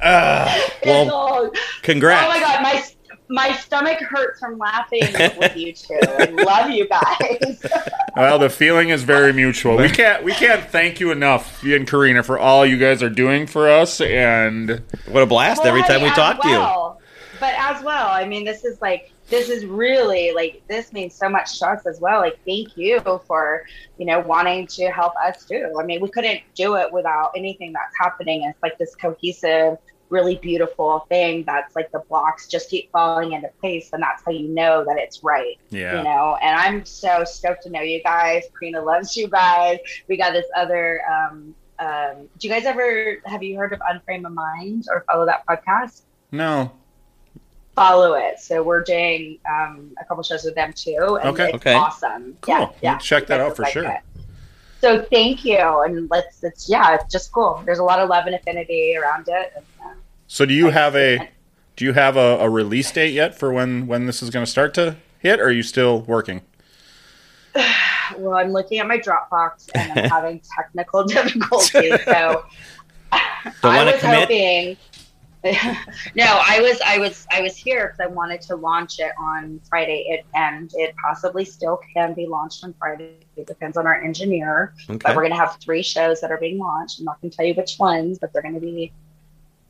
Uh, 0.00 0.60
Well, 0.84 1.50
congrats. 1.82 2.24
Oh 2.26 2.28
my 2.28 2.40
god, 2.40 2.62
my 2.62 2.84
my 3.28 3.52
stomach 3.56 3.98
hurts 4.00 4.38
from 4.40 4.58
laughing 4.58 5.02
with 5.38 5.56
you 5.56 5.72
two. 5.72 5.98
I 6.02 6.26
love 6.26 6.70
you 6.70 6.86
guys. 6.88 7.64
well, 8.16 8.38
the 8.38 8.50
feeling 8.50 8.90
is 8.90 9.02
very 9.02 9.32
mutual. 9.32 9.76
We 9.76 9.88
can't 9.88 10.22
we 10.24 10.32
can't 10.32 10.68
thank 10.70 11.00
you 11.00 11.10
enough, 11.10 11.62
you 11.62 11.74
and 11.76 11.88
Karina, 11.88 12.22
for 12.22 12.38
all 12.38 12.66
you 12.66 12.78
guys 12.78 13.02
are 13.02 13.10
doing 13.10 13.46
for 13.46 13.68
us. 13.68 14.00
And 14.00 14.82
What 15.08 15.22
a 15.22 15.26
blast 15.26 15.60
Well, 15.60 15.68
every 15.68 15.82
time 15.82 16.00
hey, 16.00 16.04
we 16.04 16.10
as 16.10 16.16
talk 16.16 16.42
to 16.42 16.48
you. 16.48 17.38
But 17.40 17.54
as 17.58 17.82
well, 17.82 18.08
I 18.08 18.26
mean, 18.26 18.44
this 18.44 18.64
is 18.64 18.80
like 18.80 19.12
this 19.28 19.48
is 19.48 19.64
really 19.64 20.32
like 20.32 20.62
this 20.68 20.92
means 20.92 21.14
so 21.14 21.28
much 21.28 21.58
to 21.58 21.68
us 21.68 21.86
as 21.86 22.00
well. 22.00 22.20
Like, 22.20 22.38
thank 22.46 22.76
you 22.76 23.00
for 23.26 23.64
you 23.98 24.06
know 24.06 24.20
wanting 24.20 24.66
to 24.68 24.90
help 24.90 25.14
us 25.16 25.44
too. 25.44 25.74
I 25.78 25.84
mean, 25.84 26.00
we 26.00 26.08
couldn't 26.08 26.40
do 26.54 26.76
it 26.76 26.92
without 26.92 27.32
anything 27.36 27.72
that's 27.72 27.96
happening. 27.98 28.44
It's 28.44 28.62
like 28.62 28.78
this 28.78 28.94
cohesive, 28.94 29.78
really 30.16 30.36
beautiful 30.50 30.90
thing 31.08 31.44
that's 31.50 31.74
like 31.78 31.90
the 31.96 32.02
blocks 32.08 32.46
just 32.54 32.70
keep 32.70 32.90
falling 32.92 33.32
into 33.36 33.48
place, 33.60 33.86
and 33.92 34.00
that's 34.02 34.22
how 34.24 34.32
you 34.40 34.48
know 34.60 34.84
that 34.88 34.96
it's 35.04 35.18
right. 35.32 35.56
yeah, 35.70 35.96
You 35.98 36.02
know, 36.08 36.36
and 36.40 36.54
I'm 36.64 36.84
so 36.84 37.24
stoked 37.24 37.62
to 37.64 37.70
know 37.70 37.80
you 37.82 38.00
guys. 38.02 38.42
Karina 38.58 38.80
loves 38.92 39.16
you 39.16 39.26
guys. 39.28 39.78
We 40.08 40.16
got 40.16 40.32
this 40.32 40.46
other. 40.62 41.00
um 41.14 41.54
um, 41.80 42.28
do 42.38 42.46
you 42.46 42.54
guys 42.54 42.64
ever 42.66 43.16
have 43.26 43.42
you 43.42 43.56
heard 43.58 43.72
of 43.72 43.80
Unframe 43.80 44.24
a 44.26 44.30
Mind 44.30 44.84
or 44.90 45.04
follow 45.10 45.26
that 45.26 45.44
podcast? 45.46 46.02
no, 46.30 46.70
follow 47.74 48.14
it. 48.14 48.38
So 48.38 48.62
we're 48.62 48.84
doing 48.84 49.38
um, 49.48 49.90
a 50.00 50.04
couple 50.04 50.22
shows 50.22 50.44
with 50.44 50.54
them 50.54 50.72
too, 50.72 51.18
and 51.20 51.30
Okay. 51.30 51.46
it's 51.46 51.54
Okay. 51.56 51.74
awesome. 51.74 52.36
Cool. 52.42 52.54
Yeah, 52.54 52.68
yeah. 52.82 52.90
We'll 52.92 53.00
check 53.00 53.26
that 53.26 53.40
out 53.40 53.56
for 53.56 53.62
like 53.62 53.72
sure. 53.72 53.84
it. 53.90 54.00
So 54.80 55.02
thank 55.10 55.44
you, 55.44 55.58
and 55.58 56.08
let's. 56.10 56.44
It's 56.44 56.68
yeah, 56.68 56.94
it's 56.94 57.10
just 57.10 57.32
cool. 57.32 57.60
There's 57.64 57.78
a 57.80 57.84
lot 57.84 57.98
of 57.98 58.08
love 58.08 58.26
and 58.26 58.34
affinity 58.36 58.96
around 58.96 59.26
it. 59.28 59.52
And, 59.56 59.64
uh, 59.84 59.94
So 60.26 60.44
do 60.46 60.54
you 60.54 60.70
have 60.70 60.96
a 60.96 61.30
do 61.76 61.84
you 61.84 61.92
have 61.92 62.16
a, 62.16 62.38
a 62.40 62.48
release 62.48 62.90
date 62.90 63.12
yet 63.12 63.38
for 63.38 63.52
when 63.52 63.86
when 63.86 64.06
this 64.06 64.22
is 64.22 64.30
going 64.30 64.44
to 64.44 64.50
start 64.50 64.74
to 64.74 64.96
hit? 65.18 65.40
Or 65.40 65.44
are 65.44 65.52
you 65.52 65.62
still 65.62 66.02
working? 66.02 66.42
well, 68.18 68.34
I'm 68.36 68.52
looking 68.52 68.78
at 68.78 68.86
my 68.86 68.98
Dropbox 68.98 69.70
and 69.74 69.98
I'm 69.98 70.10
having 70.10 70.40
technical 70.56 71.04
difficulties. 71.04 72.04
So 72.04 72.44
Don't 73.62 73.74
I 73.74 73.84
was 73.84 74.00
commit? 74.00 74.20
hoping. 74.20 74.76
no, 76.14 76.24
I 76.24 76.60
was, 76.62 76.80
I 76.86 76.98
was, 76.98 77.26
I 77.30 77.42
was 77.42 77.54
here 77.54 77.88
because 77.88 78.00
I 78.00 78.06
wanted 78.06 78.40
to 78.42 78.56
launch 78.56 78.98
it 78.98 79.12
on 79.18 79.60
Friday, 79.68 80.06
it, 80.08 80.24
and 80.34 80.70
it 80.74 80.94
possibly 80.96 81.44
still 81.44 81.78
can 81.92 82.14
be 82.14 82.26
launched 82.26 82.64
on 82.64 82.74
Friday. 82.78 83.18
It 83.36 83.46
depends 83.46 83.76
on 83.76 83.86
our 83.86 84.00
engineer. 84.02 84.72
Okay. 84.88 84.96
But 85.04 85.14
we're 85.14 85.20
going 85.20 85.32
to 85.32 85.38
have 85.38 85.58
three 85.60 85.82
shows 85.82 86.22
that 86.22 86.30
are 86.30 86.38
being 86.38 86.58
launched. 86.58 86.98
I'm 86.98 87.04
not 87.04 87.20
going 87.20 87.30
to 87.30 87.36
tell 87.36 87.44
you 87.44 87.52
which 87.52 87.78
ones, 87.78 88.18
but 88.18 88.32
they're 88.32 88.40
going 88.40 88.54
to 88.54 88.60
be 88.60 88.90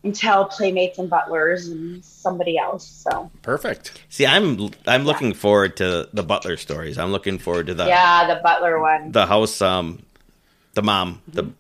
Intel, 0.05 0.51
Playmates, 0.51 0.99
and 0.99 1.09
Butlers, 1.09 1.69
and 1.69 2.05
somebody 2.05 2.59
else. 2.59 2.87
So 2.87 3.31
Perfect. 3.43 4.01
See, 4.11 4.27
I'm 4.27 4.71
I'm 4.87 5.05
looking 5.05 5.33
forward 5.33 5.77
to 5.79 6.09
the 6.13 6.23
Butler 6.23 6.57
stories. 6.57 6.99
I'm 6.99 7.11
looking 7.11 7.39
forward 7.39 7.67
to 7.69 7.75
the 7.75 7.87
yeah, 7.87 8.27
the 8.27 8.41
Butler 8.43 8.81
one. 8.81 9.13
the 9.13 9.27
house 9.27 9.61
um 9.63 10.03
the 10.75 10.83
mom 10.83 11.23
the 11.29 11.51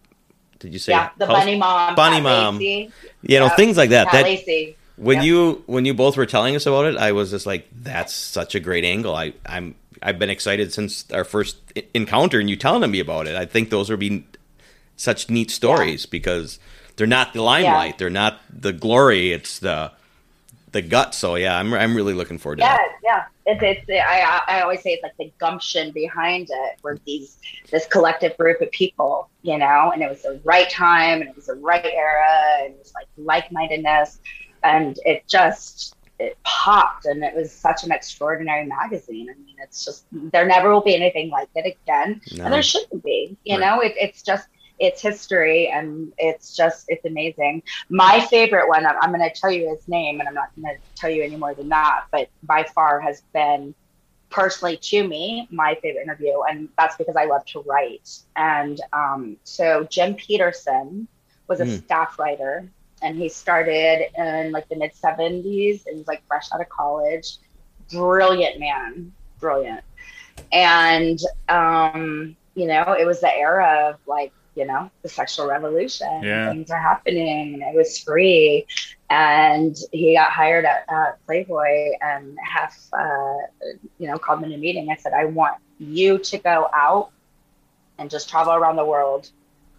did 0.58 0.72
you 0.72 0.78
say 0.78 0.92
yeah, 0.92 1.10
the 1.18 1.26
house- 1.26 1.38
bunny 1.38 1.56
mom. 1.58 1.94
Bunny 1.94 2.16
Pat 2.16 2.22
mom. 2.22 2.58
Lacey. 2.58 2.90
you 3.22 3.38
know 3.38 3.46
Yep. 3.46 3.56
things 3.56 3.76
like 3.76 3.90
that 3.90 4.06
Pat 4.08 4.12
that 4.12 4.24
Lacey. 4.24 4.76
when 4.96 5.16
Yep. 5.18 5.24
you 5.26 5.62
when 5.66 5.84
you 5.84 5.94
both 5.94 6.16
were 6.16 6.26
telling 6.26 6.56
us 6.56 6.66
about 6.66 6.84
it 6.86 6.96
i 6.96 7.12
was 7.12 7.30
just 7.30 7.46
like 7.46 7.68
that's 7.82 8.12
such 8.14 8.54
a 8.54 8.60
great 8.60 8.84
angle 8.84 9.14
i 9.14 9.32
i'm 9.46 9.74
i've 10.02 10.18
been 10.18 10.30
excited 10.30 10.72
since 10.72 11.04
our 11.12 11.24
first 11.24 11.56
encounter 11.94 12.40
and 12.40 12.48
you 12.50 12.56
telling 12.56 12.90
me 12.90 12.98
about 13.00 13.26
it 13.26 13.36
i 13.36 13.44
think 13.46 13.70
those 13.70 13.88
would 13.90 14.00
be 14.00 14.24
such 14.96 15.28
neat 15.30 15.50
stories 15.50 16.06
because 16.06 16.58
they're 16.96 17.06
not 17.06 17.32
the 17.32 17.42
limelight 17.42 17.98
they're 17.98 18.10
not 18.10 18.40
the 18.50 18.72
glory 18.72 19.32
it's 19.32 19.58
the 19.58 19.90
the 20.72 20.82
gut 20.82 21.14
so 21.14 21.34
yeah 21.36 21.56
i'm, 21.58 21.72
I'm 21.74 21.94
really 21.94 22.14
looking 22.14 22.38
forward 22.38 22.56
to 22.58 22.64
it. 22.64 22.66
Yeah, 22.66 22.76
that 22.76 22.92
yeah. 23.02 23.24
It's, 23.46 23.62
it's 23.62 23.90
I, 23.90 24.40
I 24.48 24.60
always 24.62 24.82
say 24.82 24.90
it's 24.94 25.02
like 25.02 25.16
the 25.18 25.30
gumption 25.38 25.92
behind 25.92 26.48
it, 26.50 26.78
where 26.80 26.96
these 27.04 27.36
this 27.70 27.86
collective 27.86 28.34
group 28.38 28.62
of 28.62 28.70
people, 28.70 29.28
you 29.42 29.58
know, 29.58 29.90
and 29.92 30.02
it 30.02 30.08
was 30.08 30.22
the 30.22 30.40
right 30.44 30.68
time, 30.70 31.20
and 31.20 31.28
it 31.28 31.36
was 31.36 31.46
the 31.46 31.54
right 31.56 31.84
era, 31.84 32.26
and 32.62 32.72
it 32.72 32.78
was 32.78 32.92
like 32.94 33.06
like 33.18 33.52
mindedness, 33.52 34.18
and 34.62 34.98
it 35.04 35.28
just 35.28 35.94
it 36.18 36.38
popped, 36.44 37.04
and 37.04 37.22
it 37.22 37.34
was 37.36 37.52
such 37.52 37.84
an 37.84 37.92
extraordinary 37.92 38.64
magazine. 38.66 39.28
I 39.30 39.34
mean, 39.34 39.56
it's 39.62 39.84
just 39.84 40.06
there 40.10 40.46
never 40.46 40.72
will 40.72 40.80
be 40.80 40.94
anything 40.96 41.28
like 41.28 41.50
it 41.54 41.76
again, 41.84 42.22
No. 42.32 42.44
and 42.44 42.54
there 42.54 42.62
shouldn't 42.62 43.04
be. 43.04 43.36
You 43.44 43.58
Right. 43.58 43.66
know, 43.66 43.80
it, 43.80 43.92
it's 44.00 44.22
just 44.22 44.48
it's 44.78 45.00
history 45.02 45.68
and 45.72 46.12
it's 46.18 46.54
just 46.56 46.84
it's 46.88 47.04
amazing. 47.04 47.62
My 47.90 48.20
favorite 48.20 48.68
one 48.68 48.86
i'm, 48.86 48.96
I'm 49.00 49.10
going 49.12 49.28
to 49.28 49.40
tell 49.40 49.50
you 49.50 49.68
his 49.70 49.86
name 49.88 50.20
and 50.20 50.28
i'm 50.28 50.34
not 50.34 50.48
going 50.56 50.74
to 50.74 50.80
tell 50.96 51.10
you 51.10 51.22
any 51.24 51.36
more 51.36 51.54
than 51.54 51.68
that 51.68 52.02
but 52.12 52.28
by 52.42 52.64
far 52.74 53.00
has 53.00 53.22
been 53.32 53.74
personally 54.30 54.78
to 54.82 55.06
me 55.06 55.48
my 55.50 55.74
favorite 55.82 56.02
interview. 56.02 56.34
And 56.48 56.68
that's 56.78 56.96
because 56.96 57.16
i 57.16 57.24
love 57.24 57.44
to 57.46 57.62
write. 57.66 58.08
And 58.36 58.78
um, 58.92 59.36
so 59.44 59.86
jim 59.90 60.14
petersen 60.14 61.08
was 61.48 61.60
a 61.60 61.66
Hmm. 61.66 61.76
staff 61.84 62.18
writer 62.18 62.70
and 63.02 63.16
he 63.16 63.28
started 63.28 64.06
in 64.16 64.52
like 64.52 64.68
the 64.68 64.76
mid 64.76 64.92
70s 64.94 65.84
and 65.86 65.98
was 65.98 66.06
like 66.06 66.22
fresh 66.28 66.46
out 66.54 66.60
of 66.60 66.68
college. 66.68 67.38
Brilliant 67.90 68.58
man 68.60 69.12
brilliant. 69.40 69.82
And 70.52 71.18
um 71.48 72.36
you 72.54 72.66
know 72.66 72.94
it 72.98 73.06
was 73.06 73.20
the 73.20 73.32
era 73.34 73.90
of 73.90 74.00
like 74.06 74.32
you 74.54 74.64
know 74.64 74.90
the 75.02 75.08
sexual 75.08 75.46
revolution 75.48 76.22
Yeah. 76.22 76.50
things 76.50 76.70
are 76.70 76.78
happening 76.80 77.54
and 77.54 77.62
it 77.62 77.74
was 77.74 77.98
free 77.98 78.66
and 79.10 79.76
he 79.92 80.14
got 80.14 80.30
hired 80.30 80.64
at 80.64 80.84
uh, 80.88 81.12
playboy 81.26 81.90
and 82.00 82.36
Hef 82.42 82.76
uh, 82.96 83.36
you 83.98 84.08
know 84.08 84.16
called 84.18 84.40
me 84.40 84.48
in 84.48 84.54
a 84.54 84.58
meeting 84.58 84.90
i 84.90 84.96
said 84.96 85.12
i 85.12 85.24
want 85.24 85.56
you 85.78 86.18
to 86.18 86.38
go 86.38 86.68
out 86.74 87.10
and 87.98 88.10
just 88.10 88.28
travel 88.28 88.52
around 88.54 88.76
the 88.76 88.84
world 88.84 89.30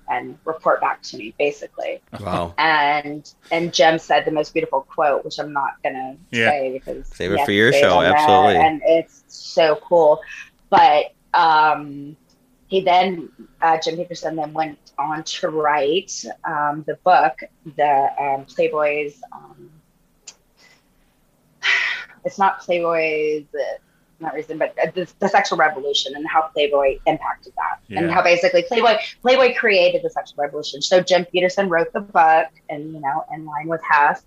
and 0.07 0.37
report 0.45 0.79
back 0.81 1.01
to 1.01 1.17
me 1.17 1.33
basically 1.39 2.01
wow 2.19 2.53
and 2.57 3.33
and 3.51 3.73
Jim 3.73 3.97
said 3.97 4.25
the 4.25 4.31
most 4.31 4.53
beautiful 4.53 4.81
quote, 4.81 5.23
which 5.25 5.39
I'm 5.39 5.53
not 5.53 5.71
gonna 5.83 6.17
Yeah. 6.31 6.49
say 6.51 6.71
because 6.73 7.07
Save 7.07 7.31
it 7.31 7.37
have 7.39 7.45
for 7.45 7.51
your 7.51 7.71
show, 7.73 7.97
on 7.97 8.03
there, 8.03 8.15
absolutely. 8.15 8.55
and 8.57 8.81
it's 8.85 9.23
so 9.27 9.75
cool. 9.83 10.21
But 10.69 11.07
um, 11.33 12.15
he 12.75 12.81
then 12.81 13.29
uh, 13.61 13.77
Jim 13.81 13.95
Petersen 13.95 14.35
then 14.35 14.51
went 14.51 14.91
on 14.99 15.23
to 15.23 15.47
write 15.49 16.25
um, 16.43 16.83
the 16.85 16.95
book, 17.05 17.39
the 17.77 18.09
um, 18.19 18.45
Playboys. 18.45 19.17
Um, 19.31 19.69
it's 22.25 22.37
not 22.37 22.59
Playboys. 22.61 23.45
Uh, 23.55 23.77
not 24.19 24.33
reason, 24.33 24.57
but 24.57 24.73
uh, 24.81 24.91
the, 24.93 25.11
the 25.19 25.27
sexual 25.27 25.57
revolution 25.57 26.15
and 26.15 26.25
how 26.27 26.49
Playboy 26.53 26.99
impacted 27.05 27.53
that, 27.55 27.79
and 27.97 28.09
how 28.09 28.23
basically 28.23 28.63
Playboy 28.63 28.95
Playboy 29.21 29.55
created 29.55 30.03
the 30.03 30.09
sexual 30.09 30.41
revolution. 30.41 30.81
So 30.81 31.01
Jim 31.01 31.25
Petersen 31.25 31.69
wrote 31.69 31.93
the 31.93 32.01
book, 32.01 32.47
and 32.69 32.93
you 32.93 32.99
know, 32.99 33.25
in 33.33 33.45
line 33.45 33.67
with 33.67 33.81
Hef. 33.89 34.21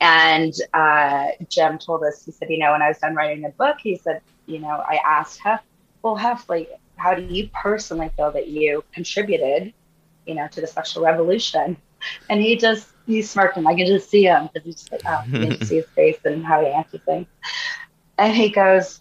And 0.00 0.52
uh, 0.72 1.28
Jim 1.48 1.78
told 1.78 2.02
us, 2.04 2.24
he 2.24 2.32
said, 2.32 2.50
you 2.50 2.58
know, 2.58 2.72
when 2.72 2.82
I 2.82 2.88
was 2.88 2.98
done 2.98 3.14
writing 3.14 3.42
the 3.42 3.50
book, 3.50 3.76
he 3.80 3.96
said, 3.96 4.20
you 4.46 4.58
know, 4.58 4.82
I 4.88 5.00
asked 5.04 5.40
Hef, 5.40 5.62
well, 6.02 6.16
Hef, 6.16 6.48
like, 6.48 6.68
how 6.96 7.14
do 7.14 7.22
you 7.22 7.48
personally 7.52 8.10
feel 8.16 8.30
that 8.32 8.48
you 8.48 8.84
contributed, 8.92 9.72
you 10.26 10.34
know, 10.34 10.48
to 10.48 10.60
the 10.60 10.66
sexual 10.66 11.04
revolution? 11.04 11.76
And 12.28 12.38
he 12.38 12.56
just 12.56 12.88
he 13.06 13.22
smirked, 13.22 13.56
and 13.56 13.66
I 13.66 13.74
could 13.74 13.86
just 13.86 14.10
see 14.10 14.24
him 14.24 14.50
because 14.52 14.66
he's 14.66 14.74
just 14.74 14.92
like, 14.92 15.00
oh, 15.06 15.22
you 15.26 15.46
can 15.46 15.64
see 15.64 15.76
his 15.76 15.86
face 15.94 16.18
and 16.26 16.44
how 16.44 16.60
he 16.60 16.66
answers 16.66 17.00
things. 17.06 17.26
And 18.18 18.34
he 18.34 18.50
goes, 18.50 19.00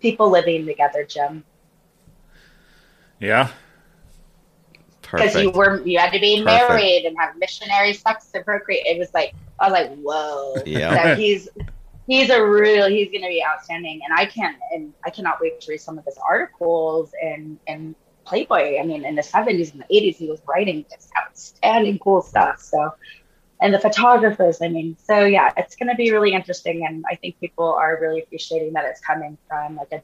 people 0.00 0.30
living 0.30 0.66
together, 0.66 1.04
Jim. 1.04 1.44
Yeah. 3.20 3.48
because 5.02 5.34
you 5.34 5.50
were 5.50 5.82
you 5.84 5.98
had 5.98 6.12
to 6.12 6.20
be 6.20 6.42
Perfect. 6.42 6.68
married 6.68 7.04
and 7.06 7.16
have 7.18 7.36
missionary 7.38 7.94
sex 7.94 8.26
to 8.32 8.42
procreate. 8.42 8.86
It 8.86 8.98
was 8.98 9.12
like 9.14 9.34
I 9.58 9.70
was 9.70 9.72
like, 9.72 9.98
whoa. 9.98 10.56
Yeah. 10.66 11.02
So 11.02 11.14
he's 11.16 11.48
he's 12.08 12.30
a 12.30 12.44
real 12.44 12.88
he's 12.88 13.12
gonna 13.12 13.28
be 13.28 13.44
outstanding 13.44 14.00
and 14.04 14.12
I 14.18 14.26
can't 14.26 14.56
and 14.72 14.92
I 15.04 15.10
cannot 15.10 15.40
wait 15.40 15.60
to 15.60 15.70
read 15.70 15.80
some 15.80 15.96
of 15.98 16.04
his 16.04 16.18
articles 16.28 17.12
and 17.22 17.58
and 17.68 17.94
Playboy. 18.26 18.78
I 18.80 18.84
mean 18.84 19.04
in 19.04 19.14
the 19.14 19.22
seventies 19.22 19.70
and 19.72 19.80
the 19.82 19.86
eighties 19.96 20.16
he 20.18 20.28
was 20.28 20.40
writing 20.48 20.84
just 20.90 21.10
outstanding 21.16 21.98
cool 22.00 22.20
stuff. 22.22 22.60
So 22.60 22.92
and 23.60 23.74
the 23.74 23.80
photographers, 23.80 24.62
I 24.62 24.68
mean, 24.68 24.96
so 25.02 25.24
yeah, 25.24 25.52
it's 25.56 25.76
gonna 25.76 25.94
be 25.94 26.10
really 26.10 26.32
interesting 26.32 26.84
and 26.86 27.04
I 27.10 27.14
think 27.14 27.38
people 27.40 27.72
are 27.72 27.98
really 28.00 28.22
appreciating 28.22 28.72
that 28.72 28.84
it's 28.86 29.00
coming 29.00 29.36
from 29.48 29.76
like 29.76 29.92
a 29.92 30.02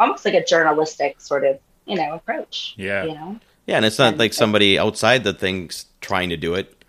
almost 0.00 0.24
like 0.24 0.34
a 0.34 0.44
journalistic 0.44 1.20
sort 1.20 1.44
of, 1.44 1.58
you 1.86 1.96
know, 1.96 2.14
approach. 2.14 2.74
Yeah. 2.76 3.04
You 3.04 3.14
know? 3.14 3.40
Yeah, 3.66 3.76
and 3.76 3.84
it's 3.86 3.98
not 3.98 4.08
And- 4.08 4.18
like 4.18 4.32
somebody 4.32 4.78
outside 4.78 5.22
the 5.24 5.32
thing's 5.34 5.86
trying 6.00 6.30
to 6.30 6.36
do 6.36 6.54
it. 6.54 6.84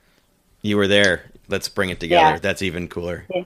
You 0.61 0.77
were 0.77 0.87
there. 0.87 1.31
Let's 1.47 1.67
bring 1.69 1.89
it 1.89 1.99
together. 1.99 2.35
Yeah. 2.35 2.39
That's 2.39 2.61
even 2.61 2.87
cooler. 2.87 3.25
Yeah, 3.33 3.43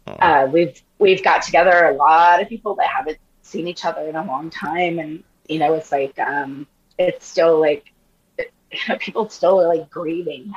Oh. 0.07 0.13
uh, 0.21 0.47
we've 0.51 0.81
we've 0.99 1.23
got 1.23 1.43
together 1.43 1.87
a 1.87 1.95
lot 1.95 2.41
of 2.41 2.49
people 2.49 2.75
that 2.77 2.87
haven't 2.87 3.19
seen 3.43 3.67
each 3.67 3.85
other 3.85 4.03
in 4.03 4.17
a 4.17 4.25
long 4.25 4.51
time, 4.51 4.99
and 4.99 5.23
you 5.49 5.59
know 5.59 5.75
it's 5.75 5.91
like 5.93 6.19
um, 6.19 6.67
it's 6.99 7.27
still 7.27 7.61
like 7.61 7.85
people 8.99 9.29
still 9.29 9.61
are 9.61 9.69
like 9.69 9.89
grieving. 9.91 10.53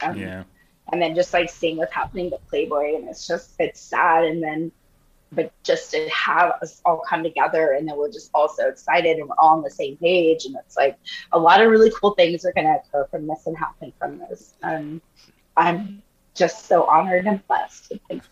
Um, 0.00 0.16
Yeah. 0.18 0.44
and 0.92 1.00
then 1.00 1.14
just 1.14 1.32
like 1.32 1.50
seeing 1.50 1.76
what's 1.76 1.92
happening 1.92 2.30
to 2.30 2.38
Playboy, 2.48 2.96
and 2.96 3.08
it's 3.08 3.26
just 3.26 3.54
it's 3.58 3.80
sad, 3.80 4.24
and 4.24 4.42
then 4.42 4.72
but 5.32 5.52
just 5.62 5.90
to 5.92 6.08
have 6.08 6.52
us 6.62 6.80
all 6.84 7.02
come 7.08 7.22
together, 7.22 7.72
and 7.72 7.86
then 7.88 7.96
we're 7.96 8.10
just 8.10 8.30
all 8.34 8.48
so 8.48 8.68
excited, 8.68 9.18
and 9.18 9.28
we're 9.28 9.34
all 9.38 9.56
on 9.56 9.62
the 9.62 9.70
same 9.70 9.96
page, 9.98 10.44
and 10.46 10.56
it's 10.56 10.76
like 10.76 10.96
a 11.32 11.38
lot 11.38 11.60
of 11.60 11.70
really 11.70 11.92
cool 12.00 12.12
things 12.12 12.44
are 12.44 12.52
going 12.52 12.66
to 12.66 12.74
occur 12.76 13.06
from 13.10 13.26
this 13.26 13.46
and 13.46 13.56
happen 13.56 13.92
from 13.98 14.18
this, 14.18 14.54
and 14.62 15.00
I'm 15.56 16.02
just 16.34 16.66
so 16.66 16.84
honored 16.84 17.26
and 17.26 17.46
blessed. 17.46 17.92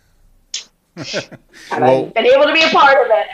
And 1.70 1.82
Well- 1.84 2.06
I've 2.06 2.14
been 2.14 2.24
able 2.24 2.44
to 2.46 2.54
be 2.54 2.62
a 2.62 2.68
part 2.70 2.96
of 3.04 3.10
it. 3.12 3.26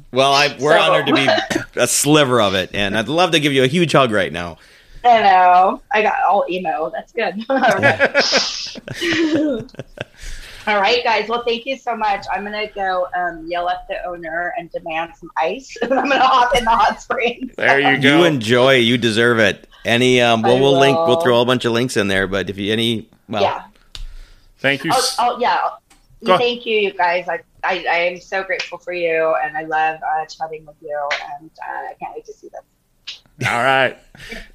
Well, 0.12 0.32
I, 0.32 0.48
we're 0.60 0.72
So- 0.76 0.80
honored 0.80 1.06
to 1.06 1.14
be 1.14 1.28
a 1.80 1.86
sliver 1.86 2.40
of 2.40 2.54
it, 2.54 2.70
and 2.74 2.98
I'd 2.98 3.06
love 3.08 3.30
to 3.32 3.38
give 3.40 3.52
you 3.52 3.62
a 3.62 3.68
huge 3.68 3.92
hug 3.92 4.10
right 4.10 4.32
now. 4.32 4.58
I 5.04 5.20
know. 5.22 5.82
I 5.92 6.02
got 6.02 6.14
all 6.28 6.44
emo. 6.48 6.90
That's 6.90 7.12
good. 7.12 7.44
All 10.66 10.74
right. 10.74 10.76
All 10.76 10.80
right, 10.80 11.04
guys. 11.04 11.28
Well, 11.28 11.42
thank 11.44 11.66
you 11.66 11.76
so 11.76 11.96
much. 11.96 12.24
I'm 12.32 12.44
gonna 12.44 12.70
go 12.70 13.06
um, 13.14 13.46
yell 13.46 13.68
at 13.68 13.86
the 13.88 14.02
owner 14.06 14.54
and 14.58 14.70
demand 14.70 15.12
some 15.16 15.30
ice. 15.36 15.76
and 15.82 15.92
I'm 15.98 16.08
gonna 16.08 16.26
hop 16.26 16.56
in 16.56 16.64
the 16.64 16.70
hot 16.70 17.00
springs. 17.02 17.52
There 17.56 17.80
you 17.80 18.00
go. 18.00 18.18
You 18.18 18.24
enjoy. 18.24 18.74
You 18.76 18.96
deserve 18.98 19.38
it. 19.38 19.68
Any, 19.84 20.20
um, 20.22 20.40
well, 20.42 20.56
I 20.56 20.60
we'll 20.60 20.78
link. 20.78 20.96
We'll 20.96 21.20
throw 21.20 21.40
a 21.42 21.44
bunch 21.44 21.64
of 21.66 21.72
links 21.72 21.96
in 21.96 22.08
there. 22.08 22.26
But 22.26 22.48
if 22.48 22.56
you 22.58 22.72
any, 22.72 23.08
well, 23.28 23.42
yeah. 23.42 23.64
Thank 24.58 24.84
you. 24.84 24.90
Oh, 24.94 25.10
oh, 25.18 25.38
yeah. 25.38 25.60
Go- 26.24 26.38
Thank 26.38 26.64
you, 26.64 26.78
you 26.78 26.92
guys. 26.94 27.28
I, 27.28 27.40
I, 27.62 27.84
I 27.90 27.96
am 27.98 28.18
so 28.20 28.42
grateful 28.42 28.78
for 28.78 28.94
you, 28.94 29.34
and 29.44 29.58
I 29.58 29.64
love 29.64 30.00
uh, 30.02 30.24
chatting 30.24 30.64
with 30.64 30.76
you, 30.80 31.08
and 31.38 31.50
uh, 31.62 31.90
I 31.90 31.94
can't 32.00 32.14
wait 32.14 32.24
to 32.24 32.32
see 32.32 32.48
this. 32.48 32.62
All 33.46 33.62
right. 33.62 33.96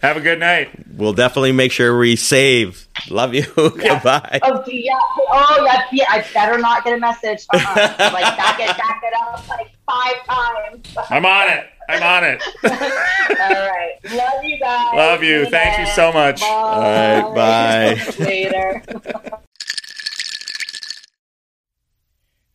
Have 0.02 0.16
a 0.16 0.22
good 0.22 0.40
night. 0.40 0.70
we'll 0.96 1.12
definitely 1.14 1.52
make 1.52 1.74
sure 1.74 1.98
we 1.98 2.16
save. 2.16 2.88
Love 3.10 3.34
you. 3.34 3.44
Goodbye. 3.56 4.40
Oh 4.42 4.64
yeah. 4.68 4.94
Oh 5.18 5.64
yeah. 5.66 5.84
yeah 5.92 6.06
I 6.10 6.26
better 6.34 6.58
not 6.58 6.86
get 6.86 6.98
a 6.98 7.00
message. 7.00 7.46
Uh-uh. 7.54 7.76
like 8.14 8.38
back 8.38 8.60
it, 8.60 8.68
back 8.78 9.02
it 9.04 9.14
up 9.22 9.48
like 9.50 9.72
five 9.86 10.26
times. 10.26 10.96
I'm 11.10 11.26
on 11.26 11.50
it. 11.50 11.66
I'm 11.90 12.04
on 12.04 12.24
it. 12.24 12.42
All 12.64 13.70
right. 13.70 13.96
Love 14.12 14.44
you 14.44 14.60
guys. 14.60 14.96
Love 14.96 15.24
you. 15.24 15.46
See 15.46 15.52
Thank 15.52 15.80
you 15.80 15.86
then. 15.86 15.96
so 15.96 16.12
much. 16.14 16.40
Bye. 16.40 16.48
All 16.48 17.34
right, 17.34 17.36
bye. 17.36 18.24
Later. 18.24 18.84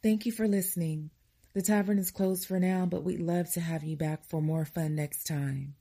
Thank 0.02 0.24
you 0.24 0.32
for 0.32 0.46
listening. 0.48 1.10
The 1.52 1.62
tavern 1.62 1.98
is 1.98 2.10
closed 2.10 2.46
for 2.46 2.58
now, 2.58 2.86
but 2.86 3.04
we'd 3.04 3.20
love 3.20 3.52
to 3.52 3.60
have 3.60 3.84
you 3.84 3.96
back 3.96 4.24
for 4.24 4.40
more 4.40 4.64
fun 4.64 4.94
next 4.94 5.24
time. 5.24 5.74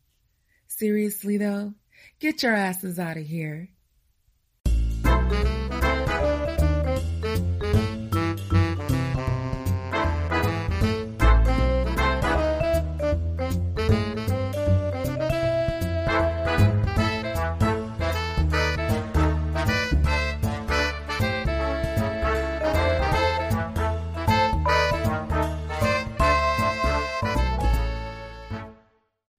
Seriously, 0.75 1.37
though, 1.37 1.75
get 2.19 2.41
your 2.41 2.55
asses 2.55 2.97
out 2.97 3.17
of 3.17 3.27
here. 3.27 3.69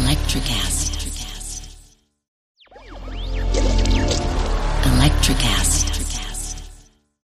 Electricast. 0.00 0.89